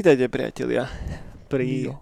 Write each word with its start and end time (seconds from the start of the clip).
Vítajte 0.00 0.32
priatelia 0.32 0.88
pri 1.52 1.92
Jo. 1.92 2.00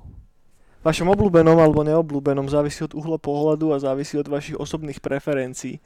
vašom 0.86 1.10
obľúbenom 1.18 1.58
alebo 1.58 1.82
neobľúbenom, 1.82 2.46
závisí 2.46 2.86
od 2.86 2.94
uhla 2.94 3.18
pohľadu 3.18 3.74
a 3.74 3.82
závisí 3.82 4.14
od 4.14 4.30
vašich 4.30 4.54
osobných 4.54 5.02
preferencií. 5.02 5.82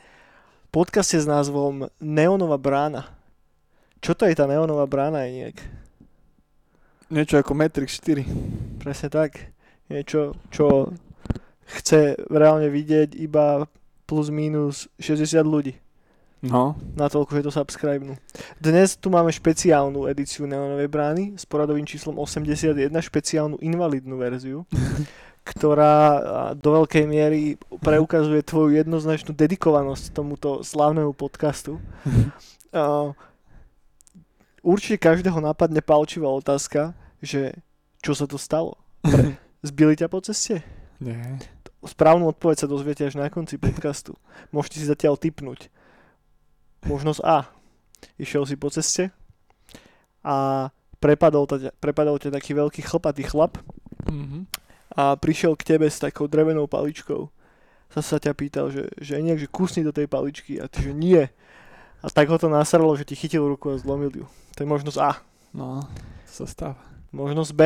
Podcaste 0.69 1.17
s 1.17 1.25
názvom 1.25 1.89
Neonová 2.05 2.61
brána. 2.61 3.09
Čo 4.05 4.13
to 4.13 4.29
je 4.29 4.37
tá 4.37 4.45
neonová 4.45 4.85
brána, 4.85 5.25
Eniek? 5.25 5.57
Niečo 7.09 7.41
ako 7.41 7.57
Matrix 7.57 7.97
4. 8.05 8.29
Presne 8.77 9.09
tak. 9.09 9.49
Niečo, 9.89 10.37
čo 10.53 10.93
chce 11.65 12.21
reálne 12.29 12.69
vidieť 12.69 13.17
iba 13.17 13.65
plus 14.05 14.29
minus 14.29 14.85
60 15.01 15.41
ľudí. 15.49 15.81
No. 16.43 16.75
Na 16.99 17.07
toľko, 17.07 17.39
že 17.39 17.47
to 17.47 17.53
subscribenú. 17.55 18.19
Dnes 18.59 18.99
tu 18.99 19.15
máme 19.15 19.31
špeciálnu 19.31 20.11
edíciu 20.11 20.51
Neonovej 20.51 20.91
brány 20.91 21.25
s 21.39 21.47
poradovým 21.47 21.87
číslom 21.87 22.19
81, 22.19 22.91
špeciálnu 22.91 23.63
invalidnú 23.63 24.19
verziu, 24.19 24.67
ktorá 25.51 25.95
do 26.59 26.83
veľkej 26.83 27.05
miery 27.07 27.63
preukazuje 27.79 28.43
tvoju 28.43 28.75
jednoznačnú 28.75 29.31
dedikovanosť 29.39 30.11
tomuto 30.11 30.67
slávnemu 30.67 31.15
podcastu. 31.15 31.79
A, 32.73 33.13
určite 34.65 34.97
každého 34.97 35.37
nápadne 35.45 35.85
palčivá 35.85 36.33
otázka, 36.33 36.97
že 37.21 37.61
čo 38.03 38.17
sa 38.17 38.27
to 38.27 38.41
stalo? 38.41 38.81
Pre, 39.05 39.39
zbili 39.69 39.95
ťa 39.95 40.11
po 40.11 40.19
ceste? 40.25 40.67
Nie. 40.99 41.39
Správnu 41.87 42.33
odpoveď 42.35 42.65
sa 42.65 42.71
dozviete 42.71 43.07
až 43.07 43.21
na 43.21 43.31
konci 43.31 43.61
podcastu. 43.61 44.19
Môžete 44.51 44.83
si 44.83 44.87
zatiaľ 44.91 45.21
tipnúť. 45.21 45.71
Možnosť 46.85 47.21
A. 47.23 47.47
Išiel 48.19 48.43
si 48.45 48.55
po 48.55 48.69
ceste 48.69 49.15
a 50.23 50.69
prepadol, 50.99 51.47
ťa, 51.47 51.71
prepadol 51.79 52.19
ťa 52.19 52.31
taký 52.31 52.55
veľký 52.55 52.83
chlpatý 52.83 53.27
chlap 53.27 53.59
Mhm. 54.07 54.47
a 54.99 55.15
prišiel 55.15 55.55
k 55.55 55.75
tebe 55.75 55.87
s 55.87 55.99
takou 55.99 56.27
drevenou 56.27 56.67
paličkou. 56.67 57.31
Zase 57.93 58.09
sa 58.09 58.19
ťa 58.19 58.33
pýtal, 58.35 58.67
že, 58.73 58.89
že 58.99 59.21
nejak, 59.21 59.39
že 59.39 59.49
kusni 59.49 59.83
do 59.83 59.93
tej 59.93 60.09
paličky 60.09 60.59
a 60.59 60.67
ty, 60.67 60.83
že 60.83 60.93
nie. 60.93 61.23
A 62.03 62.07
tak 62.09 62.27
ho 62.27 62.37
to 62.37 62.49
nasralo, 62.49 62.97
že 62.97 63.05
ti 63.05 63.15
chytil 63.15 63.47
ruku 63.47 63.71
a 63.71 63.79
zlomil 63.79 64.11
ju. 64.11 64.27
To 64.57 64.59
je 64.65 64.69
možnosť 64.69 64.99
A. 64.99 65.13
No, 65.55 65.87
to 66.27 66.33
sa 66.33 66.47
stáva. 66.49 66.81
Možnosť 67.13 67.53
B. 67.53 67.63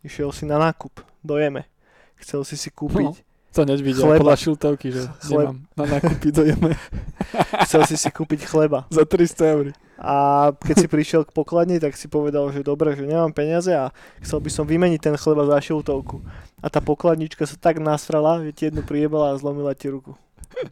Išiel 0.00 0.30
si 0.30 0.44
na 0.44 0.60
nákup 0.60 0.92
do 1.24 1.34
Jeme. 1.36 1.64
Chcel 2.20 2.44
si 2.44 2.54
si 2.54 2.68
kúpiť 2.68 3.24
To 3.50 3.66
hneď 3.66 3.82
vidia 3.82 4.06
Chleba. 4.06 4.22
podľa 4.22 4.36
šiltovky, 4.38 4.86
že 4.94 5.02
Chleb. 5.26 5.50
nemám 5.50 5.58
na 5.74 5.84
nákupy 5.98 6.28
dojeme 6.30 6.70
chcel 7.66 7.86
si 7.86 7.96
si 7.98 8.10
kúpiť 8.10 8.50
chleba. 8.50 8.86
za 8.94 9.06
300 9.06 9.54
eur. 9.54 9.66
A 10.00 10.14
keď 10.56 10.76
si 10.80 10.88
prišiel 10.88 11.22
k 11.28 11.30
pokladni, 11.30 11.76
tak 11.76 11.92
si 11.94 12.08
povedal, 12.08 12.48
že 12.50 12.64
dobre, 12.64 12.96
že 12.96 13.04
nemám 13.04 13.30
peniaze 13.36 13.70
a 13.70 13.92
chcel 14.24 14.40
by 14.40 14.50
som 14.50 14.64
vymeniť 14.64 15.00
ten 15.00 15.14
chleba 15.14 15.44
za 15.44 15.60
šiltovku. 15.60 16.24
A 16.64 16.66
tá 16.72 16.80
pokladnička 16.80 17.44
sa 17.44 17.56
tak 17.60 17.78
nasrala, 17.78 18.40
že 18.40 18.50
ti 18.50 18.62
jednu 18.68 18.80
priebala 18.80 19.36
a 19.36 19.38
zlomila 19.38 19.76
ti 19.76 19.92
ruku. 19.92 20.16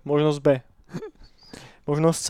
Možnosť 0.02 0.38
B. 0.40 0.48
Možnosť 1.84 2.18
C. 2.18 2.28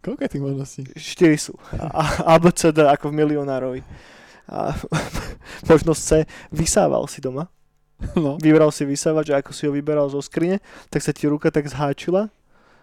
Koľko 0.00 0.20
je 0.24 0.30
tých 0.32 0.44
možností? 0.44 0.80
4 0.96 1.36
sú. 1.36 1.54
A, 1.76 2.24
A, 2.24 2.40
B, 2.40 2.48
C, 2.56 2.72
D, 2.72 2.88
ako 2.88 3.12
v 3.12 3.20
milionárovi. 3.20 3.80
A 4.48 4.72
možnosť 5.70 6.00
C. 6.00 6.10
Vysával 6.48 7.04
si 7.04 7.20
doma. 7.20 7.52
No. 8.16 8.36
Vybral 8.36 8.70
si 8.70 8.82
vysávač 8.82 9.28
a 9.28 9.38
ako 9.38 9.52
si 9.52 9.64
ho 9.64 9.72
vyberal 9.72 10.08
zo 10.08 10.18
skrine, 10.18 10.58
tak 10.88 11.00
sa 11.00 11.12
ti 11.12 11.24
ruka 11.24 11.48
tak 11.48 11.64
zháčila 11.64 12.32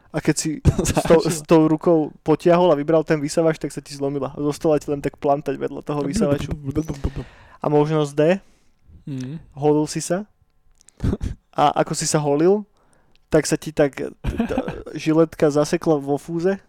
a 0.07 0.17
keď 0.17 0.35
si 0.35 0.49
s 0.87 1.03
tou, 1.03 1.19
s 1.19 1.39
tou 1.41 1.65
rukou 1.65 2.13
potiahol 2.21 2.69
a 2.69 2.75
vybral 2.75 3.01
ten 3.01 3.17
vysávač, 3.17 3.57
tak 3.57 3.69
sa 3.69 3.79
ti 3.79 3.91
zlomila. 3.91 4.31
Zostala 4.33 4.77
ti 4.77 4.87
len 4.87 4.99
tak 4.99 5.17
plantať 5.17 5.55
vedľa 5.55 5.81
toho 5.81 6.01
vysávaču. 6.01 6.53
A 7.57 7.65
možnosť 7.67 8.11
D, 8.13 8.21
Mhm. 9.07 9.39
holil 9.53 9.85
si 9.85 10.03
sa 10.03 10.27
a 11.49 11.71
ako 11.77 11.93
si 11.93 12.03
sa 12.03 12.19
holil, 12.19 12.67
tak 13.27 13.43
sa 13.43 13.55
ti 13.55 13.71
tak 13.71 13.95
t- 13.95 14.11
žiletka 14.93 15.47
zasekla 15.47 15.95
vo 15.95 16.15
fúze, 16.15 16.59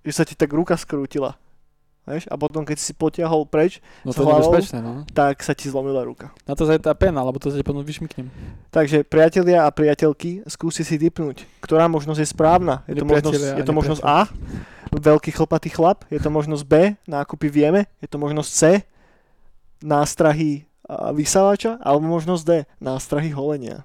že 0.00 0.12
sa 0.12 0.22
ti 0.22 0.32
tak 0.32 0.48
ruka 0.48 0.76
skrútila. 0.76 1.40
Vieš? 2.08 2.24
A 2.26 2.34
potom, 2.34 2.64
keď 2.64 2.80
si 2.80 2.96
potiahol 2.96 3.44
preč, 3.44 3.84
No 4.02 4.10
to 4.10 4.24
hlavou? 4.24 4.48
nebezpečné, 4.48 4.80
no. 4.80 5.04
tak 5.12 5.44
sa 5.44 5.52
ti 5.52 5.68
zlomila 5.68 6.00
ruka. 6.02 6.32
Na 6.48 6.56
to 6.56 6.64
je 6.64 6.80
tá 6.80 6.96
pena, 6.96 7.20
lebo 7.20 7.36
to 7.36 7.52
sa 7.52 7.60
ti 7.60 7.64
potom 7.64 7.84
vyšmyknem. 7.84 8.32
Takže 8.72 9.04
priatelia 9.04 9.64
a 9.64 9.70
priateľky, 9.70 10.42
skúsi 10.48 10.82
si 10.82 10.96
typnúť, 10.96 11.44
ktorá 11.60 11.84
možnosť 11.86 12.20
je 12.24 12.28
správna. 12.28 12.80
Je 12.88 12.96
to 12.96 13.04
možnosť, 13.04 13.60
je 13.60 13.64
to 13.64 13.74
možnosť 13.76 14.02
A, 14.02 14.24
veľký 14.88 15.30
chlpatý 15.30 15.68
chlap, 15.68 16.08
je 16.08 16.16
to 16.16 16.32
možnosť 16.32 16.64
B, 16.64 16.74
nákupy 17.04 17.52
vieme, 17.52 17.84
je 18.00 18.08
to 18.08 18.16
možnosť 18.16 18.50
C, 18.50 18.62
nástrahy 19.84 20.64
vysávača, 21.12 21.76
alebo 21.84 22.08
možnosť 22.08 22.42
D, 22.48 22.52
nástrahy 22.80 23.30
holenia. 23.30 23.84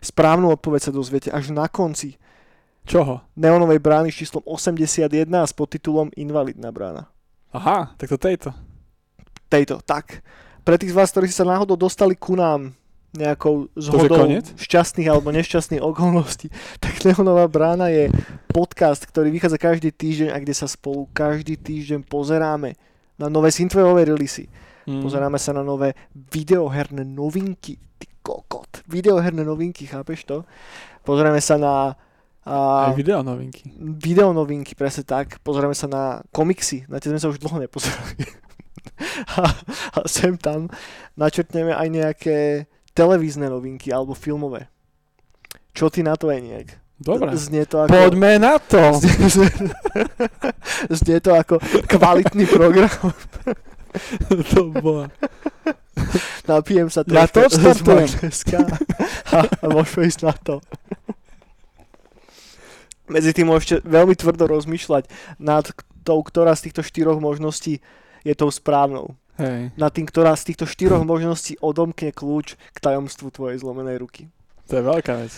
Správnu 0.00 0.48
odpoveď 0.52 0.88
sa 0.88 0.92
dozviete 0.92 1.28
až 1.28 1.52
na 1.52 1.68
konci 1.68 2.16
Čoho? 2.88 3.20
neonovej 3.36 3.80
brány 3.80 4.08
s 4.08 4.24
číslom 4.24 4.40
81 4.44 5.08
a 5.28 5.44
s 5.44 5.52
podtitulom 5.52 6.08
Invalidná 6.16 6.72
brána. 6.72 7.08
Aha, 7.52 7.96
tak 7.96 8.12
to 8.12 8.18
tejto. 8.20 8.52
Tejto, 9.48 9.80
tak. 9.80 10.20
Pre 10.68 10.76
tých 10.76 10.92
z 10.92 10.98
vás, 11.00 11.08
ktorí 11.08 11.32
sa 11.32 11.48
náhodou 11.48 11.80
dostali 11.80 12.12
ku 12.12 12.36
nám 12.36 12.76
nejakou 13.16 13.72
zhodou 13.72 14.20
šťastných 14.60 15.08
alebo 15.08 15.32
nešťastných 15.32 15.80
okolností, 15.80 16.52
tak 16.84 17.00
Neonová 17.08 17.48
brána 17.48 17.88
je 17.88 18.12
podcast, 18.52 19.08
ktorý 19.08 19.32
vychádza 19.32 19.56
každý 19.56 19.88
týždeň 19.88 20.28
a 20.28 20.36
kde 20.36 20.52
sa 20.52 20.68
spolu 20.68 21.08
každý 21.16 21.56
týždeň 21.56 22.04
pozeráme 22.04 22.76
na 23.16 23.32
nové 23.32 23.48
synthwaveové 23.48 24.12
releasy. 24.12 24.46
Mm. 24.84 25.00
Pozeráme 25.04 25.40
sa 25.40 25.56
na 25.56 25.64
nové 25.64 25.96
videoherné 26.12 27.04
novinky. 27.04 27.80
Ty 27.96 28.06
kokot. 28.20 28.84
Videoherné 28.88 29.40
novinky, 29.40 29.88
chápeš 29.88 30.28
to? 30.28 30.44
Pozeráme 31.00 31.40
sa 31.40 31.56
na 31.56 31.96
a, 32.48 32.88
Aj 32.88 32.96
video 32.96 33.20
novinky. 33.20 33.68
video 33.76 34.32
novinky, 34.32 34.72
presne 34.72 35.04
tak. 35.04 35.36
Pozeráme 35.44 35.76
sa 35.76 35.84
na 35.84 36.24
komiksy, 36.32 36.88
na 36.88 36.96
tie 36.96 37.12
sme 37.12 37.20
sa 37.20 37.28
už 37.28 37.36
dlho 37.36 37.60
nepozerali. 37.60 38.24
a, 39.36 39.52
a 39.92 39.98
sem 40.08 40.32
tam 40.40 40.72
načrtneme 41.12 41.76
aj 41.76 41.88
nejaké 41.92 42.38
televízne 42.96 43.52
novinky 43.52 43.92
alebo 43.92 44.16
filmové. 44.16 44.72
Čo 45.76 45.92
ty 45.92 46.00
na 46.00 46.16
to 46.16 46.32
je 46.32 46.40
nejak? 46.40 46.68
Dobre. 46.98 47.30
Znie 47.38 47.62
to 47.62 47.86
ako... 47.86 47.94
Poďme 47.94 48.42
na 48.42 48.58
to. 48.58 48.98
Znie 50.98 51.22
to 51.22 51.30
ako 51.30 51.62
kvalitný 51.86 52.50
program. 52.50 52.90
to 54.50 54.74
bola. 54.74 55.06
Napijem 56.50 56.90
sa 56.90 57.06
Ja 57.06 57.30
to 57.30 57.46
štartujem. 57.46 58.10
A, 59.30 59.46
a 59.46 59.66
môžeme 59.70 60.10
ísť 60.10 60.20
na 60.26 60.34
to. 60.34 60.58
Medzi 63.08 63.32
tým 63.32 63.48
môžete 63.48 63.80
veľmi 63.84 64.14
tvrdo 64.14 64.44
rozmýšľať 64.48 65.08
nad 65.40 65.64
tou, 66.04 66.20
ktorá 66.20 66.52
z 66.56 66.70
týchto 66.70 66.84
štyroch 66.84 67.20
možností 67.20 67.80
je 68.24 68.34
tou 68.36 68.48
správnou. 68.52 69.16
Hej, 69.38 69.70
Nad 69.78 69.94
tým, 69.94 70.04
ktorá 70.04 70.34
z 70.34 70.50
týchto 70.52 70.66
štyroch 70.66 71.06
možností 71.06 71.54
odomkne 71.62 72.10
kľúč 72.10 72.58
k 72.58 72.78
tajomstvu 72.82 73.30
tvojej 73.30 73.62
zlomenej 73.62 74.02
ruky. 74.02 74.26
to 74.66 74.80
je 74.80 74.84
veľká 74.84 75.14
vec. 75.14 75.32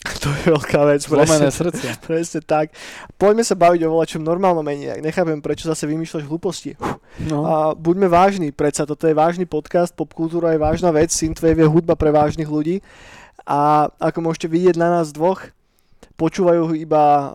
To 0.00 0.32
je 0.32 0.48
veľká 0.48 0.80
vec, 0.88 1.04
Zlomené 1.04 1.28
presne, 1.28 1.52
srdce. 1.52 1.86
presne 2.08 2.40
tak. 2.40 2.72
Poďme 3.20 3.44
sa 3.44 3.52
baviť 3.52 3.84
o 3.84 3.92
voľačom 3.92 4.24
normálnom 4.24 4.64
mení. 4.64 4.88
Nechápem, 5.04 5.44
prečo 5.44 5.68
zase 5.68 5.84
vymýšľaš 5.84 6.24
hlúposti. 6.24 6.72
No. 7.28 7.44
A 7.44 7.54
buďme 7.76 8.08
vážni, 8.08 8.48
predsa 8.48 8.88
toto 8.88 9.04
je 9.04 9.12
vážny 9.12 9.44
podcast, 9.44 9.92
popkultúra 9.92 10.56
je 10.56 10.60
vážna 10.60 10.88
vec, 10.88 11.12
Synthwave 11.12 11.60
je 11.60 11.68
hudba 11.68 12.00
pre 12.00 12.08
vážnych 12.12 12.48
ľudí 12.48 12.80
a 13.44 13.92
ako 14.00 14.24
môžete 14.24 14.48
vidieť 14.48 14.80
na 14.80 14.88
nás 15.00 15.12
dvoch, 15.12 15.52
počúvajú 16.20 16.76
iba 16.76 17.34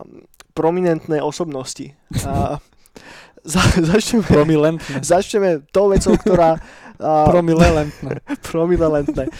prominentné 0.53 1.17
osobnosti. 1.25 1.97
A 2.21 2.61
za, 3.41 3.61
začneme, 3.81 4.21
Promilentné. 4.21 5.01
začneme 5.01 5.65
tou 5.73 5.89
vecou, 5.89 6.13
ktorá... 6.13 6.61
A, 7.01 7.25
Promilelentné. 7.33 8.21
promilentné. 8.53 9.33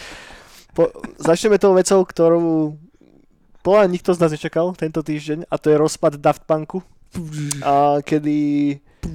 Po, 0.74 0.90
začneme 1.22 1.62
tou 1.62 1.72
vecou, 1.78 2.02
ktorú 2.02 2.74
podľa 3.62 3.90
nikto 3.90 4.14
z 4.14 4.20
nás 4.22 4.30
nečakal 4.30 4.70
tento 4.78 5.02
týždeň 5.02 5.50
a 5.50 5.54
to 5.58 5.74
je 5.74 5.80
rozpad 5.80 6.22
Daft 6.22 6.46
Punku. 6.46 6.86
A 7.66 7.98
kedy 8.04 8.36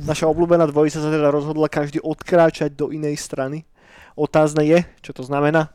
naša 0.03 0.27
obľúbená 0.27 0.67
dvojica 0.67 0.99
sa 0.99 1.07
teda 1.07 1.31
rozhodla 1.31 1.71
každý 1.71 2.03
odkráčať 2.03 2.75
do 2.75 2.91
inej 2.91 3.15
strany. 3.15 3.63
Otázne 4.19 4.67
je, 4.67 4.83
čo 4.99 5.15
to 5.15 5.23
znamená. 5.23 5.71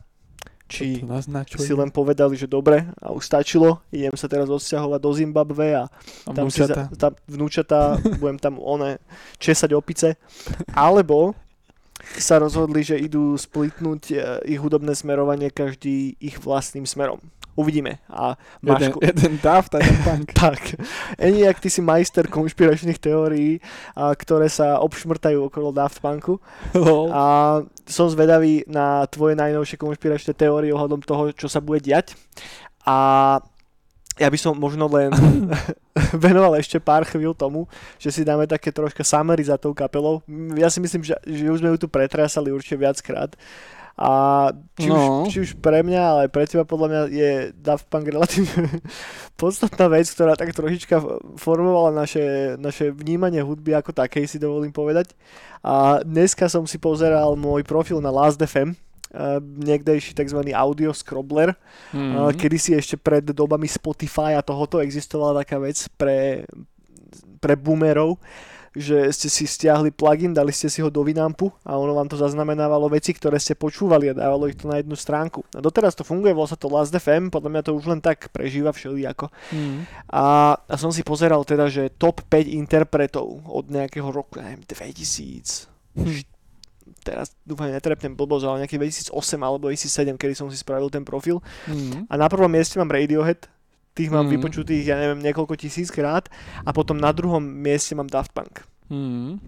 Či 0.67 1.63
si 1.63 1.73
len 1.73 1.87
povedali, 1.87 2.35
že 2.35 2.45
dobre 2.45 2.91
a 2.99 3.15
už 3.15 3.23
stačilo, 3.23 3.79
idem 3.89 4.11
sa 4.19 4.27
teraz 4.27 4.51
odsťahovať 4.51 4.99
do 4.99 5.11
Zimbabve 5.15 5.67
a 5.79 5.87
A 6.27 6.31
tam 6.35 6.51
si 6.51 6.59
vnúčata. 6.59 6.83
za, 6.91 6.95
tam 6.99 7.13
vnúčatá, 7.25 7.81
budem 8.19 8.37
tam 8.37 8.59
one 8.59 8.99
česať 9.39 9.71
opice. 9.71 10.19
Alebo 10.75 11.33
sa 12.19 12.37
rozhodli, 12.37 12.85
že 12.85 12.99
idú 12.99 13.33
splitnúť 13.33 14.01
e, 14.11 14.15
ich 14.53 14.59
hudobné 14.61 14.93
smerovanie 14.93 15.49
každý 15.49 16.13
ich 16.21 16.37
vlastným 16.37 16.85
smerom. 16.85 17.17
Uvidíme. 17.57 17.97
A 18.05 18.37
máš... 18.61 18.93
Jeden, 18.93 18.93
jeden 19.01 19.33
a 19.41 19.77
jeden 19.81 19.97
Punk. 20.05 20.27
Tak. 20.37 20.61
Eniak, 21.17 21.57
ty 21.57 21.73
si 21.73 21.81
majster 21.81 22.29
konšpiračných 22.29 23.01
teórií, 23.01 23.57
a, 23.97 24.13
ktoré 24.13 24.45
sa 24.45 24.77
obšmrtajú 24.85 25.49
okolo 25.49 25.73
Daft 25.73 25.97
Punku. 25.97 26.37
Lol. 26.77 27.09
A 27.09 27.23
som 27.89 28.05
zvedavý 28.13 28.61
na 28.69 29.09
tvoje 29.09 29.33
najnovšie 29.33 29.81
konšpiračné 29.81 30.37
teórie 30.37 30.69
ohľadom 30.69 31.01
toho, 31.01 31.33
čo 31.33 31.49
sa 31.49 31.57
bude 31.57 31.81
diať. 31.81 32.13
A 32.85 33.41
ja 34.17 34.29
by 34.29 34.37
som 34.37 34.53
možno 34.53 34.85
len 34.89 35.09
venoval 36.25 36.57
ešte 36.61 36.77
pár 36.77 37.09
chvíľ 37.09 37.33
tomu, 37.33 37.65
že 37.97 38.13
si 38.13 38.21
dáme 38.21 38.45
také 38.45 38.69
troška 38.69 39.01
summary 39.01 39.45
za 39.45 39.57
tou 39.57 39.73
kapelou. 39.73 40.21
Ja 40.53 40.69
si 40.69 40.77
myslím, 40.77 41.01
že, 41.01 41.17
že 41.25 41.49
už 41.49 41.61
sme 41.61 41.73
ju 41.73 41.85
tu 41.85 41.87
pretrasali 41.89 42.53
určite 42.53 42.77
viackrát. 42.77 43.33
A 43.97 44.53
či, 44.77 44.93
No. 44.93 45.25
už, 45.25 45.33
či 45.33 45.37
už 45.41 45.51
pre 45.57 45.81
mňa, 45.81 46.01
ale 46.05 46.19
aj 46.25 46.31
pre 46.31 46.45
teba 46.45 46.61
podľa 46.63 46.87
mňa 46.87 47.01
je 47.09 47.31
Daft 47.57 47.89
Punk 47.89 48.05
relatívne 48.05 48.77
podstatná 49.41 49.89
vec, 49.89 50.05
ktorá 50.05 50.37
tak 50.37 50.53
trošička 50.53 51.01
formovala 51.33 51.89
naše, 51.91 52.55
naše 52.55 52.93
vnímanie 52.93 53.41
hudby 53.41 53.73
ako 53.73 53.97
takej, 53.97 54.29
si 54.29 54.37
dovolím 54.37 54.69
povedať. 54.69 55.17
A 55.65 56.05
dneska 56.05 56.45
som 56.45 56.63
si 56.63 56.77
pozeral 56.77 57.33
môj 57.33 57.65
profil 57.65 57.97
na 57.97 58.13
Last.fm, 58.13 58.77
uh, 59.09 59.41
niekdejší 59.41 60.13
tzv. 60.13 60.45
audio 60.53 60.93
scrobbler, 60.93 61.57
Mm. 61.89 61.97
mm. 62.21 62.37
kedy 62.37 62.57
si 62.61 62.71
ešte 62.77 63.01
pred 63.01 63.25
dobami 63.25 63.65
Spotify 63.65 64.37
a 64.37 64.45
tohoto 64.45 64.77
existovala 64.77 65.41
taká 65.41 65.57
vec 65.57 65.79
pre, 65.97 66.45
pre 67.41 67.57
boomerov, 67.57 68.21
že 68.77 69.09
ste 69.11 69.27
si 69.27 69.43
stiahli 69.49 69.89
plugin, 69.89 70.31
dali 70.31 70.53
ste 70.53 70.69
si 70.69 70.79
ho 70.85 70.93
do 70.93 71.01
Winampu 71.01 71.49
a 71.65 71.75
ono 71.75 71.97
vám 71.97 72.07
to 72.07 72.15
zaznamenávalo 72.15 72.87
veci, 72.93 73.11
ktoré 73.11 73.41
ste 73.41 73.57
počúvali 73.57 74.13
a 74.13 74.17
dávalo 74.17 74.45
ich 74.45 74.55
to 74.55 74.69
na 74.69 74.77
jednu 74.77 74.93
stránku. 74.93 75.41
A 75.57 75.59
doteraz 75.59 75.97
to 75.97 76.05
funguje, 76.05 76.31
volá 76.31 76.47
sa 76.47 76.59
to 76.59 76.69
Last.fm, 76.69 77.33
podľa 77.33 77.49
mňa 77.49 77.61
to 77.65 77.71
už 77.73 77.85
len 77.89 77.99
tak 77.99 78.29
prežíva 78.29 78.69
všelijako. 78.69 79.33
Mm. 79.51 79.89
A, 80.13 80.55
a 80.55 80.75
som 80.77 80.93
si 80.93 81.01
pozeral 81.01 81.41
teda, 81.41 81.67
že 81.67 81.89
top 81.97 82.21
5 82.29 82.47
interpretov 82.53 83.41
od 83.49 83.65
nejakého 83.73 84.07
roku, 84.13 84.37
neviem, 84.37 84.61
2000, 84.63 85.77
Hm. 85.97 86.21
teraz 87.01 87.33
dúfam, 87.41 87.73
netrepnem 87.73 88.13
blbosť, 88.13 88.43
ale 88.45 88.61
nejaký 88.63 88.77
2008 89.09 89.41
alebo 89.41 89.57
2007, 89.65 90.13
kedy 90.13 90.33
som 90.37 90.47
si 90.53 90.57
spravil 90.61 90.93
ten 90.93 91.01
profil. 91.01 91.41
Mm. 91.65 92.05
A 92.05 92.13
na 92.15 92.27
prvom 92.29 92.51
mieste 92.51 92.77
mám 92.77 92.93
Radiohead, 92.93 93.49
tých 93.97 94.13
mám 94.13 94.29
Mm. 94.29 94.37
vypočutých, 94.37 94.85
ja 94.85 95.01
neviem, 95.01 95.25
niekoľko 95.25 95.57
tisíc 95.57 95.89
krát. 95.89 96.29
A 96.61 96.69
potom 96.69 97.01
na 97.01 97.09
druhom 97.09 97.41
mieste 97.41 97.97
mám 97.97 98.05
Daft 98.05 98.29
Punk. 98.37 98.61
Mm. 98.87 99.41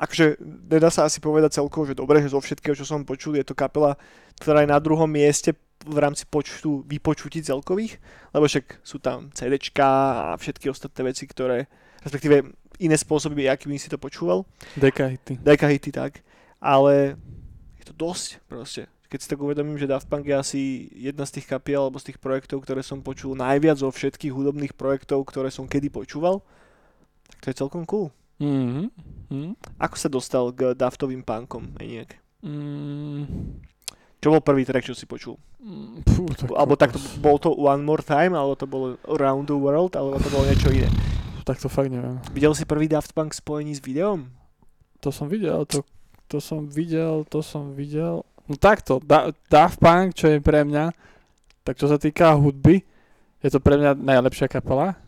Akože 0.00 0.40
nedá 0.42 0.90
sa 0.90 1.06
asi 1.06 1.22
povedať 1.22 1.60
celkovo, 1.60 1.86
že 1.86 1.94
dobre, 1.94 2.18
že 2.24 2.32
zo 2.32 2.40
všetkého, 2.40 2.74
čo 2.74 2.88
som 2.88 3.06
počul, 3.06 3.38
je 3.38 3.46
to 3.46 3.54
kapela, 3.54 3.94
ktorá 4.40 4.64
je 4.64 4.72
na 4.72 4.80
druhom 4.82 5.06
mieste 5.06 5.54
v 5.82 5.98
rámci 5.98 6.26
počtu 6.26 6.82
vypočutí 6.86 7.42
celkových, 7.42 7.98
lebo 8.34 8.46
však 8.46 8.82
sú 8.82 8.98
tam 8.98 9.30
CDčka 9.34 9.86
a 10.30 10.38
všetky 10.38 10.70
ostatné 10.70 11.10
veci, 11.10 11.26
ktoré, 11.26 11.66
respektíve 12.02 12.54
iné 12.82 12.96
spôsoby, 12.98 13.46
akými 13.46 13.78
si 13.78 13.90
to 13.90 13.98
počúval. 13.98 14.46
Dekahity. 14.74 15.38
Deka 15.42 15.66
hity 15.70 15.90
tak, 15.94 16.22
ale 16.58 17.18
je 17.78 17.84
to 17.86 17.94
dosť 17.94 18.42
proste. 18.46 18.86
Keď 19.12 19.18
si 19.20 19.28
tak 19.28 19.44
uvedomím, 19.44 19.76
že 19.76 19.84
Daft 19.84 20.08
Punk 20.08 20.24
je 20.24 20.32
asi 20.32 20.60
jedna 20.96 21.28
z 21.28 21.36
tých 21.36 21.52
kapiel 21.52 21.84
alebo 21.84 22.00
z 22.00 22.08
tých 22.08 22.16
projektov, 22.16 22.64
ktoré 22.64 22.80
som 22.80 23.04
počul 23.04 23.36
najviac 23.36 23.76
zo 23.76 23.92
všetkých 23.92 24.32
hudobných 24.32 24.72
projektov, 24.72 25.28
ktoré 25.28 25.52
som 25.52 25.68
kedy 25.68 25.92
počúval, 25.92 26.40
tak 27.28 27.38
to 27.44 27.46
je 27.52 27.60
celkom 27.60 27.84
cool. 27.84 28.08
Mm. 28.40 28.88
Mm. 29.28 29.52
Ako 29.76 29.96
sa 30.00 30.08
dostal 30.08 30.48
k 30.56 30.72
Daftovým 30.72 31.20
punkom, 31.20 31.76
Eniak? 31.76 32.16
Mm. 32.40 33.60
Čo 34.24 34.32
bol 34.32 34.40
prvý 34.40 34.64
track, 34.64 34.88
čo 34.88 34.96
si 34.96 35.04
počul? 35.04 35.36
Mm. 35.60 36.08
Pú, 36.08 36.32
tak 36.32 36.48
Alebo 36.48 36.80
takto, 36.80 36.96
bol 37.20 37.36
to 37.36 37.52
One 37.52 37.84
More 37.84 38.00
Time, 38.00 38.32
alebo 38.32 38.56
to 38.56 38.64
bolo 38.64 38.96
Around 39.12 39.52
the 39.52 39.58
World, 39.60 39.92
alebo 39.92 40.16
to 40.24 40.32
bolo 40.32 40.48
niečo 40.48 40.72
iné. 40.72 40.88
Tak 41.44 41.60
to 41.60 41.68
fakt 41.68 41.92
neviem. 41.92 42.16
Videl 42.32 42.56
si 42.56 42.64
prvý 42.64 42.88
Daft 42.88 43.12
Punk 43.12 43.36
spojený 43.36 43.76
s 43.76 43.84
videom? 43.84 44.32
To 45.04 45.12
som 45.12 45.28
videl, 45.28 45.68
to, 45.68 45.84
to 46.32 46.40
som 46.40 46.64
videl, 46.64 47.28
to 47.28 47.44
som 47.44 47.76
videl. 47.76 48.24
No 48.46 48.54
takto, 48.56 48.98
da, 48.98 49.30
Daft 49.46 49.78
Punk, 49.78 50.14
čo 50.14 50.26
je 50.28 50.38
pre 50.42 50.66
mňa, 50.66 50.90
tak 51.62 51.78
čo 51.78 51.86
sa 51.86 51.96
týka 51.96 52.34
hudby, 52.34 52.82
je 53.38 53.48
to 53.50 53.58
pre 53.58 53.78
mňa 53.78 53.94
najlepšia 53.94 54.50
kapela. 54.50 54.98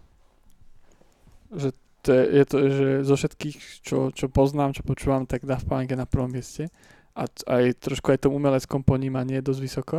Že 1.50 1.74
to 2.02 2.08
je, 2.12 2.24
je 2.30 2.44
to, 2.44 2.56
že 2.68 2.86
zo 3.08 3.14
všetkých, 3.16 3.56
čo, 3.82 3.98
čo 4.12 4.26
poznám, 4.28 4.74
čo 4.74 4.86
počúvam, 4.86 5.24
tak 5.26 5.46
Daft 5.46 5.66
Punk 5.66 5.88
je 5.88 5.98
na 5.98 6.06
prvom 6.06 6.30
mieste. 6.30 6.70
A 7.14 7.26
t- 7.30 7.46
aj 7.46 7.78
trošku 7.78 8.10
aj 8.10 8.26
tom 8.26 8.34
umeleckom 8.34 8.82
ponímaní 8.82 9.38
je 9.38 9.46
dosť 9.46 9.60
vysoko. 9.62 9.96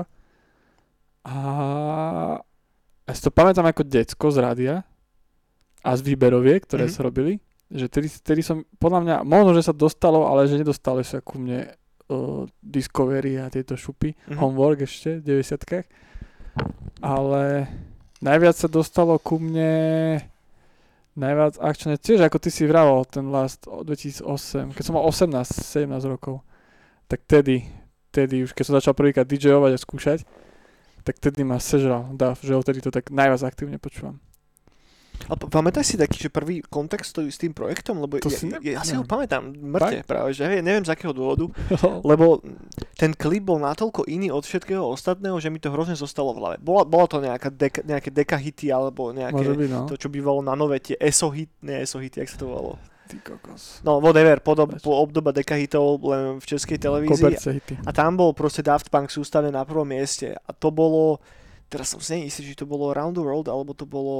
A 1.26 1.36
ja 3.06 3.14
si 3.14 3.22
to 3.24 3.32
pamätám 3.34 3.66
ako 3.66 3.82
decko 3.84 4.30
z 4.30 4.38
rádia 4.42 4.76
a 5.82 5.92
z 5.96 6.02
výberoviek, 6.04 6.66
ktoré 6.66 6.86
Mhm. 6.88 6.94
sa 6.94 7.02
robili 7.04 7.40
že 7.66 7.90
tedy, 7.90 8.06
tedy 8.22 8.46
som, 8.46 8.62
podľa 8.78 9.00
mňa, 9.02 9.16
možno, 9.26 9.58
že 9.58 9.66
sa 9.66 9.74
dostalo, 9.74 10.30
ale 10.30 10.46
že 10.46 10.62
nedostalo 10.62 11.02
sa 11.02 11.18
ku 11.18 11.42
mne 11.42 11.66
uh, 12.10 12.46
Discovery 12.62 13.40
a 13.42 13.50
tieto 13.50 13.78
šupy, 13.78 14.14
Mhm. 14.30 14.38
Homework 14.38 14.84
ešte 14.84 15.20
v 15.20 15.44
90 15.44 15.86
ale 17.04 17.68
najviac 18.24 18.56
sa 18.56 18.72
dostalo 18.72 19.20
ku 19.20 19.38
mne 19.38 20.24
najviac 21.16 21.60
akčné, 21.60 21.96
tiež 21.96 22.28
ako 22.28 22.38
ty 22.44 22.50
si 22.52 22.68
vravel 22.68 23.08
ten 23.08 23.32
last 23.32 23.68
o 23.72 23.84
2008, 23.84 24.76
keď 24.76 24.84
som 24.84 24.96
mal 25.00 25.08
18-17 25.08 25.88
rokov, 26.12 26.44
tak 27.08 27.24
tedy, 27.24 27.64
tedy 28.12 28.44
už 28.44 28.52
keď 28.52 28.64
som 28.68 28.76
začal 28.76 28.94
prvýkrát 28.96 29.28
DJovať 29.28 29.72
a 29.76 29.80
skúšať, 29.80 30.20
tak 31.08 31.16
tedy 31.22 31.46
ma 31.48 31.62
sežral 31.62 32.12
DAF, 32.18 32.44
že 32.44 32.58
odtedy 32.58 32.84
to 32.84 32.92
tak 32.92 33.14
najviac 33.14 33.46
aktívne 33.48 33.80
počúvam. 33.80 34.20
A 35.26 35.34
pamätáš 35.36 35.94
si 35.94 35.96
taký, 35.96 36.22
že 36.22 36.30
prvý 36.30 36.62
kontext 36.62 37.18
s 37.18 37.38
tým 37.38 37.52
projektom? 37.52 37.98
Lebo 37.98 38.22
To 38.22 38.30
ja, 38.30 38.38
si 38.38 38.46
ja, 38.46 38.58
ne- 38.58 38.62
ja 38.62 38.82
si 38.86 38.94
ho 38.94 39.02
neviem. 39.02 39.10
pamätám, 39.10 39.44
mŕte 39.52 40.06
práve, 40.06 40.36
že 40.36 40.46
hej, 40.46 40.62
neviem 40.62 40.86
z 40.86 40.92
akého 40.94 41.12
dôvodu, 41.12 41.50
No. 41.86 42.02
lebo 42.06 42.40
ten 42.96 43.12
klip 43.12 43.46
bol 43.46 43.58
natoľko 43.58 44.06
iný 44.08 44.30
od 44.30 44.46
všetkého 44.46 44.82
ostatného, 44.82 45.36
že 45.42 45.50
mi 45.50 45.60
to 45.60 45.74
hrozne 45.74 45.98
zostalo 45.98 46.32
v 46.34 46.40
hlave. 46.42 46.56
Bola, 46.62 46.86
bola 46.86 47.06
to 47.06 47.18
nejaká 47.20 47.50
deka, 47.50 47.82
nejaké 47.84 48.10
deka 48.10 48.38
hity 48.38 48.70
alebo 48.70 49.12
nejaké, 49.12 49.44
byť, 49.44 49.70
no. 49.72 49.86
to 49.90 49.98
čo 49.98 50.08
bývalo 50.08 50.40
na 50.46 50.54
nové 50.54 50.80
tie 50.80 50.96
ESO 50.98 51.34
hit, 51.34 51.52
nie 51.62 51.76
ESO 51.82 52.00
hity, 52.00 52.22
jak 52.22 52.30
sa 52.30 52.38
to 52.40 52.48
volalo. 52.48 52.76
Ty 53.06 53.22
kokos. 53.22 53.86
No 53.86 54.02
whatever, 54.02 54.42
podob, 54.42 54.82
po 54.82 54.98
obdoba 54.98 55.30
deka 55.30 55.54
hitov 55.54 56.02
len 56.02 56.42
v 56.42 56.46
českej 56.50 56.82
televízii. 56.82 57.62
A 57.86 57.94
tam 57.94 58.18
bol 58.18 58.34
proste 58.34 58.66
Daft 58.66 58.90
Punk 58.90 59.14
sústavne 59.14 59.54
na 59.54 59.62
prvom 59.62 59.86
mieste. 59.86 60.34
A 60.34 60.50
to 60.50 60.74
bolo, 60.74 61.22
teraz 61.70 61.94
som 61.94 62.02
si 62.02 62.18
neistý, 62.18 62.42
či 62.42 62.58
to 62.58 62.66
bolo 62.66 62.90
Around 62.90 63.14
the 63.14 63.22
World, 63.22 63.46
alebo 63.46 63.78
to 63.78 63.86
bolo... 63.86 64.18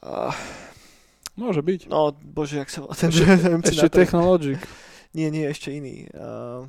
Uh, 0.00 0.32
Môže 1.36 1.60
byť. 1.60 1.88
no, 1.88 2.12
bože, 2.14 2.58
jak 2.58 2.68
sa 2.68 2.80
volá 2.80 2.92
ten... 2.92 3.08
Ešte- 3.08 3.60
Ešte. 3.72 3.88
Technologic. 3.88 4.58
Nie, 5.12 5.28
nie, 5.28 5.42
ešte 5.42 5.70
iný. 5.70 6.06
Uh, 6.10 6.68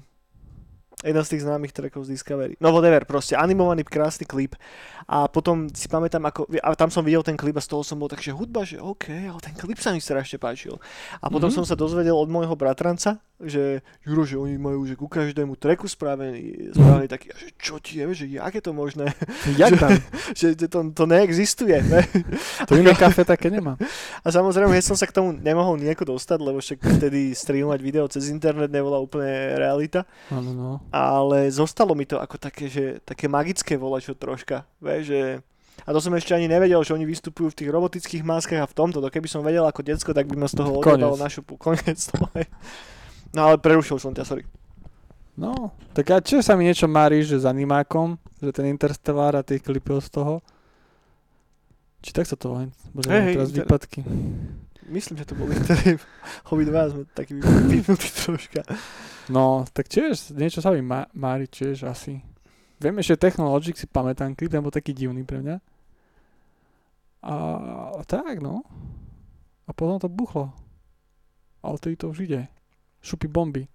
jeden 1.02 1.22
z 1.22 1.32
tých 1.32 1.44
známych 1.44 1.72
trackov 1.72 2.06
z 2.06 2.14
Discovery. 2.14 2.54
No 2.58 2.70
whatever, 2.70 3.02
proste 3.04 3.34
animovaný 3.34 3.82
krásny 3.82 4.24
klip. 4.24 4.54
A 5.06 5.26
potom 5.26 5.66
si 5.70 5.86
pamätám, 5.86 6.22
ako, 6.24 6.46
a 6.56 6.74
tam 6.74 6.90
som 6.90 7.02
videl 7.02 7.22
ten 7.22 7.36
klip 7.36 7.54
a 7.54 7.62
z 7.62 7.70
toho 7.70 7.82
som 7.82 7.98
bol 7.98 8.08
tak, 8.08 8.20
že 8.20 8.32
hudba, 8.32 8.62
že 8.64 8.78
OK, 8.78 9.10
ale 9.10 9.40
ten 9.40 9.54
klip 9.54 9.78
sa 9.78 9.92
mi 9.92 10.00
strašne 10.00 10.38
páčil. 10.38 10.78
A 11.18 11.28
potom 11.28 11.50
Mhm. 11.50 11.58
som 11.58 11.66
sa 11.66 11.74
dozvedel 11.74 12.14
od 12.14 12.28
môjho 12.28 12.54
bratranca, 12.54 13.18
že 13.46 13.82
Juro, 14.06 14.24
že 14.26 14.38
oni 14.38 14.58
majú 14.58 14.86
že 14.86 14.94
ku 14.98 15.10
každému 15.10 15.58
tracku 15.58 15.90
spravený, 15.90 16.74
spravený 16.74 17.08
taký, 17.10 17.34
že 17.34 17.48
čo 17.58 17.82
ti 17.82 18.02
je, 18.02 18.06
že 18.14 18.26
jak 18.30 18.54
je 18.54 18.64
to 18.64 18.74
možné, 18.74 19.10
Jak 19.62 19.78
tam? 19.80 19.92
že 20.40 20.56
to, 20.56 20.94
to 20.94 21.04
neexistuje. 21.06 21.78
Ne? 21.86 22.02
To 22.70 22.78
iné 22.78 22.94
kafe 22.94 23.26
také 23.26 23.50
nemá. 23.50 23.76
A 24.22 24.28
samozrejme, 24.30 24.72
ja 24.78 24.84
som 24.86 24.96
sa 24.96 25.10
k 25.10 25.16
tomu 25.16 25.34
nemohol 25.34 25.76
nejako 25.82 26.16
dostať, 26.16 26.40
lebo 26.40 26.62
však 26.62 26.80
vtedy 27.02 27.34
streamovať 27.34 27.80
video 27.82 28.06
cez 28.08 28.30
internet 28.30 28.70
nebola 28.70 29.02
úplne 29.02 29.58
realita. 29.58 30.06
Áno, 30.30 30.54
no. 30.54 30.70
ale 30.94 31.50
zostalo 31.50 31.98
mi 31.98 32.06
to 32.06 32.22
ako 32.22 32.38
také, 32.38 32.70
že 32.70 33.02
také 33.04 33.26
magické 33.28 33.76
volačo 33.76 34.14
troška, 34.14 34.64
vieš, 34.80 35.04
že 35.12 35.22
a 35.82 35.90
to 35.90 36.00
som 36.00 36.14
ešte 36.14 36.38
ani 36.38 36.46
nevedel, 36.46 36.78
že 36.86 36.94
oni 36.94 37.10
vystupujú 37.10 37.50
v 37.50 37.58
tých 37.58 37.70
robotických 37.74 38.22
maskách 38.22 38.62
a 38.62 38.70
v 38.70 38.78
tomto, 38.78 39.02
to 39.02 39.10
keby 39.10 39.26
som 39.26 39.42
vedel 39.42 39.66
ako 39.66 39.82
decko, 39.82 40.14
tak 40.14 40.30
by 40.30 40.38
ma 40.38 40.46
z 40.46 40.62
toho 40.62 40.78
Koniec. 40.78 41.02
odjebalo 41.02 41.18
na 41.18 41.30
No 43.32 43.48
ale 43.48 43.58
prerušil 43.58 43.98
som 44.00 44.12
ťa, 44.12 44.28
sorry. 44.28 44.44
No, 45.40 45.72
tak 45.96 46.12
a 46.12 46.20
či 46.20 46.44
sa 46.44 46.60
mi 46.60 46.68
niečo 46.68 46.92
máriš, 46.92 47.32
že 47.32 47.38
s 47.42 47.46
animákom, 47.48 48.20
že 48.44 48.52
ten 48.52 48.68
Interstellar 48.68 49.34
a 49.40 49.42
tie 49.42 49.64
klipy 49.64 49.96
z 50.04 50.12
toho? 50.12 50.44
Či 52.04 52.12
tak 52.12 52.28
sa 52.28 52.36
to 52.36 52.52
volá? 52.52 52.68
Bože, 52.92 53.08
hej, 53.08 53.40
teraz 53.40 53.50
inter- 53.50 53.64
výpadky. 53.64 54.00
Myslím, 54.92 55.24
že 55.24 55.26
to 55.30 55.40
boli 55.40 55.56
ktoré 55.56 55.96
obidva 56.52 56.92
sme 56.92 57.08
takí 57.16 57.40
vypnutí 57.40 58.10
troška. 58.12 58.68
No, 59.32 59.64
tak 59.72 59.88
tiež, 59.88 60.36
niečo 60.36 60.60
sa 60.60 60.76
mi 60.76 60.84
má, 60.84 61.08
mári 61.16 61.48
tiež 61.48 61.88
asi. 61.88 62.20
Viem 62.82 63.00
ešte 63.00 63.30
Technologic 63.30 63.78
si 63.78 63.88
pamätám, 63.88 64.36
klip 64.36 64.52
ten 64.52 64.60
bol 64.60 64.74
taký 64.74 64.92
divný 64.92 65.24
pre 65.24 65.40
mňa. 65.40 65.58
A 67.22 68.02
tak, 68.10 68.42
no. 68.42 68.66
A 69.70 69.72
potom 69.72 70.02
to 70.02 70.10
buchlo. 70.10 70.50
Ale 71.62 71.78
tedy 71.78 71.96
to 71.96 72.10
už 72.10 72.26
ide. 72.26 72.50
Šupy 73.02 73.28
bomby. 73.28 73.66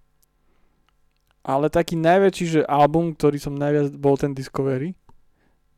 Ale 1.47 1.71
taký 1.71 1.95
najväčší, 1.95 2.45
že 2.47 2.61
album, 2.67 3.15
ktorý 3.15 3.39
som 3.39 3.55
najviac, 3.55 3.95
bol 3.95 4.19
ten 4.19 4.35
Discovery. 4.35 4.99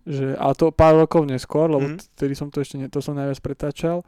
že, 0.08 0.32
ale 0.40 0.56
to 0.56 0.72
pár 0.72 0.96
rokov 0.96 1.28
neskôr, 1.28 1.68
lebo 1.68 1.84
mm. 1.84 2.16
vtedy 2.16 2.32
som 2.32 2.48
to 2.48 2.64
ešte, 2.64 2.80
ne, 2.80 2.88
to 2.88 3.04
som 3.04 3.12
najviac 3.12 3.36
pretáčal. 3.44 4.00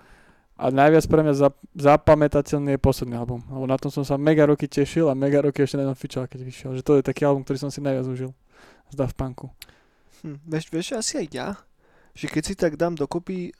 A 0.56 0.72
najviac 0.72 1.04
pre 1.08 1.20
mňa 1.24 1.34
zap, 1.36 1.56
zapamätateľný 1.72 2.76
je 2.76 2.80
posledný 2.80 3.16
album. 3.16 3.44
Lebo 3.48 3.64
na 3.68 3.80
tom 3.80 3.92
som 3.92 4.04
sa 4.04 4.20
mega 4.20 4.44
roky 4.44 4.68
tešil 4.68 5.08
a 5.08 5.16
mega 5.16 5.40
roky 5.40 5.64
ešte 5.64 5.80
na 5.80 5.88
tom 5.88 5.96
fičal, 5.96 6.28
keď 6.28 6.40
vyšiel. 6.44 6.70
Že 6.76 6.82
to 6.84 6.92
je 7.00 7.02
taký 7.04 7.24
album, 7.24 7.44
ktorý 7.44 7.64
som 7.64 7.72
si 7.72 7.80
najviac 7.80 8.04
užil. 8.04 8.32
Z 8.92 8.94
Daft 8.96 9.16
Punku. 9.16 9.52
Hm, 10.20 10.36
vieš, 10.44 10.68
vieš, 10.68 11.00
asi 11.00 11.24
aj 11.24 11.26
ja, 11.32 11.48
že 12.12 12.28
keď 12.28 12.42
si 12.44 12.54
tak 12.56 12.76
dám 12.76 12.92
dokopy, 12.92 13.56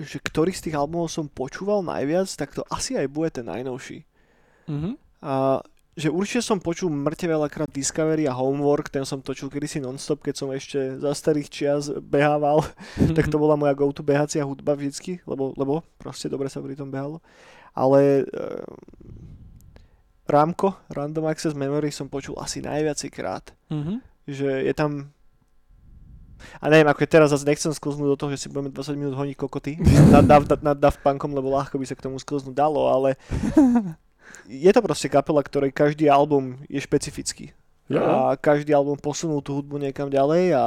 že 0.00 0.16
ktorý 0.16 0.52
z 0.52 0.68
tých 0.68 0.76
albumov 0.80 1.12
som 1.12 1.28
počúval 1.28 1.84
najviac, 1.84 2.28
tak 2.40 2.56
to 2.56 2.64
asi 2.72 2.96
aj 2.96 3.08
bude 3.12 3.28
ten 3.28 3.44
najnovší. 3.44 4.08
Mhm. 4.68 4.90
A 5.24 5.64
že 5.94 6.10
určite 6.10 6.42
som 6.42 6.58
počul 6.58 6.90
mŕte 6.90 7.30
veľakrát 7.30 7.70
Discovery 7.70 8.26
a 8.26 8.34
Homework, 8.34 8.90
ten 8.90 9.06
som 9.06 9.22
točil 9.22 9.46
kedysi 9.46 9.78
nonstop, 9.78 10.26
keď 10.26 10.34
som 10.34 10.50
ešte 10.50 10.98
za 10.98 11.14
starých 11.14 11.48
čias 11.48 11.86
behával, 12.02 12.66
tak 13.16 13.30
to 13.30 13.38
bola 13.38 13.54
moja 13.54 13.78
go-to 13.78 14.02
behacia 14.02 14.42
hudba 14.42 14.74
vždycky, 14.74 15.22
lebo, 15.22 15.54
lebo 15.54 15.86
proste 16.02 16.26
dobre 16.26 16.50
sa 16.50 16.58
pri 16.58 16.74
tom 16.74 16.90
behalo. 16.90 17.22
Ale 17.78 18.26
e, 18.26 18.42
Rámko, 20.26 20.74
Random 20.90 21.30
Access 21.30 21.54
Memory 21.54 21.94
som 21.94 22.10
počul 22.10 22.34
asi 22.42 22.58
najviackrát. 22.58 23.54
Mhm. 23.70 24.02
že 24.24 24.66
je 24.66 24.74
tam 24.74 25.14
a 26.60 26.68
neviem, 26.68 26.88
ako 26.90 27.00
je 27.04 27.10
teraz 27.12 27.28
zase 27.32 27.46
nechcem 27.48 27.72
sklznúť 27.72 28.08
do 28.14 28.18
toho, 28.20 28.30
že 28.34 28.44
si 28.44 28.46
budeme 28.52 28.68
20 28.68 29.00
minút 29.00 29.14
honiť 29.16 29.36
kokoty 29.38 29.80
nad, 30.12 30.24
nad, 30.26 30.44
nad 30.60 30.76
Daft 30.76 31.00
Punkom, 31.00 31.32
lebo 31.32 31.48
ľahko 31.48 31.80
by 31.80 31.86
sa 31.88 31.96
k 31.96 32.04
tomu 32.04 32.20
sklznúť 32.20 32.52
dalo, 32.52 32.84
ale 32.90 33.16
je 34.46 34.68
to 34.68 34.80
proste 34.80 35.08
kapela, 35.08 35.40
ktorej 35.40 35.70
každý 35.70 36.06
album 36.06 36.58
je 36.66 36.78
špecifický. 36.78 37.52
Ja. 37.86 38.00
A 38.00 38.16
každý 38.34 38.72
album 38.72 38.96
posunul 38.96 39.40
tú 39.40 39.54
hudbu 39.54 39.76
niekam 39.76 40.08
ďalej 40.08 40.52
a 40.52 40.64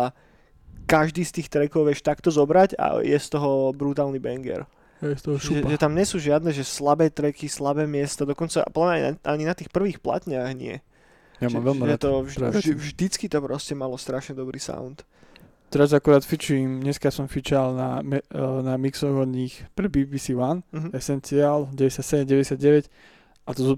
každý 0.85 1.21
z 1.21 1.31
tých 1.33 1.49
trackov 1.49 1.83
vieš 1.83 1.99
takto 1.99 2.29
zobrať 2.29 2.75
a 2.75 3.01
je 3.01 3.15
z 3.15 3.27
toho 3.29 3.71
brutálny 3.71 4.17
banger. 4.17 4.63
Je 4.97 5.13
z 5.13 5.21
toho 5.21 5.37
Že, 5.37 5.43
šupa. 5.43 5.67
že 5.67 5.77
tam 5.77 5.93
nie 5.93 6.05
sú 6.05 6.17
žiadne 6.17 6.49
že 6.49 6.61
slabé 6.61 7.09
tracky, 7.09 7.45
slabé 7.45 7.85
miesta, 7.85 8.21
dokonca 8.21 8.65
podľa 8.67 8.87
mňa 8.87 8.97
ani- 9.03 9.21
ani 9.23 9.43
na 9.45 9.53
tých 9.53 9.67
prvých 9.67 9.97
platniach 9.97 10.53
nie. 10.53 10.81
Ja 11.37 11.49
že, 11.49 11.53
mám 11.53 11.65
veľmi 11.67 11.83
že 11.83 11.91
rád. 11.91 11.99
to 11.99 12.11
vždy, 12.23 12.41
vždy, 12.51 12.71
vždycky 12.75 13.25
to 13.27 13.37
proste 13.39 13.73
malo 13.73 13.93
strašne 13.93 14.33
dobrý 14.33 14.57
sound. 14.57 15.05
Teraz 15.67 15.91
akurát 15.91 16.23
fičím, 16.23 16.79
dneska 16.79 17.11
som 17.11 17.27
fičal 17.27 17.75
na, 17.75 17.99
eh, 17.99 18.21
na 18.63 18.73
mixoch 18.75 19.11
od 19.13 19.27
nich 19.27 19.67
pre 19.75 19.85
BBC 19.85 20.31
One, 20.31 20.63
Mhm. 20.71 20.89
Essential 20.93 21.67
97, 21.69 22.25
99 22.25 22.87
a 23.47 23.55
to 23.55 23.61
sú, 23.63 23.75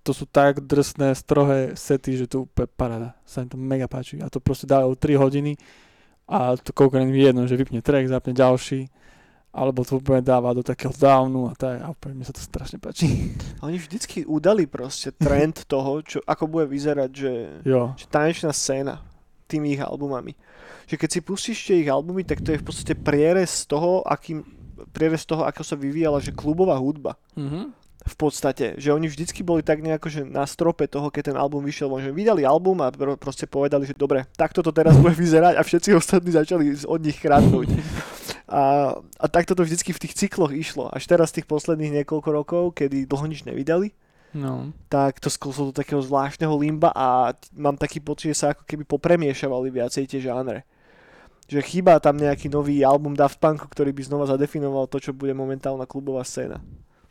to 0.00 0.16
sú 0.16 0.24
tak 0.24 0.64
drsné, 0.64 1.12
strohé 1.12 1.76
sety, 1.76 2.16
že 2.16 2.26
to 2.26 2.48
úplne 2.48 2.72
paráda. 2.72 3.08
Sa 3.28 3.44
mi 3.44 3.52
to 3.52 3.60
mega 3.60 3.84
páči. 3.84 4.16
A 4.24 4.32
to 4.32 4.40
proste 4.40 4.64
dávajú 4.64 4.96
3 4.96 5.20
hodiny 5.20 5.60
a 6.24 6.56
to 6.56 6.72
koľko 6.72 6.96
je 6.96 7.20
jedno, 7.20 7.44
že 7.44 7.60
vypne 7.60 7.84
track, 7.84 8.08
zapne 8.08 8.32
ďalší 8.32 8.88
alebo 9.50 9.82
to 9.82 9.98
úplne 9.98 10.22
dáva 10.22 10.54
do 10.54 10.62
takého 10.62 10.94
downu 10.94 11.50
a 11.50 11.54
tak 11.58 11.82
a 11.82 11.90
úplne 11.90 12.22
mne 12.22 12.26
sa 12.26 12.34
to 12.34 12.42
strašne 12.42 12.78
páči. 12.78 13.34
A 13.58 13.66
Oni 13.66 13.82
vždycky 13.82 14.22
udali 14.22 14.70
proste 14.70 15.10
trend 15.10 15.66
toho, 15.72 15.98
čo, 16.06 16.18
ako 16.22 16.46
bude 16.46 16.66
vyzerať, 16.70 17.10
že, 17.10 17.32
Jo, 17.66 17.98
že 17.98 18.06
tanečná 18.06 18.54
scéna 18.54 19.02
tými 19.50 19.74
ich 19.74 19.82
albumami. 19.82 20.38
Že 20.86 20.96
keď 21.02 21.08
si 21.10 21.20
pustíš 21.26 21.58
tie 21.66 21.82
ich 21.82 21.90
albumy, 21.90 22.22
tak 22.22 22.46
to 22.46 22.54
je 22.54 22.62
v 22.62 22.66
podstate 22.66 22.94
prierez 22.94 23.66
toho, 23.66 24.06
akým, 24.06 24.46
prierez 24.94 25.26
toho, 25.26 25.42
ako 25.42 25.66
sa 25.66 25.74
vyvíjala, 25.74 26.22
že 26.22 26.30
klubová 26.30 26.78
hudba. 26.78 27.18
mhm. 27.34 27.74
V 28.10 28.16
podstate, 28.18 28.74
že 28.74 28.90
oni 28.90 29.06
vždycky 29.06 29.46
boli 29.46 29.62
tak 29.62 29.78
nejako, 29.78 30.10
že 30.10 30.20
na 30.26 30.42
strope 30.42 30.90
toho, 30.90 31.08
keď 31.14 31.30
ten 31.30 31.38
album 31.38 31.62
vyšiel, 31.62 31.86
že 32.02 32.10
vydali 32.10 32.42
album 32.42 32.82
a 32.82 32.90
pr- 32.90 33.14
proste 33.14 33.46
povedali, 33.46 33.86
že 33.86 33.94
dobre, 33.94 34.26
takto 34.34 34.66
to 34.66 34.74
teraz 34.74 34.98
bude 34.98 35.14
vyzerať 35.14 35.54
a 35.54 35.62
všetci 35.62 35.94
ostatní 36.00 36.34
začali 36.34 36.74
od 36.82 37.00
nich 37.00 37.22
kradnúť. 37.22 37.70
A, 38.50 38.94
a 38.98 39.26
takto 39.30 39.54
to 39.54 39.62
vždycky 39.62 39.94
v 39.94 40.02
tých 40.02 40.18
cykloch 40.18 40.50
išlo. 40.50 40.90
Až 40.90 41.06
teraz 41.06 41.30
tých 41.30 41.46
posledných 41.46 42.02
niekoľko 42.02 42.28
rokov, 42.34 42.62
kedy 42.74 43.06
dlho 43.06 43.30
nič 43.30 43.46
nevydali, 43.46 43.94
no. 44.34 44.74
tak 44.90 45.22
to 45.22 45.30
skúslo 45.30 45.70
do 45.70 45.78
takého 45.78 46.02
zvláštneho 46.02 46.50
limba 46.58 46.90
a 46.90 47.30
mám 47.54 47.78
taký 47.78 48.02
pocit, 48.02 48.34
že 48.34 48.42
sa 48.42 48.46
ako 48.50 48.66
keby 48.66 48.82
popremiešavali 48.90 49.70
viacej 49.70 50.10
tie 50.10 50.18
žánre. 50.18 50.66
Že 51.46 51.62
chýba 51.62 52.02
tam 52.02 52.18
nejaký 52.18 52.50
nový 52.50 52.82
album 52.82 53.14
Daft 53.14 53.38
Punku, 53.38 53.70
ktorý 53.70 53.94
by 53.94 54.02
znova 54.02 54.26
zadefinoval 54.26 54.90
to, 54.90 54.98
čo 54.98 55.14
bude 55.14 55.30
momentálna 55.30 55.86
klubová 55.86 56.26
scéna. 56.26 56.58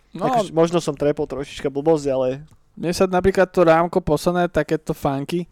No, 0.09 0.25
Akože 0.25 0.49
možno 0.49 0.81
som 0.81 0.97
trepol 0.97 1.29
trošička 1.29 1.69
blbosť, 1.69 2.05
ale 2.09 2.27
Mne 2.73 2.91
sa 2.95 3.05
napríklad 3.05 3.49
to 3.53 3.61
rámko 3.61 4.01
posledné, 4.01 4.49
takéto 4.49 4.97
funky, 4.97 5.45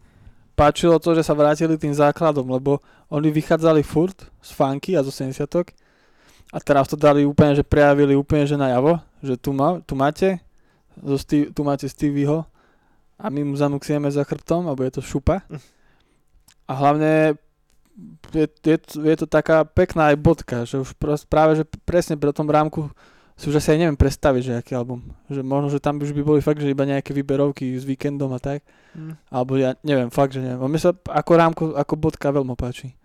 páčilo 0.58 0.98
to, 0.98 1.14
že 1.14 1.22
sa 1.22 1.38
vrátili 1.38 1.78
tým 1.78 1.94
základom, 1.94 2.48
lebo 2.50 2.82
oni 3.06 3.30
vychádzali 3.30 3.86
furt 3.86 4.26
z 4.42 4.50
funky 4.50 4.98
a 4.98 5.06
zo 5.06 5.14
70 5.14 5.46
a 6.48 6.58
teraz 6.64 6.88
to 6.88 6.96
dali 6.96 7.28
úplne, 7.28 7.52
že 7.52 7.64
prejavili 7.64 8.16
úplne, 8.16 8.48
že 8.48 8.56
najavo, 8.56 8.96
že 9.20 9.36
tu, 9.36 9.52
má, 9.52 9.84
tu 9.84 9.92
máte, 9.92 10.40
zo 10.96 11.20
Steve, 11.20 11.52
tu 11.52 11.60
máte 11.60 11.84
Stevieho 11.84 12.48
a 13.20 13.28
my 13.28 13.44
mu 13.44 13.54
zanúksieme 13.54 14.08
za 14.08 14.24
chrbtom 14.24 14.64
a 14.66 14.72
bude 14.72 14.88
to 14.88 15.04
šupa. 15.04 15.44
A 16.64 16.72
hlavne 16.72 17.36
je, 18.32 18.46
je, 18.64 18.78
je 18.80 19.16
to 19.18 19.26
taká 19.28 19.68
pekná 19.68 20.14
aj 20.14 20.16
bodka, 20.16 20.56
že 20.64 20.80
už 20.80 20.96
práve, 21.28 21.60
že 21.60 21.64
presne 21.84 22.16
pri 22.16 22.32
tom 22.32 22.48
rámku 22.48 22.88
si 23.38 23.46
už 23.46 23.62
asi 23.62 23.70
aj 23.70 23.78
neviem 23.78 23.94
predstaviť, 23.94 24.42
že 24.42 24.52
aký 24.58 24.74
album. 24.74 25.14
Že 25.30 25.46
možno, 25.46 25.70
že 25.70 25.78
tam 25.78 26.02
už 26.02 26.10
by 26.10 26.22
boli 26.26 26.40
fakt, 26.42 26.58
že 26.58 26.74
iba 26.74 26.82
nejaké 26.82 27.14
výberovky 27.14 27.78
s 27.78 27.86
víkendom 27.86 28.34
a 28.34 28.42
tak. 28.42 28.66
hm, 28.98 29.14
Alebo 29.30 29.54
ja 29.54 29.78
neviem, 29.86 30.10
fakt, 30.10 30.34
že 30.34 30.42
neviem. 30.42 30.58
A 30.58 30.66
mne 30.66 30.82
sa 30.82 30.90
ako 30.90 31.32
rámko, 31.38 31.64
ako 31.78 31.94
bodka 31.94 32.34
veľmi 32.34 32.58
páči. 32.58 32.98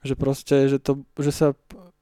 Že 0.00 0.14
proste, 0.16 0.56
že, 0.72 0.80
to, 0.80 1.04
že 1.20 1.28
sa 1.28 1.52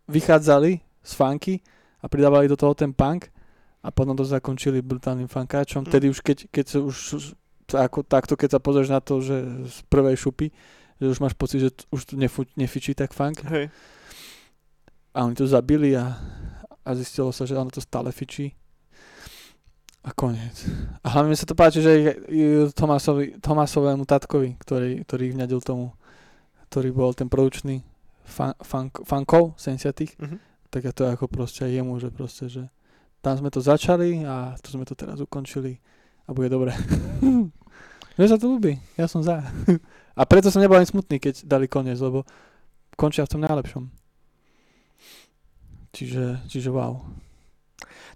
vychádzali 0.06 0.78
z 1.02 1.12
funky 1.18 1.58
a 1.98 2.06
pridávali 2.06 2.46
do 2.46 2.54
toho 2.54 2.70
ten 2.70 2.94
punk 2.94 3.34
a 3.82 3.90
potom 3.90 4.14
to 4.14 4.22
zakončili 4.22 4.78
brutálnym 4.78 5.26
funkáčom. 5.26 5.82
Mm. 5.82 5.90
Tedy 5.90 6.06
už 6.06 6.22
keď, 6.22 6.38
keď 6.54 6.64
sa 6.70 6.78
už 6.78 6.96
ako, 7.74 8.06
takto, 8.06 8.38
keď 8.38 8.58
sa 8.58 8.60
pozrieš 8.62 8.94
na 8.94 9.02
to, 9.02 9.18
že 9.18 9.36
z 9.66 9.78
prvej 9.90 10.14
šupy, 10.14 10.54
že 11.02 11.06
už 11.10 11.18
máš 11.18 11.34
pocit, 11.34 11.58
že 11.66 11.70
už 11.90 12.14
nefu, 12.14 12.46
nefičí 12.54 12.94
tak 12.94 13.10
funk 13.10 13.42
hej. 13.50 13.66
a 15.10 15.26
oni 15.26 15.34
to 15.34 15.50
zabili 15.50 15.98
a, 15.98 16.14
a 16.82 16.92
zistilo 16.92 17.30
sa, 17.30 17.44
že 17.44 17.54
ono 17.54 17.68
to 17.68 17.78
stále 17.78 18.10
fičí. 18.10 18.52
A 20.02 20.10
koniec. 20.10 20.66
A 21.00 21.14
hlavne 21.14 21.30
mi 21.30 21.38
sa 21.38 21.46
to 21.46 21.54
páči, 21.54 21.78
že 21.78 21.92
i- 21.94 22.16
i 22.28 22.42
Tomasovi, 22.68 23.38
Tomasovému 23.38 24.02
tatkovi, 24.02 24.58
ktorý, 24.58 25.06
ktorý 25.06 25.22
ich 25.24 25.36
vňadil 25.36 25.62
tomu, 25.62 25.94
ktorý 26.66 26.90
bol 26.90 27.14
ten 27.14 27.30
produčný 27.30 27.86
fan, 28.24 28.50
funk, 28.58 29.06
funkov 29.06 29.54
70 29.54 30.18
Mhm. 30.18 30.36
tak 30.70 30.82
je 30.82 30.92
to 30.92 31.06
ako 31.06 31.28
proste 31.28 31.62
jemu, 31.64 31.94
že 31.98 32.10
proste, 32.10 32.48
že 32.48 32.66
tam 33.22 33.38
sme 33.38 33.54
to 33.54 33.62
začali 33.62 34.26
a 34.26 34.58
tu 34.58 34.74
sme 34.74 34.82
to 34.82 34.98
teraz 34.98 35.22
ukončili 35.22 35.78
a 36.26 36.34
bude 36.34 36.50
dobre. 36.50 36.74
Mne 38.12 38.26
sa 38.26 38.36
to 38.36 38.50
ľúbi, 38.50 38.82
ja 38.98 39.06
som 39.06 39.22
za. 39.22 39.38
A 40.12 40.28
preto 40.28 40.52
som 40.52 40.60
nebol 40.60 40.76
ani 40.76 40.84
smutný, 40.84 41.16
keď 41.16 41.48
dali 41.48 41.64
koniec, 41.64 41.96
lebo 41.96 42.28
končia 43.00 43.24
v 43.24 43.32
tom 43.32 43.40
najlepšom. 43.40 43.88
Čiže, 45.92 46.48
čiže 46.48 46.72
wow. 46.72 47.04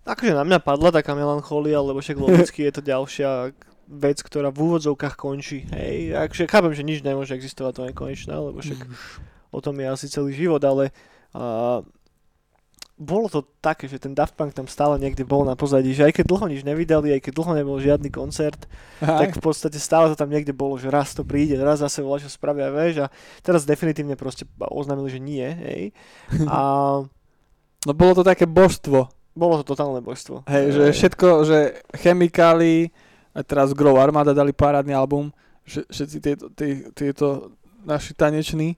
Akože 0.06 0.32
na 0.32 0.46
mňa 0.46 0.64
padla 0.64 0.94
taká 0.94 1.12
melancholia, 1.12 1.82
lebo 1.82 2.00
však 2.00 2.16
logicky 2.16 2.64
je 2.64 2.72
to 2.72 2.82
ďalšia 2.82 3.52
vec, 3.86 4.18
ktorá 4.22 4.50
v 4.50 4.62
úvodzovkách 4.64 5.14
končí. 5.18 5.66
Hej, 5.70 6.14
akože 6.14 6.50
chápem, 6.50 6.72
že 6.74 6.86
nič 6.86 7.04
nemôže 7.04 7.34
existovať 7.34 7.72
to 7.74 7.82
nekonečné, 7.90 8.34
lebo 8.34 8.58
však 8.58 8.80
o 9.50 9.60
tom 9.60 9.78
je 9.78 9.86
asi 9.86 10.06
celý 10.08 10.34
život, 10.34 10.62
ale 10.62 10.90
uh, 11.34 11.82
bolo 12.96 13.28
to 13.28 13.44
také, 13.60 13.86
že 13.92 14.00
ten 14.00 14.16
Daft 14.16 14.32
Punk 14.40 14.56
tam 14.56 14.64
stále 14.64 14.96
niekde 14.96 15.20
bol 15.28 15.44
na 15.44 15.52
pozadí, 15.52 15.92
že 15.92 16.08
aj 16.08 16.16
keď 16.16 16.24
dlho 16.32 16.46
nič 16.48 16.62
nevydali, 16.64 17.12
aj 17.12 17.28
keď 17.28 17.32
dlho 17.36 17.52
nebol 17.52 17.76
žiadny 17.76 18.08
koncert, 18.08 18.64
tak 19.04 19.36
v 19.36 19.42
podstate 19.44 19.76
stále 19.76 20.08
to 20.08 20.16
tam 20.16 20.32
niekde 20.32 20.56
bolo, 20.56 20.80
že 20.80 20.88
raz 20.88 21.12
to 21.12 21.20
príde, 21.20 21.60
raz 21.60 21.84
zase 21.84 22.00
volá, 22.00 22.16
čo 22.16 22.32
spravia, 22.32 22.72
vieš, 22.72 23.04
a 23.04 23.12
teraz 23.44 23.68
definitívne 23.68 24.16
proste 24.16 24.48
oznámili, 24.58 25.12
že 25.12 25.20
nie, 25.20 25.44
hej. 25.44 25.82
A 26.48 27.04
No 27.86 27.94
bolo 27.94 28.18
to 28.18 28.24
také 28.26 28.50
božstvo. 28.50 29.06
bolo 29.38 29.62
to 29.62 29.78
totálne 29.78 30.02
božstvo. 30.02 30.42
Hej, 30.50 30.74
že 30.74 30.82
všetko, 30.90 31.26
že 31.46 31.58
chemikály, 31.94 32.90
a 33.30 33.46
teraz 33.46 33.70
Grow 33.70 33.94
Armada 33.94 34.34
dali 34.34 34.50
parádny 34.50 34.90
album, 34.90 35.30
že 35.62 35.86
všetci 35.86 36.16
tieto, 36.18 36.46
tí, 36.50 36.82
tieto 36.98 37.54
naši 37.86 38.10
taneční, 38.18 38.74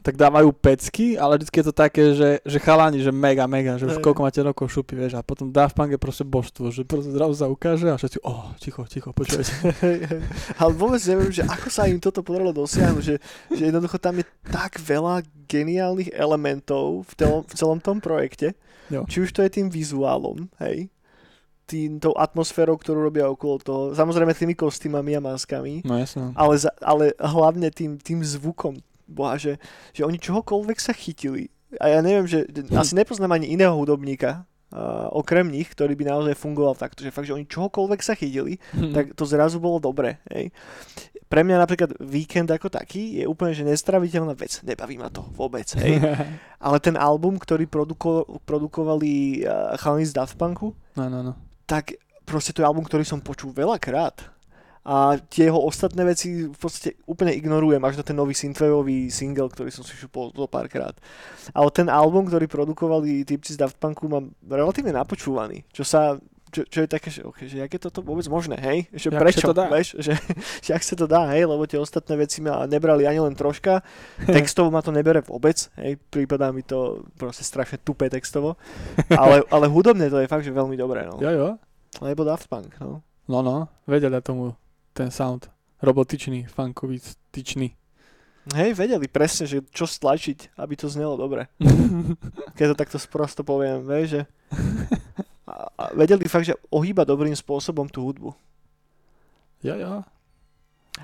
tak 0.00 0.16
dávajú 0.16 0.48
pecky, 0.56 1.20
ale 1.20 1.36
vždy 1.36 1.52
je 1.52 1.66
to 1.68 1.74
také, 1.76 2.16
že, 2.16 2.30
že 2.40 2.58
chalani, 2.58 3.04
že 3.04 3.12
mega, 3.12 3.44
mega, 3.44 3.76
že 3.76 3.84
už 3.84 4.00
Hej. 4.00 4.04
koľko 4.04 4.20
máte 4.24 4.40
rokov 4.40 4.72
šupy, 4.72 4.96
vieš, 4.96 5.20
a 5.20 5.24
potom 5.24 5.52
Daft 5.52 5.76
Punk 5.76 5.92
je 5.92 6.00
proste 6.00 6.24
božstvo, 6.24 6.72
že 6.72 6.88
proste 6.88 7.12
zrazu 7.12 7.36
sa 7.36 7.46
ukáže 7.52 7.88
a 7.92 8.00
všetci, 8.00 8.24
oh, 8.24 8.56
ticho, 8.56 8.82
ticho, 8.88 9.12
počujete. 9.12 9.52
Ale 10.60 10.72
vôbec 10.72 11.00
neviem, 11.04 11.28
že 11.28 11.44
ako 11.44 11.68
sa 11.68 11.84
im 11.84 12.00
toto 12.00 12.24
podarilo 12.24 12.56
dosiahnuť, 12.56 13.04
že, 13.04 13.16
že 13.52 13.62
jednoducho 13.68 14.00
tam 14.00 14.16
je 14.16 14.26
tak 14.48 14.80
veľa 14.80 15.20
geniálnych 15.44 16.16
elementov 16.16 17.04
v, 17.04 17.12
telom, 17.20 17.42
v 17.44 17.54
celom 17.54 17.78
tom 17.78 18.00
projekte. 18.00 18.56
Jo. 18.88 19.04
Či 19.06 19.28
už 19.28 19.30
to 19.36 19.44
je 19.44 19.50
tým 19.52 19.68
vizuálom, 19.68 20.50
hej, 20.64 20.90
tým, 21.70 22.02
tou 22.02 22.10
atmosférou, 22.18 22.74
ktorú 22.74 23.06
robia 23.06 23.30
okolo 23.30 23.54
toho, 23.62 23.82
samozrejme 23.94 24.34
tými 24.34 24.58
kostýmami 24.58 25.14
a 25.14 25.22
maskami, 25.22 25.86
No 25.86 26.02
ale, 26.34 26.54
za, 26.58 26.74
ale 26.82 27.14
hlavne 27.22 27.70
tým, 27.70 27.94
tým 28.02 28.26
zvukom, 28.26 28.82
boha, 29.10 29.34
že, 29.34 29.58
že 29.90 30.02
oni 30.02 30.16
čohokoľvek 30.16 30.78
sa 30.78 30.90
chytili. 30.90 31.50
A 31.76 31.86
ja 31.88 32.00
neviem, 32.00 32.24
že 32.24 32.46
asi 32.74 32.94
nepoznám 32.94 33.30
ani 33.32 33.50
iného 33.50 33.70
hudobníka, 33.72 34.42
uh, 34.70 35.10
okrem 35.12 35.46
nich, 35.46 35.68
ktorý 35.68 35.94
by 35.94 36.04
naozaj 36.06 36.34
fungoval 36.34 36.74
takto, 36.74 37.02
že 37.02 37.10
fakt, 37.10 37.26
že 37.26 37.34
oni 37.34 37.44
čohokoľvek 37.44 38.00
sa 38.00 38.14
chytili, 38.14 38.58
Hm. 38.72 38.90
tak 38.90 39.04
to 39.12 39.22
zrazu 39.22 39.58
bolo 39.58 39.78
dobre. 39.78 40.18
Hej. 40.28 40.50
Pre 41.26 41.42
mňa 41.42 41.62
napríklad 41.62 41.94
víkend 42.00 42.50
ako 42.50 42.66
taký 42.68 43.18
je 43.18 43.24
úplne 43.24 43.54
že 43.54 43.62
nestraviteľná 43.62 44.34
vec. 44.34 44.58
Nebaví 44.60 44.98
ma 44.98 45.06
to 45.08 45.22
vôbec. 45.30 45.62
Hej. 45.78 46.02
Ale 46.66 46.78
ten 46.78 46.98
album, 46.98 47.38
ktorý 47.38 47.64
produko- 47.64 48.26
produkovali 48.42 49.42
uh, 49.42 49.78
chalani 49.78 50.04
z 50.04 50.12
Daft 50.12 50.34
Punku, 50.34 50.74
No, 50.92 51.06
no, 51.06 51.22
no. 51.22 51.38
tak 51.64 51.94
proste 52.26 52.50
to 52.50 52.60
je 52.60 52.66
album, 52.66 52.82
ktorý 52.82 53.02
som 53.02 53.18
počul 53.18 53.50
veľakrát. 53.50 54.26
A 54.80 55.20
tie 55.28 55.52
jeho 55.52 55.60
ostatné 55.60 56.08
veci 56.08 56.48
v 56.48 56.56
podstate 56.56 56.96
úplne 57.04 57.36
ignorujem, 57.36 57.84
až 57.84 58.00
na 58.00 58.04
ten 58.04 58.16
nový 58.16 58.32
synthwaveový 58.32 59.12
single, 59.12 59.52
ktorý 59.52 59.68
som 59.68 59.84
si 59.84 59.92
šupol 59.92 60.32
zo 60.32 60.48
párkrát. 60.48 60.96
Ale 61.52 61.68
ten 61.68 61.92
album, 61.92 62.24
ktorý 62.24 62.48
produkovali 62.48 63.28
typci 63.28 63.54
z 63.54 63.60
Daft 63.60 63.76
Punku, 63.76 64.08
mám 64.08 64.32
relatívne 64.40 64.96
napočúvaný, 64.96 65.68
čo 65.68 65.84
sa 65.84 66.16
čo, 66.50 66.66
čo 66.66 66.78
je 66.82 66.88
také, 66.90 67.08
že, 67.14 67.22
okay, 67.22 67.46
že 67.46 67.62
jak 67.62 67.70
je 67.70 67.78
toto 67.78 68.02
vôbec 68.02 68.26
možné, 68.26 68.58
hej? 68.58 68.78
Že 68.90 69.14
Jak 69.14 69.22
prečo, 69.22 69.46
to 69.46 69.54
dá? 69.54 69.70
vieš? 69.70 69.94
Že, 70.02 70.12
že 70.66 70.68
jak 70.74 70.82
sa 70.82 70.94
to 70.98 71.06
dá, 71.06 71.22
hej? 71.30 71.46
Lebo 71.46 71.62
tie 71.64 71.78
ostatné 71.78 72.18
veci 72.18 72.42
ma 72.42 72.66
nebrali 72.66 73.06
ani 73.06 73.22
len 73.22 73.38
troška. 73.38 73.86
Textovo 74.26 74.68
ma 74.74 74.82
to 74.82 74.90
nebere 74.90 75.22
vôbec, 75.22 75.70
hej? 75.78 75.96
Prípadá 76.10 76.50
mi 76.50 76.66
to 76.66 77.06
proste 77.14 77.46
strašne 77.46 77.78
tupé 77.78 78.10
textovo. 78.10 78.58
Ale, 79.14 79.46
ale 79.54 79.70
hudobne 79.70 80.10
to 80.10 80.18
je 80.18 80.26
fakt, 80.26 80.42
že 80.42 80.50
veľmi 80.50 80.74
dobré, 80.74 81.06
no. 81.06 81.22
Jo, 81.22 81.30
jo. 81.30 81.48
Lebo 82.02 82.26
Daft 82.26 82.50
Punk, 82.50 82.74
no. 82.82 83.06
No, 83.30 83.46
no. 83.46 83.70
Vedia 83.86 84.10
dať 84.10 84.26
tomu 84.26 84.58
ten 85.00 85.08
sound. 85.08 85.48
Robotičný, 85.80 86.44
funkový, 86.44 87.00
tyčný. 87.32 87.72
Hej, 88.52 88.76
vedeli 88.76 89.08
presne, 89.08 89.48
že 89.48 89.64
čo 89.72 89.88
stlačiť, 89.88 90.52
aby 90.60 90.76
to 90.76 90.92
znelo 90.92 91.16
dobre. 91.16 91.48
Keď 92.56 92.66
to 92.72 92.76
takto 92.76 92.98
sprosto 93.00 93.40
poviem, 93.40 93.80
vieš, 93.80 94.20
že... 94.20 94.22
A, 95.48 95.54
a 95.72 95.84
vedeli 95.96 96.28
fakt, 96.28 96.46
že 96.46 96.60
ohýba 96.68 97.08
dobrým 97.08 97.32
spôsobom 97.32 97.88
tú 97.88 98.04
hudbu. 98.04 98.30
jo, 99.64 99.74
jo. 99.74 100.04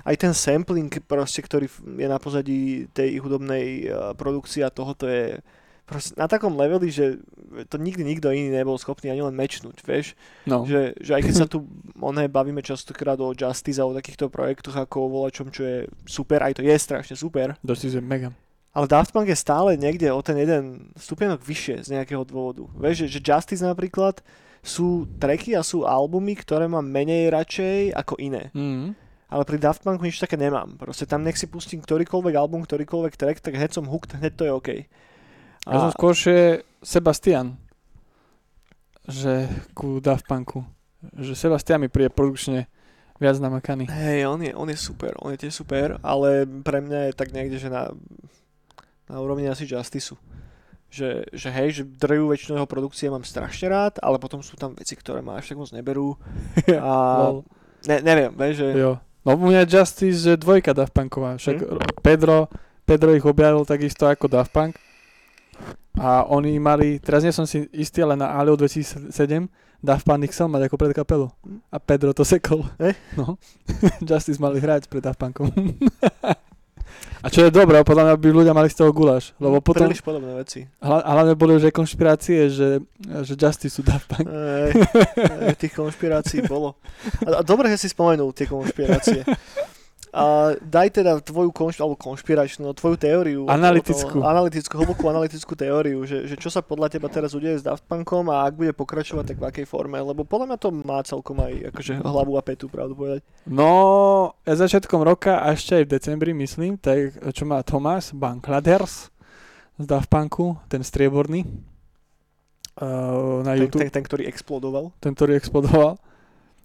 Aj 0.05 0.13
ten 0.13 0.29
sampling 0.29 0.93
proste, 1.09 1.41
ktorý 1.41 1.65
je 1.97 2.05
na 2.05 2.21
pozadí 2.21 2.85
tej 2.93 3.17
hudobnej 3.17 3.89
uh, 3.89 4.13
produkcie 4.13 4.61
a 4.61 4.69
tohoto 4.69 5.09
je 5.09 5.41
proste 5.87 6.13
na 6.19 6.27
takom 6.27 6.51
leveli, 6.59 6.91
že 6.91 7.23
to 7.71 7.79
nikdy 7.79 8.03
nikto 8.03 8.27
iný 8.27 8.51
nebol 8.51 8.75
schopný 8.75 9.07
ani 9.07 9.23
len 9.23 9.31
mečnúť, 9.31 9.79
vieš. 9.87 10.19
No. 10.43 10.67
Že, 10.67 10.99
že 10.99 11.11
aj 11.15 11.21
keď 11.23 11.33
sa 11.33 11.47
tu 11.55 11.63
oné 12.03 12.27
bavíme 12.27 12.59
častokrát 12.59 13.15
o 13.23 13.31
Justice 13.31 13.79
a 13.79 13.87
o 13.87 13.95
takýchto 13.95 14.27
projektoch 14.27 14.75
ako 14.75 15.07
o 15.07 15.11
volačom, 15.23 15.47
čo 15.47 15.63
je 15.63 15.77
super, 16.03 16.43
aj 16.43 16.59
to 16.59 16.61
je 16.61 16.75
strašne 16.75 17.15
super, 17.15 17.55
Dosť 17.63 17.97
je 17.97 18.03
mega. 18.03 18.35
Ale 18.75 18.85
Daft 18.85 19.09
Punk 19.09 19.25
je 19.25 19.39
stále 19.39 19.73
niekde 19.73 20.11
o 20.13 20.21
ten 20.21 20.37
jeden 20.37 20.93
stupienok 20.93 21.41
vyššie 21.41 21.87
z 21.87 21.97
nejakého 21.97 22.21
dôvodu. 22.27 22.67
Vieš, 22.77 23.09
že, 23.09 23.17
že 23.17 23.25
Justice 23.25 23.65
napríklad 23.65 24.21
sú 24.61 25.09
tracky 25.17 25.57
a 25.57 25.65
sú 25.65 25.87
albumy, 25.87 26.37
ktoré 26.37 26.69
mám 26.69 26.85
menej 26.85 27.33
radšej 27.33 27.95
ako 27.97 28.21
iné. 28.21 28.53
Mm. 28.53 28.93
Ale 29.27 29.43
pri 29.43 29.57
Daft 29.59 29.81
Punku 29.81 30.05
nič 30.05 30.21
také 30.21 30.37
nemám. 30.39 30.79
Proste 30.79 31.09
tam 31.09 31.25
nech 31.25 31.35
si 31.35 31.49
pustím 31.49 31.81
ktorýkoľvek 31.81 32.35
album, 32.37 32.63
ktorýkoľvek 32.63 33.13
track, 33.17 33.41
tak 33.41 33.57
hneď 33.57 33.75
som 33.75 33.89
hooked, 33.89 34.13
hneď 34.13 34.33
to 34.37 34.43
je 34.45 34.51
OK. 34.53 34.69
Ja 35.67 35.77
som 35.87 35.91
skôršie 35.91 36.63
Sebastian. 36.79 37.59
Že 39.07 39.47
ku 39.71 39.99
Daft 40.03 40.27
Punku. 40.27 40.63
Že 41.15 41.35
Sebastian 41.35 41.83
mi 41.83 41.91
príde 41.91 42.11
produkčne 42.11 42.67
viac 43.17 43.37
namakaný. 43.41 43.89
Hej, 43.89 44.29
on 44.29 44.39
je, 44.43 44.51
on 44.53 44.67
je 44.69 44.77
super, 44.77 45.17
on 45.19 45.33
je 45.33 45.47
tiež 45.47 45.53
super, 45.53 45.97
ale 46.05 46.45
pre 46.45 46.79
mňa 46.85 47.09
je 47.09 47.13
tak 47.17 47.33
niekde, 47.33 47.57
že 47.57 47.73
na, 47.73 47.89
na 49.09 49.17
úrovni 49.17 49.49
asi 49.49 49.65
Justiceu. 49.65 50.15
Že, 50.87 51.27
že 51.35 51.49
hej, 51.51 51.69
že 51.81 51.83
drvú 51.83 52.31
väčšinu 52.31 52.61
jeho 52.61 52.69
produkcie 52.69 53.11
mám 53.11 53.27
strašne 53.27 53.67
rád, 53.67 53.99
ale 53.99 54.21
potom 54.21 54.39
sú 54.39 54.55
tam 54.55 54.71
veci, 54.77 54.95
ktoré 54.95 55.19
ma 55.19 55.35
až 55.35 55.51
tak 55.51 55.59
moc 55.59 55.69
neberú. 55.73 56.15
A 56.79 56.93
Lol. 57.27 57.43
ne, 57.89 57.97
neviem, 58.05 58.31
vieš, 58.31 58.55
že... 58.63 58.67
Jo. 58.71 58.93
No 59.27 59.35
u 59.35 59.51
mňa 59.51 59.67
Justice, 59.67 60.23
že 60.23 60.39
dvojka 60.39 60.71
Daft 60.71 60.95
Punková. 60.95 61.35
Však 61.35 61.57
Hm? 61.59 61.99
Pedro, 61.99 62.47
Pedro 62.87 63.11
ich 63.11 63.25
objavil 63.27 63.67
takisto 63.67 64.07
ako 64.07 64.31
Daft 64.31 64.55
Punk. 64.55 64.79
A 65.97 66.29
oni 66.29 66.61
mali, 66.61 67.01
teraz 67.01 67.25
nie 67.25 67.33
som 67.33 67.49
si 67.49 67.65
istý, 67.73 68.05
ale 68.05 68.13
na 68.13 68.37
Alio 68.37 68.53
2007 68.53 69.09
Daft 69.77 70.05
Punk 70.05 70.29
chcel 70.29 70.49
mať 70.49 70.69
ako 70.69 70.75
predkapelu. 70.77 71.27
Hm? 71.29 71.59
A 71.69 71.77
Pedro 71.77 72.13
to 72.13 72.25
sekol. 72.25 72.65
Eh? 72.81 72.97
No. 73.17 73.37
Justice 74.07 74.41
mali 74.41 74.57
hrať 74.57 74.89
pred 74.89 75.01
Daft 75.01 75.21
Punkom. 75.21 75.49
A 77.17 77.33
čo 77.33 77.43
je 77.43 77.51
dobré, 77.51 77.81
podľa 77.81 78.03
mňa 78.07 78.15
by 78.21 78.29
ľudia 78.29 78.53
mali 78.53 78.69
z 78.69 78.77
toho 78.77 78.93
guláš. 78.93 79.33
Lebo 79.41 79.57
potom, 79.59 79.89
Príliš 79.89 80.05
podobné 80.05 80.37
veci. 80.37 80.69
hla- 80.79 81.01
hlavne 81.03 81.33
boli 81.33 81.57
už 81.57 81.67
aj 81.67 81.73
konšpirácie, 81.73 82.47
že, 82.47 82.79
že 83.25 83.33
Justice 83.33 83.73
sú 83.73 83.81
Daft 83.81 84.05
Punk. 84.05 84.25
Ej, 84.29 84.71
ej, 85.49 85.55
tých 85.57 85.73
konšpirácií 85.73 86.45
bolo. 86.45 86.77
A, 87.25 87.41
a 87.41 87.43
dobre, 87.43 87.73
že 87.73 87.81
si 87.81 87.87
spomenul 87.89 88.31
tie 88.37 88.45
konšpirácie. 88.45 89.25
A 90.17 90.57
daj 90.65 90.97
teda 90.97 91.21
tvoju 91.21 91.53
konš, 91.53 91.77
alebo 91.77 91.93
konšpiračnú, 91.93 92.73
tvoju 92.73 92.97
teóriu. 92.97 93.45
Analytickú. 93.45 94.17
O, 94.17 94.25
o, 94.25 94.25
analytickú, 94.25 94.73
hlbokú 94.81 95.05
analytickú 95.05 95.53
teóriu, 95.53 96.01
že, 96.09 96.25
že 96.25 96.33
čo 96.41 96.49
sa 96.49 96.65
podľa 96.65 96.97
teba 96.97 97.05
teraz 97.05 97.37
udeje 97.37 97.61
s 97.61 97.63
Daft 97.63 97.85
Punkom 97.85 98.33
a 98.33 98.49
ak 98.49 98.57
bude 98.57 98.73
pokračovať, 98.73 99.23
tak 99.29 99.37
v 99.37 99.45
akej 99.45 99.65
forme, 99.69 100.01
lebo 100.01 100.25
podľa 100.25 100.49
mňa 100.49 100.57
to 100.57 100.69
má 100.73 100.97
celkom 101.05 101.37
aj 101.37 101.69
akože 101.69 102.01
hlavu 102.01 102.33
a 102.33 102.41
petu, 102.41 102.65
pravdu 102.65 102.97
povedať. 102.97 103.21
No, 103.45 104.33
začiatkom 104.41 105.05
roka 105.05 105.37
a 105.37 105.53
ešte 105.53 105.77
aj 105.77 105.83
v 105.85 105.91
decembri, 105.93 106.31
myslím, 106.33 106.81
tak 106.81 107.13
čo 107.37 107.45
má 107.45 107.61
Thomas 107.61 108.09
Bankladers 108.09 109.13
z 109.77 109.85
Daft 109.85 110.09
Punku, 110.09 110.57
ten 110.65 110.81
strieborný 110.81 111.45
uh, 112.81 113.45
na 113.45 113.53
Ten, 113.53 113.61
YouTube, 113.61 113.81
ten, 113.85 113.93
ten, 113.93 114.03
ktorý 114.03 114.25
explodoval. 114.25 114.89
ten, 114.97 115.13
ktorý 115.13 115.37
explodoval. 115.37 116.01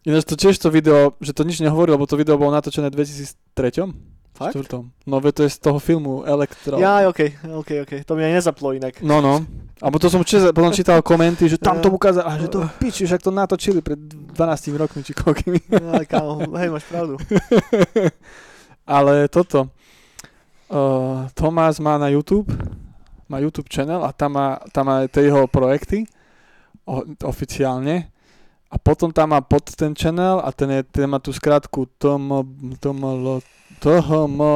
Ináč 0.03 0.27
to 0.27 0.35
tiež 0.35 0.59
to 0.59 0.69
video, 0.75 1.15
že 1.23 1.31
to 1.31 1.47
nič 1.47 1.63
nehovorí, 1.63 1.95
lebo 1.95 2.11
to 2.11 2.19
video 2.19 2.35
bolo 2.35 2.51
natočené 2.51 2.91
v 2.91 2.99
2003? 2.99 4.13
Fakt? 4.33 4.57
Čtvrtom. 4.57 4.91
No 5.07 5.21
veď 5.21 5.33
to 5.33 5.43
je 5.45 5.51
z 5.53 5.59
toho 5.61 5.79
filmu 5.79 6.25
Elektro. 6.25 6.81
Ja, 6.81 7.05
ok, 7.07 7.45
ok, 7.45 7.71
ok. 7.85 7.93
To 8.09 8.17
mi 8.17 8.25
aj 8.25 8.43
nezaplo 8.43 8.73
inak. 8.73 8.99
No, 9.05 9.21
no. 9.21 9.45
Abo 9.79 10.01
to 10.01 10.09
som 10.09 10.25
čiže, 10.25 10.57
potom 10.57 10.73
čítal 10.73 11.05
komenty, 11.05 11.51
že 11.51 11.61
tam 11.61 11.83
to 11.83 11.93
ukázal, 11.93 12.25
a 12.25 12.39
že 12.39 12.49
to 12.49 12.65
piči, 12.79 13.05
však 13.05 13.19
to 13.19 13.35
natočili 13.35 13.83
pred 13.85 13.99
12 13.99 14.35
rokmi, 14.79 15.03
či 15.05 15.13
koľkými. 15.13 15.59
Ale 15.75 16.07
kámo, 16.07 16.49
hej, 16.55 16.71
máš 16.71 16.87
pravdu. 16.87 17.19
Ale 18.87 19.27
toto. 19.27 19.69
Uh, 20.73 21.29
Tomás 21.37 21.77
má 21.83 22.01
na 22.01 22.09
YouTube, 22.09 22.49
má 23.29 23.37
YouTube 23.43 23.69
channel 23.69 24.01
a 24.01 24.15
tam 24.15 24.39
má, 24.39 24.63
tam 24.73 24.89
má 24.89 25.05
tie 25.11 25.29
jeho 25.29 25.45
projekty 25.45 26.09
o, 26.89 27.05
oficiálne. 27.29 28.12
A 28.73 28.81
potom 28.81 29.13
tam 29.13 29.37
má 29.37 29.45
pod 29.45 29.69
ten 29.77 29.93
channel 29.93 30.41
a 30.41 30.49
ten, 30.49 30.73
je, 30.73 30.81
ten 30.89 31.05
má 31.05 31.21
tú 31.21 31.29
skratku 31.29 31.93
TOMO, 32.01 32.41
TOMO, 32.81 33.45
TOMO, 33.77 34.53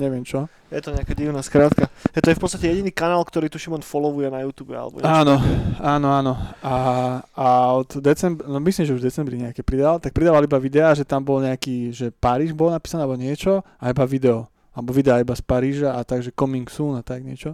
neviem 0.00 0.24
čo. 0.24 0.48
Je 0.72 0.80
to 0.80 0.96
nejaká 0.96 1.12
divná 1.12 1.44
skrátka. 1.44 1.92
Je 2.16 2.24
to 2.24 2.32
je 2.32 2.38
v 2.38 2.42
podstate 2.42 2.66
jediný 2.72 2.88
kanál, 2.90 3.20
ktorý 3.20 3.52
tuším 3.52 3.76
on 3.76 3.84
followuje 3.84 4.32
na 4.32 4.42
YouTube. 4.42 4.72
Alebo 4.72 4.98
niečo 4.98 5.12
Áno, 5.12 5.36
áno, 5.78 6.08
áno. 6.08 6.32
A, 6.64 6.76
a 7.36 7.46
od 7.76 8.00
decembra, 8.00 8.48
no 8.48 8.58
myslím, 8.64 8.88
že 8.88 8.94
už 8.96 9.02
v 9.04 9.08
decembri 9.12 9.36
nejaké 9.38 9.60
pridal, 9.60 10.00
tak 10.00 10.16
pridával 10.16 10.42
iba 10.42 10.56
videá, 10.56 10.96
že 10.96 11.04
tam 11.04 11.20
bol 11.20 11.44
nejaký, 11.44 11.92
že 11.92 12.08
Paríž 12.10 12.56
bol 12.56 12.72
napísané 12.72 13.04
alebo 13.04 13.20
niečo 13.20 13.60
a 13.76 13.92
iba 13.92 14.08
video. 14.08 14.48
Alebo 14.72 14.96
videa 14.96 15.20
iba 15.20 15.36
z 15.36 15.44
Paríža 15.44 15.94
a 15.94 16.00
takže 16.00 16.32
coming 16.32 16.66
soon 16.66 16.96
a 16.96 17.04
tak 17.04 17.20
niečo. 17.20 17.52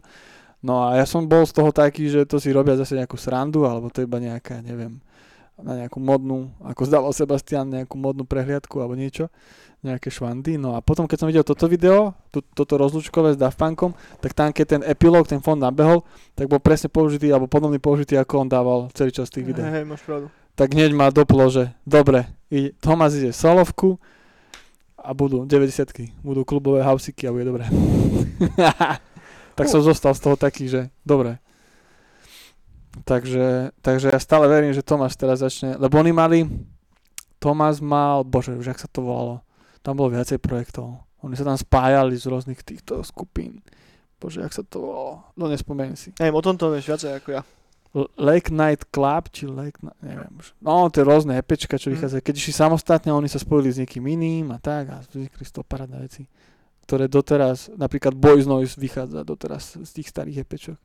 No 0.62 0.86
a 0.86 0.94
ja 0.94 1.04
som 1.04 1.26
bol 1.26 1.42
z 1.42 1.52
toho 1.58 1.74
taký, 1.74 2.06
že 2.06 2.22
to 2.22 2.38
si 2.38 2.54
robia 2.54 2.78
zase 2.78 2.94
nejakú 2.94 3.18
srandu, 3.18 3.66
alebo 3.66 3.90
to 3.90 3.98
iba 4.06 4.22
nejaká, 4.22 4.62
neviem, 4.62 5.02
na 5.60 5.84
nejakú 5.84 6.00
modnú, 6.00 6.50
ako 6.64 6.82
zdával 6.88 7.12
Sebastian, 7.12 7.68
nejakú 7.68 7.94
modnú 8.00 8.24
prehliadku 8.24 8.80
alebo 8.80 8.96
niečo, 8.96 9.28
nejaké 9.84 10.08
švandy. 10.08 10.56
No 10.56 10.74
a 10.74 10.80
potom, 10.80 11.04
keď 11.04 11.18
som 11.22 11.28
videl 11.28 11.44
toto 11.44 11.68
video, 11.68 12.16
to, 12.32 12.40
toto 12.40 12.80
rozlúčkové 12.80 13.36
s 13.36 13.38
Daft 13.38 13.60
Punkom, 13.60 13.92
tak 14.22 14.32
tam, 14.32 14.50
keď 14.50 14.66
ten 14.78 14.82
epilóg, 14.86 15.28
ten 15.28 15.44
fond 15.44 15.58
nabehol, 15.58 16.06
tak 16.32 16.48
bol 16.48 16.62
presne 16.62 16.88
použitý, 16.88 17.28
alebo 17.30 17.50
podobný 17.50 17.76
použitý, 17.76 18.16
ako 18.16 18.46
on 18.46 18.48
dával 18.48 18.78
celý 18.96 19.12
čas 19.12 19.28
tých 19.28 19.52
videí. 19.52 19.64
Hej, 19.66 19.84
máš 19.84 20.02
pravdu. 20.06 20.32
Tak 20.56 20.72
hneď 20.72 20.92
ma 20.92 21.08
doplo, 21.08 21.48
že 21.48 21.72
dobre, 21.84 22.28
ide, 22.52 22.76
Thomas 22.80 23.16
ide 23.16 23.32
solovku 23.32 23.96
a 25.02 25.10
budú 25.16 25.44
90 25.44 26.22
budú 26.22 26.46
klubové 26.46 26.86
hausiky 26.86 27.26
a 27.26 27.34
bude 27.34 27.44
dobre. 27.48 27.66
tak 29.58 29.66
som 29.66 29.82
zostal 29.82 30.14
z 30.14 30.20
toho 30.22 30.36
taký, 30.38 30.70
že 30.70 30.88
dobre. 31.02 31.42
Takže, 32.92 33.72
takže 33.80 34.12
ja 34.12 34.20
stále 34.20 34.44
verím, 34.46 34.76
že 34.76 34.84
Tomáš 34.84 35.16
teraz 35.16 35.40
začne, 35.40 35.80
lebo 35.80 35.96
oni 35.96 36.12
mali, 36.12 36.38
Tomás 37.40 37.80
mal, 37.80 38.22
bože, 38.22 38.52
už 38.54 38.68
jak 38.68 38.78
sa 38.78 38.86
to 38.86 39.02
volalo, 39.02 39.40
tam 39.80 39.96
bolo 39.96 40.12
viacej 40.12 40.38
projektov. 40.38 41.00
Oni 41.24 41.34
sa 41.34 41.42
tam 41.42 41.56
spájali 41.56 42.14
z 42.14 42.28
rôznych 42.28 42.60
týchto 42.62 43.00
skupín. 43.02 43.64
Bože, 44.20 44.44
jak 44.44 44.52
sa 44.54 44.62
to 44.62 44.78
volalo, 44.84 45.26
no 45.34 45.48
nespomeniem 45.50 45.96
si. 45.98 46.14
Neviem, 46.20 46.36
o 46.38 46.44
tomto 46.44 46.70
vieš 46.70 46.86
viacej 46.92 47.10
ako 47.18 47.28
ja. 47.34 47.42
Lake 48.16 48.48
Night 48.48 48.88
Club, 48.88 49.28
či 49.34 49.44
Lake 49.44 49.80
Night, 49.84 50.00
neviem 50.00 50.32
už. 50.40 50.56
No, 50.64 50.88
tie 50.88 51.04
rôzne 51.04 51.36
EPčka, 51.36 51.76
čo 51.76 51.92
Mm. 51.92 52.00
vychádzajú. 52.00 52.22
Keď 52.24 52.34
išli 52.40 52.54
samostatne, 52.56 53.12
oni 53.12 53.28
sa 53.28 53.36
spojili 53.36 53.68
s 53.68 53.80
niekým 53.84 54.04
iným 54.06 54.48
a 54.54 54.58
tak 54.62 54.88
a 54.88 54.96
vznikli 55.04 55.44
z 55.44 55.52
toho 55.52 55.64
parádne 55.64 56.00
veci. 56.00 56.24
ktoré 56.82 57.06
doteraz, 57.06 57.70
napríklad 57.78 58.12
Boys 58.12 58.44
Noise 58.44 58.76
vychádza 58.76 59.22
doteraz 59.24 59.80
z 59.80 59.90
tých 59.96 60.10
starých 60.12 60.44
EPčok. 60.44 60.76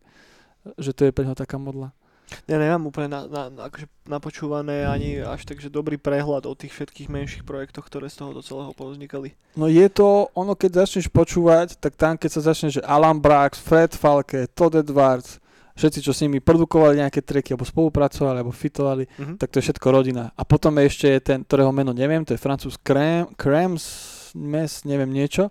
Že 0.76 0.92
to 0.92 1.02
je 1.06 1.12
pre 1.12 1.24
neho 1.24 1.38
taká 1.38 1.56
modla. 1.56 1.96
Ja 2.44 2.60
nemám 2.60 2.92
úplne 2.92 3.08
na, 3.08 3.22
na, 3.24 3.44
na, 3.48 3.62
akože 3.72 3.88
napočúvané 4.04 4.84
ani 4.84 5.24
až 5.24 5.48
tak, 5.48 5.64
že 5.64 5.72
dobrý 5.72 5.96
prehľad 5.96 6.44
o 6.44 6.60
tých 6.60 6.76
všetkých 6.76 7.08
menších 7.08 7.44
projektoch, 7.48 7.88
ktoré 7.88 8.12
z 8.12 8.20
toho 8.20 8.36
do 8.36 8.44
celého 8.44 8.76
povznikali. 8.76 9.32
No 9.56 9.72
je 9.72 9.88
to, 9.88 10.28
ono 10.36 10.52
keď 10.52 10.84
začneš 10.84 11.08
počúvať, 11.08 11.80
tak 11.80 11.96
tam 11.96 12.20
keď 12.20 12.30
sa 12.30 12.52
začne, 12.52 12.68
že 12.68 12.84
Alan 12.84 13.24
Brax, 13.24 13.64
Fred 13.64 13.96
Falke, 13.96 14.44
Todd 14.52 14.76
Edwards, 14.76 15.40
všetci, 15.80 16.04
čo 16.04 16.12
s 16.12 16.20
nimi 16.20 16.44
produkovali 16.44 17.00
nejaké 17.00 17.24
treky, 17.24 17.56
alebo 17.56 17.64
spolupracovali, 17.64 18.44
alebo 18.44 18.52
fitovali, 18.52 19.08
Mhm. 19.08 19.40
tak 19.40 19.48
to 19.48 19.64
je 19.64 19.72
všetko 19.72 19.88
rodina. 19.88 20.28
A 20.36 20.44
potom 20.44 20.76
je 20.76 20.84
ešte 20.84 21.08
ten, 21.24 21.48
ktorého 21.48 21.72
meno 21.72 21.96
neviem, 21.96 22.28
to 22.28 22.36
je 22.36 22.44
francúz 22.44 22.76
Krem, 22.76 23.32
Krems, 23.40 23.88
Mes, 24.36 24.84
neviem 24.84 25.08
niečo. 25.08 25.48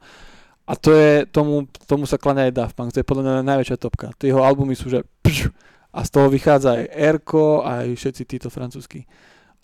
A 0.67 0.75
to 0.75 0.91
je, 0.91 1.23
tomu, 1.31 1.71
tomu 1.87 2.11
sa 2.11 2.19
kláňa 2.19 2.51
aj 2.51 2.57
Daft 2.59 2.75
Punk, 2.75 2.91
to 2.91 2.99
je 2.99 3.07
podľa 3.07 3.23
mňa 3.23 3.51
najväčšia 3.55 3.79
topka. 3.79 4.11
Tie 4.19 4.35
jeho 4.35 4.43
albumy 4.43 4.75
sú, 4.75 4.91
že 4.91 5.07
pš, 5.23 5.55
a 5.95 6.03
z 6.03 6.11
toho 6.11 6.27
vychádza 6.27 6.83
aj 6.83 6.85
Erko, 6.91 7.63
aj 7.63 7.87
všetci 7.95 8.23
títo 8.27 8.49
francúzsky. 8.51 9.07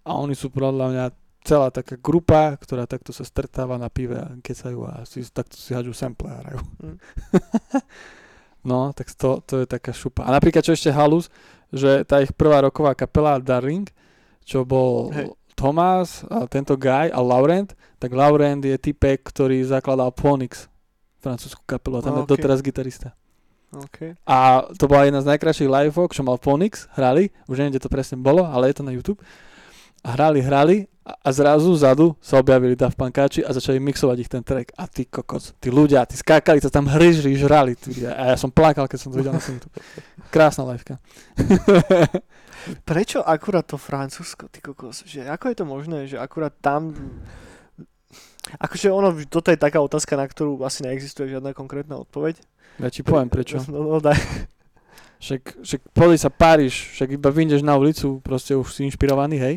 A 0.07 0.17
oni 0.17 0.39
sú 0.39 0.49
podľa 0.55 0.87
mňa 0.95 1.05
celá 1.43 1.75
taká 1.75 1.99
grupa, 1.99 2.55
ktorá 2.55 2.87
takto 2.87 3.11
sa 3.11 3.27
stretáva 3.27 3.75
na 3.77 3.91
pive 3.91 4.15
a 4.15 4.31
kecajú 4.39 4.81
a 4.87 5.03
si, 5.03 5.27
takto 5.27 5.59
si 5.59 5.75
hádžu 5.75 5.91
sample 5.91 6.31
a 6.31 6.39
hrajú. 6.39 6.61
Mm. 6.81 6.97
no, 8.71 8.95
tak 8.95 9.11
to, 9.13 9.43
to 9.43 9.63
je 9.63 9.67
taká 9.67 9.91
šupa. 9.91 10.23
A 10.23 10.31
napríklad, 10.31 10.63
čo 10.63 10.73
ešte 10.73 10.95
halus, 10.95 11.29
že 11.75 12.07
tá 12.07 12.23
ich 12.23 12.31
prvá 12.31 12.63
roková 12.63 12.95
kapela 12.95 13.43
Darling, 13.43 13.91
čo 14.47 14.63
bol 14.63 15.11
Hej. 15.11 15.35
Tomás, 15.59 16.25
a 16.31 16.49
tento 16.49 16.79
guy 16.81 17.13
a 17.13 17.21
Laurent, 17.21 17.75
tak 18.01 18.15
Laurent 18.17 18.63
je 18.63 18.75
typek, 18.79 19.21
ktorý 19.21 19.63
zakladal 19.67 20.15
Ponix, 20.15 20.72
francúzsku 21.23 21.63
kapelu, 21.63 21.99
a 21.99 22.03
tam 22.03 22.19
A, 22.19 22.27
je 22.27 22.35
doteraz 22.35 22.59
gitarista. 22.59 23.15
Okay. 23.73 24.13
A 24.29 24.69
to 24.77 24.85
bola 24.85 25.09
jedna 25.09 25.25
z 25.25 25.33
najkrajších 25.33 25.71
live 25.71 25.97
čo 26.13 26.21
mal 26.21 26.37
Ponix, 26.37 26.91
hrali, 26.93 27.33
už 27.49 27.57
neviem, 27.57 27.73
kde 27.73 27.89
to 27.89 27.95
presne 27.95 28.21
bolo, 28.21 28.45
ale 28.45 28.69
je 28.69 28.83
to 28.83 28.85
na 28.85 28.93
YouTube. 28.93 29.23
A 30.05 30.19
hrali, 30.19 30.43
hrali 30.45 30.91
a, 31.07 31.15
a 31.15 31.29
zrazu 31.31 31.73
zadu 31.79 32.13
sa 32.19 32.37
objavili 32.37 32.75
Daft 32.77 32.99
Punkáči 32.99 33.41
a 33.47 33.55
začali 33.55 33.79
mixovať 33.79 34.17
ich 34.19 34.29
ten 34.29 34.43
track. 34.43 34.75
A 34.77 34.91
ty 34.91 35.07
kokos, 35.07 35.55
tí 35.63 35.71
ľudia, 35.71 36.05
tí 36.05 36.19
skákali, 36.19 36.59
to 36.61 36.69
tam 36.69 36.91
hryžli, 36.91 37.39
žrali. 37.39 37.79
Tí, 37.79 38.03
a 38.05 38.35
ja 38.35 38.37
som 38.37 38.51
plakal, 38.51 38.91
keď 38.91 38.99
som 38.99 39.09
to 39.15 39.23
videl 39.23 39.33
na 39.33 39.41
YouTube. 39.41 39.73
Krásna 40.29 40.67
liveka. 40.67 40.99
Prečo 42.87 43.23
akurát 43.23 43.67
to 43.67 43.79
Francúzsko, 43.79 44.47
ty 44.53 44.63
kokos? 44.63 45.07
Že 45.07 45.27
ako 45.31 45.45
je 45.49 45.57
to 45.57 45.65
možné, 45.65 45.99
že 46.11 46.17
akurát 46.19 46.53
tam... 46.61 46.93
Akože 48.59 48.91
ono, 48.91 49.15
toto 49.31 49.55
je 49.55 49.59
taká 49.59 49.79
otázka, 49.79 50.19
na 50.19 50.27
ktorú 50.27 50.59
asi 50.67 50.83
neexistuje 50.83 51.31
žiadna 51.39 51.55
konkrétna 51.55 52.03
odpoveď. 52.03 52.43
ja 52.83 52.91
ti 52.91 53.07
poviem 53.07 53.31
prečo. 53.31 53.63
No, 53.71 53.87
no 53.87 53.99
daj. 54.03 54.19
Však, 55.23 55.63
však 55.63 55.81
pozri 55.95 56.19
sa 56.19 56.35
Páriž, 56.35 56.99
však 56.99 57.15
iba 57.15 57.31
vyjdeš 57.31 57.63
na 57.63 57.79
ulicu, 57.79 58.19
proste 58.19 58.59
už 58.59 58.75
si 58.75 58.83
inšpirovaný, 58.91 59.39
hej. 59.39 59.55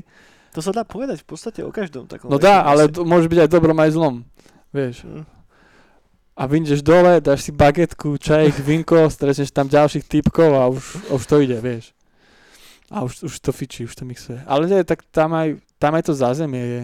To 0.54 0.62
sa 0.62 0.70
dá 0.70 0.86
povedať 0.86 1.26
v 1.26 1.28
podstate 1.28 1.66
o 1.66 1.74
každom 1.74 2.06
takom. 2.06 2.30
No 2.30 2.38
dá, 2.38 2.62
ale 2.62 2.86
to 2.86 3.02
môže 3.02 3.26
byť 3.26 3.40
aj 3.44 3.50
dobrom, 3.50 3.76
aj 3.82 3.98
zlom. 3.98 4.22
Vieš. 4.70 5.02
Hm. 5.10 5.26
a 6.36 6.44
vyjdeš 6.46 6.86
dole, 6.86 7.18
dáš 7.24 7.48
si 7.48 7.52
bagetku, 7.56 8.20
čajek, 8.22 8.60
vinko, 8.62 9.10
stretneš 9.10 9.50
tam 9.50 9.66
ďalších 9.66 10.06
typkov 10.06 10.52
a 10.54 10.70
už, 10.70 11.10
už 11.10 11.24
to 11.26 11.42
ide, 11.42 11.58
vieš. 11.58 11.96
A 12.94 13.02
už, 13.02 13.26
už 13.26 13.34
to 13.42 13.50
fičí, 13.50 13.90
už 13.90 13.96
to 13.98 14.06
mixuje. 14.06 14.38
Ale 14.46 14.70
nie, 14.70 14.86
tak 14.86 15.02
tam 15.10 15.34
aj, 15.34 15.58
tam 15.82 15.98
aj 15.98 16.04
to 16.06 16.14
zázemie 16.14 16.62
je. 16.62 16.84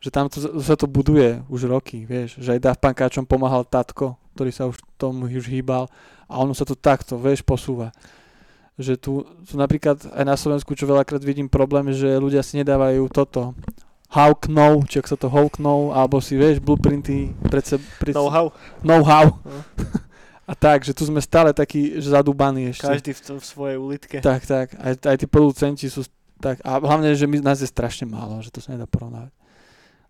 Že 0.00 0.08
tam 0.08 0.26
to, 0.32 0.38
sa 0.64 0.74
to 0.80 0.88
buduje 0.88 1.44
už 1.52 1.68
roky, 1.68 2.08
vieš. 2.08 2.40
Že 2.40 2.56
aj 2.56 2.60
Daft 2.64 2.80
Punkáčom 2.80 3.28
pomáhal 3.28 3.68
tatko, 3.68 4.16
ktorý 4.32 4.50
sa 4.50 4.64
už 4.64 4.80
tomu 4.96 5.28
už 5.28 5.46
hýbal 5.52 5.92
a 6.24 6.40
ono 6.40 6.56
sa 6.56 6.64
to 6.64 6.72
takto, 6.72 7.20
vieš, 7.20 7.44
posúva. 7.44 7.92
Že 8.80 8.92
tu, 8.96 9.12
tu 9.44 9.54
napríklad 9.60 10.00
aj 10.08 10.24
na 10.24 10.40
Slovensku, 10.40 10.72
čo 10.72 10.88
veľakrát 10.88 11.20
vidím 11.20 11.52
problém, 11.52 11.92
že 11.92 12.16
ľudia 12.16 12.40
si 12.40 12.56
nedávajú 12.56 13.12
toto 13.12 13.52
Hawknow, 14.10 14.82
či 14.88 15.04
ak 15.04 15.06
sa 15.06 15.20
to 15.20 15.28
Hawknow, 15.28 15.92
alebo 15.92 16.18
si, 16.18 16.34
vieš, 16.34 16.64
blueprinty 16.64 17.30
pred 17.46 17.62
seb, 17.62 17.84
pred, 18.00 18.16
Know-how. 18.16 18.50
know-how. 18.82 19.36
No. 19.44 19.60
A 20.50 20.58
tak, 20.58 20.82
že 20.82 20.90
tu 20.90 21.06
sme 21.06 21.22
stále 21.22 21.54
takí 21.54 22.02
že 22.02 22.10
zadúbaní 22.10 22.74
ešte. 22.74 22.82
Každý 22.82 23.14
v, 23.14 23.20
v 23.38 23.44
svojej 23.46 23.76
ulitke. 23.78 24.16
Tak, 24.18 24.42
tak. 24.50 24.74
Aj, 24.82 24.98
aj 24.98 25.16
tí 25.22 25.30
producenti 25.30 25.86
sú 25.86 26.02
tak. 26.42 26.58
A 26.66 26.82
hlavne, 26.82 27.14
že 27.14 27.30
my, 27.30 27.38
nás 27.38 27.62
je 27.62 27.70
strašne 27.70 28.10
málo, 28.10 28.42
že 28.42 28.50
to 28.50 28.58
sa 28.58 28.74
nedá 28.74 28.82
porovnávať. 28.82 29.30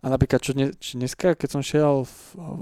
A 0.01 0.09
napríklad, 0.09 0.41
čo, 0.41 0.57
dne, 0.57 0.73
či 0.81 0.97
dneska, 0.97 1.37
keď 1.37 1.49
som 1.53 1.61
šiel 1.61 2.09
v, 2.09 2.13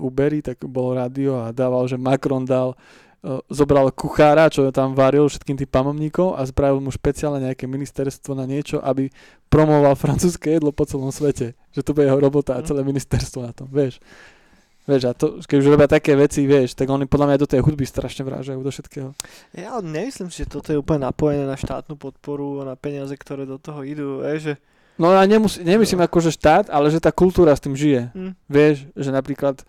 Uberi, 0.04 0.44
tak 0.44 0.60
bolo 0.68 1.00
rádio 1.00 1.40
a 1.40 1.56
dával, 1.56 1.88
že 1.88 1.96
Macron 1.96 2.44
dal, 2.44 2.76
uh, 2.76 3.40
zobral 3.48 3.88
kuchára, 3.96 4.52
čo 4.52 4.68
tam 4.76 4.92
varil 4.92 5.24
všetkým 5.32 5.56
tým 5.56 5.72
pamovníkom 5.72 6.36
a 6.36 6.44
spravil 6.44 6.84
mu 6.84 6.92
špeciálne 6.92 7.40
nejaké 7.40 7.64
ministerstvo 7.64 8.36
na 8.36 8.44
niečo, 8.44 8.84
aby 8.84 9.08
promoval 9.48 9.96
francúzske 9.96 10.52
jedlo 10.52 10.76
po 10.76 10.84
celom 10.84 11.16
svete. 11.16 11.56
Že 11.72 11.82
to 11.88 11.92
bude 11.96 12.12
jeho 12.12 12.20
robota 12.20 12.60
a 12.60 12.62
Mhm. 12.62 12.68
celé 12.68 12.82
ministerstvo 12.84 13.40
na 13.48 13.56
tom, 13.56 13.72
vieš. 13.72 14.04
Vieš, 14.90 15.04
a 15.06 15.14
to, 15.14 15.38
keď 15.46 15.58
už 15.62 15.68
robia 15.70 15.86
také 15.86 16.18
veci, 16.18 16.50
vieš, 16.50 16.74
tak 16.74 16.90
oni 16.90 17.06
podľa 17.06 17.30
mňa 17.30 17.38
do 17.38 17.46
tej 17.46 17.62
hudby 17.62 17.86
strašne 17.86 18.26
vrážajú, 18.26 18.58
do 18.58 18.74
všetkého. 18.74 19.14
Ja 19.54 19.78
nemyslím 19.80 20.34
si, 20.34 20.42
že 20.44 20.50
toto 20.50 20.74
je 20.74 20.82
úplne 20.82 21.06
napojené 21.06 21.46
na 21.46 21.54
štátnu 21.54 21.94
podporu 21.94 22.66
a 22.66 22.74
na 22.74 22.76
peniaze, 22.76 23.14
ktoré 23.14 23.46
do 23.46 23.62
toho 23.62 23.86
idú. 23.86 24.26
Vieš, 24.26 24.42
že... 24.42 24.54
No 25.00 25.16
ja 25.16 25.24
nemus- 25.24 25.58
nemyslím 25.58 26.04
ako, 26.04 26.20
že 26.20 26.36
štát, 26.36 26.68
ale 26.68 26.92
že 26.92 27.00
tá 27.00 27.08
kultúra 27.10 27.56
s 27.56 27.64
tým 27.64 27.72
žije. 27.72 28.12
Hm. 28.12 28.32
Vieš, 28.52 28.76
že 28.94 29.10
napríklad 29.10 29.64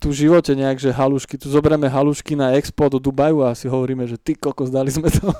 tu 0.00 0.08
v 0.08 0.26
živote 0.26 0.56
nejak, 0.56 0.80
že 0.80 0.88
halušky, 0.90 1.36
tu 1.36 1.48
zoberieme 1.48 1.84
halušky 1.86 2.32
na 2.32 2.56
expo 2.56 2.88
do 2.88 2.96
Dubaju 2.96 3.44
a 3.44 3.52
si 3.52 3.68
hovoríme, 3.68 4.08
že 4.08 4.16
ty 4.16 4.32
kokos, 4.32 4.72
dali 4.72 4.88
sme 4.88 5.12
to. 5.12 5.28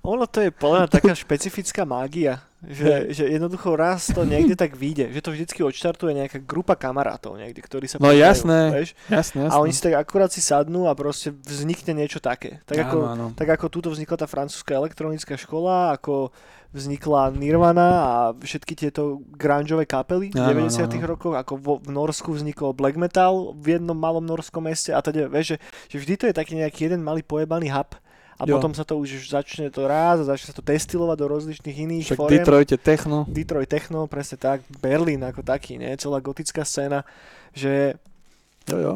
Ono 0.00 0.24
to 0.24 0.40
je 0.40 0.50
podľa 0.50 0.88
taká 0.88 1.12
špecifická 1.22 1.84
mágia, 1.84 2.40
že, 2.64 3.12
že 3.12 3.24
jednoducho 3.28 3.76
raz 3.76 4.08
to 4.08 4.24
niekde 4.24 4.56
tak 4.56 4.72
vyjde, 4.72 5.12
že 5.12 5.20
to 5.20 5.30
vždycky 5.32 5.60
odštartuje 5.60 6.16
nejaká 6.16 6.40
grupa 6.40 6.72
kamarátov 6.72 7.36
niekde, 7.36 7.60
ktorí 7.60 7.84
sa 7.84 8.00
No 8.00 8.08
poznajú, 8.08 8.20
jasné, 8.24 8.60
Vieš? 8.72 8.90
jasné, 9.12 9.38
jasné. 9.44 9.52
A 9.52 9.60
oni 9.60 9.72
si 9.76 9.80
tak 9.84 9.94
akurát 10.00 10.32
si 10.32 10.40
sadnú 10.40 10.88
a 10.88 10.96
proste 10.96 11.36
vznikne 11.44 11.92
niečo 12.00 12.16
také. 12.16 12.64
Tak 12.64 12.88
ako, 12.88 12.96
áno, 12.96 13.12
áno. 13.12 13.26
tak 13.36 13.48
ako 13.52 13.66
túto 13.68 13.88
vznikla 13.92 14.16
tá 14.16 14.26
francúzska 14.26 14.72
elektronická 14.72 15.36
škola, 15.36 15.92
ako 15.92 16.32
vznikla 16.70 17.34
Nirvana 17.34 17.88
a 17.98 18.12
všetky 18.32 18.74
tieto 18.74 19.18
grungeové 19.28 19.84
kapely 19.84 20.30
v 20.30 20.38
Áno, 20.38 20.70
90 20.70 20.78
áno, 20.80 20.92
áno. 20.92 21.06
rokoch, 21.08 21.34
ako 21.34 21.52
vo, 21.56 21.74
v 21.76 21.90
Norsku 21.90 22.30
vznikol 22.30 22.70
black 22.72 22.94
metal 22.94 23.52
v 23.54 23.74
jednom 23.74 23.92
malom 23.92 24.22
norskom 24.22 24.62
meste 24.62 24.90
a 24.90 25.02
teda, 25.02 25.26
vieš, 25.26 25.54
že, 25.54 25.56
že 25.90 25.96
vždy 25.98 26.14
to 26.14 26.24
je 26.30 26.34
taký 26.34 26.54
nejaký 26.54 26.86
jeden 26.86 27.02
malý 27.02 27.20
pojebaný 27.20 27.70
hub 27.70 27.90
a 28.38 28.46
Jo. 28.46 28.56
potom 28.56 28.72
sa 28.72 28.86
to 28.86 28.96
už 28.96 29.28
začne 29.28 29.68
to 29.68 29.84
raz 29.84 30.16
a 30.16 30.30
začne 30.30 30.48
sa 30.48 30.56
to 30.56 30.62
destilovať 30.62 31.16
do 31.18 31.26
rozličných 31.28 31.76
iných 31.76 32.04
Však 32.06 32.16
foriem. 32.16 32.32
Detroit 32.38 32.70
je 32.70 32.78
techno. 32.78 33.28
Detroit 33.28 33.68
Techno, 33.68 34.06
presne 34.06 34.38
tak, 34.38 34.62
Berlín 34.78 35.20
ako 35.20 35.42
taký, 35.42 35.76
ne, 35.76 35.92
celá 35.98 36.18
gotická 36.18 36.62
scéna, 36.62 37.04
že 37.52 37.98
Jo, 38.64 38.78
jo. 38.78 38.92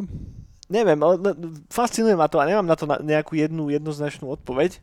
neviem, 0.70 0.96
ale 0.96 1.18
le- 1.18 1.36
fascinuje 1.68 2.14
ma 2.14 2.24
to 2.24 2.38
a 2.38 2.46
nemám 2.46 2.64
na 2.64 2.72
to 2.72 2.86
nejakú 2.86 3.34
jednu 3.34 3.68
jednoznačnú 3.68 4.30
odpoveď, 4.30 4.78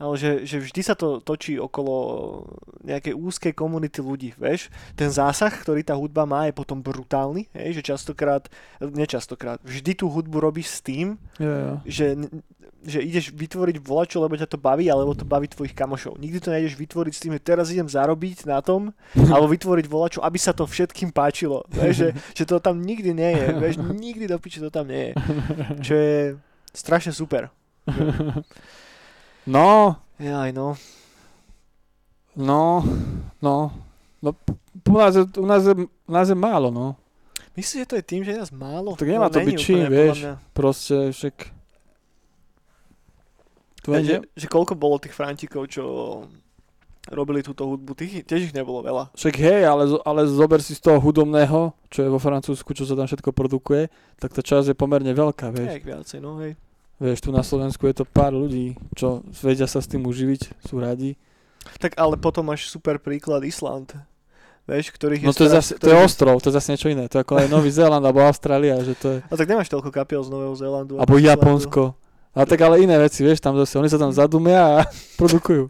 ale 0.00 0.16
že, 0.16 0.48
že 0.48 0.56
vždy 0.64 0.80
sa 0.80 0.96
to 0.96 1.20
točí 1.20 1.60
okolo 1.60 1.94
nejakej 2.80 3.12
úzkej 3.12 3.52
komunity 3.52 4.00
ľudí, 4.00 4.32
vieš. 4.40 4.72
Ten 4.96 5.12
zásah, 5.12 5.52
ktorý 5.52 5.84
tá 5.84 5.92
hudba 5.92 6.24
má, 6.24 6.48
je 6.48 6.56
potom 6.56 6.80
brutálny, 6.80 7.52
hej, 7.52 7.76
že 7.76 7.92
častokrát, 7.92 8.48
nečastokrát, 8.80 9.60
vždy 9.60 10.00
tú 10.00 10.08
hudbu 10.08 10.40
robíš 10.40 10.72
s 10.72 10.80
tým, 10.80 11.20
jo. 11.36 11.76
že, 11.84 12.16
že 12.80 13.04
ideš 13.04 13.28
vytvoriť 13.36 13.76
volačo, 13.76 14.24
lebo 14.24 14.40
ťa 14.40 14.48
to 14.48 14.56
baví, 14.56 14.88
alebo 14.88 15.12
to 15.12 15.28
baví 15.28 15.52
tvojich 15.52 15.76
kamošov. 15.76 16.16
Nikdy 16.16 16.38
to 16.40 16.48
nejdeš 16.48 16.80
vytvoriť 16.80 17.12
s 17.12 17.20
tým, 17.20 17.32
že 17.36 17.44
teraz 17.44 17.68
idem 17.68 17.84
zarobiť 17.84 18.48
na 18.48 18.64
tom, 18.64 18.96
alebo 19.32 19.52
vytvoriť 19.52 19.84
volačo, 19.84 20.24
aby 20.24 20.40
sa 20.40 20.56
to 20.56 20.64
všetkým 20.64 21.12
páčilo. 21.12 21.68
Vieš, 21.68 21.94
že, 21.94 22.08
že 22.40 22.44
to 22.48 22.56
tam 22.56 22.80
nikdy 22.80 23.12
nie 23.12 23.36
je. 23.36 23.46
Vieš, 23.52 23.74
nikdy 23.84 24.24
do 24.24 24.40
piče 24.40 24.64
to 24.64 24.72
tam 24.72 24.88
nie 24.88 25.12
je. 25.12 25.14
Čo 25.84 25.92
je 25.92 26.16
strašne 26.72 27.12
super. 27.12 27.52
No, 29.50 29.98
Jaj, 30.20 30.54
no. 30.54 30.78
no, 32.38 32.84
no. 33.42 33.72
No, 34.22 34.30
p- 34.32 34.54
u 34.86 34.98
nás, 34.98 35.16
je, 35.16 35.24
u, 35.24 35.46
nás 35.46 35.66
je, 35.66 35.74
u 36.06 36.12
nás 36.12 36.28
je 36.28 36.36
málo, 36.36 36.70
no. 36.70 36.94
Myslíš, 37.56 37.82
že 37.82 37.88
to 37.88 37.96
je 37.98 38.04
tým, 38.04 38.22
že 38.22 38.30
je 38.36 38.38
nás 38.38 38.52
málo? 38.54 38.94
Tak 38.94 39.08
nemá 39.08 39.26
to 39.26 39.42
není 39.42 39.56
byť 39.56 39.58
čím, 39.58 39.90
vieš. 39.90 40.38
Proste 40.54 41.10
však... 41.10 41.34
Tu 43.80 43.88
Že, 43.96 44.00
je, 44.04 44.18
že 44.36 44.46
koľko 44.46 44.76
bolo 44.76 45.00
tých 45.00 45.16
frantikov, 45.16 45.66
čo 45.72 45.82
robili 47.08 47.40
túto 47.40 47.64
hudbu, 47.64 47.96
tých 47.96 48.28
tiež 48.28 48.52
ich 48.52 48.54
nebolo 48.54 48.84
veľa. 48.84 49.10
Však 49.16 49.34
hej, 49.40 49.64
ale, 49.64 49.88
ale 50.04 50.28
zober 50.28 50.60
si 50.60 50.76
z 50.76 50.84
toho 50.84 51.00
hudobného, 51.00 51.72
čo 51.88 52.04
je 52.04 52.12
vo 52.12 52.20
Francúzsku, 52.20 52.76
čo 52.76 52.84
sa 52.84 52.92
tam 52.92 53.08
všetko 53.08 53.32
produkuje, 53.32 53.88
tak 54.20 54.36
tá 54.36 54.44
časť 54.44 54.70
je 54.70 54.76
pomerne 54.76 55.10
veľká, 55.10 55.48
vieš. 55.50 55.80
Nejak 55.80 55.88
viacej, 55.88 56.18
no 56.20 56.38
hej. 56.44 56.54
Vieš, 57.00 57.18
tu 57.18 57.30
na 57.30 57.40
Slovensku 57.40 57.80
je 57.82 57.94
to 57.94 58.04
pár 58.04 58.30
ľudí, 58.30 58.76
čo 58.92 59.24
vedia 59.34 59.64
sa 59.64 59.80
s 59.80 59.88
tým 59.88 60.04
uživiť, 60.04 60.62
sú 60.62 60.76
radi. 60.76 61.16
Tak 61.76 61.96
ale 61.96 62.14
potom 62.14 62.44
máš 62.44 62.68
super 62.68 62.96
príklad 62.96 63.40
Island. 63.42 63.96
vieš, 64.62 64.92
ktorých 64.92 65.24
No 65.24 65.32
to 65.32 65.42
je, 65.42 65.50
zase, 65.50 65.74
to 65.74 65.82
je 65.82 65.90
ktorých- 65.90 66.04
ostrov, 66.04 66.36
to 66.38 66.46
je 66.46 66.54
zase 66.54 66.68
niečo 66.70 66.88
iné. 66.88 67.04
To 67.06 67.16
je 67.16 67.22
ako 67.22 67.34
aj 67.36 67.48
Nový 67.48 67.70
Zéland 67.70 68.00
alebo 68.00 68.20
Austrália, 68.20 68.76
že 68.78 68.92
to 68.94 69.06
je, 69.10 69.18
A 69.24 69.34
tak 69.34 69.46
nemáš 69.46 69.66
toľko 69.66 69.90
kapiel 69.90 70.20
z 70.20 70.28
Nového 70.28 70.52
Zélandu. 70.54 70.94
alebo 70.94 71.10
Islandu. 71.10 71.26
Japonsko. 71.26 71.82
A 72.30 72.44
tak 72.44 72.60
ale 72.60 72.78
iné 72.78 72.94
veci, 72.96 73.20
vieš, 73.20 73.40
tam 73.40 73.56
zase, 73.56 73.74
oni 73.74 73.88
sa 73.88 73.96
tam 73.96 74.12
zadumia 74.12 74.60
a 74.60 74.86
produkujú. 75.18 75.66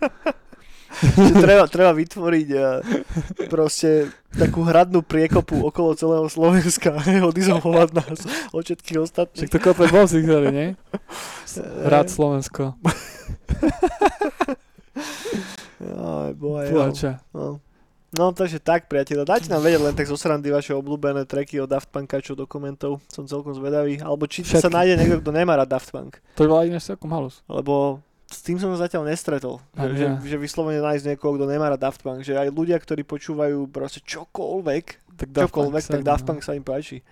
Že 1.00 1.32
treba, 1.38 1.64
treba 1.70 1.92
vytvoriť 1.94 2.48
eh, 2.50 2.64
proste 3.46 4.10
takú 4.34 4.66
hradnú 4.66 5.06
priekopu 5.06 5.58
okolo 5.62 5.94
celého 5.94 6.26
Slovenska, 6.26 6.98
odizolovať 7.30 7.88
nás 7.94 8.18
od 8.56 8.62
všetkých 8.66 8.98
ostatných. 8.98 9.46
Však 9.46 9.54
to 9.54 9.58
kope 9.62 9.86
bol 9.86 10.04
si 10.10 10.22
chceli, 10.22 10.48
nie? 10.50 10.68
Hrad 11.86 12.10
Eh, 12.10 12.12
Slovensko. 12.12 12.74
Aj, 15.80 16.30
boha. 16.36 16.68
Fúhača. 16.68 17.24
No. 17.32 17.56
no, 18.12 18.24
takže 18.36 18.60
tak, 18.60 18.84
priateľa. 18.90 19.24
Dajte 19.24 19.48
nám 19.48 19.64
vedieť 19.64 19.80
len 19.80 19.94
tak 19.96 20.10
zo 20.10 20.18
srandy 20.18 20.52
vaše 20.52 20.76
obľúbené 20.76 21.24
tracky 21.24 21.56
od 21.56 21.70
Daft 21.70 21.88
Punka, 21.88 22.20
čo 22.20 22.36
dokumentov. 22.36 23.00
Som 23.08 23.24
celkom 23.24 23.56
zvedavý. 23.56 23.96
Alebo 24.04 24.28
či 24.28 24.44
sa 24.44 24.68
nájde 24.68 25.00
niekto, 25.00 25.24
kto 25.24 25.32
nemá 25.32 25.56
rád 25.56 25.80
Daft 25.80 25.88
Punk. 25.88 26.20
To 26.36 26.44
by 26.44 26.48
bola 26.52 26.68
iné 26.68 26.78
celkom 26.82 27.08
halus. 27.16 27.40
Lebo 27.48 28.04
s 28.30 28.40
tým 28.40 28.56
som 28.56 28.70
sa 28.70 28.86
zatiaľ 28.86 29.04
nestretol. 29.04 29.58
Že, 29.72 29.90
že, 29.92 30.06
že 30.24 30.36
vyslovene 30.36 30.78
nájsť 30.78 31.04
niekoho, 31.08 31.34
kto 31.34 31.44
nemá 31.44 31.66
rád 31.68 31.82
Daft 31.82 32.00
Punk. 32.00 32.22
Že 32.22 32.38
aj 32.38 32.48
ľudia, 32.48 32.76
ktorí 32.76 33.02
počúvajú 33.02 33.66
proste 33.66 33.98
čokoľvek, 34.00 34.84
Tak 35.18 35.28
čokoľvek, 35.30 35.82
tak 35.84 36.00
sa- 36.00 36.06
Daft 36.06 36.24
Punk 36.24 36.40
sa 36.40 36.52
im 36.52 36.62
páči. 36.62 37.02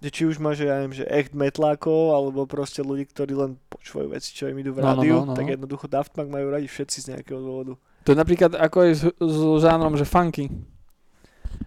Že 0.00 0.08
či 0.10 0.22
už 0.24 0.36
máš, 0.36 0.58
ja 0.58 0.74
neviem, 0.74 0.96
že 0.96 1.06
echt 1.06 1.30
metlákov, 1.30 1.94
alebo 2.10 2.42
proste 2.44 2.80
ľudí, 2.80 3.06
ktorí 3.06 3.32
len 3.32 3.54
počúvajú 3.68 4.10
veci, 4.10 4.32
čo 4.32 4.48
im 4.48 4.58
idú 4.58 4.72
v 4.72 4.80
No, 4.80 4.82
no, 4.82 4.88
rádiu, 4.90 5.16
no, 5.16 5.30
no. 5.30 5.34
tak 5.34 5.46
jednoducho 5.46 5.86
Daft 5.86 6.10
Punk 6.10 6.26
majú 6.26 6.48
radi 6.48 6.66
všetci 6.66 6.98
z 6.98 7.06
nejakého 7.12 7.38
dôvodu. 7.38 7.78
To 8.02 8.10
je 8.10 8.18
napríklad 8.18 8.56
ako 8.56 8.76
aj 8.80 8.90
s, 8.90 9.02
s 9.12 9.36
žánrom, 9.62 9.94
že 9.94 10.02
funky. 10.02 10.50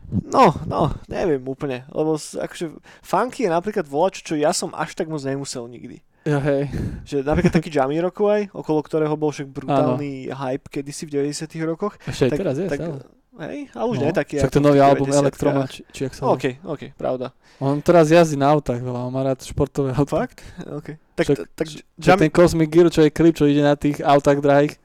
No, 0.06 0.52
no, 0.66 0.92
neviem 1.08 1.42
úplne, 1.42 1.88
lebo 1.90 2.16
akože 2.16 2.76
funky 3.00 3.46
je 3.46 3.52
napríklad 3.52 3.86
volač, 3.86 4.20
čo 4.20 4.36
ja 4.36 4.52
som 4.52 4.74
až 4.74 4.94
tak 4.94 5.08
moc 5.08 5.22
nemusel 5.22 5.66
nikdy. 5.66 6.04
Ja, 6.26 6.42
hej. 6.42 6.74
Že 7.06 7.22
napríklad 7.22 7.54
taký 7.54 7.70
Jamiroquai, 7.70 8.50
okolo 8.50 8.82
ktorého 8.82 9.14
bol 9.14 9.30
však 9.30 9.46
brutálny 9.46 10.28
hype 10.28 10.68
kedysi 10.68 11.06
v 11.06 11.22
90 11.22 11.46
rokoch. 11.64 11.94
Ešte 12.02 12.34
Tak, 12.34 12.40
teraz 12.42 12.56
je, 12.58 12.66
tak, 12.66 12.80
stále. 12.82 13.00
hej, 13.46 13.58
ale 13.72 13.86
už 13.86 13.98
No, 13.98 14.02
nie 14.02 14.12
taký. 14.12 14.36
Však 14.38 14.50
ten 14.52 14.64
nový 14.64 14.82
album 14.82 15.06
90-kách. 15.06 15.22
Elektroma, 15.22 15.64
či, 15.66 15.86
či 15.88 16.00
jak 16.04 16.14
sa. 16.14 16.26
OK, 16.26 16.66
OK, 16.66 16.98
pravda. 16.98 17.30
On 17.58 17.78
teraz 17.80 18.10
jazdí 18.10 18.34
na 18.34 18.50
autách 18.50 18.82
veľa, 18.82 19.06
on 19.06 19.14
má 19.14 19.22
rád 19.22 19.38
športové 19.40 19.94
auta. 19.94 20.26
Fakt? 20.26 20.42
OK. 20.66 20.98
Tak, 21.14 21.26
Však- 21.26 21.46
tak 21.54 21.66
Jam- 21.96 22.18
ten 22.18 22.34
Cosmic 22.34 22.68
Gear, 22.68 22.90
čo 22.90 23.00
je 23.00 23.10
klip, 23.10 23.38
čo 23.38 23.46
ide 23.46 23.62
na 23.62 23.78
tých 23.78 24.02
autách 24.02 24.42
drahých, 24.42 24.82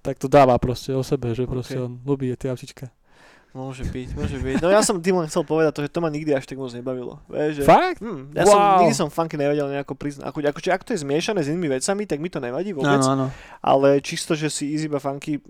tak 0.00 0.16
to 0.16 0.26
dáva 0.26 0.56
proste 0.56 0.90
o 0.90 1.04
sebe, 1.04 1.30
že 1.30 1.44
proste 1.44 1.76
Ok. 1.76 1.84
on 1.84 1.92
ľubí 2.00 2.32
tie 2.34 2.48
autička. 2.48 2.88
Môže 3.50 3.82
byť, 3.82 4.08
môže 4.12 4.36
byť. 4.36 4.54
No 4.58 4.68
ja 4.68 4.78
som 4.80 4.96
tým 4.96 5.16
len 5.16 5.26
chcel 5.26 5.42
povedať 5.42 5.72
to, 5.72 5.82
že 5.82 5.90
to 5.90 5.98
ma 5.98 6.06
nikdy 6.06 6.30
až 6.30 6.44
tak 6.44 6.54
moc 6.54 6.70
nebavilo. 6.70 7.18
Vieš, 7.26 7.52
že... 7.52 7.62
Fakt? 7.64 7.98
Hm, 7.98 8.30
ja 8.32 8.44
som, 8.44 8.54
Wow. 8.54 8.78
nikdy 8.80 8.94
som 8.94 9.08
funky 9.08 9.34
nevedel 9.34 9.66
nejako 9.66 9.92
priznať. 9.92 10.24
Ako, 10.24 10.38
ako, 10.40 10.58
ak 10.64 10.82
to 10.82 10.90
je 10.92 11.00
zmiešané 11.00 11.40
s 11.40 11.48
inými 11.48 11.66
vecami, 11.68 12.02
tak 12.04 12.16
mi 12.16 12.26
to 12.26 12.38
nevadí 12.38 12.70
vôbec. 12.70 13.02
Áno, 13.02 13.10
áno. 13.10 13.26
Ale 13.58 13.98
čisto, 13.98 14.32
že 14.32 14.46
si 14.46 14.70
easy 14.70 14.86
iba 14.86 14.96
funky, 14.96 15.42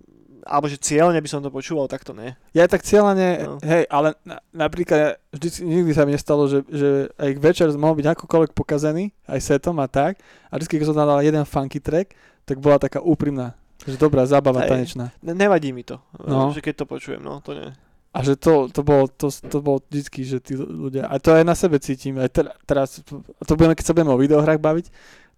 alebo 0.42 0.64
že 0.64 0.76
cieľne 0.76 1.16
by 1.16 1.28
som 1.28 1.38
to 1.38 1.48
počúval, 1.48 1.84
tak 1.84 2.00
to 2.00 2.10
nie. 2.10 2.32
Ja 2.50 2.64
tak 2.64 2.80
cieľane, 2.80 3.28
No. 3.38 3.60
hej, 3.60 3.84
ale 3.86 4.16
na, 4.22 4.40
napríklad 4.50 4.96
ja 4.96 5.08
vždy, 5.30 5.48
nikdy 5.60 5.92
sa 5.92 6.02
mi 6.02 6.12
nestalo, 6.12 6.46
že, 6.46 6.64
že 6.66 6.88
aj 7.14 7.30
večer 7.36 7.68
mohol 7.74 7.94
byť 7.94 8.06
akokoľvek 8.10 8.52
pokazený, 8.54 9.12
aj 9.26 9.36
setom 9.38 9.76
a 9.76 9.86
tak, 9.86 10.16
a 10.48 10.56
vždy, 10.56 10.72
keď 10.72 10.86
som 10.86 10.96
dal 10.96 11.20
jeden 11.20 11.44
funky 11.44 11.76
track, 11.76 12.16
tak 12.42 12.56
bola 12.56 12.80
taká 12.80 12.98
úprimná, 12.98 13.52
že 13.82 13.94
dobrá 13.94 14.24
zábava 14.24 14.64
Hej. 14.64 14.70
tanečná. 14.70 15.04
Ne- 15.20 15.36
nevadí 15.36 15.70
mi 15.70 15.84
to, 15.84 16.00
No. 16.18 16.48
že 16.48 16.58
keď 16.58 16.74
to 16.74 16.84
počujem, 16.88 17.20
no 17.20 17.38
to 17.38 17.52
nie. 17.52 17.68
A 18.10 18.26
že 18.26 18.34
to, 18.34 18.66
to 18.66 18.82
bolo, 18.82 19.06
to, 19.06 19.30
to 19.30 19.62
bolo 19.62 19.78
vždycky, 19.86 20.26
že 20.26 20.42
tí 20.42 20.58
ľudia, 20.58 21.06
a 21.06 21.22
to 21.22 21.30
aj 21.30 21.46
na 21.46 21.54
sebe 21.54 21.78
cítim, 21.78 22.18
aj 22.18 22.30
ter, 22.34 22.46
teraz, 22.66 22.98
a 23.06 23.42
to 23.46 23.54
budeme, 23.54 23.78
keď 23.78 23.86
sa 23.86 23.94
budeme 23.94 24.10
o 24.10 24.18
videohrách 24.18 24.58
baviť, 24.58 24.90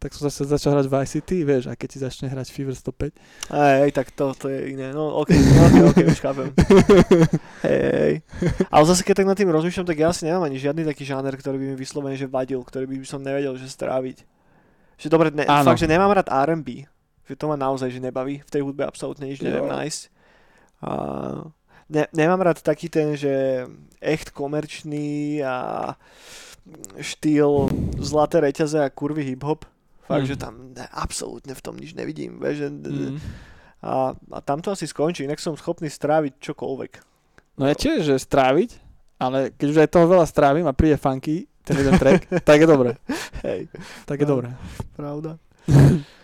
tak 0.02 0.18
som 0.18 0.26
zase 0.26 0.50
začal 0.50 0.74
hrať 0.74 0.90
Vice 0.90 1.12
City, 1.14 1.46
vieš, 1.46 1.70
a 1.70 1.78
keď 1.78 1.88
ti 1.94 1.98
začne 2.02 2.26
hrať 2.26 2.50
Fever 2.50 2.74
105. 2.74 3.54
Hej, 3.54 3.94
tak 3.94 4.10
to, 4.10 4.34
to 4.34 4.50
je 4.50 4.74
iné. 4.74 4.90
No 4.90 5.14
ok, 5.22 5.30
ok, 5.30 5.76
ok, 5.94 5.98
už 6.10 6.18
chápem. 6.18 6.48
Hej. 7.70 8.26
Ale 8.66 8.82
zase 8.82 9.06
keď 9.06 9.22
tak 9.22 9.30
nad 9.30 9.38
tým 9.38 9.54
rozmýšľam, 9.54 9.86
tak 9.86 10.02
ja 10.02 10.10
asi 10.10 10.26
nemám 10.26 10.50
ani 10.50 10.58
žiadny 10.58 10.82
taký 10.82 11.06
žáner, 11.06 11.38
ktorý 11.38 11.54
by 11.54 11.66
mi 11.70 11.76
vyslovene 11.78 12.18
že 12.18 12.26
vadil, 12.26 12.66
ktorý 12.66 12.90
by 12.90 13.06
som 13.06 13.22
nevedel, 13.22 13.54
že 13.54 13.70
stráviť. 13.70 14.26
Že 14.98 15.06
dobre, 15.06 15.30
ne, 15.30 15.46
Áno. 15.46 15.70
fakt, 15.70 15.78
že 15.78 15.86
nemám 15.86 16.10
rád 16.10 16.26
R&B. 16.50 16.90
Že 17.30 17.34
to 17.38 17.44
ma 17.46 17.54
naozaj 17.54 17.94
že 17.94 18.02
nebaví. 18.02 18.42
V 18.42 18.50
tej 18.50 18.66
hudbe 18.66 18.82
absolútne 18.82 19.30
nič 19.30 19.38
neviem 19.38 19.70
nájsť. 19.70 20.00
A 20.82 20.90
ne, 21.92 22.08
nemám 22.10 22.40
rád 22.42 22.58
taký 22.60 22.88
ten, 22.88 23.12
že 23.14 23.64
echt 23.98 24.30
komerčný 24.30 25.40
a 25.40 25.92
štýl 26.96 27.68
zlaté 27.98 28.40
reťaze 28.40 28.78
a 28.78 28.88
kurvy 28.88 29.22
hip-hop. 29.26 29.66
Fakt, 30.02 30.24
Mm. 30.24 30.26
že 30.26 30.36
tam 30.36 30.54
ne, 30.72 30.84
absolútne 30.88 31.52
v 31.52 31.62
tom 31.62 31.74
nič 31.74 31.92
nevidím. 31.92 32.36
Vieš, 32.36 32.56
že, 32.56 32.68
Mm. 32.68 33.16
a, 33.80 33.92
a 34.14 34.38
tam 34.40 34.58
to 34.58 34.70
asi 34.70 34.84
skončí, 34.84 35.22
inak 35.22 35.38
som 35.38 35.54
schopný 35.54 35.86
stráviť 35.86 36.38
čokoľvek. 36.40 36.92
No 37.54 37.64
ja 37.64 37.74
tiež, 37.74 38.02
že 38.04 38.16
stráviť, 38.16 38.70
ale 39.16 39.52
keď 39.52 39.66
už 39.68 39.78
aj 39.78 39.90
toho 39.90 40.06
veľa 40.08 40.24
strávim 40.24 40.64
a 40.64 40.72
príde 40.72 40.96
funky, 40.96 41.46
ten 41.62 41.76
jeden 41.76 41.94
track, 41.94 42.26
tak 42.42 42.58
je 42.58 42.66
dobre. 42.66 42.90
Hej, 43.42 43.70
Tak 44.04 44.18
je 44.18 44.26
No. 44.26 44.30
dobre. 44.32 44.48
pravda. 44.92 45.38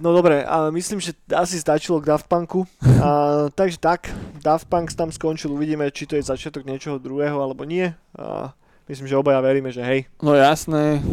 No 0.00 0.16
dobre, 0.16 0.40
ale 0.48 0.72
myslím, 0.72 0.96
že 0.96 1.12
asi 1.28 1.60
stačilo 1.60 2.00
k 2.00 2.08
Daft 2.08 2.24
Punku. 2.24 2.64
A, 3.04 3.08
takže 3.58 3.76
tak, 3.76 4.08
Daft 4.40 4.64
Punk 4.64 4.88
tam 4.96 5.12
skončil, 5.12 5.52
uvidíme, 5.52 5.92
či 5.92 6.08
to 6.08 6.16
je 6.16 6.24
začiatok 6.24 6.64
niečoho 6.64 6.96
druhého 6.96 7.36
alebo 7.36 7.68
nie. 7.68 7.92
A 8.16 8.56
myslím, 8.88 9.04
že 9.04 9.20
obaja 9.20 9.44
veríme, 9.44 9.68
že 9.68 9.84
hej. 9.84 10.08
No 10.24 10.32
jasné. 10.32 11.04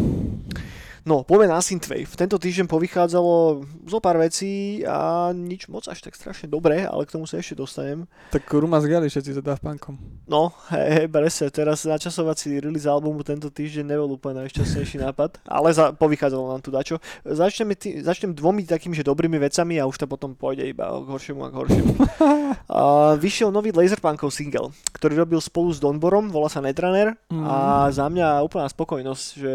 No, 1.08 1.24
poďme 1.24 1.56
na 1.56 1.64
Synthwave. 1.64 2.12
Tento 2.20 2.36
týždeň 2.36 2.68
povychádzalo 2.68 3.64
zo 3.88 4.00
pár 4.04 4.20
vecí 4.20 4.84
a 4.84 5.32
nič 5.32 5.72
moc 5.72 5.88
až 5.88 6.04
tak 6.04 6.20
strašne 6.20 6.52
dobré, 6.52 6.84
ale 6.84 7.08
k 7.08 7.16
tomu 7.16 7.24
sa 7.24 7.40
ešte 7.40 7.56
dostanem. 7.56 8.12
Tak 8.28 8.44
Rumas 8.52 8.84
Gali 8.84 9.08
všetci 9.08 9.40
za 9.40 9.40
Daft 9.40 9.64
Punkom. 9.64 9.96
No, 10.28 10.52
hej, 10.68 10.88
hej, 10.92 11.08
presne, 11.08 11.48
teraz 11.48 11.88
načasovať 11.88 12.36
si 12.36 12.48
release 12.60 12.84
albumu 12.84 13.24
tento 13.24 13.48
týždeň 13.48 13.88
nebol 13.88 14.20
úplne 14.20 14.44
najšťastnejší 14.44 15.00
nápad, 15.08 15.40
ale 15.48 15.72
za, 15.72 15.96
povychádzalo 15.96 16.52
nám 16.52 16.60
tu 16.60 16.76
dačo. 16.76 17.00
Začneme 17.24 17.80
tý, 17.80 18.04
začnem 18.04 18.36
dvomi 18.36 18.68
takými, 18.68 18.92
že 18.92 19.08
dobrými 19.08 19.40
vecami 19.40 19.80
a 19.80 19.88
už 19.88 20.04
to 20.04 20.12
potom 20.12 20.36
pôjde 20.36 20.68
iba 20.68 20.92
k 20.92 21.08
horšiemu 21.08 21.40
a 21.40 21.48
k 21.48 21.56
horšiemu. 21.56 21.94
a, 22.68 23.16
vyšiel 23.16 23.48
nový 23.48 23.72
Laserpunkov 23.72 24.36
single, 24.36 24.76
ktorý 24.92 25.24
robil 25.24 25.40
spolu 25.40 25.72
s 25.72 25.80
Donborom, 25.80 26.28
volá 26.28 26.52
sa 26.52 26.60
Netrunner 26.60 27.16
a 27.32 27.88
za 27.96 28.12
mňa 28.12 28.44
úplná 28.44 28.68
spokojnosť, 28.68 29.24
že 29.40 29.54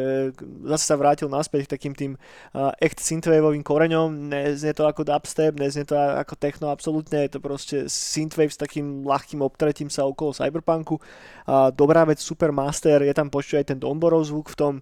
zase 0.64 0.84
sa 0.88 0.96
vrátil 0.96 1.28
naspäť 1.42 1.66
k 1.66 1.72
takým 1.74 1.94
tým 1.98 2.12
uh, 2.54 2.70
echt 2.78 3.02
synthwaveovým 3.02 3.66
koreňom, 3.66 4.30
neznie 4.30 4.70
to 4.70 4.86
ako 4.86 5.02
dubstep, 5.02 5.58
neznie 5.58 5.82
to 5.82 5.98
ako 5.98 6.38
techno 6.38 6.70
absolútne, 6.70 7.26
je 7.26 7.34
to 7.34 7.40
proste 7.42 7.76
synthwave 7.90 8.54
s 8.54 8.62
takým 8.62 9.02
ľahkým 9.02 9.42
obtretím 9.42 9.90
sa 9.90 10.06
okolo 10.06 10.30
cyberpunku. 10.30 11.02
Uh, 11.44 11.74
dobrá 11.74 12.06
vec, 12.06 12.22
super 12.22 12.54
master, 12.54 13.02
je 13.02 13.10
tam 13.10 13.26
počuť 13.26 13.58
aj 13.58 13.66
ten 13.74 13.78
Donborov 13.82 14.22
zvuk 14.22 14.54
v 14.54 14.56
tom, 14.56 14.72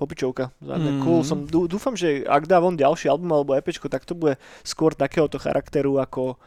popičovka, 0.00 0.56
Mhm. 0.64 1.04
cool. 1.04 1.20
Som, 1.20 1.44
dú, 1.44 1.68
dúfam, 1.68 1.92
že 1.92 2.24
ak 2.24 2.48
dá 2.48 2.56
von 2.56 2.80
ďalší 2.80 3.12
album 3.12 3.28
alebo 3.28 3.52
EPčko, 3.52 3.92
tak 3.92 4.08
to 4.08 4.16
bude 4.16 4.40
skôr 4.64 4.96
takéhoto 4.96 5.36
charakteru 5.36 6.00
ako 6.00 6.40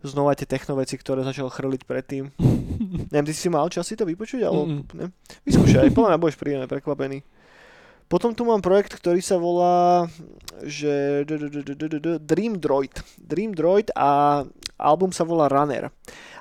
znova 0.00 0.32
tie 0.32 0.48
techno 0.48 0.78
veci, 0.80 0.96
ktoré 0.96 1.20
začal 1.26 1.50
chrliť 1.50 1.82
predtým. 1.84 2.30
Neviem, 3.12 3.26
ty 3.28 3.34
si 3.34 3.50
mal 3.50 3.66
čas 3.68 3.84
si 3.84 3.98
to 3.98 4.06
vypočuť, 4.06 4.46
alebo 4.46 4.64
Mm-mm. 4.70 4.86
ne? 4.96 5.06
Vyskúšaj, 5.44 5.92
podľa 5.92 6.16
mňa 6.16 6.22
budeš 6.22 6.36
príjemne 6.40 6.68
prekvapený. 6.70 7.18
Potom 8.10 8.34
tu 8.34 8.42
mám 8.42 8.58
projekt, 8.58 8.98
ktorý 8.98 9.22
sa 9.22 9.38
volá 9.38 10.10
že 10.66 11.24
Dream 12.20 12.60
Droid. 12.60 12.92
Dream 13.16 13.56
Droid 13.56 13.88
a 13.96 14.42
album 14.76 15.12
sa 15.12 15.24
volá 15.24 15.48
Runner. 15.48 15.88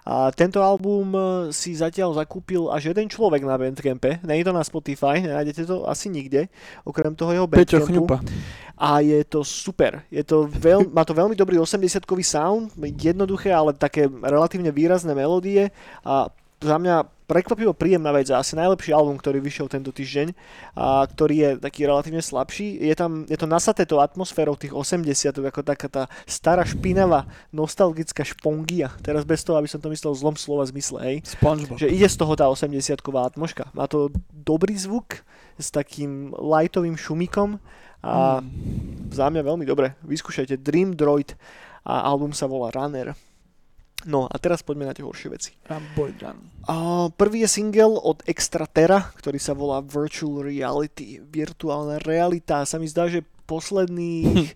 A 0.09 0.31
tento 0.33 0.63
album 0.63 1.13
e, 1.13 1.21
si 1.53 1.75
zatiaľ 1.75 2.17
zakúpil 2.17 2.71
až 2.73 2.89
jeden 2.95 3.05
človek 3.11 3.45
na 3.45 3.59
Bandcampe. 3.59 4.17
Je 4.23 4.47
to 4.47 4.55
na 4.55 4.65
Spotify, 4.65 5.21
nenájdete 5.21 5.69
to 5.69 5.85
asi 5.85 6.09
nikde, 6.09 6.49
okrem 6.81 7.13
toho 7.13 7.35
jeho 7.35 7.45
Bandcampu. 7.45 8.17
A 8.79 9.03
je 9.03 9.21
to 9.27 9.43
super. 9.43 10.01
Je 10.09 10.23
to 10.23 10.47
veľ, 10.49 10.89
má 10.89 11.03
to 11.03 11.13
veľmi 11.13 11.35
dobrý 11.35 11.59
80-kový 11.61 12.25
sound, 12.25 12.73
jednoduché, 12.79 13.53
ale 13.53 13.75
také 13.75 14.07
relatívne 14.07 14.71
výrazné 14.71 15.11
melódie 15.13 15.69
a 16.01 16.31
za 16.63 16.75
mňa 16.79 17.18
prekvapivo 17.29 17.77
príjemná 17.77 18.09
vec 18.09 18.33
a 18.33 18.41
asi 18.41 18.57
najlepší 18.57 18.89
album, 18.89 19.21
ktorý 19.21 19.37
vyšiel 19.37 19.69
tento 19.69 19.93
týždeň 19.93 20.33
a 20.73 21.05
ktorý 21.05 21.35
je 21.37 21.49
taký 21.61 21.85
relatívne 21.85 22.25
slabší. 22.25 22.81
Je 22.81 22.95
tam, 22.97 23.29
je 23.29 23.37
to 23.37 23.45
nasaté 23.45 23.85
to 23.85 24.01
atmosférou 24.01 24.57
tých 24.57 24.73
80 24.73 25.37
ako 25.37 25.61
taká 25.61 25.85
tá 25.85 26.03
stará 26.25 26.65
špinavá 26.65 27.29
nostalgická 27.53 28.25
špongia. 28.25 28.89
Teraz 29.05 29.21
bez 29.29 29.45
toho, 29.45 29.61
aby 29.61 29.69
som 29.69 29.77
to 29.77 29.93
myslel 29.93 30.17
v 30.17 30.21
zlom 30.25 30.35
slova 30.35 30.65
zmysle, 30.65 30.97
hej. 31.05 31.17
Spongebob. 31.21 31.77
Že 31.77 31.93
ide 31.93 32.09
z 32.09 32.17
toho 32.17 32.33
tá 32.33 32.49
80-ková 32.49 33.29
atmoška. 33.29 33.69
Má 33.77 33.85
to 33.85 34.09
dobrý 34.33 34.73
zvuk 34.73 35.21
s 35.61 35.69
takým 35.69 36.33
lightovým 36.33 36.97
šumikom 36.97 37.61
a 37.99 38.39
Mm. 38.39 39.11
za 39.11 39.27
mňa 39.27 39.43
veľmi 39.43 39.67
dobre. 39.67 39.91
Vyskúšajte 40.07 40.63
Dream 40.63 40.95
Droid 40.95 41.35
a 41.83 41.99
album 42.07 42.31
sa 42.31 42.47
volá 42.47 42.71
Runner. 42.71 43.11
No 44.07 44.31
a 44.31 44.35
teraz 44.39 44.63
poďme 44.63 44.87
na 44.87 44.95
tie 44.95 45.03
horšie 45.03 45.27
veci. 45.27 45.51
A 46.71 47.07
prvý 47.11 47.43
je 47.43 47.49
single 47.51 47.99
od 47.99 48.23
Extratera, 48.23 49.11
ktorý 49.19 49.35
sa 49.41 49.51
volá 49.51 49.83
Virtual 49.83 50.39
Reality. 50.45 51.19
Virtuálna 51.19 51.99
realita. 51.99 52.63
Sa 52.63 52.79
mi 52.79 52.87
zdá, 52.87 53.11
že 53.11 53.27
posledných... 53.43 54.55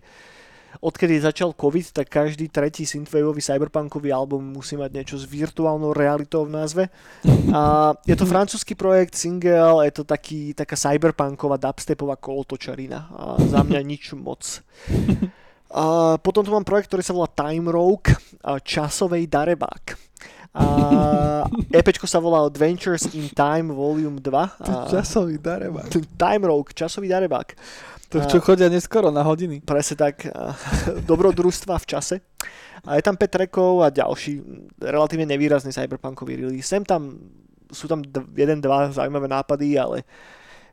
odkedy 0.84 1.16
začal 1.20 1.56
COVID, 1.56 1.96
tak 1.96 2.12
každý 2.12 2.52
tretí 2.52 2.84
synthwaveový 2.84 3.40
cyberpunkový 3.40 4.12
album 4.12 4.52
musí 4.52 4.76
mať 4.76 4.90
niečo 4.92 5.16
s 5.16 5.24
virtuálnou 5.24 5.96
realitou 5.96 6.44
v 6.44 6.54
názve. 6.54 6.82
A 7.54 7.94
je 8.04 8.12
to 8.12 8.28
francúzsky 8.28 8.76
projekt, 8.76 9.16
single, 9.16 9.80
je 9.86 9.92
to 9.96 10.04
taký, 10.04 10.52
taká 10.52 10.76
cyberpunková 10.76 11.56
dubstepová 11.56 12.20
kolotočarina. 12.20 13.08
A 13.16 13.40
za 13.40 13.64
mňa 13.64 13.80
nič 13.80 14.12
moc. 14.12 14.42
Potom 16.22 16.42
tu 16.46 16.50
mám 16.54 16.62
projekt, 16.62 16.86
ktorý 16.86 17.02
sa 17.02 17.10
volá 17.10 17.26
Time 17.26 17.66
Rogue, 17.66 18.14
časovej 18.62 19.26
darebák. 19.26 19.98
A 20.54 20.64
EPčko 21.82 22.06
sa 22.06 22.22
volá 22.22 22.46
Adventures 22.46 23.10
in 23.10 23.26
Time 23.34 23.74
Volume 23.74 24.22
2. 24.22 24.30
A 24.30 24.86
Časový 24.86 25.42
darebák. 25.42 25.90
Time 26.14 26.46
Rogue, 26.46 26.70
časový 26.70 27.10
darebák. 27.10 27.58
To 28.14 28.22
čo 28.30 28.38
chodia 28.38 28.70
neskoro 28.70 29.10
na 29.10 29.26
hodiny. 29.26 29.58
Presne 29.66 29.98
tak, 29.98 30.30
dobrodružstva 31.10 31.74
v 31.82 31.86
čase. 31.90 32.16
A 32.86 32.94
je 32.94 33.02
tam 33.02 33.18
5 33.18 33.26
trackov 33.26 33.82
a 33.82 33.90
ďalší 33.90 34.38
relatívne 34.78 35.26
nevýrazný 35.26 35.74
cyberpunkový 35.74 36.38
release. 36.38 36.70
Sem 36.70 36.86
tam, 36.86 37.18
sú 37.74 37.90
tam 37.90 38.04
d- 38.06 38.28
jeden, 38.38 38.62
dva 38.62 38.94
zaujímavé 38.94 39.26
nápady, 39.26 39.74
ale 39.74 40.06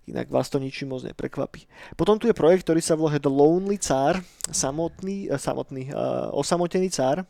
inak 0.10 0.30
vás 0.30 0.50
to 0.50 0.58
ničím 0.58 0.94
moc 0.94 1.06
neprekvapí. 1.06 1.68
Potom 1.94 2.18
tu 2.18 2.26
je 2.26 2.38
projekt, 2.38 2.66
ktorý 2.66 2.82
sa 2.82 2.98
volá 2.98 3.22
The 3.22 3.30
Lonely 3.30 3.78
Cár, 3.78 4.22
samotný, 4.50 5.30
eh, 5.30 5.38
samotný, 5.38 5.94
uh, 5.94 6.34
osamotený 6.34 6.90
cár. 6.90 7.26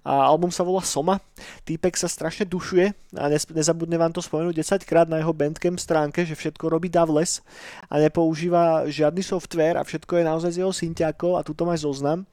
A 0.00 0.32
album 0.32 0.48
sa 0.48 0.64
volá 0.64 0.80
Soma. 0.80 1.20
Týpek 1.68 1.92
sa 1.92 2.08
strašne 2.08 2.48
dušuje 2.48 3.12
a 3.20 3.28
nezabudne 3.28 4.00
vám 4.00 4.16
to 4.16 4.24
spomenúť 4.24 4.80
10 4.80 4.88
krát 4.88 5.04
na 5.04 5.20
jeho 5.20 5.36
Bandcamp 5.36 5.76
stránke, 5.76 6.24
že 6.24 6.32
všetko 6.32 6.72
robí 6.72 6.88
Davles 6.88 7.44
a 7.92 8.00
nepoužíva 8.00 8.88
žiadny 8.88 9.20
software 9.20 9.76
a 9.76 9.84
všetko 9.84 10.16
je 10.16 10.24
naozaj 10.24 10.50
z 10.56 10.60
jeho 10.64 10.72
syntiakov 10.72 11.36
a 11.36 11.44
tuto 11.44 11.68
máš 11.68 11.84
zoznam. 11.84 12.24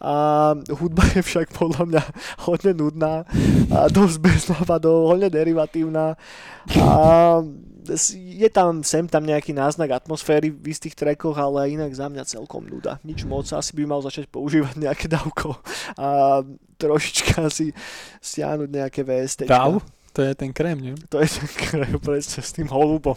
A 0.00 0.56
hudba 0.72 1.04
je 1.12 1.20
však 1.20 1.52
podľa 1.52 1.84
mňa 1.92 2.02
hodne 2.48 2.72
nudná 2.72 3.28
a 3.68 3.78
dosť 3.92 4.16
bez 4.24 4.48
nápadov, 4.48 5.12
hodne 5.12 5.28
derivatívna 5.28 6.16
a 6.72 6.88
je 8.14 8.48
tam 8.52 8.84
sem 8.84 9.04
tam 9.08 9.24
nejaký 9.24 9.52
náznak 9.56 9.90
atmosféry 9.90 10.52
v 10.52 10.70
istých 10.70 10.94
trekoch, 10.94 11.36
ale 11.38 11.72
inak 11.74 11.92
za 11.94 12.06
mňa 12.10 12.24
celkom 12.28 12.66
nuda. 12.68 13.00
Nič 13.02 13.24
moc, 13.24 13.48
asi 13.48 13.72
by 13.76 13.84
mal 13.88 14.00
začať 14.04 14.28
používať 14.28 14.76
nejaké 14.76 15.06
dávko 15.08 15.56
a 15.96 16.40
trošička 16.80 17.48
si 17.52 17.72
stiahnuť 18.20 18.68
nejaké 18.68 19.00
VST. 19.04 19.48
Dav? 19.48 19.80
To 20.12 20.20
je 20.26 20.34
ten 20.34 20.50
krém, 20.50 20.78
nie? 20.80 20.94
To 21.08 21.22
je 21.22 21.28
ten 21.30 21.48
krém 21.54 21.94
presne 22.02 22.42
s 22.42 22.50
tým 22.50 22.66
holubom. 22.66 23.16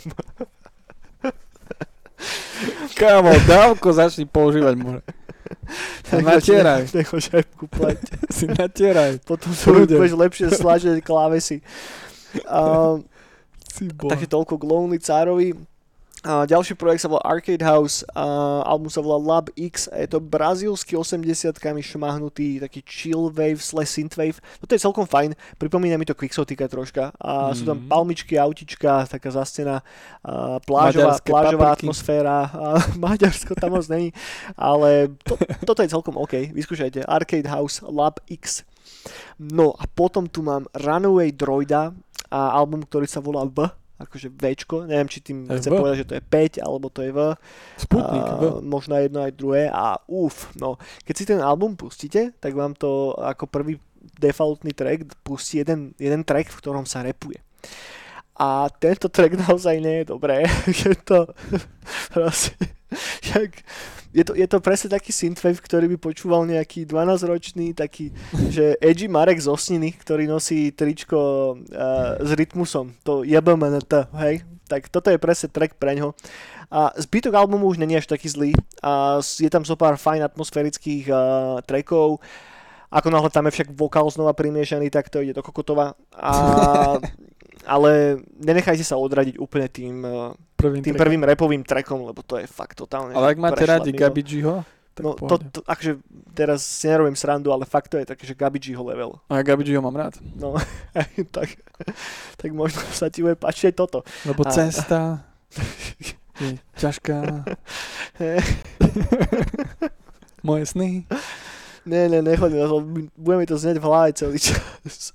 Kámo, 2.95 3.34
dávko 3.49 3.91
začni 3.91 4.30
používať 4.30 4.76
more. 4.80 5.02
natieraj. 6.13 6.88
Necho 6.93 7.19
šajpku 7.19 7.67
pleť. 7.67 7.99
Si 8.32 8.45
natieraj. 8.47 9.19
Potom 9.26 9.52
to 9.52 9.73
Ľudia. 9.73 9.97
budeš 9.99 10.15
lepšie 10.15 10.47
slažiť 10.54 10.97
klávesy. 11.04 11.60
Um, 12.47 13.04
Si. 13.04 13.12
Takže 14.07 14.27
toľko 14.27 14.53
k 14.55 14.63
Lonely 14.63 14.99
Cárovi. 14.99 15.49
A 16.23 16.47
ďalší 16.47 16.79
projekt 16.79 17.03
sa 17.03 17.12
volá 17.12 17.19
Arcade 17.27 17.59
House, 17.59 17.99
a 18.15 18.23
album 18.63 18.88
sa 18.88 19.03
volá 19.03 19.19
Lab 19.19 19.51
X 19.59 19.91
a 19.91 19.99
je 19.99 20.07
to 20.07 20.23
brazílsky 20.23 20.95
80-kami 20.95 21.83
šmahnutý 21.83 22.63
taký 22.63 22.79
chill 22.79 23.27
wave 23.27 23.59
slash 23.59 23.91
synthwave. 23.91 24.39
No 24.63 24.63
to 24.63 24.71
je 24.71 24.79
celkom 24.79 25.03
fajn, 25.03 25.36
pripomína 25.59 25.99
mi 25.99 26.07
to 26.07 26.15
Quixotica 26.15 26.71
troška. 26.71 27.12
A 27.19 27.51
sú 27.51 27.67
tam 27.67 27.75
Mhm. 27.75 27.91
palmičky, 27.91 28.39
autička, 28.39 29.03
taká 29.03 29.36
zastená 29.36 29.83
a 30.23 30.63
plážová, 30.63 31.19
Maďarské 31.19 31.27
plážová 31.27 31.65
papriky. 31.75 31.83
atmosféra. 31.83 32.36
A 32.55 32.67
Maďarsko 33.03 33.51
tam 33.59 33.75
moc 33.75 33.83
není, 33.91 34.15
ale 34.55 35.12
to, 35.27 35.36
toto 35.67 35.83
je 35.83 35.91
celkom 35.91 36.15
OK. 36.15 36.55
Vyskúšajte 36.55 37.03
Arcade 37.03 37.51
House 37.51 37.83
Lab 37.83 38.23
X. 38.31 38.63
No 39.39 39.74
a 39.76 39.84
potom 39.89 40.30
tu 40.30 40.46
mám 40.46 40.69
Runaway 40.74 41.34
Droida 41.36 41.91
a 42.30 42.39
album, 42.58 42.86
ktorý 42.86 43.06
sa 43.06 43.22
volá 43.22 43.46
V, 43.46 43.67
akože 44.00 44.28
Včko, 44.34 44.89
neviem, 44.89 45.08
či 45.08 45.22
tým 45.22 45.48
To 45.48 45.56
je 45.56 45.60
chce 45.62 45.69
V. 45.69 45.78
povedať, 45.78 45.98
že 46.04 46.08
to 46.10 46.17
je 46.17 46.24
5, 46.60 46.65
alebo 46.65 46.88
to 46.89 47.02
je 47.06 47.12
V. 47.13 47.19
Sputnik, 47.78 48.26
a, 48.26 48.36
V. 48.36 48.43
Možno 48.65 48.91
aj 48.98 49.04
jedno, 49.08 49.19
aj 49.24 49.34
druhé 49.38 49.63
a 49.69 49.98
uf, 50.10 50.50
no. 50.60 50.82
Keď 51.06 51.13
si 51.15 51.26
ten 51.30 51.39
album 51.39 51.78
pustíte, 51.78 52.36
tak 52.41 52.58
vám 52.58 52.74
to 52.76 53.15
ako 53.15 53.48
prvý 53.48 53.80
defaultný 54.19 54.76
track 54.76 55.08
pustí 55.24 55.63
jeden, 55.63 55.96
jeden 55.96 56.28
track, 56.28 56.52
v 56.52 56.60
ktorom 56.60 56.84
sa 56.84 57.06
repuje. 57.06 57.39
A 58.36 58.67
tento 58.82 59.08
track 59.08 59.38
naozaj 59.48 59.78
nie 59.80 60.04
je 60.04 60.06
dobré. 60.12 60.43
je 60.67 60.96
to 61.00 61.32
proste, 62.13 62.58
však, 63.24 63.50
je 64.13 64.23
to, 64.23 64.38
je 64.38 64.45
to 64.45 64.62
presne 64.62 64.93
taký 64.93 65.10
synthwave, 65.10 65.58
ktorý 65.58 65.89
by 65.93 65.97
počúval 65.97 66.45
nejaký 66.45 66.86
12-ročný, 66.86 67.73
taký, 67.73 68.13
že 68.54 68.78
edgy 68.78 69.10
Marek 69.10 69.41
z 69.41 69.49
Osniny, 69.49 69.89
ktorý 69.97 70.30
nosí 70.30 70.69
tričko 70.69 71.17
uh, 71.58 72.21
s 72.21 72.30
rytmusom. 72.38 72.93
To 73.10 73.26
JBMNT, 73.26 74.13
hej? 74.21 74.45
Tak 74.69 74.93
toto 74.93 75.10
je 75.10 75.17
presne 75.17 75.49
track 75.49 75.82
pre 75.82 75.97
ňo. 75.97 76.13
A 76.69 76.93
zbytok 76.93 77.34
albumu 77.34 77.65
už 77.69 77.82
není 77.82 77.97
až 77.97 78.06
taký 78.06 78.30
zlý. 78.30 78.54
A 78.86 79.17
je 79.21 79.49
tam 79.49 79.65
zo 79.65 79.73
pár 79.73 79.97
fajn 79.97 80.30
atmosférických 80.30 81.10
uh, 81.10 81.17
trackov. 81.65 82.21
Ako 82.93 83.10
náhle 83.10 83.34
tam 83.34 83.49
je 83.49 83.58
však 83.58 83.73
vokál 83.73 84.06
znova 84.13 84.38
primiešaný, 84.38 84.93
tak 84.93 85.10
to 85.10 85.26
ide 85.26 85.34
do 85.34 85.41
kokotova. 85.41 85.97
A, 86.13 86.34
ale 87.73 88.21
nenechajte 88.38 88.86
sa 88.86 89.02
odradiť 89.02 89.41
úplne 89.41 89.65
tým, 89.73 90.06
uh, 90.06 90.38
Prvým 90.63 90.80
tým 90.80 90.95
trackom. 90.95 91.04
prvým 91.04 91.23
repovým 91.28 91.63
trackom, 91.67 91.99
lebo 92.08 92.23
to 92.23 92.39
je 92.39 92.47
fakt 92.47 92.80
totálne. 92.80 93.12
Ale 93.12 93.36
ak 93.36 93.38
máte 93.38 93.67
radi 93.67 93.91
mimo. 93.91 93.99
Gabi 93.99 94.23
Gho, 94.23 94.63
tak 94.93 95.04
No 95.04 95.17
no, 95.19 95.28
to, 95.28 95.36
to, 95.52 95.60
akože 95.65 95.99
teraz 96.38 96.63
si 96.63 96.86
nerobím 96.88 97.17
srandu, 97.17 97.52
ale 97.52 97.67
fakt 97.67 97.91
to 97.91 97.99
je 97.99 98.06
také, 98.08 98.23
že 98.23 98.38
Gabi 98.38 98.62
Gho 98.62 98.84
level. 98.88 99.19
A 99.28 99.43
ja 99.43 99.82
mám 99.84 99.97
rád. 99.97 100.15
No, 100.38 100.56
tak, 101.36 101.60
tak 102.39 102.49
možno 102.56 102.80
sa 102.95 103.12
ti 103.12 103.26
bude 103.26 103.36
páčiť 103.36 103.73
aj 103.73 103.76
toto. 103.76 103.99
Lebo 104.23 104.47
A- 104.47 104.54
cesta 104.54 105.28
je 106.41 106.56
ťažká. 106.80 107.43
Moje 110.47 110.63
sny. 110.71 111.04
Ne, 111.84 112.08
ne, 112.08 112.23
nechodím, 112.23 112.63
na 112.63 112.67
to, 112.67 112.80
bude 113.19 113.38
mi 113.38 113.45
to 113.49 113.60
znieť 113.60 113.78
v 113.80 113.88
hlave 113.88 114.10
celý 114.15 114.39
čas. 114.39 115.12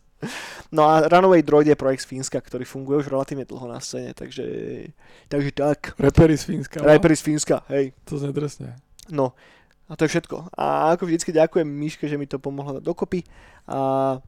No 0.68 0.84
a 0.84 1.08
Runaway 1.08 1.40
Droid 1.40 1.64
je 1.64 1.76
projekt 1.80 2.04
z 2.04 2.12
Fínska, 2.12 2.36
ktorý 2.44 2.68
funguje 2.68 3.00
už 3.00 3.08
relatívne 3.08 3.48
dlho 3.48 3.64
na 3.64 3.80
scéne, 3.80 4.12
takže, 4.12 4.44
takže 5.32 5.50
tak. 5.56 5.96
Rappery 5.96 6.36
z 6.36 6.44
Fínska. 6.44 6.84
no? 6.84 6.92
Rappery 6.92 7.16
z 7.16 7.22
Fínska, 7.24 7.64
hej. 7.72 7.96
To 8.04 8.20
znie 8.20 8.36
drsne. 8.36 8.76
No, 9.08 9.32
a 9.88 9.96
to 9.96 10.04
je 10.04 10.12
všetko. 10.12 10.52
A 10.52 10.92
ako 10.92 11.08
vždycky 11.08 11.32
ďakujem 11.32 11.64
Miške, 11.64 12.04
že 12.04 12.20
mi 12.20 12.28
to 12.28 12.36
pomohlo 12.36 12.76
dať 12.76 12.84
dokopy. 12.84 13.24
A 13.64 14.20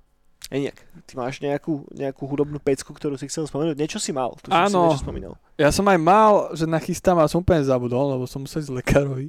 nejak, 0.49 0.81
ty 1.05 1.13
máš 1.21 1.45
nejakú, 1.45 1.85
nejakú 1.93 2.25
hudobnú 2.25 2.57
pecku, 2.57 2.97
ktorú 2.97 3.21
si 3.21 3.29
chcel 3.29 3.45
spomenúť? 3.45 3.77
Niečo 3.77 4.01
si 4.01 4.09
mal, 4.17 4.33
tu 4.41 4.49
si 4.49 4.57
Áno. 4.57 4.89
niečo 4.89 5.05
spomínal. 5.05 5.37
Ja 5.61 5.69
som 5.69 5.85
aj 5.93 6.01
mal, 6.01 6.33
že 6.57 6.65
nachystám 6.65 7.21
a 7.21 7.29
som 7.29 7.45
úplne 7.45 7.61
zabudol, 7.61 8.17
lebo 8.17 8.25
som 8.25 8.41
musel 8.41 8.65
ísť 8.65 8.73
lekárovi. 8.73 9.29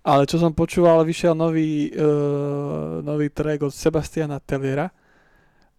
Ale 0.00 0.24
čo 0.24 0.40
som 0.40 0.50
počúval, 0.50 1.04
vyšiel 1.04 1.36
nový, 1.36 1.92
uh, 1.94 3.04
nový 3.04 3.28
track 3.28 3.68
od 3.68 3.70
Sebastiana 3.76 4.40
Tellera 4.40 4.88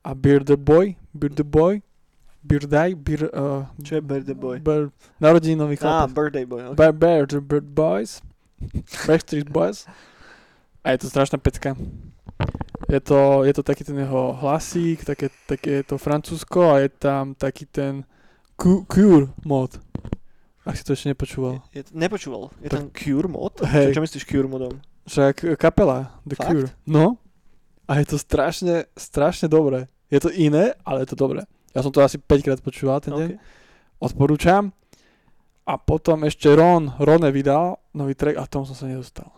a 0.03 0.11
Beard 0.13 0.45
the 0.45 0.57
Boy, 0.57 0.95
Beard 1.11 1.35
the 1.35 1.43
Boy, 1.43 1.81
Beardai, 2.43 2.91
Beard, 2.91 3.31
uh, 3.31 3.63
Čo 3.79 3.95
je 3.95 4.01
Birthday 4.03 4.35
Boy? 4.35 4.59
Bear, 4.59 4.91
narodeninový 5.15 5.75
Á, 5.75 5.79
chlapec. 5.79 6.11
Birthday 6.11 6.45
Boy, 6.45 6.61
okay. 6.67 6.91
Bear, 6.91 7.23
the 7.23 7.39
Bird 7.39 7.71
Boys, 7.71 8.19
Backstreet 9.07 9.47
Boys. 9.47 9.87
A 10.83 10.91
je 10.91 10.97
to 10.99 11.07
strašná 11.07 11.39
pecka. 11.39 11.79
Je 12.91 12.99
to, 12.99 13.47
je 13.47 13.53
to 13.53 13.63
taký 13.63 13.87
ten 13.87 13.95
jeho 13.95 14.35
hlasík, 14.35 15.07
také, 15.07 15.31
také 15.47 15.79
je 15.79 15.83
to 15.83 15.95
francúzsko 15.95 16.75
a 16.75 16.83
je 16.83 16.91
tam 16.91 17.31
taký 17.31 17.63
ten 17.65 18.03
cu- 18.59 18.83
Cure 18.91 19.31
mod. 19.47 19.79
Ak 20.67 20.75
si 20.75 20.83
to 20.83 20.91
ešte 20.91 21.15
nepočúval. 21.15 21.63
Je, 21.71 21.83
nepočúval. 21.95 22.51
Je 22.59 22.67
Tak- 22.67 22.75
tam 22.75 22.87
Cure 22.91 23.27
mod? 23.31 23.55
Hej. 23.63 23.95
Čo, 23.95 23.99
čo 23.99 24.03
myslíš 24.03 24.23
Cure 24.27 24.47
modom? 24.51 24.73
Však 25.07 25.55
kapela 25.55 26.19
The 26.27 26.35
Fakt? 26.35 26.51
Cure. 26.51 26.67
No. 26.83 27.15
A 27.87 27.99
je 27.99 28.05
to 28.05 28.17
strašne, 28.19 28.87
strašne 28.95 29.47
dobré. 29.47 29.87
Je 30.13 30.21
to 30.21 30.29
iné, 30.29 30.77
ale 30.85 31.01
je 31.01 31.09
to 31.09 31.17
dobré. 31.17 31.41
Ja 31.73 31.81
som 31.81 31.89
to 31.89 32.05
asi 32.05 32.21
5 32.21 32.45
krát 32.45 32.61
počúval 32.61 33.01
ten 33.01 33.17
deň. 33.17 33.29
Okay. 33.33 33.41
Odporúčam. 33.97 34.69
A 35.65 35.79
potom 35.81 36.21
ešte 36.27 36.53
Ron, 36.53 36.93
Rone 37.01 37.33
vydal 37.33 37.81
nový 37.97 38.13
track 38.13 38.37
a 38.37 38.45
tomu 38.45 38.69
som 38.69 38.77
sa 38.77 38.85
nedostal. 38.85 39.33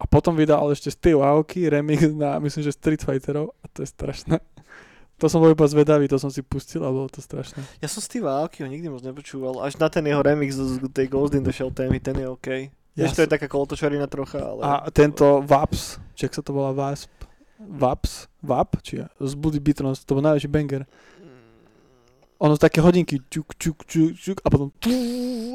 A 0.00 0.08
potom 0.08 0.32
vydal 0.32 0.64
ešte 0.72 0.88
Steve 0.88 1.20
Aoki 1.20 1.68
remix 1.68 2.08
na, 2.14 2.40
myslím, 2.40 2.62
že 2.64 2.72
Street 2.72 3.02
Fighterov 3.04 3.52
a 3.60 3.68
to 3.68 3.84
je 3.84 3.88
strašné. 3.92 4.40
To 5.22 5.30
som 5.30 5.38
bol 5.38 5.54
iba 5.54 5.62
zvedavý, 5.70 6.10
to 6.10 6.18
som 6.18 6.26
si 6.26 6.42
pustil 6.42 6.82
a 6.82 6.90
bolo 6.90 7.06
to 7.06 7.22
strašné. 7.22 7.62
Ja 7.78 7.86
som 7.86 8.02
Steve 8.02 8.26
Aokiho 8.26 8.66
nikdy 8.66 8.90
moc 8.90 9.06
nepočúval. 9.06 9.62
Až 9.62 9.78
na 9.78 9.86
ten 9.86 10.02
jeho 10.02 10.18
remix 10.18 10.58
z 10.58 10.82
tej 10.90 11.06
Ghost 11.06 11.38
in 11.38 11.46
the 11.46 11.54
Shell 11.54 11.70
témy, 11.70 12.02
ten 12.02 12.18
je 12.18 12.26
OK. 12.26 12.48
Ja 12.98 13.06
Vieš, 13.06 13.22
to 13.22 13.22
je 13.22 13.30
taká 13.30 13.46
kolotočarina 13.46 14.10
trocha, 14.10 14.42
ale... 14.42 14.66
A 14.66 14.90
tento 14.90 15.38
Vaps, 15.46 16.02
či 16.18 16.26
ak 16.26 16.34
sa 16.34 16.42
to 16.42 16.50
volá 16.50 16.74
Wasp, 16.74 17.10
Vaps, 17.68 18.28
Vap, 18.44 18.76
či 18.84 19.00
ja, 19.00 19.06
z 19.18 19.32
Bloody 19.34 19.60
Beatles, 19.60 20.04
to 20.04 20.16
bol 20.16 20.24
najväčší 20.24 20.50
banger. 20.52 20.82
Ono 22.42 22.58
také 22.58 22.82
hodinky, 22.82 23.22
čuk, 23.30 23.56
čuk, 23.56 23.86
čuk, 23.88 24.12
čuk, 24.18 24.38
a 24.44 24.48
potom 24.50 24.68
tú, 24.76 24.92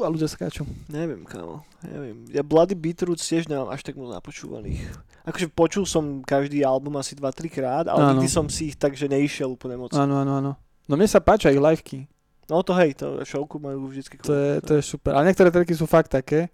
a 0.02 0.08
ľudia 0.10 0.26
skáču. 0.26 0.64
Neviem, 0.90 1.22
kámo, 1.28 1.62
neviem. 1.86 2.24
Ja 2.32 2.42
Bloody 2.42 2.74
Beetroots 2.74 3.22
tiež 3.22 3.46
nemám 3.46 3.70
až 3.70 3.84
tak 3.84 3.94
moc 3.94 4.10
napočúvaných. 4.10 4.82
Akože 5.28 5.46
počul 5.52 5.84
som 5.84 6.24
každý 6.24 6.64
album 6.64 6.96
asi 6.96 7.14
2-3 7.14 7.52
krát, 7.52 7.84
ale 7.86 8.00
Áno. 8.00 8.10
nikdy 8.16 8.26
som 8.26 8.48
si 8.48 8.72
ich 8.72 8.76
tak, 8.80 8.96
že 8.96 9.06
neišiel 9.06 9.54
úplne 9.54 9.76
moc. 9.76 9.92
Áno, 9.94 10.18
áno, 10.24 10.40
áno. 10.40 10.52
No 10.88 10.98
mne 10.98 11.06
sa 11.06 11.22
páčia 11.22 11.54
ich 11.54 11.60
liveky. 11.60 12.08
No 12.50 12.66
to 12.66 12.74
hej, 12.74 12.98
to 12.98 13.22
showku 13.22 13.62
majú 13.62 13.86
vždycky 13.86 14.18
To 14.26 14.34
je, 14.34 14.52
to 14.58 14.72
je 14.74 14.82
super. 14.82 15.14
A 15.14 15.22
niektoré 15.22 15.54
tracky 15.54 15.70
sú 15.76 15.86
fakt 15.86 16.10
také. 16.10 16.50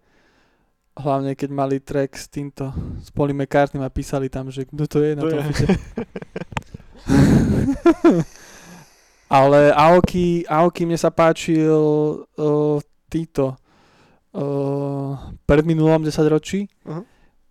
Hlavne 0.96 1.36
keď 1.36 1.50
mali 1.52 1.76
track 1.76 2.16
s 2.16 2.26
týmto, 2.32 2.72
s 3.04 3.12
McCartneym 3.12 3.84
a 3.84 3.92
písali 3.92 4.32
tam, 4.32 4.48
že 4.48 4.64
kto 4.64 4.84
to 4.88 4.98
je 5.04 5.12
na 5.12 5.22
To 5.22 5.28
tom 5.28 5.44
je. 5.44 5.76
Ale 9.26 9.74
Aoki, 9.74 10.46
Aoki 10.46 10.86
mne 10.86 10.96
sa 10.96 11.10
páčil 11.10 11.74
uh, 11.74 12.78
týto 13.10 13.58
uh, 14.32 15.12
pred 15.42 15.66
minulom 15.66 16.06
10 16.06 16.14
ročí, 16.30 16.70
Aha. 16.86 17.02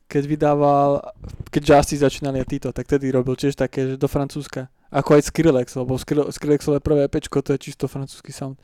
keď 0.08 0.24
vydával, 0.24 1.04
keď 1.52 1.62
Justice 1.76 2.08
začínali 2.08 2.40
a 2.40 2.48
týto, 2.48 2.72
tak 2.72 2.88
tedy 2.88 3.12
robil 3.12 3.36
tiež 3.36 3.60
také, 3.60 3.92
že 3.92 4.00
do 4.00 4.08
Francúzska. 4.08 4.72
Ako 4.88 5.20
aj 5.20 5.28
Skrillex, 5.28 5.76
lebo 5.76 6.00
Skrille- 6.00 6.32
Skrillexové 6.32 6.80
prvé 6.80 7.12
pečko, 7.12 7.44
to 7.44 7.52
je 7.52 7.60
čisto 7.60 7.92
francúzsky 7.92 8.32
sound. 8.32 8.56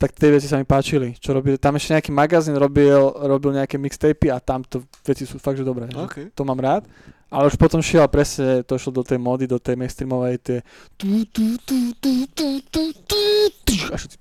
Tak 0.00 0.16
tie 0.16 0.32
veci 0.32 0.48
sa 0.48 0.56
mi 0.56 0.64
páčili. 0.64 1.12
Čo 1.20 1.36
robil, 1.36 1.60
tam 1.60 1.76
ešte 1.76 1.92
nejaký 1.92 2.08
magazín 2.08 2.56
robil, 2.56 3.12
robil 3.20 3.52
nejaké 3.52 3.76
mixtapy 3.76 4.32
a 4.32 4.40
tam 4.40 4.64
to 4.64 4.80
veci 5.04 5.28
sú 5.28 5.36
fakt, 5.36 5.60
že 5.60 5.64
dobré. 5.68 5.92
že 5.92 6.00
OK. 6.00 6.16
To 6.32 6.42
mám 6.48 6.56
rád. 6.56 6.88
Ale 7.30 7.46
už 7.46 7.54
potom 7.54 7.78
šiel 7.78 8.08
presne, 8.10 8.66
to 8.66 8.74
šlo 8.74 8.90
do 8.90 9.04
tej 9.06 9.20
mody, 9.20 9.46
do 9.46 9.60
tej 9.62 9.78
mainstreamovej, 9.78 10.34
tie 10.42 10.58
tu, 10.98 11.22
tu, 11.30 11.54
tu, 11.62 11.94
tu, 11.94 12.26
tu, 12.34 12.48
tu, 12.66 12.84
tu, 13.06 13.22
tu, 13.62 13.74
a 13.86 13.94
všetci 13.94 14.16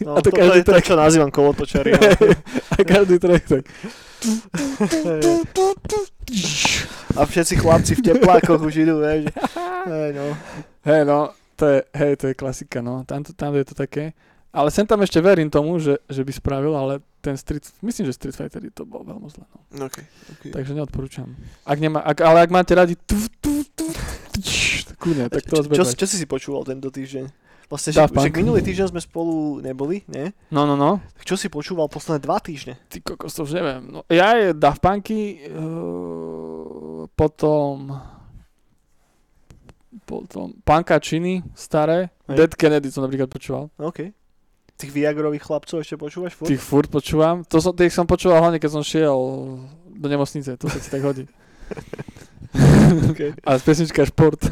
no, 0.00 0.12
a 0.16 0.20
to 0.24 0.32
to, 0.32 0.36
každý 0.40 0.60
track, 0.64 0.84
čo 0.88 0.96
nazývam 0.96 1.28
kolotočari. 1.28 1.92
a 2.72 2.80
každý 2.80 3.20
track 3.20 3.44
tak. 3.44 3.64
A 7.12 7.20
všetci 7.28 7.54
chlapci 7.60 7.92
v 8.00 8.04
teplákoch 8.08 8.62
už 8.64 8.88
idú, 8.88 9.04
vieš. 9.04 9.28
Hej, 9.92 10.10
no. 10.16 10.26
Hej 10.88 11.02
no, 11.04 11.18
to 11.60 11.64
je, 11.66 11.78
hej, 11.92 12.12
to 12.16 12.24
je 12.32 12.34
klasika, 12.34 12.80
no. 12.80 13.04
Tam, 13.04 13.20
tam 13.20 13.52
je 13.52 13.64
to 13.68 13.74
také. 13.76 14.16
Ale 14.48 14.72
sem 14.72 14.88
tam 14.88 15.04
ešte 15.04 15.20
verím 15.20 15.52
tomu, 15.52 15.76
že, 15.76 16.00
že 16.08 16.24
by 16.24 16.32
spravil, 16.32 16.72
ale 16.72 17.04
ten 17.20 17.36
Street, 17.36 17.68
myslím, 17.84 18.08
že 18.08 18.16
Street 18.16 18.36
Fighter 18.36 18.64
to 18.72 18.88
bol 18.88 19.04
veľmi 19.04 19.28
zle, 19.28 19.44
no. 19.44 19.60
Okay, 19.84 20.08
okay. 20.32 20.50
Takže 20.56 20.72
neodporúčam. 20.72 21.36
Ak 21.68 21.76
nemá, 21.76 22.00
ak, 22.00 22.24
ale 22.24 22.48
ak 22.48 22.50
máte 22.50 22.72
radi 22.72 22.96
tu, 22.96 23.20
tu, 23.44 23.60
tu, 23.76 23.84
tak 24.88 24.96
kúne, 24.96 25.28
tak 25.28 25.44
to 25.44 25.60
čo, 25.68 25.84
čo, 25.92 26.06
si 26.08 26.16
si 26.16 26.24
počúval 26.24 26.64
tento 26.64 26.88
týždeň? 26.88 27.28
Vlastne, 27.68 27.92
že, 27.92 28.00
že 28.00 28.32
minulý 28.32 28.64
týždeň 28.64 28.96
sme 28.96 29.02
spolu 29.04 29.60
neboli, 29.60 30.00
nie? 30.08 30.32
No, 30.48 30.64
no, 30.64 30.72
no. 30.72 31.04
Tak 31.20 31.28
čo 31.28 31.36
si 31.36 31.52
počúval 31.52 31.92
posledné 31.92 32.24
dva 32.24 32.40
týždne? 32.40 32.80
Ty 32.88 33.04
kokos, 33.04 33.36
to 33.36 33.44
už 33.44 33.52
neviem. 33.60 33.84
No, 33.92 34.08
ja 34.08 34.32
je 34.40 34.56
Daft 34.56 34.80
Punky, 34.80 35.44
uh, 35.52 37.04
potom 37.12 37.92
potom 40.08 40.56
Chiny, 41.04 41.44
staré, 41.52 42.08
Hej. 42.32 42.36
Dead 42.40 42.52
Kennedy 42.56 42.88
som 42.88 43.04
napríklad 43.04 43.28
počúval. 43.28 43.68
OK. 43.76 44.16
Tých 44.78 44.94
Viagrových 44.94 45.42
chlapcov 45.42 45.82
ešte 45.82 45.98
počúvaš 45.98 46.38
furt? 46.38 46.48
Tých 46.48 46.62
furt 46.62 46.86
počúvam. 46.86 47.42
To 47.50 47.58
som, 47.58 47.74
tých 47.74 47.90
som 47.90 48.06
počúval 48.06 48.38
hlavne, 48.38 48.62
keď 48.62 48.78
som 48.78 48.86
šiel 48.86 49.18
do 49.90 50.06
nemocnice, 50.06 50.54
to 50.54 50.70
sa 50.70 50.78
ti 50.78 50.88
tak 50.88 51.02
hodí. 51.02 51.26
Okay. 52.88 53.36
A 53.44 53.60
pesnička 53.60 54.08
šport. 54.08 54.40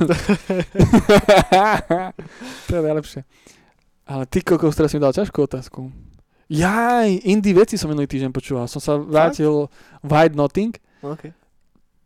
to 2.69 2.73
je 2.77 2.83
najlepšie. 2.85 3.25
Ale 4.05 4.29
ty 4.29 4.45
kokos, 4.45 4.77
teraz 4.77 4.93
mi 4.93 5.01
dal 5.01 5.17
ťažkú 5.17 5.41
otázku. 5.41 5.89
Jaj, 6.53 7.27
indie 7.27 7.57
veci 7.57 7.81
som 7.81 7.89
minulý 7.89 8.05
týždeň 8.07 8.31
počúval. 8.37 8.69
Som 8.69 8.85
sa 8.85 9.01
vrátil 9.01 9.73
White 10.05 10.37
Nothing. 10.37 10.77
OK. 11.01 11.33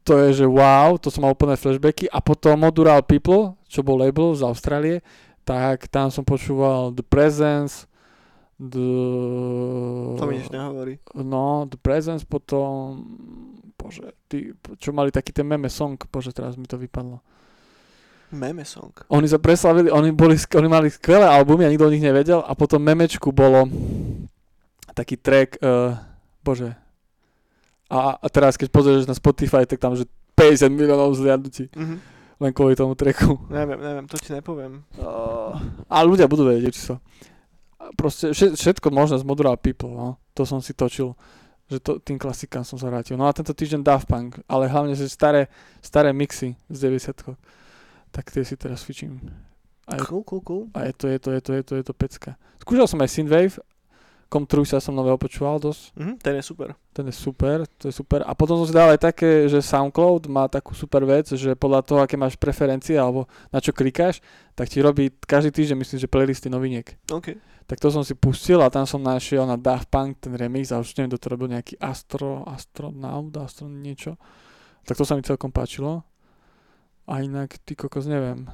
To 0.08 0.16
je, 0.22 0.40
že 0.42 0.46
wow, 0.46 0.96
to 0.96 1.12
som 1.12 1.26
mal 1.26 1.34
úplné 1.34 1.60
flashbacky. 1.60 2.06
A 2.08 2.22
potom 2.24 2.56
Modural 2.56 3.04
People, 3.04 3.58
čo 3.66 3.84
bol 3.84 4.00
label 4.00 4.32
z 4.32 4.46
Austrálie, 4.46 5.04
tak 5.44 5.90
tam 5.92 6.08
som 6.08 6.24
počúval 6.24 6.94
The 6.94 7.04
Presence, 7.04 7.89
The... 8.60 8.88
To 10.20 10.24
mi 10.28 10.36
nič 10.36 10.52
nehovorí. 10.52 11.00
No, 11.16 11.64
The 11.64 11.80
Presence, 11.80 12.28
potom... 12.28 13.00
Bože, 13.80 14.12
ty, 14.28 14.52
čo 14.76 14.92
mali 14.92 15.08
taký 15.08 15.32
ten 15.32 15.48
meme 15.48 15.72
song, 15.72 15.96
bože, 16.12 16.36
teraz 16.36 16.60
mi 16.60 16.68
to 16.68 16.76
vypadlo. 16.76 17.24
Meme 18.30 18.60
song. 18.68 18.92
Oni 19.08 19.24
sa 19.24 19.40
preslavili, 19.40 19.88
oni, 19.88 20.12
boli, 20.12 20.36
oni 20.36 20.68
mali 20.68 20.92
skvelé 20.92 21.24
albumy 21.24 21.64
a 21.64 21.72
nikto 21.72 21.88
o 21.88 21.90
nich 21.90 22.04
nevedel 22.04 22.44
a 22.44 22.52
potom 22.52 22.76
memečku 22.84 23.32
bolo 23.32 23.64
taký 24.92 25.16
track, 25.16 25.56
uh, 25.64 25.96
bože. 26.44 26.76
A, 27.88 28.20
a 28.20 28.26
teraz 28.28 28.60
keď 28.60 28.68
pozrieš 28.68 29.08
na 29.08 29.16
Spotify, 29.16 29.64
tak 29.64 29.80
tam, 29.80 29.96
že 29.96 30.04
50 30.36 30.68
miliónov 30.70 31.16
zliadnutí 31.16 31.72
Mhm. 31.72 31.96
len 32.40 32.52
kvôli 32.52 32.76
tomu 32.76 32.92
tracku. 32.92 33.40
Neviem, 33.48 33.80
neviem, 33.80 34.06
to 34.06 34.20
ti 34.20 34.30
nepoviem. 34.30 34.84
Uh, 35.00 35.56
ale 35.88 36.04
ľudia 36.04 36.28
budú 36.28 36.44
vedieť, 36.44 36.72
či 36.76 36.84
so. 36.84 37.00
Proste 37.96 38.36
všet, 38.36 38.60
všetko 38.60 38.92
možné 38.92 39.16
z 39.16 39.24
Modular 39.24 39.56
People, 39.56 39.92
no. 39.92 40.08
To 40.36 40.44
som 40.44 40.60
si 40.60 40.76
točil, 40.76 41.16
že 41.70 41.80
to, 41.80 41.96
tým 41.96 42.20
klasikám 42.20 42.60
som 42.60 42.76
sa 42.76 42.92
vrátil. 42.92 43.16
No 43.16 43.24
a 43.24 43.32
tento 43.32 43.56
týždeň 43.56 43.80
Daft 43.80 44.04
Punk, 44.04 44.36
ale 44.44 44.68
hlavne, 44.68 44.92
že 44.92 45.08
staré, 45.08 45.48
staré 45.80 46.12
mixy 46.12 46.58
z 46.68 46.78
90 46.86 47.36
tak 48.10 48.26
tie 48.26 48.42
si 48.42 48.58
teraz 48.58 48.82
fičím. 48.82 49.22
A 49.86 49.96
je, 49.96 50.02
Cool, 50.02 50.22
cool, 50.26 50.42
cool. 50.42 50.62
a 50.74 50.90
je 50.90 50.94
to, 50.94 51.06
je 51.06 51.18
to, 51.18 51.30
je 51.30 51.40
to, 51.40 51.52
je 51.54 51.62
to, 51.62 51.72
je 51.78 51.84
to 51.86 51.94
pecka. 51.94 52.30
Skúšal 52.58 52.86
som 52.90 53.00
aj 53.00 53.10
Synthwave, 53.10 53.54
Com 54.30 54.46
True 54.46 54.62
sa 54.62 54.78
som 54.78 54.94
nového 54.94 55.18
počúval 55.18 55.58
dosť, 55.58 55.90
Mhm, 55.98 56.14
ten 56.22 56.38
je 56.38 56.44
super. 56.46 56.78
ten 56.94 57.02
je 57.02 57.12
super, 57.12 57.66
to 57.76 57.90
je 57.90 57.94
super. 57.94 58.22
A 58.22 58.30
potom 58.32 58.54
som 58.54 58.64
si 58.64 58.70
dal 58.70 58.86
aj 58.88 59.02
také, 59.02 59.50
že 59.50 59.58
SoundCloud 59.58 60.30
má 60.30 60.46
takú 60.46 60.70
super 60.70 61.02
vec, 61.02 61.34
že 61.34 61.58
podľa 61.58 61.82
toho, 61.82 61.98
aké 61.98 62.14
máš 62.14 62.38
preferencie 62.38 62.94
alebo 62.94 63.26
na 63.50 63.58
čo 63.58 63.74
klikáš, 63.74 64.22
tak 64.54 64.70
ti 64.70 64.78
robí 64.78 65.10
každý 65.20 65.50
týždeň, 65.50 65.76
myslím, 65.76 65.98
že 65.98 66.06
playlisty 66.06 66.46
noviniek. 66.46 66.94
OK. 67.10 67.34
Tak 67.66 67.78
to 67.78 67.90
som 67.90 68.06
si 68.06 68.14
pustil 68.14 68.62
a 68.62 68.70
tam 68.70 68.86
som 68.86 69.02
našiel 69.02 69.46
na 69.46 69.58
Daft 69.58 69.90
Punk 69.90 70.22
ten 70.22 70.34
remix 70.34 70.70
a 70.70 70.78
už 70.78 70.94
neviem, 70.94 71.10
kto 71.10 71.18
to 71.18 71.28
robil 71.30 71.50
nejaký 71.50 71.74
Astro, 71.78 72.46
Astronaut, 72.46 73.34
Astro 73.34 73.66
niečo. 73.66 74.14
Tak 74.86 74.94
to 74.94 75.02
sa 75.02 75.18
mi 75.18 75.22
celkom 75.22 75.50
páčilo. 75.50 76.06
A 77.10 77.22
inak, 77.22 77.58
ty 77.66 77.74
kokos, 77.74 78.06
neviem. 78.06 78.46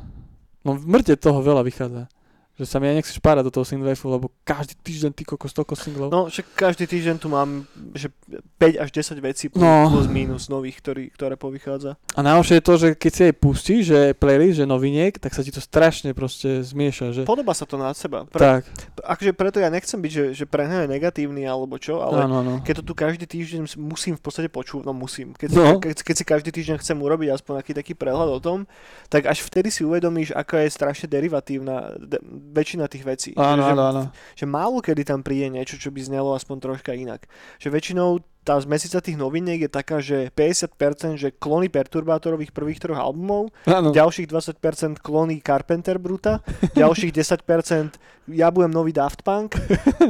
No 0.65 0.73
v 0.73 0.89
mŕte 0.89 1.17
toho 1.17 1.45
veľa 1.45 1.61
vychádza. 1.65 2.09
Že 2.57 2.65
sa 2.65 2.81
mi 2.81 2.89
aj 2.89 2.97
nechceš 2.97 3.21
párať 3.21 3.45
do 3.45 3.53
toho 3.53 3.65
synthwaveu, 3.65 4.09
lebo 4.11 4.27
každý 4.41 4.73
týždeň 4.81 5.11
ty 5.13 5.23
kokos 5.23 5.53
toľko 5.53 5.77
singlov. 5.77 6.09
No, 6.09 6.25
však 6.27 6.57
každý 6.57 6.89
týždeň 6.89 7.17
tu 7.17 7.29
mám, 7.29 7.69
že 7.93 8.09
5 8.57 8.81
až 8.81 8.89
10 8.91 9.21
vecí 9.21 9.53
plus, 9.53 9.61
No. 9.61 9.93
plus 9.93 10.09
minus 10.09 10.49
nových, 10.49 10.81
ktorý, 10.81 11.13
ktoré 11.13 11.37
povychádza. 11.37 12.01
A 12.17 12.21
najhoršie 12.21 12.57
je 12.57 12.65
to, 12.65 12.75
že 12.75 12.89
keď 12.95 13.13
si 13.13 13.23
aj 13.29 13.35
pustíš, 13.37 13.83
že 13.93 13.99
playlist, 14.17 14.57
že 14.57 14.65
noviniek, 14.65 15.13
tak 15.15 15.37
sa 15.37 15.45
ti 15.45 15.53
to 15.53 15.61
strašne 15.61 16.17
proste 16.17 16.65
zmieša, 16.65 17.07
že... 17.13 17.21
Podobá 17.25 17.53
sa 17.53 17.69
to 17.69 17.77
na 17.77 17.93
seba. 17.93 18.25
Pre, 18.25 18.41
Tak, 18.41 18.63
akože 19.05 19.33
preto 19.33 19.61
ja 19.61 19.69
nechcem 19.69 20.01
byť, 20.01 20.13
že, 20.13 20.25
že 20.33 20.45
prehnane 20.49 20.89
negatívny 20.89 21.45
alebo 21.45 21.77
čo, 21.77 22.01
ale 22.01 22.25
áno, 22.25 22.41
áno. 22.41 22.53
keď 22.65 22.81
to 22.81 22.85
tu 22.89 22.95
každý 22.97 23.29
týždeň 23.29 23.77
musím 23.77 24.17
v 24.17 24.23
podstate 24.25 24.49
počúvať, 24.49 24.89
no 24.89 24.97
musím. 24.97 25.37
Keď, 25.37 25.49
No. 25.53 25.63
no. 25.63 25.73
keď, 25.77 26.01
keď 26.01 26.15
si 26.17 26.25
každý 26.25 26.51
týždeň 26.51 26.81
chcem 26.81 26.97
urobiť 26.97 27.37
aspoň 27.37 27.61
taký, 27.61 27.73
taký 27.77 27.93
prehľad 27.93 28.33
o 28.33 28.41
tom, 28.41 28.65
tak 29.13 29.29
až 29.29 29.45
vtedy 29.45 29.69
si 29.69 29.85
uvedomíš, 29.85 30.33
aká 30.33 30.65
je 30.65 30.73
strašne 30.73 31.05
derivatívna 31.07 31.93
de, 32.01 32.17
väčšina 32.53 32.87
tých 32.87 33.05
vecí. 33.05 33.31
Áno, 33.35 33.63
že, 33.67 33.73
áno, 33.75 33.83
áno. 33.91 34.03
že 34.39 34.47
málo 34.47 34.79
kedy 34.79 35.03
tam 35.03 35.21
príde 35.27 35.51
niečo, 35.51 35.79
čo 35.79 35.91
by 35.91 36.01
znelo 36.03 36.35
aspoň 36.35 36.57
troška 36.63 36.93
inak. 36.95 37.27
Že 37.59 37.69
väčšinou 37.75 38.11
tá 38.47 38.55
zmesica 38.57 39.03
tých 39.03 39.19
noviniek 39.19 39.59
je 39.59 39.71
taká, 39.71 39.99
že 39.99 40.31
50% 40.31 41.19
že 41.19 41.35
klony 41.35 41.67
perturbátorových 41.67 42.55
prvých 42.55 42.79
troch 42.79 42.95
albumov, 42.97 43.51
áno. 43.67 43.91
ďalších 43.91 44.31
20% 44.31 45.03
klony 45.03 45.43
Carpenter 45.43 45.99
Bruta, 45.99 46.47
ďalších 46.73 47.11
10% 47.11 47.99
ja 48.27 48.51
budem 48.51 48.75
nový 48.75 48.91
Daft 48.91 49.23
Punk, 49.23 49.55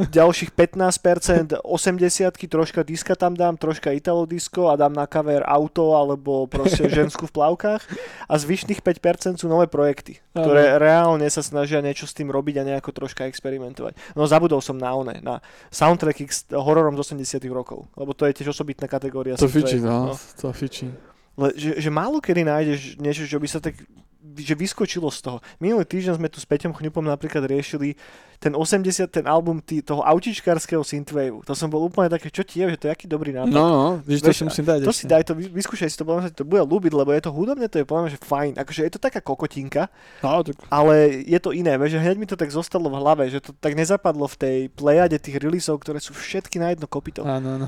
ďalších 0.09 0.57
15% 0.57 1.61
80 1.61 2.33
troška 2.49 2.81
diska 2.81 3.13
tam 3.13 3.37
dám, 3.37 3.57
troška 3.57 3.93
Italo 3.93 4.25
disco 4.25 4.69
a 4.69 4.77
dám 4.77 4.93
na 4.93 5.05
cover 5.05 5.45
auto 5.45 5.93
alebo 5.93 6.49
proste 6.49 6.89
žensku 6.97 7.29
v 7.29 7.35
plavkách 7.35 7.83
a 8.25 8.35
zvyšných 8.35 8.81
5% 8.81 9.37
sú 9.37 9.47
nové 9.47 9.69
projekty, 9.69 10.17
ktoré 10.33 10.81
reálne 10.81 11.29
sa 11.29 11.45
snažia 11.45 11.85
niečo 11.85 12.09
s 12.09 12.17
tým 12.17 12.33
robiť 12.33 12.57
a 12.57 12.67
nejako 12.67 12.91
troška 12.95 13.29
experimentovať. 13.29 14.17
No 14.17 14.25
zabudol 14.25 14.61
som 14.61 14.77
na 14.77 14.97
one, 14.97 15.21
na 15.21 15.45
soundtracky 15.69 16.25
s- 16.25 16.49
hororom 16.49 16.97
z 16.97 17.13
80 17.13 17.45
rokov, 17.53 17.85
lebo 17.95 18.17
to 18.17 18.26
je 18.31 18.43
tiež 18.43 18.53
osobitná 18.53 18.87
kategória. 18.91 19.39
To 19.39 19.49
fičí, 19.49 19.79
no. 19.81 20.15
To 20.41 20.51
fičí. 20.53 20.91
Le, 21.37 21.53
že, 21.53 21.77
že 21.77 21.91
málo 21.93 22.19
kedy 22.19 22.49
nájdeš 22.49 22.81
niečo, 22.97 23.29
čo 23.29 23.37
by 23.37 23.49
sa 23.49 23.61
tak 23.61 23.77
že 24.37 24.53
vyskočilo 24.59 25.09
z 25.09 25.21
toho. 25.23 25.39
Minulý 25.63 25.89
týždeň 25.89 26.21
sme 26.21 26.29
tu 26.29 26.43
s 26.43 26.47
Peťom 26.49 26.77
Chňupom 26.77 27.07
napríklad 27.07 27.47
riešili 27.49 27.97
ten 28.37 28.53
80, 28.53 29.09
ten 29.09 29.27
album 29.27 29.59
tý, 29.59 29.81
toho 29.81 30.05
autičkárskeho 30.05 30.81
synthwaveu. 30.81 31.41
To 31.43 31.53
som 31.53 31.69
bol 31.69 31.83
úplne 31.83 32.09
také, 32.09 32.29
čo 32.29 32.45
ti 32.45 32.61
je, 32.61 32.73
že 32.73 32.79
to 32.79 32.85
je 32.89 32.93
aký 32.93 33.07
dobrý 33.07 33.33
nápad. 33.33 33.51
No, 33.51 33.65
no, 33.67 33.85
víš, 34.05 34.21
to 34.21 34.31
Vieš, 34.31 34.39
si 34.39 34.45
musím 34.45 34.65
dať. 34.65 34.79
To 34.85 34.93
ešte. 34.93 35.01
si 35.01 35.05
daj, 35.07 35.23
to 35.25 35.35
vy- 35.35 35.53
vyskúšaj 35.53 35.89
si 35.89 35.97
to, 35.97 36.05
podľa 36.05 36.21
mňa 36.23 36.31
to 36.33 36.45
bude 36.45 36.63
ľúbiť, 36.65 36.93
lebo 36.93 37.11
je 37.11 37.23
to 37.23 37.31
hudobne, 37.33 37.67
to 37.67 37.79
je 37.81 37.87
podľa 37.89 38.03
mňa, 38.07 38.13
že 38.13 38.21
fajn. 38.21 38.53
Akože 38.61 38.81
je 38.85 38.93
to 38.93 39.01
taká 39.01 39.21
kokotinka, 39.21 39.89
No, 40.21 40.45
tak, 40.45 40.57
ale 40.69 41.25
je 41.25 41.39
to 41.41 41.51
iné, 41.53 41.77
vieš, 41.77 41.97
že 41.97 42.03
hneď 42.03 42.17
mi 42.17 42.27
to 42.27 42.37
tak 42.37 42.53
zostalo 42.53 42.89
v 42.89 42.97
hlave, 43.01 43.25
že 43.29 43.41
to 43.41 43.53
tak 43.53 43.73
nezapadlo 43.73 44.27
v 44.27 44.37
tej 44.37 44.57
plejade 44.71 45.17
tých 45.19 45.41
releaseov, 45.41 45.81
ktoré 45.81 45.99
sú 45.99 46.13
všetky 46.13 46.61
na 46.61 46.73
jedno 46.73 46.85
kopito. 46.87 47.25
áno, 47.25 47.61
áno. 47.61 47.67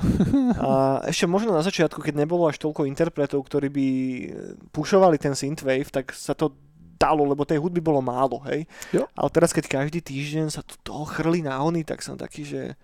A 0.61 0.69
ešte 1.09 1.25
možno 1.25 1.51
na 1.51 1.65
začiatku, 1.65 2.01
keď 2.01 2.25
nebolo 2.25 2.45
až 2.47 2.61
toľko 2.61 2.85
interpretov, 2.85 3.41
ktorí 3.45 3.69
by 3.73 3.87
pušovali 4.71 5.17
ten 5.17 5.33
synthwave, 5.33 5.89
tak 5.89 6.13
sa 6.13 6.35
to 6.35 6.53
dalo, 6.99 7.23
lebo 7.25 7.47
tej 7.47 7.63
hudby 7.63 7.79
bolo 7.79 8.03
málo, 8.03 8.43
hej. 8.51 8.67
Jo. 8.91 9.07
Ale 9.15 9.29
teraz, 9.31 9.55
keď 9.55 9.71
každý 9.71 10.03
týždeň 10.03 10.51
sa 10.51 10.67
tu 10.67 10.75
toho 10.83 11.07
chrli 11.07 11.41
na 11.41 11.57
hony, 11.63 11.87
tak 11.87 12.03
som 12.03 12.19
taký, 12.19 12.43
že, 12.43 12.75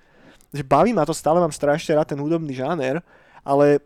že 0.54 0.62
baví 0.62 0.94
ma 0.94 1.02
to, 1.02 1.10
stále 1.12 1.42
mám 1.42 1.50
strašne 1.50 1.98
rád 1.98 2.14
ten 2.14 2.20
hudobný 2.22 2.54
žáner, 2.54 3.02
ale 3.42 3.82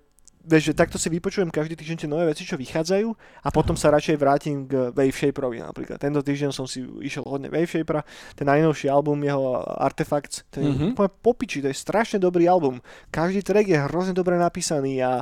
vieš, 0.49 0.73
že 0.73 0.79
takto 0.81 0.97
si 0.97 1.13
vypočujem 1.13 1.53
každý 1.53 1.77
týždeň 1.77 1.97
tie 1.99 2.09
nové 2.09 2.25
veci, 2.25 2.41
čo 2.41 2.57
vychádzajú 2.57 3.09
a 3.45 3.49
potom 3.53 3.77
sa 3.77 3.93
radšej 3.93 4.17
vrátim 4.17 4.65
k 4.65 4.97
Wave 4.97 5.13
Shaperovi 5.13 5.61
napríklad. 5.61 6.01
Tento 6.01 6.25
týždeň 6.25 6.51
som 6.57 6.65
si 6.65 6.81
išiel 7.05 7.21
hodne 7.29 7.53
Wave 7.53 7.69
Shapera, 7.69 8.01
ten 8.33 8.49
najnovší 8.49 8.89
album, 8.89 9.21
jeho 9.21 9.61
Artifacts, 9.77 10.49
ten 10.49 10.65
je 10.65 10.73
Mhm. 10.73 10.97
popiči, 11.21 11.61
to 11.61 11.69
je 11.69 11.77
strašne 11.77 12.17
dobrý 12.17 12.49
album. 12.49 12.81
Každý 13.13 13.45
track 13.45 13.69
je 13.69 13.77
hrozne 13.77 14.17
dobre 14.17 14.41
napísaný 14.41 15.05
a 15.05 15.21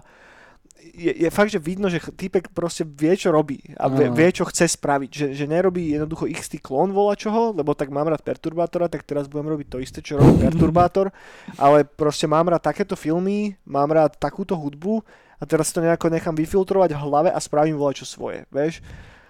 je, 0.94 1.12
je 1.26 1.28
fakt, 1.32 1.50
že 1.50 1.58
vidno, 1.58 1.90
že 1.90 1.98
týpek 1.98 2.54
proste 2.54 2.86
vie, 2.86 3.16
čo 3.18 3.34
robí 3.34 3.58
a 3.74 3.90
vie, 3.90 4.06
vie 4.12 4.28
čo 4.30 4.46
chce 4.46 4.70
spraviť. 4.78 5.10
Že, 5.10 5.26
že 5.34 5.44
nerobí 5.50 5.96
jednoducho 5.96 6.30
XT 6.30 6.62
klon 6.62 6.94
vola 6.94 7.18
čoho, 7.18 7.50
lebo 7.56 7.74
tak 7.74 7.90
mám 7.90 8.06
rád 8.06 8.22
Perturbátora, 8.22 8.86
tak 8.86 9.02
teraz 9.02 9.26
budem 9.26 9.50
robiť 9.52 9.66
to 9.66 9.78
isté, 9.82 9.98
čo 10.04 10.22
robí 10.22 10.38
Perturbátor, 10.46 11.10
ale 11.58 11.82
proste 11.82 12.30
mám 12.30 12.46
rád 12.46 12.62
takéto 12.62 12.94
filmy, 12.94 13.58
mám 13.66 13.90
rád 13.90 14.14
takúto 14.20 14.54
hudbu 14.54 15.02
a 15.36 15.44
teraz 15.44 15.74
to 15.74 15.84
nejako 15.84 16.08
nechám 16.08 16.36
vyfiltrovať 16.36 16.96
v 16.96 17.02
hlave 17.02 17.30
a 17.32 17.38
spravím 17.42 17.76
vola 17.76 17.92
čo 17.92 18.08
svoje, 18.08 18.46
vieš? 18.48 18.80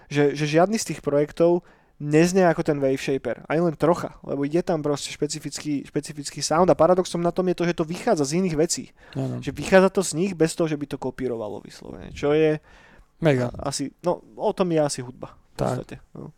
Že, 0.07 0.39
že 0.39 0.45
žiadny 0.47 0.77
z 0.79 0.87
tých 0.93 1.03
projektov 1.03 1.67
neznie 1.97 2.43
ako 2.43 2.61
ten 2.61 2.77
Wave 2.77 2.95
Shaper, 2.95 3.41
ani 3.45 3.59
len 3.59 3.73
trocha, 3.73 4.17
lebo 4.21 4.41
je 4.41 4.59
tam 4.59 4.79
proste 4.79 5.09
špecifický, 5.09 5.81
špecifický 5.83 6.39
sound 6.39 6.65
a 6.65 6.77
paradoxom 6.77 7.17
na 7.17 7.29
tom 7.29 7.45
je 7.47 7.55
to, 7.55 7.63
že 7.65 7.73
to 7.73 7.83
vychádza 7.83 8.23
z 8.23 8.37
iných 8.37 8.55
vecí. 8.55 8.83
áno. 9.13 9.39
Že 9.39 9.51
vychádza 9.51 9.89
to 9.89 10.01
z 10.01 10.11
nich 10.13 10.31
bez 10.31 10.53
toho, 10.53 10.65
že 10.65 10.75
by 10.75 10.85
to 10.87 10.97
kopírovalo 10.97 11.57
vyslovene. 11.59 12.09
Čo 12.11 12.31
je 12.31 12.61
Mega. 13.17 13.49
asi, 13.57 13.89
no 13.99 14.21
o 14.35 14.51
tom 14.51 14.69
je 14.69 14.79
asi 14.79 14.99
hudba. 15.01 15.33
V 15.51 15.55
Tak. 15.55 15.67
podstate. 15.73 15.95
No. 16.13 16.29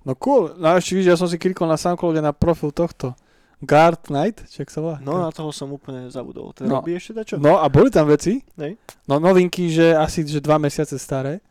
No 0.00 0.14
cool. 0.14 0.54
No 0.56 0.72
a 0.72 0.78
ešte 0.78 0.94
vidíš, 0.94 1.10
ja 1.10 1.18
som 1.18 1.26
si 1.26 1.36
klikol 1.36 1.66
na 1.66 1.76
Soundcloude 1.76 2.22
na 2.22 2.30
profil 2.30 2.70
tohto. 2.70 3.12
Guard 3.60 4.08
Knight, 4.08 4.48
či 4.48 4.64
jak 4.64 4.70
sa 4.70 4.80
volá? 4.80 4.96
no 5.02 5.20
na 5.20 5.28
toho 5.28 5.52
som 5.52 5.68
úplne 5.68 6.08
zabudol. 6.08 6.56
Ten 6.56 6.64
No. 6.64 6.80
robí 6.80 6.96
ešte 6.96 7.12
dačo? 7.12 7.36
No 7.36 7.60
a 7.60 7.68
boli 7.68 7.92
tam 7.92 8.08
veci. 8.08 8.40
Nej. 8.56 8.80
No 9.04 9.18
novinky, 9.18 9.68
že 9.68 9.92
asi 9.92 10.24
že 10.24 10.40
dva 10.40 10.56
mesiace 10.56 10.96
staré. 10.96 11.44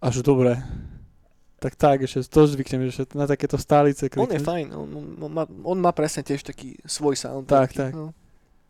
Až 0.00 0.18
dobré. 0.20 0.58
Tak 1.58 1.74
tak, 1.74 2.06
ešte 2.06 2.22
to 2.30 2.46
zvyknem, 2.46 2.86
že 2.86 3.02
na 3.18 3.26
takéto 3.26 3.58
stálice 3.58 4.06
on 4.14 4.30
je 4.30 4.38
fajn, 4.38 4.70
on, 4.70 4.88
on, 5.18 5.30
má, 5.34 5.44
on 5.66 5.78
má 5.82 5.90
presne 5.90 6.22
tiež 6.22 6.46
taký 6.46 6.78
svoj 6.86 7.18
sound. 7.18 7.50
Tak, 7.50 7.74
taký, 7.74 7.78
tak. 7.78 7.92
No. 7.98 8.14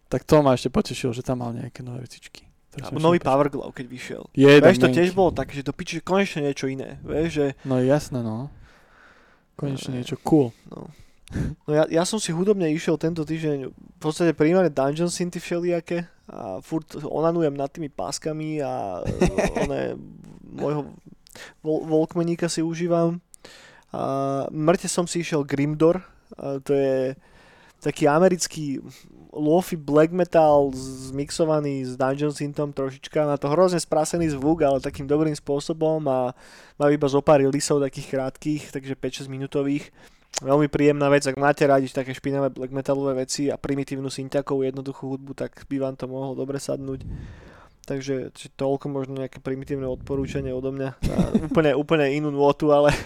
Tak 0.08 0.24
to 0.24 0.40
ma 0.40 0.56
ešte 0.56 0.72
potešilo, 0.72 1.12
že 1.12 1.20
tam 1.20 1.44
mal 1.44 1.52
nejaké 1.52 1.84
nové 1.84 2.08
vecičky. 2.08 2.48
Alebo 2.80 3.00
nový 3.00 3.20
ešte 3.20 3.28
Power 3.28 3.48
Glove, 3.52 3.74
keď 3.76 3.86
vyšiel. 3.92 4.22
Je, 4.32 4.52
Vieš, 4.56 4.80
to 4.80 4.88
tiež 4.88 5.12
bolo 5.12 5.36
také, 5.36 5.52
že 5.52 5.68
to 5.68 5.76
piči, 5.76 6.00
konečne 6.00 6.48
niečo 6.48 6.64
iné. 6.64 6.96
Vieš, 7.04 7.28
že 7.28 7.46
No 7.68 7.76
jasné, 7.76 8.24
no. 8.24 8.48
Konečne 9.60 9.92
No, 9.92 9.96
niečo 10.00 10.16
cool. 10.24 10.54
No. 10.72 10.88
No 11.68 11.70
ja, 11.76 11.84
ja 11.92 12.08
som 12.08 12.16
si 12.16 12.32
hudobne 12.32 12.72
išiel 12.72 12.96
tento 12.96 13.20
týždeň 13.20 13.68
v 13.68 13.98
podstate 14.00 14.32
primárne 14.32 14.72
Dungeon 14.72 15.12
Synthy 15.12 15.44
všelijaké 15.44 16.08
a 16.24 16.64
furt 16.64 16.88
onanujem 17.04 17.52
nad 17.52 17.68
tými 17.68 17.92
páskami 17.92 18.64
a 18.64 19.04
e, 19.04 19.28
one 19.68 19.80
môjho 20.48 20.88
Vol- 21.62 21.86
Volkmaníka 21.86 22.48
si 22.48 22.62
užívam. 22.62 23.20
A 23.88 24.44
mŕte 24.52 24.84
som 24.84 25.08
si 25.08 25.24
išiel 25.24 25.48
Grimdor, 25.48 26.04
to 26.66 26.76
je 26.76 27.16
taký 27.80 28.04
americký 28.04 28.82
lofi 29.32 29.78
black 29.78 30.10
metal 30.10 30.74
zmixovaný 30.74 31.86
s 31.86 31.94
Dungeon 31.94 32.34
Synthom 32.34 32.74
trošička. 32.74 33.24
Má 33.24 33.38
to 33.38 33.48
hrozne 33.48 33.78
sprasený 33.78 34.34
zvuk, 34.34 34.66
ale 34.66 34.82
takým 34.82 35.06
dobrým 35.06 35.32
spôsobom 35.32 36.02
a 36.10 36.34
má 36.76 36.84
iba 36.90 37.08
zo 37.08 37.22
pár 37.22 37.40
releaseov 37.40 37.80
takých 37.80 38.18
krátkých, 38.18 38.62
takže 38.74 38.92
5-6 38.92 39.30
minútových. 39.30 39.88
Veľmi 40.44 40.68
príjemná 40.68 41.08
vec, 41.08 41.24
ak 41.24 41.40
máte 41.40 41.64
radi 41.64 41.88
také 41.88 42.12
špinavé 42.12 42.52
black 42.52 42.70
metalové 42.70 43.24
veci 43.24 43.48
a 43.48 43.56
primitívnu 43.56 44.12
synťakovú 44.12 44.68
jednoduchú 44.68 45.16
hudbu, 45.16 45.32
tak 45.32 45.64
by 45.66 45.80
vám 45.80 45.94
to 45.96 46.10
mohlo 46.10 46.36
dobre 46.36 46.60
sadnúť. 46.60 47.02
Takže 47.88 48.36
či 48.36 48.52
toľko 48.52 48.92
možno 48.92 49.16
nejaké 49.16 49.40
primitívne 49.40 49.88
odporúčanie 49.88 50.52
odo 50.52 50.76
mňa. 50.76 51.00
Úplne, 51.48 51.72
úplne 51.72 52.12
inú 52.12 52.28
nôtu, 52.28 52.68
ale... 52.68 52.92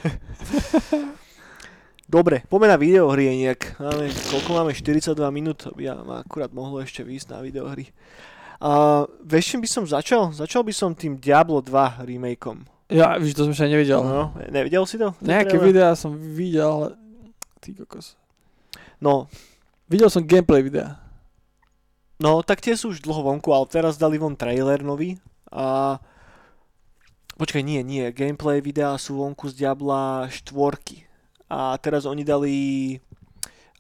Dobre, 2.12 2.42
poďme 2.50 2.74
na 2.74 2.76
videohry 2.76 3.30
nejak. 3.30 3.78
Máme, 3.78 4.10
koľko 4.10 4.50
máme? 4.52 4.70
42 4.74 5.14
minút. 5.30 5.70
Ja 5.78 5.96
ma 6.02 6.26
akurát 6.26 6.50
mohlo 6.50 6.82
ešte 6.82 7.06
výjsť 7.06 7.30
na 7.30 7.38
videohry. 7.40 7.94
A 8.58 9.06
vieš, 9.22 9.54
čím 9.54 9.62
by 9.62 9.68
som 9.70 9.86
začal? 9.86 10.34
Začal 10.34 10.66
by 10.66 10.74
som 10.74 10.92
tým 10.92 11.16
Diablo 11.16 11.62
2 11.62 12.02
remakeom. 12.02 12.66
Ja, 12.92 13.16
víš, 13.16 13.38
to 13.38 13.48
som 13.48 13.54
ešte 13.54 13.70
nevidel. 13.70 14.02
No, 14.02 14.34
nevidel 14.50 14.84
si 14.84 15.00
to? 15.00 15.14
Nejaké 15.22 15.56
videá 15.56 15.96
som 15.96 16.18
videl, 16.18 16.68
ale... 16.68 16.88
Ty 17.62 17.80
kokos. 17.80 18.18
No, 18.98 19.30
Videl 19.92 20.08
som 20.08 20.24
gameplay 20.24 20.64
videa. 20.64 20.96
No, 22.22 22.38
tak 22.46 22.62
tie 22.62 22.78
sú 22.78 22.94
už 22.94 23.02
dlho 23.02 23.26
vonku, 23.26 23.50
ale 23.50 23.66
teraz 23.66 23.98
dali 23.98 24.14
von 24.16 24.38
trailer 24.38 24.78
nový 24.80 25.18
a... 25.50 25.98
Počkaj, 27.32 27.64
nie, 27.64 27.82
nie, 27.82 28.12
gameplay 28.14 28.62
videá 28.62 28.94
sú 28.94 29.18
vonku 29.18 29.50
z 29.50 29.64
Diabla 29.64 30.30
4. 30.30 30.46
A 31.50 31.74
teraz 31.82 32.06
oni 32.06 32.22
dali... 32.22 32.54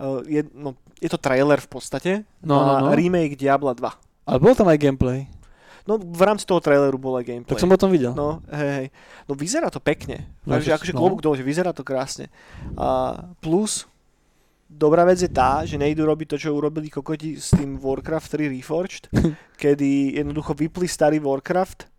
Uh, 0.02 0.24
je, 0.26 0.42
no, 0.50 0.74
je 0.98 1.06
to 1.06 1.20
trailer 1.20 1.62
v 1.62 1.68
podstate 1.70 2.12
No, 2.42 2.58
na 2.58 2.82
no, 2.82 2.90
no. 2.90 2.96
remake 2.98 3.38
Diabla 3.38 3.78
2. 3.78 4.26
Ale 4.26 4.38
bol 4.42 4.56
tam 4.58 4.66
aj 4.66 4.78
gameplay. 4.82 5.30
No, 5.86 5.98
v 5.98 6.22
rámci 6.22 6.42
toho 6.42 6.58
traileru 6.58 6.98
bol 6.98 7.14
aj 7.18 7.26
gameplay. 7.26 7.54
Tak 7.54 7.62
som 7.62 7.70
o 7.70 7.78
tom 7.78 7.90
videl. 7.94 8.14
No, 8.14 8.42
hej, 8.50 8.70
hej. 8.82 8.86
No 9.26 9.34
vyzerá 9.34 9.70
to 9.70 9.78
pekne. 9.78 10.26
No, 10.42 10.58
Takže 10.58 10.70
že- 10.70 10.74
akože 10.78 10.92
no. 10.94 10.98
klobúk 10.98 11.20
dole, 11.22 11.38
že 11.38 11.46
vyzerá 11.46 11.70
to 11.70 11.86
krásne. 11.86 12.30
A 12.74 13.18
plus, 13.38 13.86
dobrá 14.72 15.04
vec 15.04 15.20
je 15.20 15.30
tá, 15.30 15.62
že 15.68 15.76
nejdu 15.76 16.02
robiť 16.08 16.26
to, 16.34 16.36
čo 16.40 16.56
urobili 16.56 16.88
kokoti 16.88 17.36
s 17.36 17.52
tým 17.52 17.76
Warcraft 17.76 18.40
3 18.40 18.48
Reforged, 18.48 19.04
kedy 19.62 20.18
jednoducho 20.18 20.56
vypli 20.56 20.88
starý 20.88 21.20
Warcraft 21.20 21.92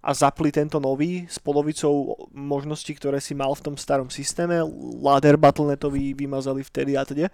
a 0.00 0.16
zapli 0.16 0.48
tento 0.48 0.80
nový 0.80 1.28
s 1.28 1.36
polovicou 1.36 2.16
možností, 2.32 2.96
ktoré 2.96 3.20
si 3.20 3.36
mal 3.36 3.52
v 3.52 3.68
tom 3.68 3.76
starom 3.76 4.08
systéme. 4.08 4.64
Ladder 4.96 5.36
Battle.netový 5.36 6.16
vymazali 6.16 6.64
vtedy 6.64 6.96
a 6.96 7.04
teda. 7.04 7.28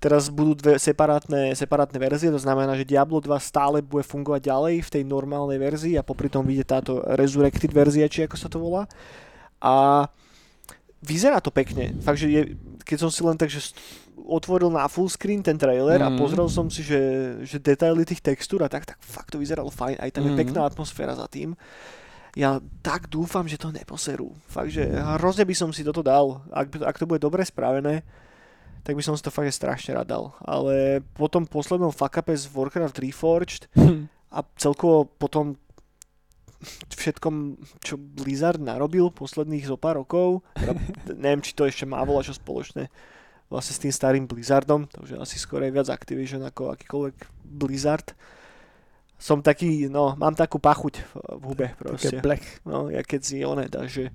Teraz 0.00 0.32
budú 0.32 0.56
dve 0.56 0.80
separátne, 0.80 1.52
separátne 1.52 2.00
verzie, 2.00 2.32
to 2.32 2.40
znamená, 2.40 2.72
že 2.72 2.88
Diablo 2.88 3.20
2 3.20 3.36
stále 3.36 3.84
bude 3.84 4.00
fungovať 4.00 4.48
ďalej 4.48 4.74
v 4.80 4.92
tej 4.96 5.02
normálnej 5.04 5.60
verzii 5.60 6.00
a 6.00 6.06
popri 6.06 6.32
tom 6.32 6.48
vyjde 6.48 6.64
táto 6.64 7.04
Resurrected 7.04 7.68
verzia, 7.76 8.08
či 8.08 8.24
ako 8.24 8.36
sa 8.40 8.48
to 8.48 8.64
volá. 8.64 8.88
A 9.60 10.08
vyzerá 11.04 11.44
to 11.44 11.52
pekne. 11.52 11.92
Fakt, 12.00 12.16
že 12.16 12.32
je, 12.32 12.42
keď 12.88 12.96
som 12.96 13.10
si 13.12 13.20
len 13.20 13.36
tak, 13.36 13.52
že 13.52 13.76
otvoril 14.16 14.68
na 14.68 14.88
full 14.88 15.06
screen 15.06 15.40
ten 15.40 15.54
trailer 15.54 16.00
a 16.00 16.08
Mhm. 16.08 16.16
pozrel 16.16 16.48
som 16.48 16.66
si, 16.66 16.80
že, 16.80 16.98
že 17.42 17.60
detaily 17.60 18.02
tých 18.02 18.20
textúr 18.20 18.64
a 18.64 18.68
tak, 18.68 18.84
tak 18.84 18.98
fakt 18.98 19.30
to 19.30 19.38
vyzeralo 19.38 19.68
fajn. 19.68 20.00
Aj 20.00 20.08
tam 20.08 20.24
je 20.24 20.32
Mhm. 20.32 20.40
pekná 20.40 20.64
atmosféra 20.64 21.12
za 21.12 21.26
tým. 21.26 21.52
Ja 22.32 22.56
tak 22.80 23.08
dúfam, 23.08 23.44
že 23.44 23.56
to 23.56 23.68
neposerú. 23.68 24.28
Fakt, 24.46 24.68
že 24.70 24.84
hrozne 25.16 25.44
by 25.44 25.52
som 25.52 25.68
si 25.68 25.80
toto 25.80 26.00
dal. 26.00 26.44
Ak, 26.50 26.68
ak 26.74 26.96
to 26.96 27.04
bude 27.04 27.18
dobre 27.18 27.40
spravené, 27.40 28.04
tak 28.82 28.92
by 28.92 29.00
som 29.00 29.16
si 29.16 29.20
to 29.20 29.30
fakt 29.30 29.48
strašne 29.50 29.92
rád 29.92 30.06
dal. 30.06 30.24
Ale 30.40 31.00
po 31.12 31.26
tom 31.26 31.44
poslednom 31.44 31.90
fuck 31.90 32.12
z 32.26 32.44
Warcraft 32.46 32.96
Reforged 32.98 33.62
a 34.28 34.44
celkovo 34.54 35.08
potom 35.08 35.56
všetkom, 36.88 37.34
čo 37.80 37.96
Blizzard 37.96 38.58
narobil 38.58 39.08
posledných 39.10 39.64
zo 39.64 39.76
pár 39.76 39.96
rokov, 39.98 40.40
teda, 40.54 40.72
neviem, 41.18 41.40
či 41.40 41.52
to 41.52 41.64
ešte 41.64 41.84
má 41.84 42.00
volať 42.00 42.32
čo 42.32 42.34
spoločné 42.36 42.88
vlastne 43.46 43.74
s 43.74 43.82
tým 43.82 43.92
starým 43.94 44.24
Blizzardom, 44.26 44.90
takže 44.90 45.18
asi 45.18 45.36
skôr 45.38 45.62
je 45.62 45.74
viac 45.74 45.86
Activision 45.86 46.42
ako 46.42 46.74
akýkoľvek 46.74 47.16
Blizzard. 47.46 48.14
Som 49.16 49.40
taký, 49.40 49.88
no, 49.88 50.12
mám 50.20 50.36
takú 50.36 50.60
pachuť 50.60 51.00
v, 51.00 51.12
hube 51.40 51.66
Také 51.72 51.80
proste. 51.80 52.16
black. 52.20 52.44
No, 52.68 52.92
ja 52.92 53.00
keď 53.00 53.20
si 53.24 53.40
one 53.46 53.64
dá, 53.70 53.88
že, 53.88 54.12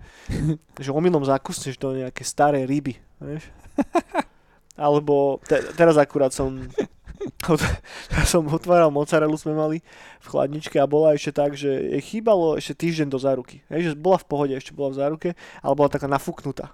omylom 0.77 1.25
zakusneš 1.25 1.81
do 1.81 1.97
nejaké 1.97 2.21
staré 2.21 2.69
ryby, 2.69 3.01
vieš? 3.17 3.49
Alebo 4.77 5.41
te, 5.47 5.57
teraz 5.73 5.97
akurát 5.97 6.29
som 6.29 6.69
som 8.31 8.45
otváral 8.49 8.89
mozzarellu, 8.93 9.37
sme 9.37 9.53
mali 9.53 9.77
v 10.21 10.25
chladničke 10.25 10.77
a 10.77 10.89
bola 10.89 11.13
ešte 11.13 11.31
tak, 11.33 11.53
že 11.53 11.69
jej 11.69 12.01
chýbalo 12.01 12.57
ešte 12.57 12.85
týždeň 12.87 13.07
do 13.09 13.19
záruky. 13.21 13.61
Hej, 13.69 13.93
že 13.93 13.97
bola 13.97 14.17
v 14.21 14.27
pohode, 14.29 14.53
ešte 14.53 14.73
bola 14.73 14.93
v 14.93 14.99
záruke, 15.01 15.29
ale 15.61 15.73
bola 15.77 15.89
taká 15.89 16.09
nafúknutá. 16.09 16.73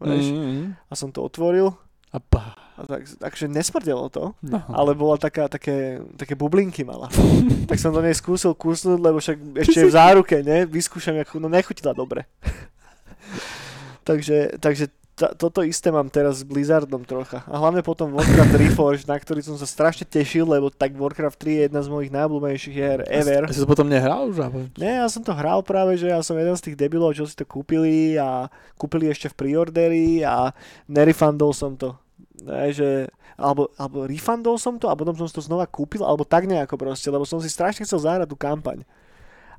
Mm-hmm. 0.00 0.88
A 0.88 0.92
som 0.96 1.12
to 1.12 1.20
otvoril 1.20 1.76
A 2.12 2.20
pá. 2.20 2.52
a 2.76 2.84
tak, 2.84 3.08
takže 3.08 3.48
nesmrdelo 3.48 4.12
to, 4.12 4.36
No. 4.44 4.60
ale 4.68 4.92
bola 4.92 5.16
taká, 5.16 5.48
také, 5.48 5.96
také 6.20 6.36
bublinky 6.36 6.84
mala. 6.84 7.08
tak 7.68 7.80
som 7.80 7.88
do 7.88 8.04
nej 8.04 8.12
skúsil 8.12 8.52
kúsnuť, 8.52 9.00
lebo 9.00 9.16
však 9.16 9.38
ešte 9.64 9.80
je 9.80 9.88
v 9.88 9.96
záruke, 9.96 10.36
ne? 10.44 10.68
Vyskúšam, 10.68 11.16
ako, 11.16 11.40
no 11.40 11.48
nechutila 11.48 11.96
dobre. 11.96 12.28
takže, 14.08 14.60
takže 14.60 14.88
ta, 15.12 15.28
toto 15.36 15.60
isté 15.60 15.92
mám 15.92 16.08
teraz 16.08 16.40
s 16.40 16.44
Blizzardom 16.44 17.04
trocha. 17.04 17.44
A 17.44 17.60
hlavne 17.60 17.84
potom 17.84 18.16
Warcraft 18.16 18.56
Reforged, 18.56 19.06
na 19.06 19.20
ktorý 19.20 19.44
som 19.44 19.60
sa 19.60 19.68
strašne 19.68 20.08
tešil, 20.08 20.48
lebo 20.48 20.72
tak 20.72 20.96
Warcraft 20.96 21.36
3 21.36 21.48
je 21.48 21.62
jedna 21.68 21.80
z 21.84 21.88
mojich 21.92 22.10
najobľúbenejších 22.10 22.74
hier 22.74 23.04
ever. 23.06 23.44
A 23.44 23.52
si 23.52 23.60
to 23.60 23.68
potom 23.68 23.92
nehral 23.92 24.32
už? 24.32 24.40
Nie, 24.80 25.04
ja 25.04 25.06
som 25.12 25.20
to 25.20 25.36
hral 25.36 25.60
práve, 25.60 26.00
že 26.00 26.08
ja 26.08 26.18
som 26.24 26.34
jeden 26.34 26.56
z 26.56 26.64
tých 26.64 26.76
debilov, 26.80 27.12
čo 27.12 27.28
si 27.28 27.36
to 27.36 27.44
kúpili 27.44 28.16
a 28.16 28.48
kúpili 28.80 29.12
ešte 29.12 29.28
v 29.28 29.36
preorderi 29.36 30.24
a 30.24 30.50
nerefundol 30.88 31.52
som 31.52 31.76
to. 31.76 31.92
Ne, 32.40 32.72
že, 32.72 33.12
alebo, 33.36 33.68
alebo 33.76 34.08
refundol 34.08 34.56
som 34.56 34.80
to 34.80 34.88
a 34.88 34.96
potom 34.96 35.12
som 35.12 35.28
si 35.28 35.36
to 35.36 35.44
znova 35.44 35.68
kúpil, 35.68 36.00
alebo 36.00 36.24
tak 36.24 36.48
nejako 36.48 36.80
proste, 36.80 37.12
lebo 37.12 37.28
som 37.28 37.36
si 37.44 37.52
strašne 37.52 37.84
chcel 37.84 38.00
zahrať 38.00 38.24
tú 38.24 38.40
kampaň. 38.40 38.88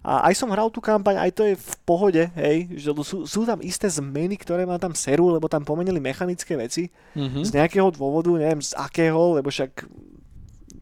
A 0.04 0.28
aj 0.28 0.36
som 0.36 0.52
hral 0.52 0.68
tú 0.68 0.84
kampaň, 0.84 1.16
aj 1.16 1.32
to 1.32 1.48
je 1.48 1.56
v 1.56 1.74
pohode, 1.88 2.24
hej, 2.36 2.68
že 2.76 2.92
sú, 3.08 3.24
sú 3.24 3.48
tam 3.48 3.64
isté 3.64 3.88
zmeny, 3.88 4.36
ktoré 4.36 4.68
ma 4.68 4.76
tam 4.76 4.92
serú, 4.92 5.32
lebo 5.32 5.48
tam 5.48 5.64
pomenili 5.64 6.02
mechanické 6.04 6.60
veci 6.60 6.92
Mm-hmm. 7.14 7.44
z 7.46 7.50
nejakého 7.54 7.88
dôvodu, 7.94 8.34
neviem 8.36 8.60
z 8.60 8.74
akého, 8.74 9.38
lebo 9.38 9.54
však 9.54 9.86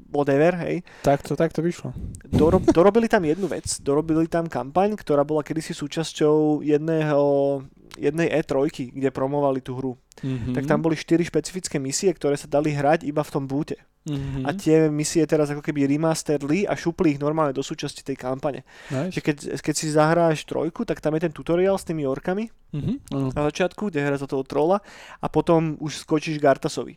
whatever, 0.10 0.56
hej. 0.64 0.84
Tak 1.04 1.24
to, 1.24 1.36
tak 1.36 1.54
to 1.54 1.62
vyšlo. 1.62 1.92
Dorob, 2.28 2.64
dorobili 2.72 3.08
tam 3.08 3.24
jednu 3.24 3.48
vec, 3.48 3.80
dorobili 3.84 4.28
tam 4.28 4.48
kampaň, 4.48 4.96
ktorá 4.96 5.24
bola 5.24 5.44
kedysi 5.44 5.76
súčasťou 5.76 6.64
jedného, 6.64 7.62
jednej 7.98 8.30
E3, 8.30 8.92
kde 8.94 9.10
promovali 9.10 9.60
tú 9.60 9.76
hru. 9.76 9.94
Mm-hmm. 10.22 10.54
Tak 10.56 10.64
tam 10.68 10.80
boli 10.84 11.00
štyri 11.00 11.26
špecifické 11.26 11.80
misie, 11.80 12.12
ktoré 12.12 12.36
sa 12.36 12.46
dali 12.46 12.72
hrať 12.72 13.08
iba 13.08 13.24
v 13.24 13.34
tom 13.34 13.48
búte. 13.48 13.80
Mm-hmm. 14.02 14.44
A 14.46 14.50
tie 14.58 14.90
misie 14.90 15.22
teraz 15.30 15.54
ako 15.54 15.62
keby 15.62 15.86
remasterli 15.86 16.66
a 16.66 16.74
šupli 16.74 17.14
ich 17.14 17.22
normálne 17.22 17.54
do 17.54 17.62
súčasti 17.62 18.02
tej 18.02 18.18
kampane. 18.18 18.66
nice. 18.90 19.14
Že 19.14 19.20
keď, 19.22 19.38
keď 19.62 19.76
si 19.78 19.88
zahráš 19.94 20.42
trojku, 20.50 20.82
tak 20.90 20.98
tam 20.98 21.14
je 21.18 21.30
ten 21.30 21.34
tutoriál 21.34 21.78
s 21.78 21.86
tými 21.86 22.10
orkami 22.10 22.50
Mm-hmm. 22.72 23.36
Na 23.36 23.44
začiatku, 23.52 23.92
kde 23.92 24.00
hráš 24.00 24.24
za 24.24 24.32
toho 24.32 24.48
trola 24.48 24.80
a 25.20 25.28
potom 25.28 25.76
už 25.84 26.08
skočíš 26.08 26.40
Gartasovi. 26.40 26.96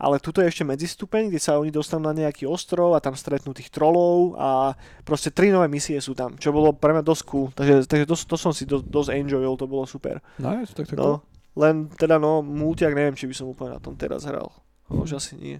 Ale 0.00 0.16
tuto 0.16 0.40
je 0.40 0.48
ešte 0.48 0.64
medzistupeň, 0.64 1.28
kde 1.28 1.36
sa 1.36 1.60
oni 1.60 1.68
dostanú 1.68 2.08
na 2.08 2.16
nejaký 2.16 2.48
ostrov 2.48 2.96
a 2.96 3.04
tam 3.04 3.12
stretnú 3.12 3.52
tých 3.52 3.68
trolov 3.68 4.32
a 4.40 4.72
proste 5.04 5.28
tri 5.28 5.52
nové 5.52 5.68
misie 5.68 6.00
sú 6.00 6.16
tam, 6.16 6.40
čo 6.40 6.56
bolo 6.56 6.72
pre 6.72 6.96
mňa 6.96 7.04
dosť 7.04 7.22
cool. 7.28 7.52
Takže, 7.52 7.84
takže 7.84 8.08
to, 8.08 8.16
to 8.16 8.36
som 8.40 8.56
si 8.56 8.64
do, 8.64 8.80
dosť 8.80 9.12
enjoyol, 9.12 9.60
to 9.60 9.68
bolo 9.68 9.84
super. 9.84 10.24
Nice, 10.38 10.70
tak 10.76 10.86
to 10.86 10.94
No, 10.94 11.10
len 11.58 11.90
teda 11.90 12.20
no, 12.20 12.40
multiak 12.40 12.94
neviem, 12.94 13.16
či 13.16 13.26
by 13.26 13.34
som 13.34 13.50
úplne 13.50 13.74
na 13.74 13.82
tom 13.82 13.96
teraz 13.98 14.22
hral. 14.22 14.52
No, 14.86 15.02
Už 15.02 15.18
asi 15.18 15.34
nie. 15.34 15.58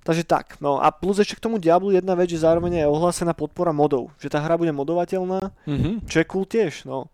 Takže 0.00 0.24
tak, 0.24 0.56
no 0.64 0.80
a 0.80 0.88
plus 0.88 1.20
ešte 1.20 1.36
k 1.36 1.44
tomu 1.44 1.60
Diablu 1.60 1.92
jedna 1.92 2.16
vec, 2.16 2.32
že 2.32 2.40
zároveň 2.40 2.80
je 2.82 2.88
ohlásená 2.88 3.36
podpora 3.36 3.68
modov. 3.68 4.08
Že 4.16 4.32
tá 4.32 4.40
hra 4.40 4.56
bude 4.56 4.72
modovateľná, 4.72 5.52
Mm-hmm. 5.68 6.08
čo 6.08 6.16
je 6.24 6.26
cool 6.26 6.48
tiež, 6.48 6.88
no. 6.88 7.12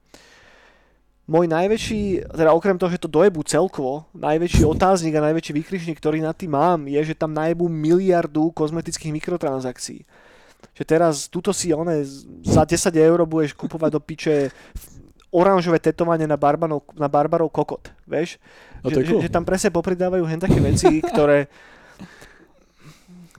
Môj 1.26 1.50
najväčší, 1.50 2.30
teda 2.30 2.54
okrem 2.54 2.78
toho, 2.78 2.86
že 2.86 3.02
to 3.02 3.10
dojebu 3.10 3.42
celkovo, 3.42 4.06
najväčší 4.14 4.62
otáznik 4.62 5.18
a 5.18 5.26
najväčší 5.26 5.52
vykričník, 5.58 5.98
ktorý 5.98 6.22
na 6.22 6.30
tým 6.30 6.54
mám, 6.54 6.86
je, 6.86 7.02
že 7.02 7.18
tam 7.18 7.34
najebu 7.34 7.66
miliardu 7.66 8.54
kozmetických 8.54 9.10
mikrotransakcií. 9.18 10.06
Že 10.78 10.84
teraz 10.86 11.26
tuto 11.26 11.50
si 11.50 11.74
one 11.74 12.06
za 12.46 12.62
10 12.62 12.78
eur 12.94 13.26
budeš 13.26 13.58
kupovať 13.58 13.90
do 13.90 14.00
piče 14.00 14.54
oranžové 15.36 15.76
tetovanie 15.76 16.24
na, 16.24 16.40
barbanov, 16.40 16.88
na 16.96 17.12
barbarov 17.12 17.52
kokot, 17.52 17.92
vieš? 18.08 18.40
No 18.80 18.88
že, 18.88 19.04
cool. 19.04 19.20
že, 19.20 19.28
že 19.28 19.34
tam 19.34 19.44
presne 19.44 19.68
popridávajú 19.68 20.24
hen 20.24 20.40
také 20.40 20.56
veci, 20.64 21.00
ktoré 21.12 21.52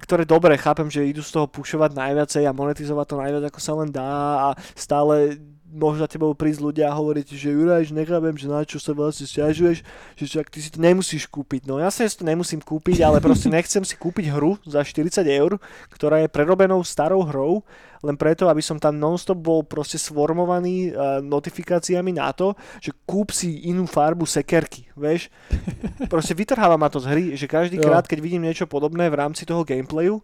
ktoré 0.08 0.24
dobre, 0.24 0.56
chápem, 0.56 0.88
že 0.88 1.04
idú 1.04 1.20
z 1.20 1.36
toho 1.36 1.52
pušovať 1.52 1.92
najviacej 1.92 2.48
a 2.48 2.56
monetizovať 2.56 3.06
to 3.12 3.16
najviac, 3.20 3.44
ako 3.52 3.60
sa 3.60 3.74
len 3.76 3.92
dá 3.92 4.16
a 4.40 4.48
stále 4.72 5.36
môžu 5.78 6.02
za 6.02 6.10
tebou 6.10 6.34
prísť 6.34 6.66
ľudia 6.66 6.90
a 6.90 6.98
hovoriť, 6.98 7.38
že 7.38 7.54
Juraj, 7.54 7.88
že 7.88 7.94
nechápem, 7.94 8.34
že 8.34 8.50
na 8.50 8.66
čo 8.66 8.82
sa 8.82 8.92
vlastne 8.98 9.30
stiažuješ, 9.30 9.86
že 10.18 10.24
však 10.26 10.50
ty 10.50 10.60
si 10.60 10.70
to 10.74 10.82
nemusíš 10.82 11.30
kúpiť. 11.30 11.70
No 11.70 11.78
že 11.78 12.10
si 12.10 12.18
to 12.18 12.26
nemusím 12.26 12.60
kúpiť, 12.60 13.06
ale 13.06 13.22
proste 13.22 13.48
nechcem 13.48 13.86
si 13.86 13.94
kúpiť 13.94 14.34
hru 14.34 14.58
za 14.66 14.82
40 14.82 15.22
eur, 15.30 15.62
ktorá 15.94 16.26
je 16.26 16.34
prerobenou 16.34 16.82
starou 16.82 17.22
hrou, 17.22 17.62
len 18.02 18.18
preto, 18.18 18.46
aby 18.50 18.62
som 18.62 18.78
tam 18.78 18.98
nonstop 18.98 19.38
bol 19.38 19.66
proste 19.66 19.98
sformovaný 19.98 20.94
uh, 20.94 21.18
notifikáciami 21.22 22.14
na 22.14 22.30
to, 22.34 22.54
že 22.78 22.94
kúp 23.06 23.34
si 23.34 23.70
inú 23.70 23.90
farbu 23.90 24.26
sekerky, 24.26 24.86
vieš. 24.94 25.34
Proste 26.12 26.38
vytrháva 26.38 26.78
ma 26.78 26.94
to 26.94 27.02
z 27.02 27.10
hry, 27.10 27.26
že 27.34 27.50
každý 27.50 27.82
krát, 27.82 28.06
keď 28.06 28.20
vidím 28.22 28.46
niečo 28.46 28.70
podobné 28.70 29.10
v 29.10 29.18
rámci 29.18 29.50
toho 29.50 29.66
gameplayu, 29.66 30.22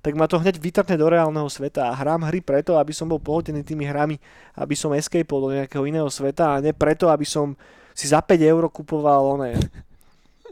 tak 0.00 0.14
ma 0.14 0.30
to 0.30 0.38
hneď 0.38 0.56
vytrhne 0.60 0.96
do 0.96 1.06
reálneho 1.10 1.48
sveta 1.50 1.90
a 1.90 1.96
hrám 1.98 2.28
hry 2.30 2.38
preto, 2.40 2.78
aby 2.78 2.94
som 2.94 3.10
bol 3.10 3.18
pohodený 3.18 3.66
tými 3.66 3.84
hrami, 3.86 4.16
aby 4.54 4.74
som 4.78 4.94
escapol 4.94 5.50
do 5.50 5.50
nejakého 5.56 5.82
iného 5.86 6.06
sveta 6.06 6.56
a 6.56 6.62
ne 6.62 6.70
preto, 6.70 7.10
aby 7.10 7.26
som 7.26 7.58
si 7.96 8.06
za 8.06 8.20
5 8.22 8.38
eur 8.40 8.64
kupoval 8.70 9.40
oné 9.40 9.56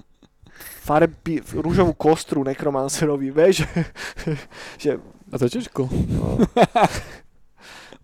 farby, 0.87 1.41
rúžovú 1.55 1.95
kostru 1.95 2.43
nekromancerovi, 2.43 3.31
vieš, 3.31 3.65
že 4.83 4.99
A 5.35 5.39
to 5.39 5.51
cool. 5.75 5.91
no, 5.91 6.39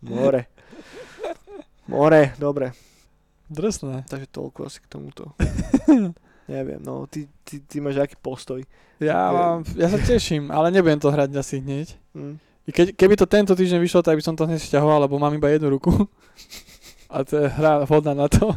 more. 0.03 0.51
More, 1.87 2.35
dobre, 2.39 2.75
Drsné. 3.51 4.07
takže 4.07 4.27
toľko 4.31 4.67
asi 4.67 4.79
k 4.83 4.87
tomuto. 4.87 5.35
Neviem, 6.51 6.83
no, 6.83 7.07
ty, 7.07 7.31
ty, 7.47 7.63
ty 7.63 7.79
máš 7.79 8.03
aký 8.03 8.19
postoj. 8.19 8.59
Ja, 8.99 9.31
mám, 9.31 9.63
ja 9.79 9.87
sa 9.87 10.03
teším, 10.03 10.51
ale 10.51 10.75
nebudem 10.75 10.99
to 10.99 11.15
hrať 11.15 11.31
asi 11.39 11.63
hneď. 11.63 11.95
I 12.67 12.71
keď, 12.75 12.99
keby 12.99 13.15
to 13.15 13.31
tento 13.31 13.55
týždeň 13.55 13.79
vyšlo, 13.79 14.03
tak 14.03 14.19
by 14.19 14.23
som 14.27 14.35
to 14.35 14.51
hneď 14.51 14.59
sťahoval, 14.59 15.07
lebo 15.07 15.17
mám 15.23 15.31
iba 15.31 15.47
jednu 15.47 15.71
ruku. 15.71 15.95
A 17.15 17.23
to 17.27 17.43
je 17.43 17.47
hra 17.51 17.87
vhodná 17.87 18.15
na 18.15 18.27
to. 18.31 18.55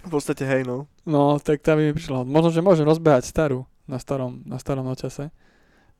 V 0.00 0.08
podstate 0.08 0.44
hej, 0.44 0.64
no. 0.64 0.88
No, 1.04 1.36
tak 1.40 1.60
tam 1.60 1.80
by 1.80 1.92
mi 1.92 1.96
prišlo. 1.96 2.24
Možno, 2.24 2.52
že 2.52 2.64
môžem 2.64 2.88
rozbehať 2.88 3.28
starú 3.28 3.68
na 3.84 4.00
starom, 4.00 4.40
na 4.48 4.56
starom 4.56 4.84
nočase. 4.84 5.28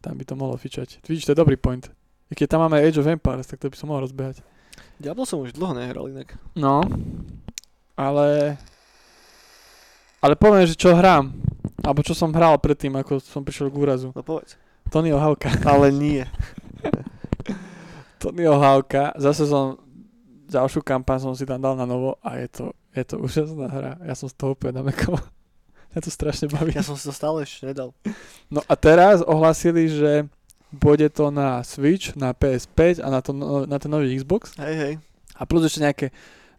Tam 0.01 0.17
by 0.17 0.25
to 0.25 0.37
mohlo 0.37 0.57
fičať. 0.57 1.05
Vidíš, 1.05 1.29
to 1.29 1.33
je 1.37 1.41
dobrý 1.41 1.57
point. 1.61 1.89
I 2.29 2.37
keď 2.37 2.57
tam 2.57 2.61
máme 2.65 2.81
Age 2.81 3.01
of 3.01 3.09
Empires, 3.09 3.49
tak 3.49 3.61
to 3.61 3.69
by 3.69 3.77
som 3.77 3.93
mohol 3.93 4.09
rozbehať. 4.09 4.41
Diablo 5.01 5.25
som 5.25 5.41
už 5.41 5.57
dlho 5.57 5.73
nehral 5.77 6.09
inak. 6.09 6.37
No, 6.57 6.85
ale... 8.01 8.57
Ale 10.25 10.35
poviem, 10.37 10.65
že 10.65 10.77
čo 10.77 10.97
hrám. 10.97 11.33
Alebo 11.81 12.01
čo 12.05 12.13
som 12.13 12.33
hral 12.33 12.61
predtým, 12.61 12.93
ako 12.97 13.21
som 13.21 13.45
prišiel 13.45 13.73
k 13.73 13.81
úrazu. 13.81 14.09
No 14.13 14.25
povedz. 14.25 14.57
Tonyho 14.89 15.17
Hawka. 15.17 15.49
Ale 15.65 15.93
nie. 15.93 16.25
Tonyho 18.21 18.57
Hawka. 18.61 19.17
Zase 19.17 19.49
som 19.49 19.81
ďalšiu 20.51 20.83
kampaň 20.83 21.23
som 21.23 21.33
si 21.33 21.47
tam 21.47 21.63
dal 21.63 21.79
na 21.79 21.87
novo 21.87 22.19
a 22.27 22.37
je 22.43 22.49
to, 22.51 22.65
je 22.93 23.05
to 23.07 23.17
úžasná 23.23 23.71
hra. 23.71 23.93
Ja 24.03 24.19
som 24.19 24.27
z 24.27 24.35
toho 24.35 24.59
úplne 24.59 24.83
namekol. 24.83 25.17
Ja 25.95 25.99
to 26.05 26.11
strašne 26.11 26.51
baví. 26.51 26.75
Ja 26.75 26.83
som 26.83 26.99
si 26.99 27.07
to 27.07 27.15
stále 27.15 27.47
ešte 27.47 27.71
nedal. 27.71 27.95
No 28.51 28.61
a 28.67 28.75
teraz 28.75 29.23
ohlasili, 29.23 29.87
že 29.87 30.27
bude 30.75 31.07
to 31.11 31.31
na 31.31 31.63
Switch, 31.63 32.15
na 32.19 32.35
PS5 32.35 33.03
a 33.03 33.09
na, 33.11 33.21
to, 33.23 33.31
no- 33.31 33.67
na 33.67 33.79
ten 33.79 33.91
nový 33.91 34.11
Xbox. 34.15 34.55
Hej, 34.59 34.75
hej. 34.75 34.93
A 35.39 35.43
plus 35.47 35.65
ešte 35.65 35.83
nejaké, 35.83 36.07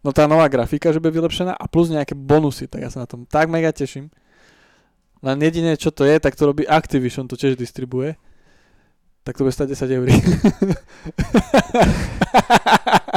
no 0.02 0.10
tá 0.10 0.26
nová 0.26 0.46
grafika, 0.46 0.90
že 0.90 0.98
bude 0.98 1.14
vylepšená 1.14 1.54
a 1.54 1.64
plus 1.66 1.88
nejaké 1.88 2.12
bonusy, 2.12 2.66
tak 2.66 2.82
ja 2.82 2.90
sa 2.90 3.02
na 3.02 3.08
tom 3.08 3.22
tak 3.24 3.46
mega 3.48 3.70
teším. 3.70 4.10
Len 5.22 5.38
jediné, 5.38 5.78
čo 5.78 5.88
to 5.88 6.02
je, 6.02 6.18
tak 6.18 6.34
to 6.34 6.44
robí 6.44 6.66
Activision, 6.66 7.30
to 7.30 7.38
tiež 7.38 7.54
distribuje. 7.54 8.18
Tak 9.22 9.38
to 9.38 9.46
bude 9.46 9.54
stať 9.54 9.78
10 9.78 9.86
eur. 9.94 10.08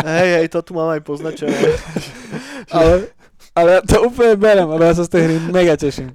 Hej, 0.06 0.30
hej, 0.38 0.48
to 0.50 0.62
tu 0.62 0.74
mám 0.74 0.94
aj 0.94 1.02
poznačené. 1.02 1.56
ale, 2.76 3.10
ale 3.58 3.70
ja 3.72 3.82
to 3.82 4.06
úplne 4.06 4.38
berem, 4.38 4.68
lebo 4.68 4.84
ja 4.84 4.94
sa 4.94 5.02
z 5.02 5.12
tej 5.12 5.22
hry 5.24 5.36
mega 5.50 5.74
teším. 5.74 6.14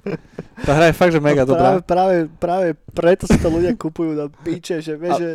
Tá 0.61 0.77
hra 0.77 0.85
je 0.87 0.95
fakt, 0.95 1.11
že 1.11 1.19
mega 1.19 1.43
no, 1.43 1.51
dobrá. 1.51 1.81
práve, 1.81 1.81
práve, 1.83 2.15
práve 2.37 2.67
preto 2.93 3.23
si 3.25 3.35
to 3.35 3.49
ľudia 3.49 3.73
kupujú 3.73 4.13
na 4.13 4.29
piče, 4.29 4.79
že 4.79 4.93
vieš, 4.95 5.17
že... 5.17 5.29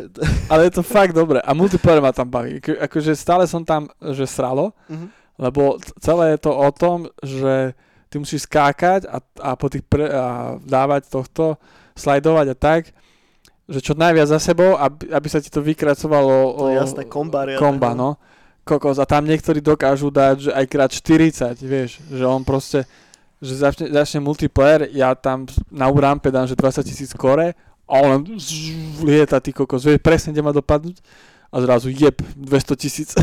Ale 0.47 0.65
je 0.65 0.73
to 0.73 0.81
fakt 0.81 1.11
dobré. 1.11 1.37
A 1.37 1.51
multiplayer 1.51 1.99
ma 1.99 2.09
tam 2.09 2.25
baví. 2.25 2.57
Ako- 2.57 2.79
Akože 2.81 3.11
stále 3.13 3.43
som 3.45 3.61
tam, 3.61 3.85
že 4.01 4.25
sralo, 4.25 4.71
Mhm. 4.87 5.07
Lebo 5.37 5.77
celé 6.01 6.35
je 6.35 6.39
to 6.41 6.51
o 6.51 6.69
tom, 6.73 7.07
že 7.21 7.77
ty 8.09 8.15
musíš 8.17 8.49
skákať 8.49 9.05
a, 9.05 9.21
a 9.21 9.49
po 9.53 9.69
tých 9.69 9.85
pre, 9.85 10.09
a 10.09 10.57
dávať 10.61 11.13
tohto, 11.13 11.61
slajdovať 11.93 12.47
a 12.51 12.55
tak, 12.57 12.81
že 13.67 13.79
čo 13.83 13.93
najviac 13.93 14.27
za 14.31 14.39
sebou, 14.39 14.79
aby, 14.79 15.11
aby 15.11 15.27
sa 15.27 15.43
ti 15.43 15.51
to 15.51 15.59
vykracovalo 15.59 16.55
To 16.55 16.67
je 16.71 16.79
jasné, 16.79 17.03
komba 17.05 17.45
komba, 17.59 17.91
no. 17.93 18.15
no. 18.15 18.35
Kokos. 18.67 18.99
A 18.99 19.07
tam 19.07 19.23
niektorí 19.23 19.63
dokážu 19.63 20.11
dať, 20.11 20.35
že 20.47 20.51
aj 20.51 20.65
krát 20.67 20.91
40, 20.91 21.55
vieš, 21.63 22.03
že 22.11 22.23
on 22.27 22.43
proste 22.43 22.83
že 23.37 23.53
začne, 23.53 23.85
začne 23.93 24.17
multiplayer, 24.17 24.89
ja 24.97 25.13
tam 25.13 25.45
na 25.69 25.85
urampe 25.85 26.33
dám, 26.33 26.49
že 26.49 26.57
20 26.57 26.81
tisíc 26.81 27.13
kore 27.13 27.53
a 27.85 27.93
on 28.01 28.25
lieta, 29.05 29.37
ty 29.37 29.53
kokos, 29.53 29.85
vie 29.85 30.01
presne, 30.01 30.33
kde 30.33 30.41
má 30.41 30.49
dopadnúť 30.49 30.97
a 31.47 31.57
zrazu 31.57 31.87
jeb, 31.89 32.15
200 32.33 32.75
tisíc. 32.75 33.15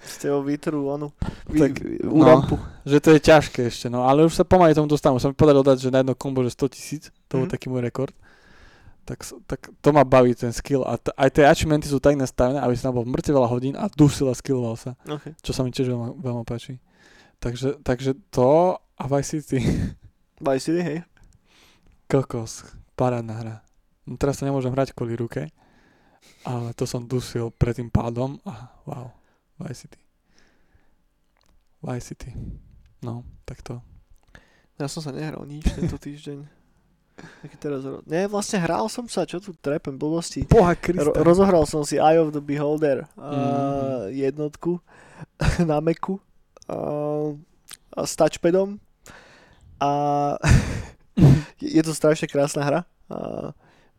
Ste 0.00 0.26
ho 0.28 0.40
vytrú, 0.40 0.86
onu, 0.86 1.10
Tak, 1.46 1.72
vy, 1.76 1.98
no. 2.00 2.14
urampu. 2.16 2.54
že 2.82 2.98
to 2.98 3.10
je 3.10 3.20
ťažké 3.20 3.60
ešte, 3.64 3.86
no, 3.86 4.02
ale 4.02 4.22
už 4.22 4.32
sa 4.32 4.42
pomaly 4.42 4.70
tomu 4.70 4.86
dostávam, 4.86 5.16
už 5.16 5.22
sa 5.22 5.28
mi 5.28 5.34
podarilo 5.34 5.62
dať, 5.62 5.78
že 5.80 5.88
na 5.88 6.00
jedno 6.00 6.14
kombo, 6.14 6.40
že 6.40 6.50
100 6.50 6.68
tisíc, 6.68 7.02
to 7.26 7.36
bol 7.36 7.44
Mhm. 7.44 7.52
taký 7.52 7.66
môj 7.66 7.82
rekord. 7.82 8.14
Tak, 9.02 9.18
tak 9.44 9.60
to 9.76 9.88
ma 9.88 10.02
baví 10.02 10.30
ten 10.32 10.50
skill 10.50 10.82
a 10.82 10.94
t- 10.94 11.10
aj 11.10 11.28
tie 11.32 11.44
achievementy 11.44 11.86
sú 11.86 11.98
tak 11.98 12.14
nastavené, 12.14 12.58
aby 12.58 12.74
tam 12.74 12.92
bol 12.92 13.02
mŕte 13.02 13.28
veľa 13.28 13.48
hodín 13.48 13.74
a 13.74 13.88
dusil 13.88 14.26
a 14.26 14.34
skilloval 14.34 14.74
sa, 14.74 14.94
Okay. 15.04 15.34
čo 15.36 15.50
sa 15.50 15.60
mi 15.60 15.68
tiež 15.68 15.88
veľmi, 15.88 16.16
veľmi 16.16 16.44
páči. 16.44 16.78
Takže, 17.36 17.80
takže 17.80 18.14
to 18.28 18.78
a 18.78 19.04
Vice 19.08 19.34
City, 19.34 19.58
Vice 20.40 20.64
City, 20.64 20.80
hej. 20.80 20.98
kokos, 22.06 22.62
parádna 22.94 23.34
hra. 23.34 23.54
No 24.04 24.14
teraz 24.14 24.36
sa 24.36 24.44
nemôžem 24.44 24.68
hrať 24.68 24.92
kvôli 24.92 25.14
ruke, 25.14 25.50
ale 26.44 26.72
to 26.72 26.84
som 26.84 27.04
dusil 27.04 27.50
pred 27.50 27.76
tým 27.76 27.88
pádom 27.88 28.38
a 28.44 28.72
wow, 28.86 29.10
Vice 29.58 29.86
City. 29.86 30.00
Vice 31.80 32.06
City. 32.12 32.30
No, 33.00 33.24
tak 33.44 33.64
to. 33.64 33.80
Ja 34.76 34.88
som 34.88 35.00
sa 35.00 35.12
nehral 35.12 35.44
nič 35.44 35.64
tento 35.72 35.96
týždeň. 35.96 36.44
Taký 37.20 37.56
teraz 37.60 37.84
ro... 37.84 38.00
Nie, 38.08 38.24
vlastne 38.24 38.56
hral 38.60 38.88
som 38.88 39.04
sa, 39.04 39.28
čo 39.28 39.40
tu 39.40 39.52
trepem, 39.52 39.92
blbosti. 39.92 40.48
Boha 40.48 40.72
Ro- 40.72 41.16
rozohral 41.20 41.68
som 41.68 41.84
si 41.84 42.00
Eye 42.00 42.16
of 42.16 42.32
the 42.32 42.40
Beholder 42.40 43.04
a 43.16 43.28
Mhm. 43.28 44.16
jednotku 44.16 44.80
na 45.68 45.80
a, 46.64 46.76
a 47.92 48.00
s 48.08 48.16
touchpadom 48.16 48.80
a 49.80 49.90
je 51.60 51.82
to 51.84 51.92
strašne 51.92 52.24
krásna 52.24 52.64
hra. 52.64 52.80
A 53.12 53.52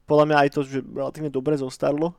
podľa 0.06 0.26
mňa 0.28 0.38
aj 0.44 0.50
to, 0.52 0.62
že 0.68 0.80
relatívne 0.82 1.32
dobre 1.32 1.56
zostarlo. 1.56 2.18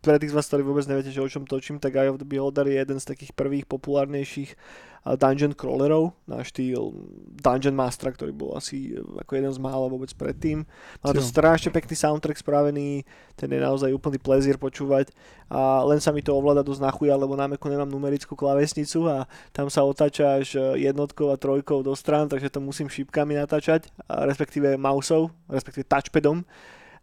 Pre 0.00 0.16
tých 0.18 0.32
z 0.32 0.36
vás, 0.36 0.48
ktorí 0.48 0.62
vôbec 0.66 0.84
neviete, 0.90 1.14
že 1.14 1.22
o 1.22 1.28
čom 1.28 1.46
točím, 1.46 1.78
tak 1.78 1.94
Eye 1.96 2.10
of 2.10 2.18
the 2.18 2.26
Beholder 2.26 2.66
je 2.66 2.82
jeden 2.82 2.98
z 2.98 3.06
takých 3.06 3.32
prvých 3.36 3.64
populárnejších 3.68 4.58
dungeon 5.04 5.52
crawlerov 5.52 6.16
na 6.24 6.42
štýl 6.42 6.94
Dungeon 7.38 7.76
Mastera, 7.76 8.10
ktorý 8.10 8.32
bol 8.34 8.56
asi 8.58 8.96
e, 8.96 9.02
ako 9.02 9.32
jeden 9.36 9.52
z 9.52 9.60
mála 9.62 9.86
vôbec 9.86 10.10
predtým. 10.16 10.66
Má 11.04 11.10
to 11.14 11.22
strašne 11.22 11.70
pekný 11.70 11.94
soundtrack 11.94 12.40
spravený, 12.40 13.04
ten 13.38 13.52
je 13.52 13.60
naozaj 13.60 13.92
úplný 13.92 14.18
plezír 14.18 14.56
počúvať. 14.58 15.14
A 15.46 15.86
len 15.86 16.02
sa 16.02 16.10
mi 16.10 16.26
to 16.26 16.34
ovláda 16.34 16.66
dosť 16.66 16.82
na 16.82 16.90
chuja, 16.90 17.14
lebo 17.14 17.38
na 17.38 17.46
Macu 17.46 17.70
nemám 17.70 17.86
numerickú 17.86 18.34
klávesnicu 18.34 19.06
a 19.06 19.30
tam 19.54 19.70
sa 19.70 19.86
otáča 19.86 20.42
až 20.42 20.58
e, 20.58 20.88
jednotkou 20.90 21.30
a 21.30 21.38
trojkou 21.38 21.86
do 21.86 21.94
strán, 21.94 22.26
takže 22.26 22.50
to 22.50 22.58
musím 22.58 22.90
šípkami 22.90 23.38
natáčať, 23.38 23.92
respektíve 24.10 24.74
mouseou, 24.74 25.30
respektíve 25.46 25.86
touchpadom 25.86 26.42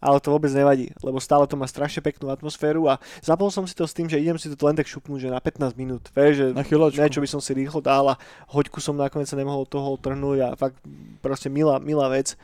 ale 0.04 0.20
to 0.20 0.36
vôbec 0.36 0.52
nevadí, 0.52 0.92
lebo 1.00 1.24
stále 1.24 1.48
to 1.48 1.56
má 1.56 1.64
strašne 1.64 2.04
peknú 2.04 2.28
atmosféru 2.28 2.92
a 2.92 3.00
zapol 3.24 3.48
som 3.48 3.64
si 3.64 3.72
to 3.72 3.88
s 3.88 3.96
tým, 3.96 4.12
že 4.12 4.20
idem 4.20 4.36
si 4.36 4.52
to 4.52 4.60
len 4.68 4.76
tak 4.76 4.84
šupnúť, 4.84 5.26
že 5.26 5.30
na 5.32 5.40
15 5.40 5.80
minút, 5.80 6.12
vieš, 6.12 6.34
že 6.36 6.46
Na 6.52 6.68
chvíľočku. 6.68 7.00
niečo 7.00 7.24
by 7.24 7.30
som 7.32 7.40
si 7.40 7.56
rýchlo 7.56 7.80
dal 7.80 8.12
a 8.12 8.20
hoďku 8.52 8.84
som 8.84 9.00
nakoniec 9.00 9.32
sa 9.32 9.40
nemohol 9.40 9.64
toho 9.64 9.96
trhnúť 9.96 10.38
a 10.44 10.48
fakt 10.60 10.76
proste 11.24 11.48
milá, 11.48 11.80
milá 11.80 12.12
vec, 12.12 12.36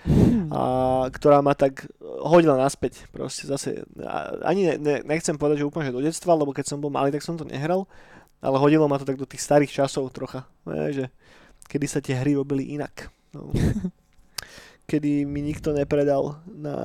a, 0.56 1.12
ktorá 1.12 1.44
ma 1.44 1.52
tak 1.52 1.92
hodila 2.24 2.56
naspäť. 2.56 3.04
Proste 3.12 3.44
zase, 3.44 3.84
a, 4.00 4.40
ani 4.48 4.72
ne, 4.72 4.76
ne, 4.80 4.96
nechcem 5.04 5.36
povedať, 5.36 5.60
že 5.60 5.68
úplne 5.68 5.92
že 5.92 5.96
do 5.96 6.00
detstva, 6.00 6.40
lebo 6.40 6.56
keď 6.56 6.72
som 6.72 6.80
bol 6.80 6.88
malý, 6.88 7.12
tak 7.12 7.28
som 7.28 7.36
to 7.36 7.44
nehral, 7.44 7.84
ale 8.40 8.56
hodilo 8.56 8.88
ma 8.88 8.96
to 8.96 9.04
tak 9.04 9.20
do 9.20 9.28
tých 9.28 9.44
starých 9.44 9.84
časov 9.84 10.16
trocha, 10.16 10.48
ne, 10.64 10.96
že 10.96 11.06
kedy 11.68 11.86
sa 11.92 12.00
tie 12.00 12.16
hry 12.16 12.40
robili 12.40 12.72
inak. 12.80 13.12
No. 13.36 13.52
kedy 14.90 15.30
mi 15.30 15.46
nikto 15.46 15.70
nepredal 15.70 16.42
na, 16.50 16.76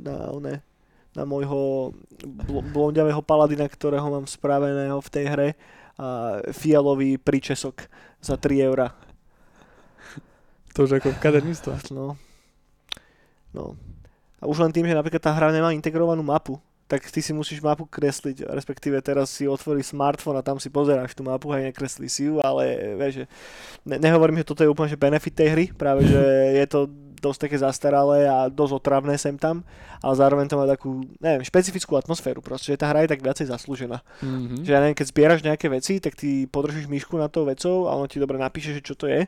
na, 0.00 0.32
one, 0.32 0.64
na 1.12 1.22
môjho 1.28 1.92
bl- 2.24 2.64
blondiavého 2.72 3.20
paladina, 3.20 3.68
ktorého 3.68 4.08
mám 4.08 4.24
spraveného 4.24 4.96
v 5.04 5.12
tej 5.12 5.24
hre 5.28 5.48
a 5.94 6.40
fialový 6.50 7.20
príčesok 7.20 7.86
za 8.18 8.40
3 8.40 8.66
eurá. 8.66 8.96
To 10.74 10.88
už 10.88 10.98
ako 10.98 11.14
kaderníctvo. 11.22 11.94
No. 11.94 12.18
No. 13.54 13.78
A 14.42 14.50
už 14.50 14.58
len 14.58 14.74
tým, 14.74 14.90
že 14.90 14.98
napríklad 14.98 15.22
tá 15.22 15.30
hra 15.30 15.54
nemá 15.54 15.70
integrovanú 15.70 16.26
mapu, 16.26 16.58
tak 16.84 17.06
ty 17.08 17.24
si 17.24 17.32
musíš 17.32 17.64
mapu 17.64 17.88
kresliť, 17.88 18.44
respektíve 18.50 19.00
teraz 19.00 19.32
si 19.32 19.48
otvoríš 19.48 19.94
smartfón 19.94 20.36
a 20.36 20.44
tam 20.44 20.60
si 20.60 20.68
pozeráš 20.68 21.16
tú 21.16 21.24
mapu 21.24 21.48
a 21.48 21.62
nekreslí 21.62 22.10
si 22.10 22.28
ju, 22.28 22.42
ale 22.44 22.92
vieš, 22.98 23.24
ne, 23.88 23.96
nehovorím, 23.96 24.42
že 24.42 24.48
toto 24.50 24.60
je 24.60 24.68
úplne 24.68 24.92
že 24.92 25.00
benefit 25.00 25.32
tej 25.32 25.48
hry, 25.54 25.64
práve 25.72 26.04
že 26.04 26.20
je 26.60 26.66
to 26.68 26.90
dosť 27.24 27.48
také 27.48 27.56
zastaralé 27.56 28.28
a 28.28 28.52
dosť 28.52 28.72
otravné 28.84 29.16
sem 29.16 29.40
tam, 29.40 29.64
ale 30.04 30.14
zároveň 30.20 30.44
to 30.52 30.60
má 30.60 30.68
takú, 30.68 31.00
neviem, 31.24 31.40
špecifickú 31.40 31.96
atmosféru, 31.96 32.44
proste, 32.44 32.76
že 32.76 32.80
tá 32.80 32.92
hra 32.92 33.08
je 33.08 33.16
tak 33.16 33.24
viacej 33.24 33.48
zaslúžená. 33.48 34.04
Mm-hmm. 34.20 34.60
Že 34.60 34.70
ja 34.70 34.80
neviem, 34.84 34.98
keď 35.00 35.06
zbieraš 35.08 35.40
nejaké 35.40 35.72
veci, 35.72 35.96
tak 36.04 36.20
ty 36.20 36.44
podržíš 36.44 36.84
myšku 36.92 37.16
na 37.16 37.32
tou 37.32 37.48
vecou 37.48 37.88
a 37.88 37.96
ono 37.96 38.04
ti 38.04 38.20
dobre 38.20 38.36
napíše, 38.36 38.76
že 38.76 38.84
čo 38.84 38.92
to 38.92 39.08
je, 39.08 39.24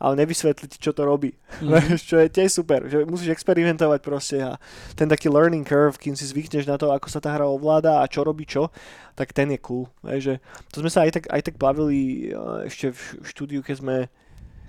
ale 0.00 0.16
nevysvetlí 0.16 0.64
ti, 0.64 0.78
čo 0.80 0.96
to 0.96 1.04
robí. 1.04 1.36
Mhm. 1.60 1.68
Vieš, 1.68 2.00
čo 2.10 2.16
je 2.16 2.32
tiež 2.32 2.50
super, 2.50 2.88
že 2.88 3.04
musíš 3.04 3.36
experimentovať 3.36 4.00
proste 4.00 4.40
a 4.40 4.56
ten 4.96 5.06
taký 5.10 5.28
learning 5.28 5.68
curve, 5.68 6.00
kým 6.00 6.16
si 6.16 6.24
zvykneš 6.24 6.64
na 6.64 6.80
to, 6.80 6.88
ako 6.88 7.12
sa 7.12 7.20
tá 7.20 7.36
hra 7.36 7.44
ovláda 7.44 8.00
a 8.00 8.08
čo 8.08 8.24
robí 8.24 8.48
čo, 8.48 8.72
tak 9.12 9.36
ten 9.36 9.52
je 9.52 9.60
cool. 9.60 9.84
Vieš, 10.00 10.22
že 10.24 10.34
to 10.72 10.80
sme 10.80 10.90
sa 10.90 11.04
aj 11.04 11.20
tak, 11.20 11.24
aj 11.28 11.42
tak 11.44 11.60
bavili 11.60 12.32
uh, 12.32 12.64
ešte 12.64 12.96
v 12.96 13.00
štúdiu, 13.28 13.60
keď 13.60 13.76
sme, 13.84 13.96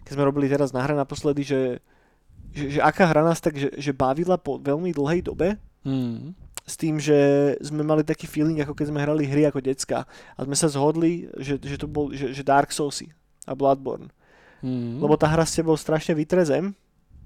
keď 0.03 0.11
sme 0.19 0.27
robili 0.27 0.51
teraz 0.51 0.75
na 0.75 0.83
hre 0.83 0.99
naposledy, 0.99 1.47
že, 1.47 1.79
že, 2.51 2.77
že 2.77 2.79
aká 2.79 3.07
hra 3.07 3.23
nás 3.23 3.39
tak, 3.39 3.57
že, 3.57 3.71
že 3.75 3.91
bavila 3.91 4.35
po 4.37 4.59
veľmi 4.59 4.91
dlhej 4.91 5.23
dobe, 5.25 5.57
Mm. 5.81 6.37
s 6.61 6.77
tým, 6.77 7.01
že 7.01 7.17
sme 7.57 7.81
mali 7.81 8.05
taký 8.05 8.29
feeling, 8.29 8.61
ako 8.61 8.77
keď 8.77 8.93
sme 8.93 9.01
hrali 9.01 9.25
hry 9.25 9.49
ako 9.49 9.65
decka 9.65 10.05
a 10.37 10.39
sme 10.45 10.53
sa 10.53 10.69
zhodli, 10.69 11.25
že, 11.41 11.57
že 11.57 11.73
to 11.81 11.89
bol, 11.89 12.13
že, 12.13 12.37
že 12.37 12.45
Dark 12.45 12.69
Soulsy 12.69 13.09
a 13.49 13.57
Bloodborne. 13.57 14.13
Mm. 14.61 15.01
Lebo 15.01 15.17
tá 15.17 15.25
hra 15.25 15.41
s 15.41 15.57
tebou 15.57 15.73
strašne 15.73 16.13
vytrezem, 16.13 16.77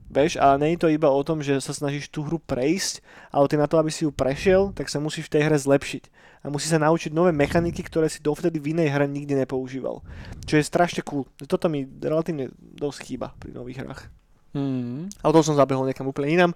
vieš, 0.07 0.39
a 0.39 0.55
nie 0.55 0.80
je 0.80 0.88
to 0.88 0.88
iba 0.88 1.11
o 1.11 1.19
tom, 1.19 1.43
že 1.43 1.59
sa 1.59 1.76
snažíš 1.76 2.07
tú 2.07 2.23
hru 2.23 2.39
prejsť, 2.39 3.03
ale 3.28 3.51
ty 3.51 3.59
na 3.59 3.67
to, 3.67 3.76
aby 3.76 3.91
si 3.91 4.07
ju 4.07 4.11
prešiel, 4.15 4.71
tak 4.71 4.88
sa 4.88 5.03
musíš 5.03 5.28
v 5.28 5.36
tej 5.36 5.51
hre 5.51 5.57
zlepšiť. 5.59 6.03
A 6.45 6.53
musí 6.53 6.71
sa 6.71 6.80
naučiť 6.80 7.11
nové 7.11 7.36
mechaniky, 7.36 7.84
ktoré 7.84 8.07
si 8.07 8.23
dovtedy 8.23 8.55
v 8.61 8.71
inej 8.71 8.93
hre 8.95 9.03
nikdy 9.09 9.36
nepoužíval. 9.43 9.99
Čo 10.47 10.55
je 10.55 10.63
strašne 10.63 11.03
cool. 11.03 11.28
Toto 11.43 11.67
mi 11.67 11.84
relatívne 11.84 12.55
dosť 12.55 12.99
chýba 13.03 13.36
pri 13.36 13.51
nových 13.51 13.84
hrách. 13.84 14.07
Mm. 14.56 15.12
Ale 15.20 15.32
to 15.36 15.43
som 15.43 15.60
zabehol 15.60 15.84
niekam 15.84 16.08
úplne 16.08 16.32
inám. 16.32 16.51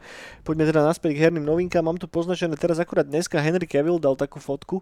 Poďme 0.47 0.63
teda 0.71 0.87
naspäť 0.87 1.19
k 1.19 1.27
herným 1.27 1.43
novinkám. 1.43 1.83
Mám 1.83 1.99
tu 1.99 2.07
poznačené 2.07 2.55
teraz 2.55 2.79
akurát 2.79 3.03
dneska 3.03 3.43
Henry 3.43 3.67
Cavill 3.67 3.99
dal 3.99 4.15
takú 4.15 4.39
fotku 4.39 4.79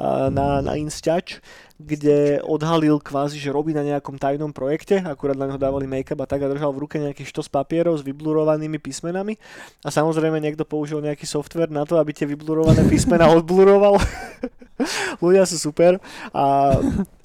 a, 0.00 0.32
na, 0.32 0.64
na 0.64 0.72
Instač, 0.80 1.44
kde 1.76 2.40
odhalil 2.40 3.04
kvázi, 3.04 3.36
že 3.36 3.52
robí 3.52 3.76
na 3.76 3.84
nejakom 3.84 4.16
tajnom 4.16 4.48
projekte. 4.56 4.96
Akurát 5.04 5.36
na 5.36 5.44
neho 5.44 5.60
dávali 5.60 5.84
make-up 5.84 6.16
a 6.16 6.26
tak 6.26 6.40
a 6.40 6.48
držal 6.48 6.72
v 6.72 6.88
ruke 6.88 6.96
nejaký 6.96 7.28
štos 7.28 7.52
papierov 7.52 8.00
s 8.00 8.06
vyblurovanými 8.08 8.80
písmenami. 8.80 9.36
A 9.84 9.92
samozrejme 9.92 10.40
niekto 10.40 10.64
použil 10.64 11.04
nejaký 11.04 11.28
software 11.28 11.68
na 11.68 11.84
to, 11.84 12.00
aby 12.00 12.16
tie 12.16 12.24
vyblurované 12.24 12.80
písmena 12.92 13.28
odbluroval. 13.28 14.00
Ľudia 15.22 15.44
sú 15.44 15.60
super. 15.60 16.00
A, 16.32 16.78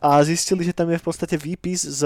a 0.03 0.09
zistili, 0.27 0.67
že 0.67 0.75
tam 0.75 0.91
je 0.91 0.99
v 0.99 1.05
podstate 1.05 1.39
výpis 1.39 1.87
z 1.87 2.03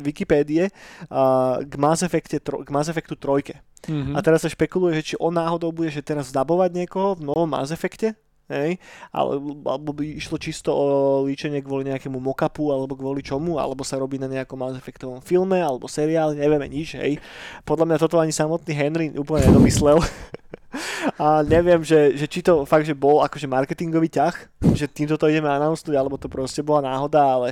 Wikipédie 0.00 0.68
a 1.08 1.56
k 1.62 1.72
Mass, 1.80 2.04
Effecte, 2.04 2.40
tro, 2.48 2.64
k 2.64 2.72
Mass 2.72 2.88
Effectu 2.88 3.12
3. 3.12 3.60
Mm-hmm. 3.84 4.14
A 4.16 4.18
teraz 4.24 4.40
sa 4.40 4.48
špekuluje, 4.48 4.96
že 4.96 5.12
či 5.12 5.14
on 5.20 5.36
náhodou 5.36 5.68
bude 5.68 5.92
že 5.92 6.00
teraz 6.00 6.32
zdabovať 6.32 6.72
niekoho 6.72 7.20
v 7.20 7.28
novom 7.28 7.48
Mass 7.52 7.68
Effecte, 7.68 8.16
hej, 8.48 8.80
ale, 9.12 9.32
alebo 9.68 9.92
by 9.92 10.16
išlo 10.16 10.40
čisto 10.40 10.72
o 10.72 10.84
líčenie 11.28 11.60
kvôli 11.60 11.92
nejakému 11.92 12.16
mock-upu, 12.16 12.72
alebo 12.72 12.96
kvôli 12.96 13.20
čomu, 13.20 13.60
alebo 13.60 13.84
sa 13.84 14.00
robí 14.00 14.16
na 14.16 14.26
nejakom 14.26 14.56
Mass 14.56 14.80
Effectovom 14.80 15.20
filme, 15.20 15.60
alebo 15.60 15.84
seriáli, 15.86 16.40
nevieme 16.40 16.66
nič, 16.66 16.96
hej. 16.96 17.20
Podľa 17.68 17.84
mňa 17.84 17.96
toto 18.00 18.16
ani 18.16 18.32
samotný 18.32 18.72
Henry 18.72 19.12
úplne 19.14 19.52
nedomyslel. 19.52 20.00
A 21.16 21.40
neviem, 21.42 21.80
že, 21.80 22.12
že 22.12 22.28
či 22.28 22.44
to 22.44 22.68
fakt, 22.68 22.84
že 22.84 22.92
bol 22.92 23.24
akože 23.24 23.48
marketingový 23.48 24.12
ťah, 24.12 24.34
že 24.76 24.84
týmto 24.84 25.16
to 25.16 25.28
ideme 25.28 25.48
announcnúť, 25.48 25.96
alebo 25.96 26.20
to 26.20 26.28
proste 26.28 26.60
bola 26.60 26.92
náhoda, 26.92 27.20
ale 27.24 27.48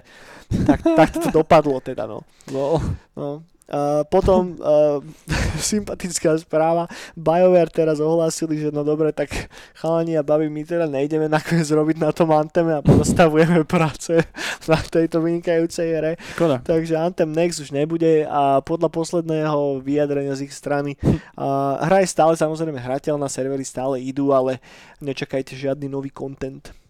tak, 0.69 0.85
tak 0.85 1.09
to 1.17 1.29
dopadlo 1.33 1.81
teda, 1.81 2.05
no. 2.05 2.25
Lol. 2.53 2.77
No. 3.17 3.41
Uh, 3.67 4.07
potom 4.07 4.55
uh, 4.63 5.03
sympatická 5.59 6.39
správa, 6.39 6.87
BioWare 7.19 7.67
teraz 7.67 7.99
ohlásili, 7.99 8.63
že 8.63 8.71
no 8.71 8.87
dobre, 8.87 9.11
tak 9.11 9.51
chalani 9.75 10.15
a 10.15 10.23
babi, 10.23 10.47
my 10.47 10.63
teda 10.63 10.87
nejdeme 10.87 11.27
nakoniec 11.27 11.67
robiť 11.67 11.99
na 11.99 12.15
tom 12.15 12.31
Anteme 12.31 12.79
a 12.79 12.85
pozastavujeme 12.87 13.67
práce 13.75 14.23
na 14.71 14.79
tejto 14.79 15.19
vynikajúcej 15.19 15.89
hre. 15.99 16.13
Škoda. 16.39 16.63
Takže 16.63 16.95
Anthem 16.95 17.35
Next 17.35 17.59
už 17.59 17.75
nebude 17.75 18.23
a 18.31 18.63
podľa 18.63 18.87
posledného 18.87 19.83
vyjadrenia 19.83 20.39
z 20.39 20.47
ich 20.47 20.55
strany 20.55 20.95
uh, 21.35 21.83
hra 21.83 22.07
je 22.07 22.15
stále 22.15 22.39
samozrejme 22.39 22.79
hrateľná, 22.79 23.27
servery 23.27 23.67
stále 23.67 23.99
idú, 23.99 24.31
ale 24.31 24.63
nečakajte 25.03 25.59
žiadny 25.59 25.91
nový 25.91 26.15
content. 26.15 26.86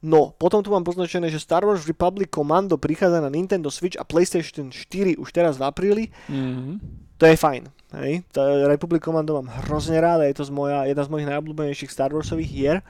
No, 0.00 0.32
potom 0.32 0.64
tu 0.64 0.72
mám 0.72 0.80
poznačené, 0.80 1.28
že 1.28 1.36
Star 1.36 1.60
Wars 1.60 1.84
Republic 1.84 2.32
Commando 2.32 2.80
prichádza 2.80 3.20
na 3.20 3.28
Nintendo 3.28 3.68
Switch 3.68 4.00
a 4.00 4.04
PlayStation 4.04 4.72
4 4.72 5.20
už 5.20 5.28
teraz 5.28 5.60
v 5.60 5.68
apríli. 5.68 6.04
Mm-hmm. 6.24 6.74
To 7.20 7.24
je 7.28 7.36
fajn. 7.36 7.62
Hej? 8.00 8.24
Republic 8.64 9.04
Commando 9.04 9.36
mám 9.36 9.52
hrozne 9.60 10.00
rád 10.00 10.24
a 10.24 10.28
je 10.32 10.40
to 10.40 10.48
z 10.48 10.52
moja, 10.56 10.88
jedna 10.88 11.04
z 11.04 11.12
mojich 11.12 11.28
najobľúbenejších 11.28 11.92
Star 11.92 12.16
Warsových 12.16 12.48
hier. 12.48 12.80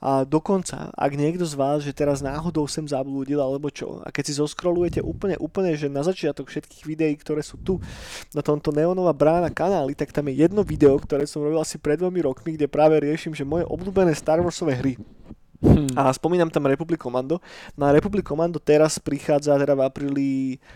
A 0.00 0.24
dokonca, 0.24 0.88
ak 0.96 1.12
niekto 1.12 1.44
z 1.44 1.56
vás, 1.60 1.84
že 1.84 1.92
teraz 1.92 2.24
náhodou 2.24 2.64
sem 2.64 2.84
zablúdil, 2.88 3.36
alebo 3.36 3.68
čo, 3.68 4.00
a 4.00 4.08
keď 4.08 4.32
si 4.32 4.34
zoskrolujete 4.40 5.00
úplne, 5.04 5.36
úplne, 5.36 5.76
že 5.76 5.92
na 5.92 6.00
začiatok 6.00 6.48
všetkých 6.48 6.88
videí, 6.88 7.12
ktoré 7.20 7.44
sú 7.44 7.60
tu 7.60 7.84
na 8.32 8.40
tomto 8.40 8.72
Neonová 8.72 9.12
brána 9.12 9.52
kanáli, 9.52 9.92
tak 9.92 10.08
tam 10.08 10.32
je 10.32 10.40
jedno 10.40 10.64
video, 10.64 10.96
ktoré 10.96 11.28
som 11.28 11.44
robil 11.44 11.60
asi 11.60 11.76
pred 11.76 12.00
dvomi 12.00 12.24
rokmi, 12.24 12.56
kde 12.56 12.64
práve 12.64 12.96
riešim, 12.96 13.36
že 13.36 13.44
moje 13.44 13.68
obľúbené 13.68 14.16
Star 14.16 14.40
Warsové 14.40 14.80
hry. 14.80 14.96
Hm. 15.60 15.92
A 15.92 16.08
spomínam 16.12 16.48
tam 16.48 16.64
Republic 16.66 16.96
Commando. 16.96 17.40
Na 17.76 17.92
Republic 17.92 18.24
Commando 18.24 18.56
teraz 18.56 18.96
prichádza 18.96 19.60
teda 19.60 19.76
v 19.76 19.82
apríli 19.84 20.30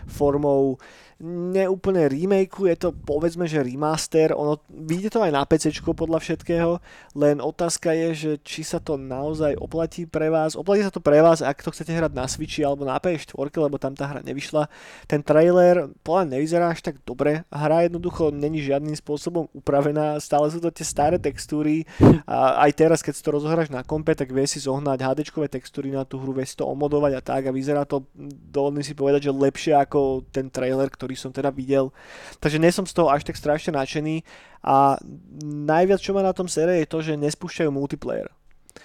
formou 0.05 0.77
neúplne 1.23 2.11
remakeu, 2.11 2.67
je 2.67 2.75
to 2.75 2.89
povedzme, 2.91 3.47
že 3.47 3.63
remaster, 3.63 4.35
ono, 4.35 4.59
vyjde 4.67 5.15
to 5.15 5.19
aj 5.23 5.31
na 5.31 5.47
PC 5.47 5.71
podľa 5.79 6.19
všetkého, 6.19 6.71
len 7.15 7.39
otázka 7.39 7.95
je, 7.95 8.09
že 8.15 8.31
či 8.43 8.67
sa 8.67 8.83
to 8.83 8.99
naozaj 8.99 9.55
oplatí 9.55 10.03
pre 10.03 10.27
vás. 10.27 10.59
Oplatí 10.59 10.83
sa 10.83 10.91
to 10.91 10.99
pre 10.99 11.23
vás, 11.23 11.39
ak 11.39 11.63
to 11.63 11.71
chcete 11.71 11.95
hrať 11.95 12.11
na 12.11 12.27
Switchi 12.27 12.67
alebo 12.67 12.83
na 12.83 12.99
PS4, 12.99 13.31
lebo 13.55 13.79
tam 13.79 13.95
tá 13.95 14.11
hra 14.11 14.21
nevyšla. 14.27 14.67
Ten 15.07 15.23
trailer 15.23 15.87
podľa 16.03 16.35
nevyzerá 16.35 16.75
až 16.75 16.83
tak 16.83 16.99
dobre, 17.07 17.47
hra 17.47 17.87
jednoducho 17.87 18.33
není 18.35 18.59
žiadnym 18.59 18.95
spôsobom 18.97 19.47
upravená, 19.55 20.19
stále 20.19 20.51
sú 20.51 20.59
to 20.59 20.73
tie 20.73 20.83
staré 20.83 21.15
textúry. 21.21 21.87
A 22.25 22.65
aj 22.67 22.71
teraz, 22.75 22.99
keď 23.05 23.13
si 23.15 23.21
to 23.23 23.35
rozohráš 23.35 23.69
na 23.69 23.85
kompe, 23.85 24.17
tak 24.17 24.33
vie 24.33 24.43
si 24.49 24.57
zohnať 24.57 24.99
hd 24.99 25.19
textúry 25.47 25.93
na 25.93 26.03
tú 26.03 26.17
hru, 26.17 26.33
vie 26.33 26.43
si 26.43 26.57
to 26.57 26.65
omodovať 26.65 27.11
a 27.17 27.21
tak. 27.21 27.41
A 27.47 27.55
vyzerá 27.55 27.85
to, 27.85 28.03
dovolím 28.49 28.81
si 28.81 28.97
povedať, 28.97 29.29
že 29.29 29.31
lepšie 29.31 29.73
ako 29.77 30.25
ten 30.33 30.49
trailer, 30.49 30.89
ktorý 30.89 31.04
som 31.13 31.29
teda 31.29 31.53
videl. 31.53 31.93
Takže 32.41 32.57
nie 32.57 32.73
som 32.73 32.89
z 32.89 32.97
toho 32.97 33.13
až 33.13 33.21
tak 33.21 33.37
strašne 33.37 33.77
nadšený 33.77 34.25
a 34.65 34.97
najviac, 35.45 36.01
čo 36.01 36.17
ma 36.17 36.25
na 36.25 36.33
tom 36.33 36.49
sere, 36.49 36.81
je 36.81 36.89
to, 36.89 37.05
že 37.05 37.13
nespúšťajú 37.13 37.69
multiplayer. 37.69 38.25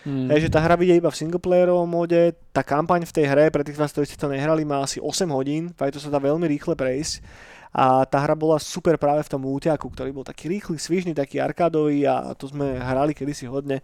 Mm. 0.05 0.29
Hej, 0.29 0.49
že 0.49 0.53
tá 0.53 0.61
hra 0.61 0.77
vidie 0.77 1.01
iba 1.01 1.09
v 1.09 1.19
singleplayerovom 1.19 1.89
móde, 1.89 2.37
tá 2.53 2.61
kampaň 2.61 3.09
v 3.09 3.17
tej 3.17 3.27
hre, 3.27 3.49
pre 3.49 3.65
tých 3.65 3.81
vás, 3.81 3.91
ktorí 3.91 4.07
ste 4.07 4.21
to 4.21 4.29
nehrali, 4.29 4.63
má 4.69 4.85
asi 4.85 5.01
8 5.01 5.25
hodín, 5.33 5.73
fakt 5.73 5.97
to 5.97 6.01
sa 6.01 6.13
dá 6.13 6.21
veľmi 6.21 6.47
rýchle 6.47 6.77
prejsť 6.77 7.25
a 7.71 8.03
tá 8.03 8.19
hra 8.19 8.35
bola 8.35 8.59
super 8.59 8.99
práve 8.99 9.23
v 9.23 9.31
tom 9.31 9.47
úťaku, 9.47 9.87
ktorý 9.95 10.11
bol 10.11 10.27
taký 10.27 10.51
rýchly, 10.51 10.75
svižný, 10.75 11.15
taký 11.15 11.39
arkádový 11.39 12.03
a 12.03 12.35
to 12.35 12.51
sme 12.51 12.83
hrali 12.83 13.15
kedysi 13.15 13.47
hodne. 13.47 13.79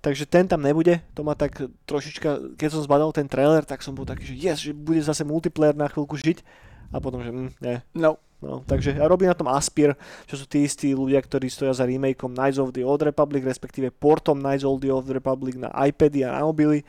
Takže 0.00 0.24
ten 0.26 0.48
tam 0.48 0.64
nebude, 0.64 0.98
to 1.12 1.20
ma 1.20 1.36
tak 1.36 1.60
trošička, 1.84 2.56
keď 2.56 2.68
som 2.72 2.82
zbadal 2.82 3.12
ten 3.12 3.28
trailer, 3.28 3.62
tak 3.62 3.84
som 3.84 3.92
bol 3.92 4.08
taký, 4.08 4.32
že 4.32 4.34
yes, 4.34 4.58
že 4.58 4.72
bude 4.72 4.98
zase 4.98 5.22
multiplayer 5.22 5.76
na 5.76 5.86
chvíľku 5.86 6.16
žiť 6.16 6.42
a 6.90 6.96
potom, 6.98 7.22
že 7.22 7.30
mm, 7.30 7.50
nie. 7.62 7.78
No. 7.96 8.18
No, 8.40 8.64
takže 8.64 8.96
ja 8.96 9.04
robím 9.04 9.28
na 9.28 9.36
tom 9.36 9.52
Aspir, 9.52 9.92
čo 10.24 10.32
sú 10.32 10.48
tí 10.48 10.64
istí 10.64 10.96
ľudia, 10.96 11.20
ktorí 11.20 11.52
stoja 11.52 11.76
za 11.76 11.84
remakeom 11.84 12.32
Knights 12.32 12.56
of 12.56 12.72
the 12.72 12.80
Old 12.80 13.04
Republic, 13.04 13.44
respektíve 13.44 13.92
portom 13.92 14.40
Knights 14.40 14.64
of 14.64 14.80
the 14.80 14.88
Old 14.88 15.12
Republic 15.12 15.60
na 15.60 15.68
iPady 15.68 16.24
a 16.24 16.40
na 16.40 16.48
mobily 16.48 16.80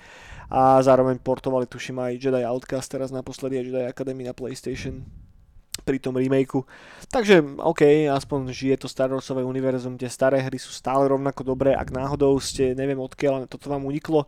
a 0.48 0.80
zároveň 0.80 1.20
portovali 1.20 1.68
tuším 1.68 2.00
aj 2.00 2.24
Jedi 2.24 2.44
Outcast 2.48 2.88
teraz 2.88 3.12
naposledy 3.12 3.60
a 3.60 3.64
Jedi 3.68 3.84
Academy 3.84 4.24
na 4.24 4.32
PlayStation 4.32 5.04
pri 5.84 6.00
tom 6.00 6.16
remakeu. 6.16 6.68
Takže 7.12 7.44
OK, 7.60 8.08
aspoň 8.08 8.52
žije 8.52 8.76
to 8.84 8.88
Star 8.92 9.12
Warsové 9.12 9.44
univerzum, 9.44 10.00
tie 10.00 10.12
staré 10.12 10.44
hry 10.44 10.56
sú 10.56 10.72
stále 10.76 11.08
rovnako 11.08 11.44
dobré, 11.44 11.76
ak 11.76 11.92
náhodou 11.92 12.36
ste, 12.40 12.76
neviem 12.76 13.00
odkiaľ, 13.00 13.48
toto 13.48 13.72
vám 13.72 13.88
uniklo, 13.88 14.28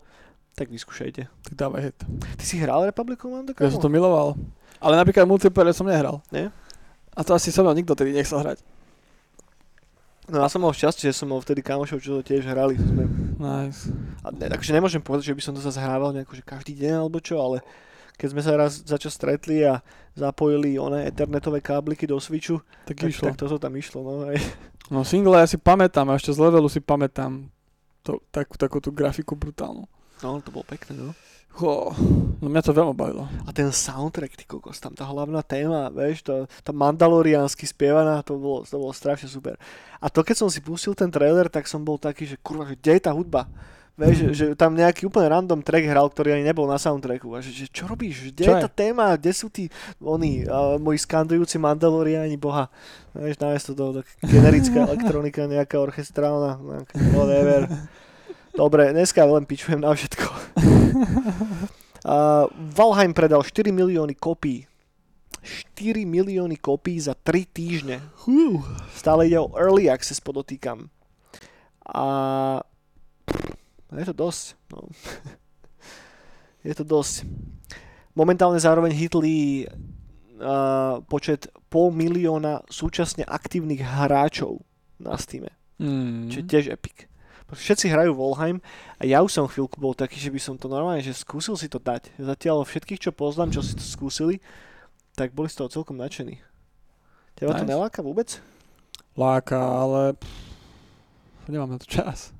tak 0.56 0.72
vyskúšajte. 0.72 1.28
Tak 1.28 1.54
dávaj 1.56 1.92
hit. 1.92 2.00
Ty 2.40 2.44
si 2.44 2.56
hral 2.60 2.88
Republic 2.88 3.20
Commando? 3.20 3.52
Ja 3.58 3.70
som 3.74 3.84
to 3.84 3.92
miloval. 3.92 4.40
Ale 4.84 5.00
napríklad 5.00 5.24
multiplayer 5.24 5.72
som 5.72 5.88
nehral. 5.88 6.20
Nie? 6.30 6.52
A 7.16 7.24
to 7.24 7.32
asi 7.32 7.50
so 7.56 7.64
mnou 7.64 7.72
nikto 7.72 7.96
tedy 7.96 8.12
nechcel 8.12 8.44
hrať. 8.44 8.60
No 10.28 10.40
ja 10.40 10.48
som 10.48 10.64
mal 10.64 10.72
šťastie, 10.72 11.12
že 11.12 11.20
som 11.20 11.28
mal 11.28 11.44
vtedy 11.44 11.60
kamošov, 11.60 12.00
čo 12.00 12.20
to 12.20 12.24
tiež 12.24 12.48
hrali. 12.48 12.80
Sme... 12.80 13.04
Nice. 13.40 13.92
A 14.24 14.32
ne, 14.32 14.48
takže 14.48 14.72
nemôžem 14.72 15.04
povedať, 15.04 15.32
že 15.32 15.36
by 15.36 15.42
som 15.44 15.54
to 15.56 15.60
zase 15.60 15.80
hrával 15.84 16.16
nejako, 16.16 16.40
že 16.40 16.44
každý 16.48 16.74
deň 16.80 16.94
alebo 17.04 17.20
čo, 17.20 17.40
ale 17.44 17.60
keď 18.16 18.28
sme 18.32 18.42
sa 18.44 18.56
raz 18.56 18.88
začas 18.88 19.12
stretli 19.20 19.68
a 19.68 19.84
zapojili 20.16 20.80
one 20.80 21.04
ethernetové 21.04 21.60
kábliky 21.60 22.08
do 22.08 22.16
Switchu, 22.24 22.64
Tak, 22.88 23.04
tak, 23.04 23.10
išlo. 23.12 23.26
tak 23.32 23.36
toto 23.36 23.60
tam 23.60 23.74
išlo. 23.76 24.00
No, 24.00 24.12
aj. 24.32 24.40
No 24.92 25.04
single 25.04 25.40
ja 25.40 25.48
si 25.48 25.60
pamätám, 25.60 26.08
a 26.12 26.16
ešte 26.16 26.32
z 26.36 26.40
levelu 26.40 26.68
si 26.72 26.80
pamätám 26.80 27.52
to, 28.04 28.20
takú, 28.32 28.56
takú 28.60 28.78
tú 28.84 28.92
grafiku 28.96 29.36
brutálnu. 29.36 29.88
no 30.24 30.40
to 30.40 30.52
bolo 30.56 30.64
pekné, 30.68 30.96
no. 30.96 31.12
Ho, 31.62 31.94
no 32.42 32.50
mňa 32.50 32.66
to 32.66 32.74
veľmi 32.74 32.98
bavilo. 32.98 33.30
A 33.46 33.54
ten 33.54 33.70
soundtrack, 33.70 34.34
ty 34.34 34.46
kokos, 34.50 34.82
tam 34.82 34.98
tá 34.98 35.06
hlavná 35.06 35.46
téma, 35.46 35.94
vieš, 35.94 36.26
to, 36.26 36.50
tá 36.66 36.74
mandaloriánsky 36.74 37.70
spievaná, 37.70 38.26
to 38.26 38.42
bolo, 38.42 38.66
to 38.66 38.74
bolo 38.74 38.90
strašne 38.90 39.30
super. 39.30 39.54
A 40.02 40.10
to, 40.10 40.26
keď 40.26 40.42
som 40.42 40.50
si 40.50 40.66
pustil 40.66 40.98
ten 40.98 41.14
trailer, 41.14 41.46
tak 41.54 41.70
som 41.70 41.86
bol 41.86 42.02
taký, 42.02 42.26
že 42.26 42.42
kurva, 42.42 42.66
že 42.66 42.74
kde 42.82 42.92
je 42.98 43.02
tá 43.06 43.14
hudba? 43.14 43.46
Vieš, 43.94 44.16
že, 44.18 44.30
že 44.34 44.46
tam 44.58 44.74
nejaký 44.74 45.06
úplne 45.06 45.30
random 45.30 45.62
track 45.62 45.86
hral, 45.86 46.10
ktorý 46.10 46.34
ani 46.34 46.42
nebol 46.42 46.66
na 46.66 46.82
soundtracku. 46.82 47.30
A 47.38 47.46
že, 47.46 47.54
že 47.54 47.70
čo 47.70 47.86
robíš? 47.86 48.34
Kde 48.34 48.50
Čo 48.50 48.58
je 48.58 48.66
tá 48.66 48.72
téma? 48.74 49.14
Kde 49.14 49.32
sú 49.38 49.54
tí 49.54 49.70
oni, 50.02 50.50
uh, 50.50 50.82
moji 50.82 50.98
skandujúci 50.98 51.62
mandaloriáni 51.62 52.34
boha? 52.34 52.74
Vieš, 53.14 53.38
namiesto 53.38 53.78
toho 53.78 54.02
tak 54.02 54.10
generická 54.26 54.82
elektronika, 54.90 55.46
nejaká 55.46 55.78
orchestrálna, 55.78 56.58
nejaká 56.58 56.96
whatever. 57.14 57.70
Dobre, 58.58 58.90
dneska 58.98 59.22
len 59.30 59.46
pičujem 59.46 59.78
na 59.78 59.94
všetko. 59.94 60.26
Uh, 62.04 62.52
Valheim 62.76 63.16
predal 63.16 63.40
4 63.48 63.72
milióny 63.72 64.20
kopí. 64.20 64.68
4 65.80 66.04
milióny 66.04 66.60
kopí 66.60 67.00
za 67.00 67.16
3 67.16 67.48
týždne. 67.48 68.04
Stále 68.92 69.32
ide 69.32 69.40
o 69.40 69.56
early 69.56 69.88
access, 69.88 70.20
podotýkam. 70.20 70.92
A 71.88 72.04
je 73.96 74.06
to 74.08 74.16
dosť. 74.16 74.44
No. 74.76 74.92
je 76.68 76.74
to 76.76 76.84
dosť. 76.84 77.24
Momentálne 78.20 78.60
zároveň 78.60 78.92
hitli 78.92 79.64
uh, 79.64 81.00
počet 81.08 81.48
pol 81.72 81.96
milióna 81.96 82.68
súčasne 82.68 83.24
aktívnych 83.24 83.80
hráčov 83.80 84.60
na 85.00 85.16
Steam. 85.16 85.48
Mm. 85.80 86.28
Čo 86.30 86.38
je 86.44 86.46
tiež 86.52 86.66
epic. 86.68 87.08
Všetci 87.54 87.88
hrajú 87.88 88.12
Volheim 88.12 88.58
a 88.98 89.04
ja 89.04 89.22
už 89.22 89.32
som 89.32 89.46
chvíľku 89.46 89.78
bol 89.78 89.94
taký, 89.94 90.18
že 90.18 90.30
by 90.30 90.38
som 90.38 90.56
to 90.56 90.66
normálne, 90.66 91.00
že 91.00 91.14
skúsil 91.14 91.54
si 91.54 91.66
to 91.66 91.78
dať. 91.78 92.14
Zatiaľ 92.18 92.62
všetkých, 92.62 93.00
čo 93.00 93.12
poznám, 93.12 93.54
čo 93.54 93.62
si 93.62 93.74
to 93.74 93.82
skúsili, 93.82 94.42
tak 95.14 95.32
boli 95.32 95.48
z 95.48 95.62
toho 95.62 95.70
celkom 95.70 95.96
nadšení. 95.96 96.42
Teba 97.34 97.54
to 97.54 97.64
Nice. 97.64 97.70
neláka 97.70 98.00
vôbec? 98.00 98.38
Láka, 99.14 99.58
ale 99.58 100.14
pff, 100.14 100.34
nemám 101.48 101.70
na 101.70 101.78
to 101.78 101.86
čas. 101.86 102.34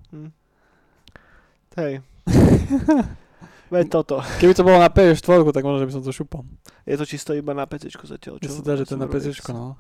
Hej. 1.76 2.02
Veď 3.74 3.86
toto. 3.90 4.22
Keby 4.38 4.54
to 4.54 4.62
bolo 4.62 4.78
na 4.78 4.86
PS4, 4.86 5.42
tak 5.50 5.66
možno, 5.66 5.82
že 5.82 5.88
by 5.90 5.94
som 5.94 6.04
to 6.06 6.14
šupol. 6.14 6.46
Je 6.86 6.94
to 6.94 7.10
čisto 7.10 7.34
iba 7.34 7.52
na 7.52 7.66
PC 7.66 7.90
zatiaľ, 7.90 8.38
Čo 8.38 8.46
čo? 8.46 8.54
sa 8.54 8.62
dá, 8.62 8.74
že 8.78 8.86
to 8.86 8.94
je 8.94 9.02
na. 9.02 9.10
PC, 9.10 9.26
no. 9.50 9.74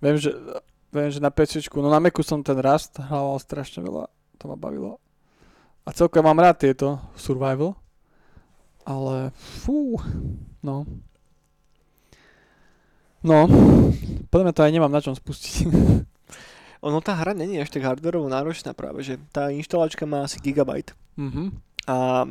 Viem, 0.00 0.16
že, 0.16 0.32
viem, 0.90 1.10
že 1.10 1.22
na 1.22 1.30
PC, 1.30 1.66
no 1.78 1.88
na 1.88 2.02
Macu 2.02 2.22
som 2.22 2.42
ten 2.42 2.58
Rust 2.58 2.98
hrával 2.98 3.38
strašne 3.38 3.82
veľa, 3.82 4.10
to 4.38 4.44
ma 4.50 4.56
bavilo. 4.58 4.98
A 5.86 5.94
celkom 5.94 6.26
mám 6.26 6.38
rád 6.38 6.60
tieto 6.60 7.00
survival, 7.16 7.78
ale 8.84 9.32
fú, 9.34 9.96
no. 10.60 10.84
No, 13.20 13.44
podľa 14.32 14.44
mňa 14.48 14.54
to 14.56 14.64
aj 14.64 14.72
nemám 14.72 14.92
na 14.92 15.04
čom 15.04 15.12
spustiť. 15.12 15.68
Ono 16.86 16.98
tá 17.04 17.12
hra 17.12 17.36
není 17.36 17.60
až 17.60 17.68
tak 17.68 17.84
hardwareovo 17.84 18.32
náročná 18.32 18.72
práve, 18.72 19.04
že 19.04 19.20
tá 19.28 19.52
inštalačka 19.52 20.08
má 20.08 20.24
asi 20.24 20.40
gigabyte. 20.40 20.96
mhm. 21.16 21.52
A 21.88 22.28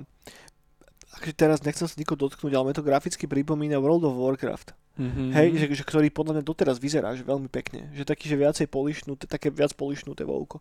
akože 1.19 1.33
teraz 1.35 1.59
nechcem 1.65 1.89
sa 1.89 1.97
nikoho 1.97 2.15
dotknúť, 2.15 2.53
ale 2.53 2.69
mne 2.69 2.77
to 2.79 2.85
graficky 2.85 3.25
pripomína 3.25 3.81
World 3.81 4.07
of 4.07 4.15
Warcraft. 4.15 4.77
Mhm. 4.99 5.31
Hej, 5.31 5.47
že, 5.55 5.65
že, 5.79 5.83
ktorý 5.87 6.11
podľa 6.11 6.39
mňa 6.39 6.43
doteraz 6.43 6.75
vyzerá 6.75 7.15
že 7.15 7.23
veľmi 7.23 7.47
pekne. 7.47 7.87
Že 7.95 8.03
taký, 8.03 8.27
že 8.27 8.35
viacej 8.35 8.67
polišnuté, 8.67 9.31
také 9.31 9.47
viac 9.47 9.71
polišnuté 9.71 10.27
voľko. 10.27 10.59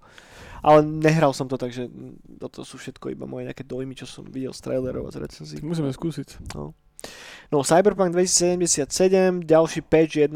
Ale 0.63 0.87
nehral 0.87 1.35
som 1.35 1.51
to, 1.51 1.59
takže 1.59 1.91
mm, 1.91 2.39
toto 2.39 2.63
sú 2.63 2.79
všetko 2.79 3.11
iba 3.11 3.27
moje 3.27 3.51
nejaké 3.51 3.67
dojmy, 3.67 3.99
čo 3.99 4.07
som 4.07 4.23
videl 4.23 4.55
z 4.55 4.63
trailerov 4.63 5.11
a 5.11 5.15
z 5.15 5.27
recenzií. 5.27 5.59
Musíme 5.59 5.91
skúsiť. 5.91 6.55
No, 7.51 7.67
Cyberpunk 7.67 8.15
2077, 8.15 9.43
ďalší 9.43 9.81
patch 9.83 10.23
1.02 10.23 10.31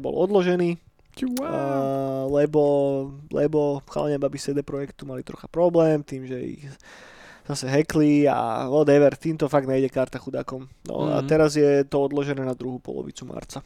bol 0.00 0.14
odložený, 0.16 0.80
Čuá. 1.16 1.48
uh, 1.48 2.24
lebo, 2.28 2.62
lebo 3.32 3.80
chalania 3.88 4.20
babi 4.20 4.36
CD 4.36 4.60
Projektu 4.60 5.08
mali 5.08 5.24
trocha 5.24 5.48
problém 5.48 6.04
tým, 6.04 6.28
že 6.28 6.36
ich 6.40 6.62
zase 7.46 7.66
hackli 7.66 8.26
a 8.26 8.66
whatever, 8.66 9.14
týmto 9.14 9.46
fakt 9.46 9.66
nejde 9.66 9.88
karta 9.88 10.18
chudákom. 10.18 10.66
No 10.84 11.08
a 11.08 11.22
Mhm. 11.22 11.26
teraz 11.26 11.54
je 11.54 11.84
to 11.84 12.02
odložené 12.02 12.42
na 12.42 12.54
druhú 12.54 12.78
polovicu 12.78 13.24
marca. 13.24 13.62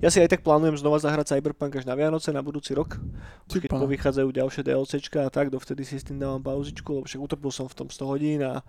Ja 0.00 0.08
si 0.08 0.22
aj 0.22 0.32
tak 0.32 0.40
plánujem 0.40 0.78
znova 0.78 0.96
zahrať 0.96 1.34
Cyberpunk 1.36 1.76
až 1.76 1.84
na 1.84 1.92
Vianoce, 1.92 2.32
na 2.32 2.40
budúci 2.40 2.72
rok. 2.72 2.96
Už 3.46 3.60
keď 3.60 3.74
povychádzajú 3.76 4.28
ďalšie 4.32 4.62
DLCčka 4.64 5.26
a 5.26 5.30
tak, 5.30 5.50
dovtedy 5.50 5.82
si 5.84 5.98
s 5.98 6.06
tým 6.06 6.16
dávam 6.16 6.40
pauzičku, 6.40 6.88
lebo 6.88 7.04
však 7.04 7.20
utrpil 7.20 7.50
som 7.50 7.66
v 7.66 7.74
tom 7.74 7.88
100 7.90 8.06
hodín 8.06 8.40
a 8.40 8.62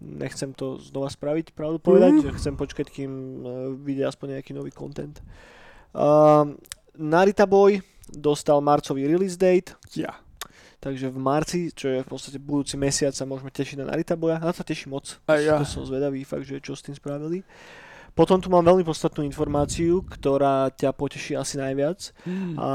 nechcem 0.00 0.54
to 0.54 0.78
znova 0.80 1.10
spraviť, 1.10 1.52
pravdu 1.52 1.78
povedať, 1.78 2.24
že 2.24 2.34
chcem 2.34 2.54
počkať, 2.56 2.86
kým 2.88 3.10
uh, 3.10 3.46
vyjde 3.76 4.06
aspoň 4.08 4.26
nejaký 4.38 4.50
nový 4.54 4.72
content. 4.72 5.20
Uh, 5.92 6.56
Narita 6.96 7.44
Boy 7.44 7.82
dostal 8.08 8.58
marcový 8.64 9.04
release 9.06 9.36
date, 9.36 9.76
Ja. 9.92 10.16
Takže 10.82 11.06
v 11.14 11.18
marci, 11.22 11.70
čo 11.70 11.86
je 11.86 12.02
v 12.02 12.08
podstate 12.10 12.42
budúci 12.42 12.74
mesiac, 12.74 13.14
sa 13.14 13.22
môžeme 13.22 13.54
tešiť 13.54 13.78
na 13.78 13.94
Narita 13.94 14.18
Boya. 14.18 14.42
Na 14.42 14.50
to 14.50 14.66
teším 14.66 14.98
moc. 14.98 15.22
Aj 15.30 15.38
ja. 15.38 15.62
To 15.62 15.64
som 15.64 15.86
zvedavý 15.86 16.26
fakt, 16.26 16.50
že 16.50 16.58
čo 16.58 16.74
s 16.74 16.82
tým 16.82 16.98
spravili. 16.98 17.46
Potom 18.12 18.36
tu 18.36 18.52
mám 18.52 18.60
veľmi 18.60 18.84
podstatnú 18.84 19.24
informáciu, 19.24 20.04
ktorá 20.04 20.68
ťa 20.68 20.92
poteší 20.92 21.32
asi 21.32 21.56
najviac. 21.56 22.12
Mm. 22.28 22.60
A 22.60 22.68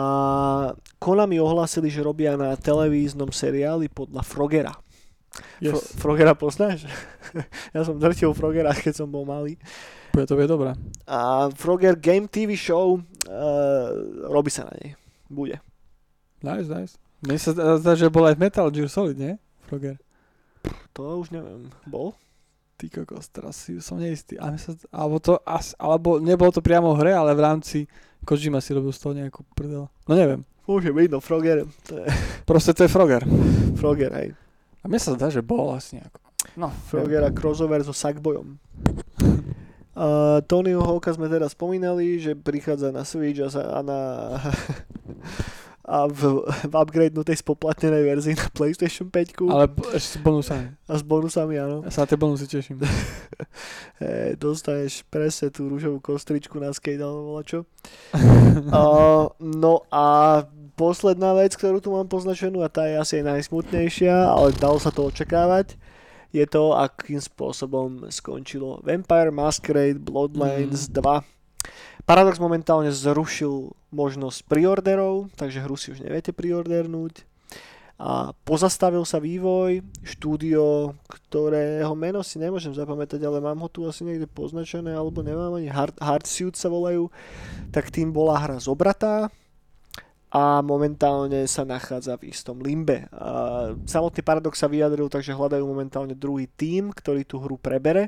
Konami 0.98 1.38
ohlásili, 1.38 1.94
že 1.94 2.02
robia 2.02 2.34
na 2.34 2.58
televíznom 2.58 3.30
seriáli 3.30 3.86
podľa 3.92 4.26
Frogera. 4.26 4.74
Fro- 4.74 5.46
Yes. 5.62 5.94
Frogera 6.02 6.34
poznáš? 6.34 6.90
ja 7.76 7.82
som 7.86 8.02
drtil 8.02 8.34
Frogera, 8.34 8.74
keď 8.74 9.06
som 9.06 9.08
bol 9.12 9.22
malý. 9.30 9.62
Bude 10.10 10.26
to 10.26 10.34
bude 10.34 10.50
dobré. 10.50 10.74
A 11.06 11.54
Froger 11.54 11.94
Game 11.94 12.26
TV 12.26 12.58
Show 12.58 12.98
uh, 12.98 13.02
robí 14.26 14.50
sa 14.50 14.66
na 14.66 14.74
nej. 14.82 14.98
Bude. 15.30 15.62
Nice, 16.42 16.66
nice. 16.66 16.98
Mne 17.26 17.38
sa 17.42 17.52
zdá, 17.82 17.94
že 17.98 18.14
bol 18.14 18.30
aj 18.30 18.38
v 18.38 18.44
Metal 18.46 18.68
Gear 18.70 18.90
Solid, 18.90 19.18
nie? 19.18 19.42
Frogger. 19.66 19.98
To 20.94 21.22
už 21.22 21.34
neviem. 21.34 21.74
Bol? 21.90 22.14
Ty 22.78 22.94
kokos, 22.94 23.26
teraz 23.34 23.58
si 23.58 23.82
som 23.82 23.98
neistý. 23.98 24.38
A 24.38 24.54
sa, 24.62 24.78
alebo 24.94 25.18
to, 25.18 25.42
as, 25.42 25.74
alebo 25.82 26.22
nebolo 26.22 26.54
to 26.54 26.62
priamo 26.62 26.94
v 26.94 27.02
hre, 27.02 27.14
ale 27.18 27.34
v 27.34 27.42
rámci 27.42 27.80
Kojima 28.22 28.62
si 28.62 28.74
robil 28.78 28.94
z 28.94 29.02
toho 29.02 29.14
nejakú 29.18 29.42
prdel. 29.58 29.90
No 30.06 30.14
neviem. 30.14 30.46
Môže 30.70 30.94
byť, 30.94 31.10
no 31.10 31.20
Froger. 31.24 31.66
To 31.90 31.94
je 32.02 32.06
Proste 32.46 32.78
to 32.78 32.86
je 32.86 32.92
Frogger. 32.92 33.26
Froger, 33.80 34.12
hej. 34.14 34.30
A 34.82 34.86
mne 34.86 35.00
sa 35.02 35.18
zdá, 35.18 35.34
že 35.34 35.42
bol 35.42 35.74
asi 35.74 35.98
nejako. 35.98 36.22
No, 36.54 36.70
Frogger 36.90 37.26
a 37.26 37.34
crossover 37.34 37.82
so 37.82 37.94
Sackboyom. 37.94 38.58
Uh, 39.98 40.46
Tonyho 40.46 40.86
Hawka 40.86 41.10
sme 41.10 41.26
teda 41.26 41.50
spomínali, 41.50 42.22
že 42.22 42.38
prichádza 42.38 42.94
na 42.94 43.02
Switch 43.02 43.42
a, 43.42 43.50
sa, 43.50 43.66
a 43.66 43.80
na 43.82 44.00
a 45.88 46.04
v, 46.12 46.44
v 46.68 46.74
upgradenutej 46.76 47.40
spoplatnenej 47.40 48.04
verzii 48.04 48.36
na 48.36 48.52
PlayStation 48.52 49.08
5 49.08 49.48
Ale 49.48 49.72
ešte 49.96 50.20
s 50.20 50.22
bonusami. 50.22 50.68
a 50.84 50.94
s 51.00 51.04
bonusami, 51.08 51.56
áno. 51.56 51.80
Ja 51.88 51.92
sa 51.96 52.04
na 52.04 52.12
tie 52.12 52.20
bonusy 52.20 52.46
teším. 52.46 52.84
E, 53.98 54.38
dostaneš 54.38 55.02
presne 55.10 55.50
tú 55.50 55.66
rúžovú 55.66 55.98
kostričku 55.98 56.62
na 56.62 56.70
skate 56.70 57.02
alebo 57.02 57.42
čo. 57.42 57.66
Uh, 58.58 59.30
no 59.38 59.86
a 59.94 60.42
posledná 60.74 61.34
vec, 61.38 61.54
ktorú 61.54 61.78
tu 61.78 61.94
mám 61.94 62.10
poznačenú 62.10 62.66
a 62.66 62.70
tá 62.70 62.90
je 62.90 62.98
asi 62.98 63.14
aj 63.22 63.38
najsmutnejšia, 63.38 64.14
ale 64.34 64.54
dalo 64.58 64.82
sa 64.82 64.90
to 64.90 65.06
očakávať, 65.10 65.78
je 66.34 66.46
to, 66.46 66.74
akým 66.74 67.22
spôsobom 67.22 68.10
skončilo 68.12 68.82
Vampire 68.82 69.32
Masquerade 69.32 70.02
Bloodlines 70.02 70.90
2. 70.90 71.37
Paradox 72.08 72.40
momentálne 72.40 72.88
zrušil 72.88 73.76
možnosť 73.92 74.48
preorderov, 74.48 75.28
takže 75.36 75.60
hru 75.60 75.76
si 75.76 75.92
už 75.92 76.08
neviete 76.08 76.32
preordernúť. 76.32 77.28
A 78.00 78.32
pozastavil 78.48 79.04
sa 79.04 79.20
vývoj, 79.20 79.84
štúdio, 80.08 80.96
ktorého 81.12 81.92
meno 82.00 82.24
si 82.24 82.40
nemôžem 82.40 82.72
zapamätať, 82.72 83.20
ale 83.28 83.44
mám 83.44 83.60
ho 83.60 83.68
tu 83.68 83.84
asi 83.84 84.08
niekde 84.08 84.24
poznačené, 84.24 84.96
alebo 84.96 85.20
nemám 85.20 85.60
ani 85.60 85.68
Hard, 85.68 86.00
Hardsuit 86.00 86.56
sa 86.56 86.72
volajú, 86.72 87.12
tak 87.76 87.92
tým 87.92 88.16
bola 88.16 88.40
hra 88.40 88.62
zobratá 88.62 89.28
a 90.32 90.64
momentálne 90.64 91.44
sa 91.44 91.68
nachádza 91.68 92.16
v 92.22 92.32
istom 92.32 92.64
limbe. 92.64 93.10
A 93.12 93.74
samotný 93.84 94.24
Paradox 94.24 94.62
sa 94.62 94.72
vyjadril, 94.72 95.12
takže 95.12 95.36
hľadajú 95.36 95.66
momentálne 95.68 96.16
druhý 96.16 96.48
tím, 96.56 96.96
ktorý 96.96 97.28
tú 97.28 97.42
hru 97.44 97.60
prebere, 97.60 98.08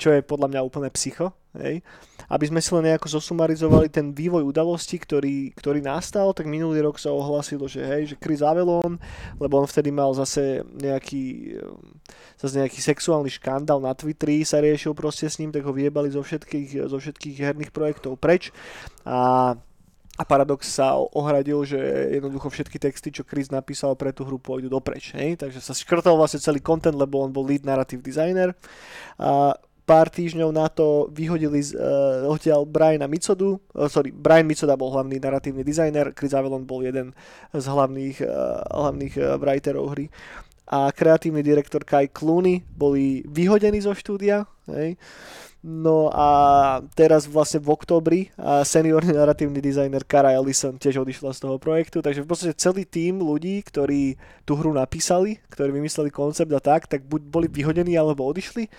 čo 0.00 0.10
je 0.10 0.24
podľa 0.24 0.50
mňa 0.50 0.66
úplne 0.66 0.90
psycho. 0.90 1.30
Hej. 1.54 1.84
Aby 2.26 2.50
sme 2.50 2.60
si 2.60 2.70
len 2.74 2.90
nejako 2.90 3.18
zosumarizovali 3.18 3.86
ten 3.86 4.10
vývoj 4.10 4.42
udalostí, 4.46 4.98
ktorý, 4.98 5.54
ktorý 5.54 5.80
nastal, 5.82 6.34
tak 6.34 6.50
minulý 6.50 6.82
rok 6.82 6.98
sa 6.98 7.14
ohlasilo, 7.14 7.70
že 7.70 7.82
hej, 7.82 8.14
že 8.14 8.20
Chris 8.20 8.42
Avalon, 8.42 8.98
lebo 9.38 9.62
on 9.62 9.66
vtedy 9.66 9.94
mal 9.94 10.10
zase 10.12 10.66
nejaký, 10.76 11.56
um, 11.62 12.00
zase 12.40 12.60
nejaký 12.62 12.80
sexuálny 12.82 13.30
škandál 13.30 13.78
na 13.78 13.94
Twitteri, 13.94 14.42
sa 14.42 14.58
riešil 14.58 14.96
proste 14.96 15.30
s 15.30 15.38
ním, 15.38 15.54
tak 15.54 15.62
ho 15.62 15.72
vyjebali 15.72 16.10
zo 16.10 16.20
všetkých, 16.22 16.90
zo 16.90 16.98
všetkých 16.98 17.36
herných 17.40 17.70
projektov 17.70 18.18
preč. 18.18 18.50
A 19.06 19.54
a 20.16 20.24
Paradox 20.24 20.64
sa 20.72 20.96
ohradil, 20.96 21.60
že 21.68 21.76
jednoducho 22.16 22.48
všetky 22.48 22.80
texty, 22.80 23.12
čo 23.12 23.20
Chris 23.28 23.52
napísal 23.52 23.92
pre 24.00 24.16
tú 24.16 24.24
hru, 24.24 24.40
pôjdu 24.40 24.72
dopreč. 24.72 25.12
Hej? 25.12 25.36
Takže 25.44 25.60
sa 25.60 25.76
škrtol 25.76 26.16
vlastne 26.16 26.40
celý 26.40 26.64
content, 26.64 26.96
lebo 26.96 27.20
on 27.20 27.28
bol 27.28 27.44
lead 27.44 27.68
narrative 27.68 28.00
designer. 28.00 28.56
A 29.20 29.52
pár 29.86 30.10
týždňov 30.10 30.50
na 30.50 30.66
to 30.66 31.06
vyhodili 31.14 31.62
z, 31.62 31.78
uh, 31.78 32.26
odtiaľ 32.26 32.66
Briana 32.66 33.06
Micodu, 33.06 33.54
uh, 33.54 33.86
sorry, 33.86 34.10
Brian 34.10 34.44
Micoda 34.44 34.74
bol 34.74 34.90
hlavný 34.90 35.22
narratívny 35.22 35.62
dizajner, 35.62 36.10
Chris 36.12 36.34
Avalon 36.34 36.66
bol 36.66 36.82
jeden 36.82 37.14
z 37.54 37.64
hlavných, 37.64 38.18
uh, 38.26 38.66
hlavných 38.66 39.14
uh, 39.16 39.38
writerov 39.38 39.94
hry 39.94 40.10
a 40.66 40.90
kreatívny 40.90 41.46
direktor 41.46 41.86
Kai 41.86 42.10
Clooney 42.10 42.66
boli 42.66 43.22
vyhodení 43.30 43.78
zo 43.78 43.94
štúdia, 43.94 44.50
hej. 44.66 44.98
No 45.66 46.14
a 46.14 46.28
teraz 46.94 47.26
vlastne 47.26 47.58
v 47.58 47.74
oktobri 47.74 48.20
a 48.38 48.62
seniorný 48.62 49.10
narratívny 49.10 49.58
dizajner 49.58 50.06
Cara 50.06 50.30
Ellison 50.30 50.78
tiež 50.78 51.02
odišla 51.02 51.34
z 51.34 51.42
toho 51.42 51.58
projektu, 51.58 51.98
takže 51.98 52.22
v 52.22 52.28
podstate 52.30 52.54
celý 52.54 52.86
tým 52.86 53.18
ľudí, 53.18 53.66
ktorí 53.66 54.14
tú 54.46 54.54
hru 54.54 54.70
napísali, 54.70 55.42
ktorí 55.50 55.74
vymysleli 55.74 56.14
koncept 56.14 56.54
a 56.54 56.62
tak, 56.62 56.86
tak 56.86 57.02
buď 57.10 57.20
boli 57.26 57.46
vyhodení 57.50 57.98
alebo 57.98 58.30
odišli. 58.30 58.70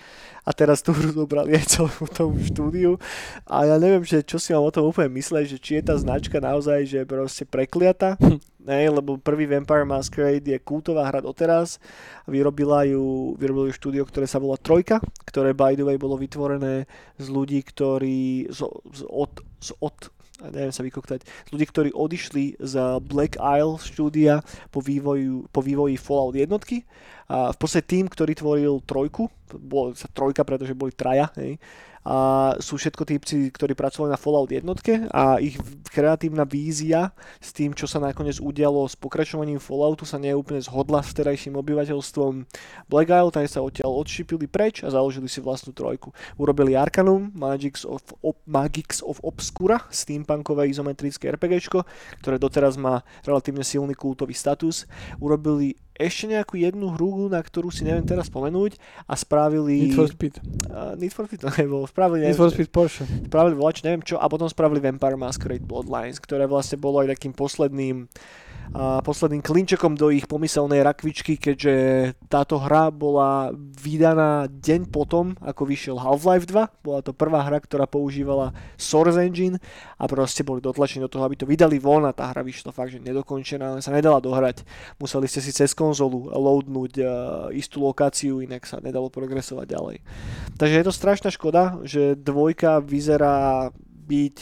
A 0.48 0.56
teraz 0.56 0.80
tú 0.80 0.96
hru 0.96 1.12
zobrali 1.12 1.60
aj 1.60 1.76
celú 1.76 1.92
tomu 2.08 2.40
štúdiu. 2.40 2.96
A 3.44 3.68
ja 3.68 3.76
neviem, 3.76 4.00
že 4.08 4.24
čo 4.24 4.40
si 4.40 4.56
mám 4.56 4.64
o 4.64 4.72
tom 4.72 4.88
úplne 4.88 5.12
mysleť, 5.12 5.44
že 5.44 5.58
či 5.60 5.76
je 5.76 5.92
tá 5.92 5.94
značka 6.00 6.40
naozaj, 6.40 6.88
že 6.88 7.04
proste 7.04 7.44
prekliata, 7.44 8.16
ne, 8.68 8.92
lebo 8.92 9.16
prvý 9.16 9.48
Vampire 9.48 9.88
Masquerade 9.88 10.44
je 10.44 10.60
kultová 10.60 11.08
hra 11.08 11.24
doteraz, 11.24 11.80
vyrobila 12.28 12.84
ju, 12.84 13.32
vyrobilo 13.40 13.72
ju 13.72 13.74
štúdio, 13.74 14.04
ktoré 14.04 14.28
sa 14.28 14.36
volá 14.36 14.60
Trojka, 14.60 15.00
ktoré 15.24 15.56
by 15.56 15.72
the 15.72 15.88
way 15.88 15.96
bolo 15.96 16.20
vytvorené 16.20 16.84
z 17.16 17.26
ľudí, 17.32 17.64
ktorí 17.64 18.52
z, 18.52 18.60
z, 18.68 19.00
od, 19.08 19.32
z 19.64 19.72
od 19.80 19.96
neviem 20.38 20.70
sa 20.70 20.86
vykoktať, 20.86 21.26
z 21.26 21.50
ľudí, 21.50 21.66
ktorí 21.66 21.90
odišli 21.90 22.62
z 22.62 22.74
Black 23.02 23.34
Isle 23.42 23.82
štúdia 23.82 24.46
po, 24.70 24.78
vývoju, 24.78 25.50
po 25.50 25.58
vývoji 25.58 25.98
Fallout 25.98 26.38
jednotky 26.38 26.86
a 27.28 27.52
v 27.52 27.58
podstate 27.60 27.84
tým, 27.84 28.08
ktorý 28.08 28.32
tvoril 28.32 28.74
trojku, 28.88 29.28
bolo 29.60 29.92
sa 29.92 30.08
trojka, 30.08 30.44
pretože 30.48 30.72
boli 30.72 30.96
traja, 30.96 31.28
hej, 31.36 31.60
a 32.08 32.56
sú 32.56 32.80
všetko 32.80 33.04
típci, 33.04 33.52
ktorí 33.52 33.76
pracovali 33.76 34.08
na 34.08 34.20
Fallout 34.20 34.48
jednotke 34.48 35.04
a 35.12 35.36
ich 35.42 35.60
kreatívna 35.92 36.48
vízia 36.48 37.12
s 37.36 37.52
tým, 37.52 37.76
čo 37.76 37.84
sa 37.84 38.00
nakoniec 38.00 38.40
udialo 38.40 38.88
s 38.88 38.96
pokračovaním 38.96 39.60
Falloutu 39.60 40.08
sa 40.08 40.16
nie 40.16 40.32
úplne 40.32 40.62
zhodla 40.64 41.04
s 41.04 41.12
terajším 41.12 41.60
obyvateľstvom 41.60 42.48
Black 42.88 43.12
Isle, 43.12 43.28
tak 43.28 43.52
sa 43.52 43.60
odtiaľ 43.60 43.92
odšipili 44.00 44.48
preč 44.48 44.80
a 44.80 44.88
založili 44.88 45.28
si 45.28 45.44
vlastnú 45.44 45.76
trojku. 45.76 46.16
Urobili 46.40 46.72
Arcanum, 46.72 47.28
Magics 47.36 47.84
of, 47.84 48.00
of, 48.24 48.40
Magics 48.48 49.04
of 49.04 49.20
Obscura, 49.20 49.84
steampunkové 49.92 50.72
izometrické 50.72 51.28
RPGčko, 51.34 51.84
ktoré 52.24 52.40
doteraz 52.40 52.80
má 52.80 53.04
relatívne 53.20 53.66
silný 53.66 53.92
kultový 53.92 54.32
status. 54.32 54.88
Urobili 55.20 55.76
ešte 55.98 56.30
nejakú 56.30 56.54
jednu 56.56 56.94
hru, 56.94 57.28
na 57.28 57.42
ktorú 57.42 57.68
si 57.74 57.82
neviem 57.82 58.06
teraz 58.06 58.30
spomenúť 58.30 58.78
a 59.04 59.14
spravili... 59.18 59.90
Need 59.90 59.98
for 59.98 60.08
Speed. 60.08 60.34
Uh, 60.70 60.94
Need 60.94 61.12
for 61.12 61.26
Speed 61.26 61.42
to 61.44 61.50
nebolo. 61.58 61.84
Spravili, 61.90 62.22
Need 62.22 62.32
neviem, 62.32 62.40
for 62.40 62.50
Speed 62.54 62.70
Porsche. 62.70 63.04
spravili 63.26 63.54
volač, 63.58 63.82
neviem 63.82 64.02
čo, 64.06 64.16
a 64.16 64.26
potom 64.30 64.46
spravili 64.46 64.78
Vampire 64.78 65.18
Masquerade 65.18 65.66
Bloodlines, 65.66 66.22
ktoré 66.22 66.46
vlastne 66.46 66.78
bolo 66.78 67.02
aj 67.02 67.18
takým 67.18 67.34
posledným 67.34 68.06
a 68.76 69.00
posledným 69.00 69.40
klinčekom 69.40 69.96
do 69.96 70.12
ich 70.12 70.28
pomyselnej 70.28 70.84
rakvičky, 70.84 71.40
keďže 71.40 71.74
táto 72.28 72.60
hra 72.60 72.92
bola 72.92 73.48
vydaná 73.56 74.44
deň 74.50 74.92
potom, 74.92 75.32
ako 75.40 75.62
vyšiel 75.64 75.96
Half-Life 75.96 76.44
2. 76.44 76.84
Bola 76.84 77.00
to 77.00 77.16
prvá 77.16 77.48
hra, 77.48 77.64
ktorá 77.64 77.88
používala 77.88 78.52
Source 78.76 79.16
Engine 79.16 79.56
a 79.96 80.04
proste 80.04 80.44
boli 80.44 80.60
dotlačení 80.60 81.00
do 81.00 81.08
toho, 81.08 81.24
aby 81.24 81.40
to 81.40 81.48
vydali 81.48 81.80
von 81.80 82.04
a 82.04 82.12
tá 82.12 82.28
hra 82.28 82.44
vyšla 82.44 82.68
fakt, 82.74 82.92
že 82.92 83.00
nedokončená, 83.00 83.72
ale 83.72 83.80
sa 83.80 83.94
nedala 83.94 84.20
dohrať. 84.20 84.68
Museli 85.00 85.24
ste 85.30 85.40
si 85.40 85.52
cez 85.54 85.72
konzolu 85.88 86.28
loadnúť 86.28 87.00
istú 87.56 87.80
lokáciu, 87.80 88.44
inak 88.44 88.68
sa 88.68 88.76
nedalo 88.84 89.08
progresovať 89.08 89.66
ďalej. 89.72 89.96
Takže 90.60 90.76
je 90.76 90.84
to 90.84 90.92
strašná 90.92 91.32
škoda, 91.32 91.80
že 91.88 92.12
dvojka 92.12 92.84
vyzerá 92.84 93.72
byť 94.04 94.36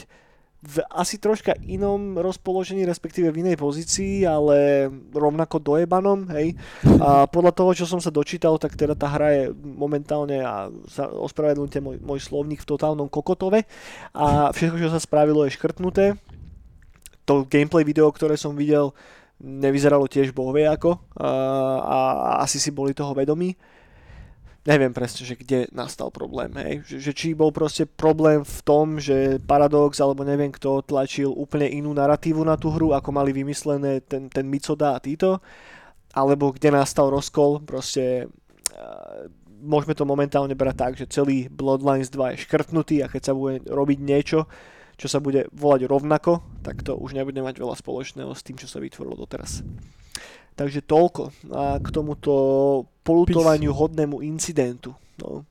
v 0.66 0.82
asi 0.90 1.22
troška 1.22 1.54
inom 1.62 2.18
rozpoložení, 2.18 2.82
respektíve 2.82 3.30
v 3.30 3.46
inej 3.46 3.54
pozícii, 3.54 4.26
ale 4.26 4.90
rovnako 5.14 5.62
dojebanom, 5.62 6.26
hej. 6.34 6.58
A 6.98 7.30
podľa 7.30 7.54
toho, 7.54 7.70
čo 7.70 7.86
som 7.86 8.02
sa 8.02 8.10
dočítal, 8.10 8.58
tak 8.58 8.74
teda 8.74 8.98
tá 8.98 9.06
hra 9.06 9.30
je 9.30 9.44
momentálne, 9.54 10.42
a 10.42 10.66
sa 10.90 11.06
ospravedlňte 11.06 11.78
môj, 11.78 11.96
môj 12.02 12.18
slovník 12.18 12.66
v 12.66 12.70
totálnom 12.74 13.06
kokotove 13.06 13.62
a 14.10 14.50
všetko, 14.50 14.76
čo 14.82 14.90
sa 14.90 14.98
spravilo, 14.98 15.46
je 15.46 15.54
škrtnuté. 15.54 16.18
To 17.30 17.46
gameplay 17.46 17.86
video, 17.86 18.10
ktoré 18.10 18.34
som 18.34 18.58
videl, 18.58 18.90
nevyzeralo 19.40 20.08
tiež 20.08 20.32
bohvie 20.32 20.64
ako 20.64 20.96
a, 21.20 21.30
a 21.84 21.98
asi 22.40 22.56
si 22.56 22.72
boli 22.72 22.96
toho 22.96 23.12
vedomí. 23.12 23.52
neviem 24.66 24.90
presne, 24.90 25.22
že 25.22 25.38
kde 25.38 25.70
nastal 25.70 26.10
problém, 26.10 26.50
hej. 26.58 26.82
Že, 26.88 26.96
že 26.98 27.12
či 27.12 27.28
bol 27.36 27.52
proste 27.52 27.84
problém 27.86 28.42
v 28.42 28.58
tom, 28.64 28.98
že 28.98 29.38
Paradox 29.44 30.00
alebo 30.00 30.24
neviem 30.24 30.50
kto 30.50 30.82
tlačil 30.82 31.30
úplne 31.30 31.68
inú 31.68 31.92
narratívu 31.92 32.42
na 32.42 32.56
tú 32.56 32.72
hru, 32.72 32.96
ako 32.96 33.12
mali 33.12 33.30
vymyslené 33.30 34.02
ten, 34.08 34.26
ten 34.32 34.48
Micoda 34.48 34.96
a 34.96 35.02
títo, 35.02 35.44
alebo 36.16 36.50
kde 36.50 36.72
nastal 36.72 37.12
rozkol, 37.12 37.60
proste 37.62 38.26
uh, 38.72 39.28
môžeme 39.60 39.92
to 39.92 40.08
momentálne 40.08 40.56
brať 40.56 40.76
tak, 40.76 40.92
že 40.96 41.12
celý 41.12 41.46
Bloodlines 41.52 42.08
2 42.08 42.34
je 42.34 42.42
škrtnutý 42.48 43.04
a 43.04 43.10
keď 43.12 43.22
sa 43.22 43.34
bude 43.36 43.60
robiť 43.68 43.98
niečo, 44.00 44.48
čo 44.96 45.06
sa 45.12 45.20
bude 45.20 45.48
volať 45.52 45.84
rovnako, 45.84 46.40
tak 46.64 46.80
to 46.80 46.96
už 46.96 47.12
nebude 47.12 47.38
mať 47.40 47.60
veľa 47.60 47.76
spoločného 47.76 48.32
s 48.32 48.44
tým, 48.44 48.56
čo 48.56 48.68
sa 48.68 48.80
vytvorilo 48.80 49.16
doteraz. 49.16 49.60
Takže 50.56 50.80
toľko 50.88 51.52
a 51.52 51.76
k 51.76 51.88
tomuto 51.92 52.32
polutovaniu 53.04 53.76
hodnému 53.76 54.24
incidentu. 54.24 54.96
No. 55.20 55.44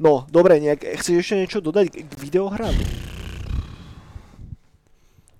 No, 0.00 0.24
dobre, 0.32 0.56
nejak, 0.56 0.96
chceš 1.04 1.20
ešte 1.20 1.36
niečo 1.36 1.60
dodať 1.60 1.92
k 1.92 2.12
videohrám? 2.16 2.72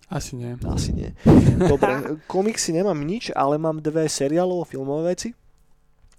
Asi 0.09 0.37
nie. 0.37 0.57
Asi 0.69 0.93
nie. 0.93 1.13
Dobre, 1.57 2.05
komiksy 2.33 2.77
nemám 2.77 3.01
nič, 3.01 3.33
ale 3.33 3.57
mám 3.57 3.81
dve 3.81 4.09
seriálovo 4.09 4.65
filmové 4.69 5.17
veci. 5.17 5.33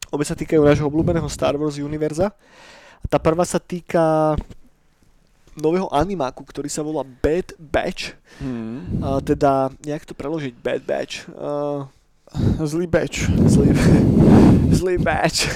Obe 0.09 0.25
sa 0.25 0.33
týkajú 0.33 0.61
nášho 0.65 0.89
obľúbeného 0.89 1.29
Star 1.29 1.57
Wars 1.57 1.77
univerza. 1.77 2.33
Tá 3.05 3.21
prvá 3.21 3.45
sa 3.45 3.61
týka 3.61 4.33
nového 5.59 5.91
animáku, 5.91 6.41
ktorý 6.47 6.71
sa 6.71 6.81
volá 6.81 7.03
Bad 7.03 7.53
Batch. 7.59 8.15
Hmm. 8.39 9.03
A 9.03 9.19
teda, 9.19 9.69
nejak 9.83 10.07
to 10.07 10.15
preložiť, 10.15 10.53
Bad 10.59 10.83
Batch. 10.87 11.27
Uh, 11.35 11.87
Zlý 12.61 12.85
beč. 12.85 13.25
Zlý, 13.49 13.73
zlý 14.69 14.95
batch. 15.01 15.49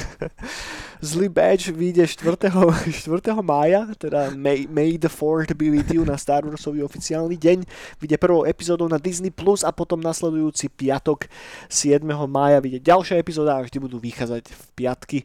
Zlý 1.02 1.30
batch 1.38 1.70
vyjde 1.70 2.08
4. 2.10 2.50
4. 2.90 3.14
mája, 3.46 3.86
teda 3.94 4.34
May, 4.34 4.66
May 4.66 4.98
the 4.98 5.06
4th 5.06 5.54
be 5.54 5.70
with 5.70 5.94
you 5.94 6.02
na 6.02 6.18
Star 6.18 6.42
Warsový 6.42 6.82
oficiálny 6.82 7.38
deň. 7.38 7.70
Vyjde 8.02 8.18
prvou 8.18 8.42
epizódou 8.50 8.90
na 8.90 8.98
Disney 8.98 9.30
Plus 9.30 9.62
a 9.62 9.70
potom 9.70 10.02
nasledujúci 10.02 10.74
piatok 10.74 11.30
7. 11.70 12.02
mája 12.26 12.58
vyjde 12.58 12.82
ďalšia 12.82 13.22
epizóda 13.22 13.62
a 13.62 13.62
vždy 13.62 13.78
budú 13.78 14.02
vychádzať 14.02 14.50
v 14.50 14.64
piatky. 14.74 15.20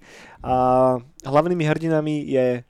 A 0.44 1.00
hlavnými 1.24 1.64
hrdinami 1.64 2.28
je 2.28 2.60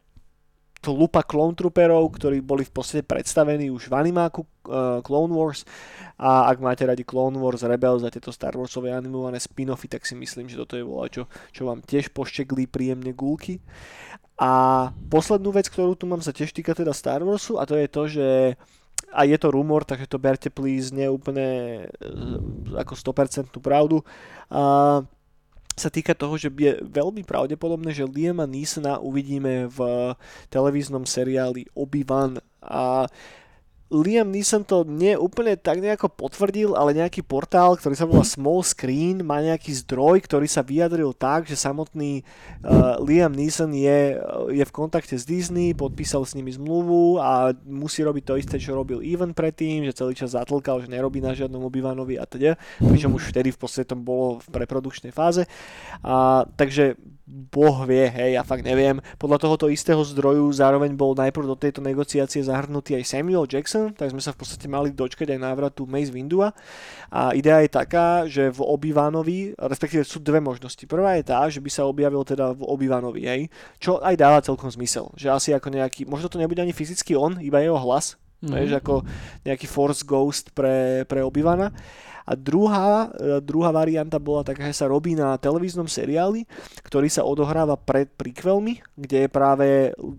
to 0.79 0.95
lupa 0.95 1.27
Clone 1.27 1.59
Trooperov, 1.59 2.07
ktorí 2.15 2.39
boli 2.39 2.63
v 2.63 2.73
podstate 2.73 3.03
predstavení 3.03 3.67
už 3.67 3.91
v 3.91 3.99
animáku 3.99 4.47
uh, 4.47 5.03
Clone 5.03 5.35
Wars 5.35 5.67
a 6.15 6.47
ak 6.47 6.63
máte 6.63 6.87
radi 6.87 7.03
Clone 7.03 7.35
Wars, 7.35 7.67
Rebels 7.67 8.07
a 8.07 8.15
tieto 8.15 8.31
Star 8.31 8.55
Warsové 8.55 8.95
animované 8.95 9.43
spin-offy, 9.43 9.91
tak 9.91 10.07
si 10.07 10.15
myslím, 10.15 10.47
že 10.47 10.59
toto 10.59 10.79
je 10.79 10.87
voľa, 10.87 11.07
čo, 11.11 11.23
čo 11.51 11.67
vám 11.67 11.83
tiež 11.83 12.15
pošteklí 12.15 12.71
príjemne 12.71 13.11
gulky. 13.11 13.59
A 14.39 14.95
poslednú 15.11 15.51
vec, 15.51 15.67
ktorú 15.67 15.99
tu 15.99 16.07
mám, 16.07 16.23
sa 16.23 16.31
tiež 16.31 16.55
týka 16.55 16.71
teda 16.71 16.95
Star 16.95 17.27
Warsu 17.27 17.59
a 17.59 17.67
to 17.67 17.75
je 17.75 17.87
to, 17.91 18.03
že 18.07 18.29
a 19.09 19.25
je 19.25 19.35
to 19.41 19.49
rumor, 19.51 19.83
takže 19.89 20.07
to 20.07 20.21
berte 20.21 20.53
please 20.53 20.95
nie 20.95 21.11
úplne 21.11 21.47
uh, 21.91 22.39
ako 22.79 22.95
100% 22.95 23.51
pravdu. 23.59 24.05
Uh, 24.47 25.03
sa 25.79 25.89
týka 25.89 26.13
toho, 26.13 26.35
že 26.35 26.51
je 26.51 26.83
veľmi 26.83 27.23
pravdepodobné, 27.23 27.95
že 27.95 28.05
Liama 28.05 28.45
Neesona 28.45 28.99
uvidíme 28.99 29.71
v 29.71 30.13
televíznom 30.51 31.07
seriáli 31.07 31.71
Obi-Wan. 31.73 32.43
A 32.59 33.07
Liam 33.89 34.29
Neeson 34.29 34.69
to 34.69 34.85
nie 34.85 35.17
úplne 35.17 35.57
tak 35.57 35.81
nejako 35.81 36.13
potvrdil, 36.13 36.77
ale 36.77 36.93
nejaký 36.93 37.25
portál, 37.25 37.73
ktorý 37.73 37.97
sa 37.97 38.05
volá 38.05 38.21
Small 38.21 38.61
Screen, 38.61 39.25
má 39.25 39.41
nejaký 39.41 39.73
zdroj, 39.81 40.29
ktorý 40.29 40.45
sa 40.45 40.61
vyjadril 40.61 41.17
tak, 41.17 41.49
že 41.49 41.57
samotný 41.57 42.21
uh, 42.21 43.01
Liam 43.01 43.33
Neeson 43.33 43.73
je, 43.73 44.21
je 44.53 44.65
v 44.65 44.73
kontakte 44.77 45.17
s 45.17 45.25
Disney, 45.25 45.73
podpísal 45.73 46.29
s 46.29 46.37
nimi 46.37 46.53
zmluvu 46.53 47.17
a 47.17 47.57
musí 47.65 48.05
robiť 48.05 48.25
to 48.29 48.35
isté, 48.37 48.57
čo 48.61 48.77
robil 48.77 49.01
Even 49.01 49.33
predtým, 49.33 49.89
že 49.89 49.97
celý 49.97 50.13
čas 50.13 50.37
zatlkal, 50.37 50.85
že 50.85 50.93
nerobí 50.93 51.25
na 51.25 51.33
žiadnom 51.33 51.65
Obivanovi 51.65 52.21
a 52.21 52.29
teda, 52.29 52.61
pričom 52.85 53.17
už 53.17 53.33
vtedy 53.33 53.57
v 53.57 53.59
podstate 53.59 53.97
bolo 53.97 54.45
v 54.45 54.49
preprodukčnej 54.53 55.17
fáze. 55.17 55.49
A, 56.05 56.45
takže 56.61 57.01
boh 57.29 57.85
vie, 57.85 58.09
hej, 58.09 58.41
ja 58.41 58.43
fakt 58.43 58.65
neviem. 58.65 59.05
Podľa 59.21 59.37
tohoto 59.37 59.69
istého 59.69 60.01
zdroju 60.01 60.49
zároveň 60.49 60.97
bol 60.97 61.13
najprv 61.13 61.45
do 61.45 61.57
tejto 61.61 61.85
negociácie 61.85 62.41
zahrnutý 62.41 62.97
aj 62.97 63.05
Samuel 63.05 63.45
Jackson, 63.45 63.93
tak 63.93 64.17
sme 64.17 64.25
sa 64.25 64.33
v 64.33 64.41
podstate 64.41 64.65
mali 64.65 64.97
dočkať 64.97 65.37
aj 65.37 65.41
návratu 65.45 65.85
Mace 65.85 66.09
Windua. 66.09 66.57
A 67.13 67.37
idea 67.37 67.61
je 67.61 67.69
taká, 67.69 68.25
že 68.25 68.49
v 68.49 68.65
Obi-Wanovi, 68.65 69.53
respektíve 69.61 70.09
sú 70.09 70.25
dve 70.25 70.41
možnosti. 70.41 70.81
Prvá 70.89 71.21
je 71.21 71.29
tá, 71.29 71.45
že 71.53 71.61
by 71.61 71.69
sa 71.69 71.85
objavil 71.85 72.25
teda 72.25 72.57
v 72.57 72.65
Obi-Wanovi, 72.65 73.23
hej, 73.29 73.43
čo 73.77 74.01
aj 74.01 74.17
dáva 74.17 74.41
celkom 74.41 74.73
zmysel. 74.73 75.13
Že 75.13 75.29
asi 75.29 75.49
ako 75.53 75.69
nejaký, 75.69 76.09
možno 76.09 76.33
to 76.33 76.41
nebude 76.41 76.65
ani 76.65 76.73
fyzicky 76.73 77.13
on, 77.13 77.37
iba 77.45 77.61
jeho 77.61 77.77
hlas, 77.77 78.17
mm-hmm. 78.43 78.55
vieš, 78.55 78.73
ako 78.79 78.95
nejaký 79.45 79.67
Force 79.67 80.03
Ghost 80.07 80.55
pre, 80.55 81.07
pre 81.07 81.23
Obi-Wana. 81.23 81.75
A 82.29 82.37
druhá, 82.37 83.09
e, 83.17 83.41
druhá 83.41 83.73
varianta 83.73 84.21
bola 84.21 84.45
taká, 84.45 84.69
že 84.69 84.77
sa 84.77 84.85
robí 84.85 85.17
na 85.17 85.41
televíznom 85.41 85.89
seriáli, 85.89 86.45
ktorý 86.85 87.09
sa 87.09 87.25
odohráva 87.25 87.81
pred 87.81 88.05
prequelmi, 88.21 88.85
kde 89.01 89.25
je 89.25 89.31
práve 89.33 89.67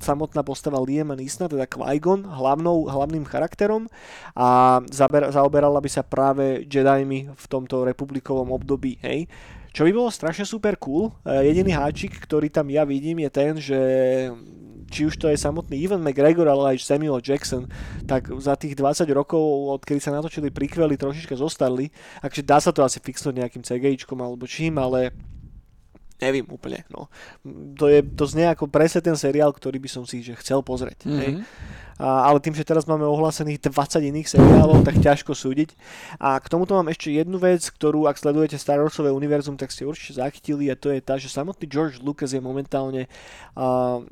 samotná 0.02 0.42
postava 0.42 0.82
Liam 0.82 1.14
Neesona, 1.14 1.46
teda 1.46 1.70
Qui-Gon, 1.70 2.26
hlavnou, 2.26 2.90
hlavným 2.90 3.30
charakterom 3.30 3.86
a 4.34 4.82
zaber, 4.90 5.30
zaoberala 5.30 5.78
by 5.78 5.90
sa 5.94 6.02
práve 6.02 6.66
Jedimi 6.66 7.30
v 7.30 7.46
tomto 7.46 7.86
republikovom 7.86 8.50
období, 8.58 8.98
hej. 9.06 9.30
Čo 9.70 9.86
by 9.86 9.94
bolo 9.94 10.10
strašne 10.10 10.50
super 10.50 10.82
cool. 10.82 11.14
E, 11.22 11.46
jediný 11.46 11.78
háčik, 11.78 12.18
ktorý 12.26 12.50
tam 12.50 12.74
ja 12.74 12.90
vidím, 12.90 13.22
je 13.22 13.30
ten, 13.30 13.54
že 13.62 13.80
či 14.90 15.06
už 15.06 15.16
to 15.22 15.30
je 15.30 15.38
samotný 15.38 15.78
Ivan 15.80 16.02
McGregor, 16.04 16.50
ale 16.50 16.76
aj 16.76 16.84
Samuel 16.84 17.22
Jackson, 17.22 17.70
tak 18.10 18.28
za 18.42 18.58
tých 18.58 18.76
20 18.76 19.06
rokov, 19.14 19.40
odkedy 19.80 20.02
sa 20.02 20.12
natočili 20.12 20.50
prikvely, 20.50 20.98
trošička 20.98 21.38
zostali. 21.38 21.94
Takže 22.20 22.42
dá 22.44 22.58
sa 22.58 22.74
to 22.74 22.84
asi 22.84 22.98
fixnúť 23.00 23.46
nejakým 23.46 23.64
CGIčkom 23.64 24.20
alebo 24.20 24.50
čím, 24.50 24.82
ale 24.82 25.14
neviem 26.20 26.46
úplne. 26.52 26.84
No. 26.92 27.08
To, 27.80 27.88
je, 27.88 28.04
to 28.04 28.28
znie 28.28 28.52
ako 28.52 28.68
presne 28.68 29.00
ten 29.00 29.16
seriál, 29.16 29.56
ktorý 29.56 29.80
by 29.80 29.90
som 29.90 30.04
si 30.04 30.20
že 30.20 30.36
chcel 30.44 30.60
pozrieť. 30.60 31.08
Mm-hmm. 31.08 31.20
Hej? 31.24 31.32
A, 32.00 32.32
ale 32.32 32.44
tým, 32.44 32.56
že 32.56 32.68
teraz 32.68 32.88
máme 32.88 33.08
ohlásených 33.08 33.72
20 33.72 34.12
iných 34.12 34.28
seriálov, 34.28 34.84
tak 34.88 35.00
ťažko 35.00 35.32
súdiť. 35.32 35.76
A 36.20 36.40
k 36.40 36.52
tomuto 36.52 36.76
mám 36.76 36.92
ešte 36.92 37.16
jednu 37.16 37.40
vec, 37.40 37.64
ktorú 37.64 38.08
ak 38.08 38.20
sledujete 38.20 38.60
Star 38.60 38.84
Warsové 38.84 39.12
univerzum, 39.16 39.56
tak 39.56 39.72
ste 39.72 39.88
určite 39.88 40.20
zachytili 40.20 40.68
a 40.68 40.76
to 40.76 40.92
je 40.92 41.00
tá, 41.00 41.16
že 41.16 41.32
samotný 41.32 41.66
George 41.72 42.04
Lucas 42.04 42.36
je 42.36 42.44
momentálne 42.44 43.08
uh, 43.56 44.04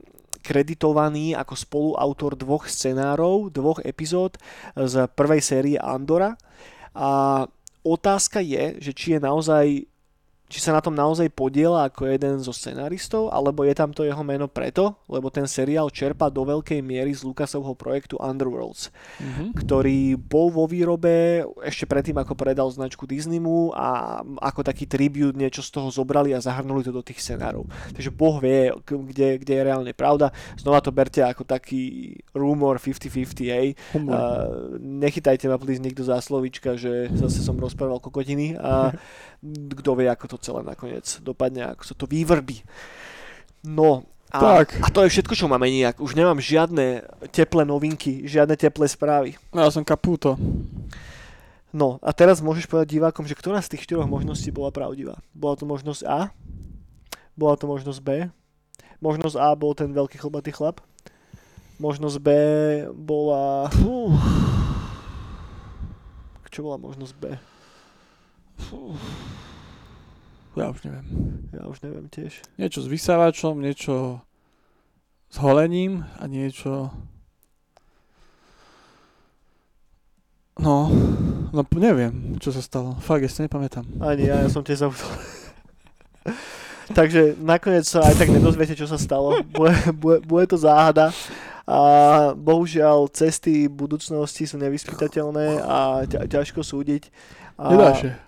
kreditovaný 0.47 1.35
ako 1.35 1.59
spoluautor 1.59 2.39
dvoch 2.39 2.71
scenárov, 2.71 3.51
dvoch 3.51 3.83
epizód 3.83 4.39
z 4.79 5.11
prvej 5.11 5.43
série 5.43 5.75
Andora. 5.75 6.39
A 6.95 7.43
otázka 7.83 8.39
je, 8.39 8.79
že 8.79 8.95
či 8.95 9.07
je 9.15 9.19
naozaj 9.19 9.65
či 10.47 10.63
sa 10.63 10.71
na 10.71 10.79
tom 10.79 10.95
naozaj 10.95 11.27
podiela 11.35 11.91
ako 11.91 12.07
jeden 12.07 12.39
zo 12.39 12.55
scenaristov, 12.55 13.27
alebo 13.35 13.67
je 13.67 13.75
tam 13.75 13.91
to 13.91 14.07
jeho 14.07 14.23
meno 14.23 14.47
preto, 14.47 14.95
lebo 15.11 15.27
ten 15.27 15.43
seriál 15.43 15.91
čerpa 15.91 16.31
do 16.31 16.47
veľkej 16.47 16.79
miery 16.79 17.11
z 17.11 17.27
Lucasovho 17.27 17.75
projektu 17.75 18.15
Underworlds, 18.15 18.87
mm-hmm. 19.19 19.47
ktorý 19.59 20.15
bol 20.15 20.47
vo 20.47 20.63
výrobe 20.63 21.43
ešte 21.67 21.83
predtým, 21.83 22.15
ako 22.23 22.39
predal 22.39 22.71
značku 22.71 23.03
Disneymu 23.03 23.75
a 23.75 24.23
ako 24.39 24.63
taký 24.63 24.87
tribute 24.87 25.35
niečo 25.35 25.59
z 25.59 25.69
toho 25.75 25.91
zobrali 25.91 26.31
a 26.31 26.39
zahrnuli 26.39 26.79
to 26.79 26.95
do 26.95 27.03
tých 27.03 27.19
scenárov. 27.19 27.67
Takže 27.91 28.15
Boh 28.15 28.39
vie, 28.39 28.71
kde, 28.87 29.43
kde 29.43 29.53
je 29.53 29.67
reálne 29.67 29.91
pravda. 29.91 30.31
Znova 30.55 30.79
to 30.79 30.95
berte 30.95 31.19
ako 31.19 31.43
taký 31.43 32.15
rumor 32.31 32.79
50-50, 32.79 33.51
hej. 33.51 33.75
Uh, 33.99 34.79
nechytajte 34.79 35.51
ma 35.51 35.59
please 35.59 35.83
nikto 35.83 36.07
za 36.07 36.23
slovička, 36.23 36.79
že 36.79 37.11
zase 37.11 37.43
som 37.43 37.59
rozprával 37.59 37.99
kokotiny 37.99 38.55
a 38.55 38.95
kto 39.81 39.91
vie, 39.93 40.07
ako 40.09 40.25
to 40.33 40.36
celé 40.39 40.61
nakoniec 40.63 41.05
dopadne, 41.21 41.73
ako 41.73 41.83
sa 41.83 41.95
to 41.97 42.05
vyvrbí. 42.09 42.61
No, 43.65 44.07
a, 44.27 44.63
tak. 44.63 44.75
a 44.83 44.87
to 44.91 45.07
je 45.07 45.13
všetko, 45.15 45.33
čo 45.39 45.47
máme 45.47 45.71
nejak. 45.71 46.03
Už 46.03 46.11
nemám 46.11 46.43
žiadne 46.43 47.07
teplé 47.31 47.63
novinky, 47.63 48.27
žiadne 48.27 48.59
teplé 48.59 48.83
správy. 48.91 49.39
No, 49.55 49.63
ja 49.63 49.71
som 49.71 49.87
kapúto. 49.87 50.35
No, 51.71 51.95
a 52.03 52.11
teraz 52.11 52.43
môžeš 52.43 52.67
povedať 52.67 52.99
divákom, 52.99 53.23
že 53.23 53.35
ktorá 53.35 53.63
z 53.63 53.75
tých 53.75 53.87
štyroch 53.87 54.07
možností 54.07 54.51
bola 54.51 54.71
pravdivá. 54.71 55.19
Bola 55.31 55.55
to 55.55 55.63
možnosť 55.63 56.01
A, 56.07 56.31
bola 57.39 57.55
to 57.55 57.67
možnosť 57.71 57.99
B, 58.03 58.09
možnosť 58.99 59.35
A 59.39 59.55
bol 59.55 59.71
ten 59.71 59.91
veľký 59.95 60.19
chlbatý 60.19 60.51
chlap, 60.51 60.83
možnosť 61.79 62.17
B 62.19 62.29
bola... 62.95 63.71
Fú. 63.71 64.11
Čo 66.51 66.65
bola 66.65 66.81
možnosť 66.81 67.13
B? 67.15 67.23
Ja 70.57 70.73
už 70.73 70.81
neviem. 70.89 71.05
Ja 71.53 71.63
už 71.69 71.77
neviem 71.85 72.09
tiež. 72.09 72.41
Niečo 72.57 72.81
s 72.81 72.89
vysávačom, 72.89 73.61
niečo 73.61 74.25
s 75.29 75.37
holením 75.37 76.01
a 76.17 76.25
niečo... 76.25 76.89
No, 80.57 80.89
no 81.53 81.61
neviem, 81.77 82.41
čo 82.41 82.49
sa 82.49 82.65
stalo. 82.65 82.97
Fakt, 82.97 83.21
ja 83.21 83.29
si 83.29 83.45
nepamätám. 83.45 83.85
Ani 84.01 84.25
ja, 84.25 84.41
ja 84.41 84.49
som 84.49 84.65
tiež 84.65 84.89
zabudol. 84.89 85.13
Takže 86.97 87.37
nakoniec 87.37 87.85
sa 87.85 88.01
aj 88.01 88.17
tak 88.17 88.33
nedozviete, 88.33 88.73
čo 88.73 88.89
sa 88.89 88.97
stalo. 88.97 89.45
Bude, 89.53 89.77
bude, 89.93 90.25
bude 90.25 90.45
to 90.49 90.57
záhada. 90.57 91.13
A 91.67 91.79
bohužiaľ 92.33 93.11
cesty 93.13 93.69
budúcnosti 93.69 94.49
sú 94.49 94.57
nevyspytateľné 94.57 95.61
a 95.61 96.07
ťa, 96.09 96.25
ťažko 96.25 96.65
súdiť. 96.65 97.13
A 97.61 97.75
Nedáš. 97.75 98.26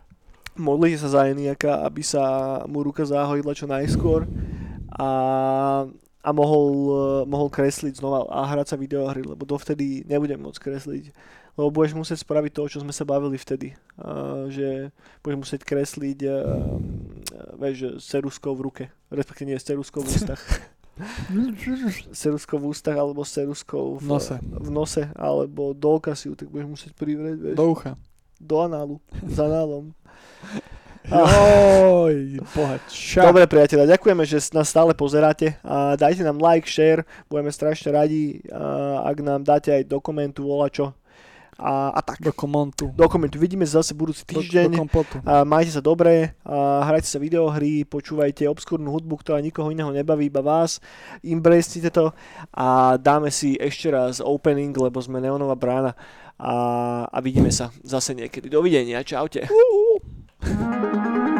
Modlite 0.59 0.99
sa 0.99 1.09
za 1.09 1.21
Eniaka, 1.25 1.81
aby 1.81 2.03
sa 2.03 2.21
mu 2.67 2.83
ruka 2.83 3.07
zahojila 3.07 3.55
čo 3.55 3.65
najskôr 3.65 4.27
a, 4.91 5.09
a 6.19 6.29
mohol, 6.35 6.67
eh, 6.91 7.01
mohol 7.25 7.47
kresliť 7.47 7.97
znova 7.97 8.27
a 8.27 8.43
hrať 8.45 8.75
sa 8.75 8.77
videohry, 8.77 9.23
lebo 9.23 9.47
dovtedy 9.47 10.03
nebudem 10.03 10.43
môcť 10.43 10.59
kresliť. 10.59 11.05
Lebo 11.55 11.75
budeš 11.75 11.91
musieť 11.91 12.23
spraviť 12.23 12.51
to, 12.55 12.61
o 12.63 12.71
čo 12.71 12.79
sme 12.79 12.95
sa 12.95 13.03
bavili 13.03 13.35
vtedy. 13.35 13.75
A, 13.99 14.47
že 14.47 14.95
budeš 15.19 15.37
musieť 15.43 15.61
kresliť 15.67 16.19
a, 16.23 16.35
vieš, 17.59 17.99
s 17.99 18.05
ceruskou 18.07 18.55
v 18.55 18.63
ruke. 18.63 18.83
Respektíve 19.11 19.51
nie 19.51 19.59
s 19.59 19.67
ceruskou 19.67 19.99
v 19.99 20.07
ústach. 20.07 20.39
s 22.11 22.15
ceruskou 22.15 22.63
v 22.63 22.71
ústach 22.71 22.95
alebo 22.95 23.27
s 23.27 23.35
ceruskou 23.35 23.99
v, 23.99 24.03
V 24.03 24.07
nose. 24.07 24.35
v 24.39 24.69
nose 24.71 25.03
alebo 25.15 25.75
do 25.75 25.99
oka 25.99 26.15
si 26.15 26.31
ju, 26.31 26.35
tak 26.35 26.47
budeš 26.47 26.67
musieť 26.67 26.91
privrieť, 26.95 27.37
vieš, 27.39 27.55
Do 27.59 27.67
ucha. 27.71 27.95
do 28.39 28.55
análu, 28.59 28.95
s 29.19 29.37
análom. 29.39 29.91
Joj, 31.09 32.37
bohača. 32.53 33.25
Dobre 33.25 33.49
priatelia, 33.49 33.97
ďakujeme, 33.97 34.21
že 34.29 34.37
nás 34.53 34.69
stále 34.69 34.93
pozeráte. 34.93 35.57
A 35.65 35.97
dajte 35.97 36.21
nám 36.21 36.37
like, 36.37 36.69
share, 36.69 37.01
budeme 37.25 37.49
strašne 37.49 37.89
radi, 37.89 38.45
a 38.53 39.01
ak 39.09 39.17
nám 39.25 39.41
dáte 39.41 39.73
aj 39.73 39.89
do 39.89 39.97
komentu 39.97 40.45
volačo. 40.45 40.93
A, 41.59 41.91
a 41.91 41.99
tak, 41.99 42.23
Do 42.23 42.31
komontu. 42.31 42.95
do 42.95 43.03
komentu. 43.11 43.35
Vidíme 43.35 43.67
sa 43.67 43.83
zase 43.83 43.91
budúci 43.91 44.23
Do, 44.23 44.39
do 44.39 44.47
týždeň. 44.47 44.79
kompotu. 44.79 45.19
A 45.27 45.43
majte 45.43 45.75
sa 45.75 45.83
dobre, 45.83 46.31
a 46.47 46.87
hrajte 46.87 47.11
sa 47.11 47.19
videohry, 47.19 47.83
počúvajte 47.83 48.47
obskúrnu 48.47 48.87
hudbu, 48.87 49.19
ktorá 49.19 49.43
nikoho 49.43 49.67
iného 49.67 49.91
nebaví, 49.91 50.31
iba 50.31 50.39
vás. 50.39 50.79
Embracete 51.19 51.91
to 51.91 52.15
a 52.55 52.95
dáme 52.95 53.27
si 53.27 53.59
ešte 53.59 53.91
raz 53.91 54.23
opening, 54.23 54.71
lebo 54.71 55.03
sme 55.03 55.19
Neonová 55.19 55.59
brána 55.59 55.99
a, 56.39 56.53
a 57.11 57.17
vidíme 57.19 57.51
sa 57.51 57.75
zase 57.83 58.15
niekedy. 58.15 58.47
Dovidenia, 58.47 59.03
čaute. 59.03 59.43
Uh, 59.51 59.99
Thank 60.41 61.27
you. 61.33 61.38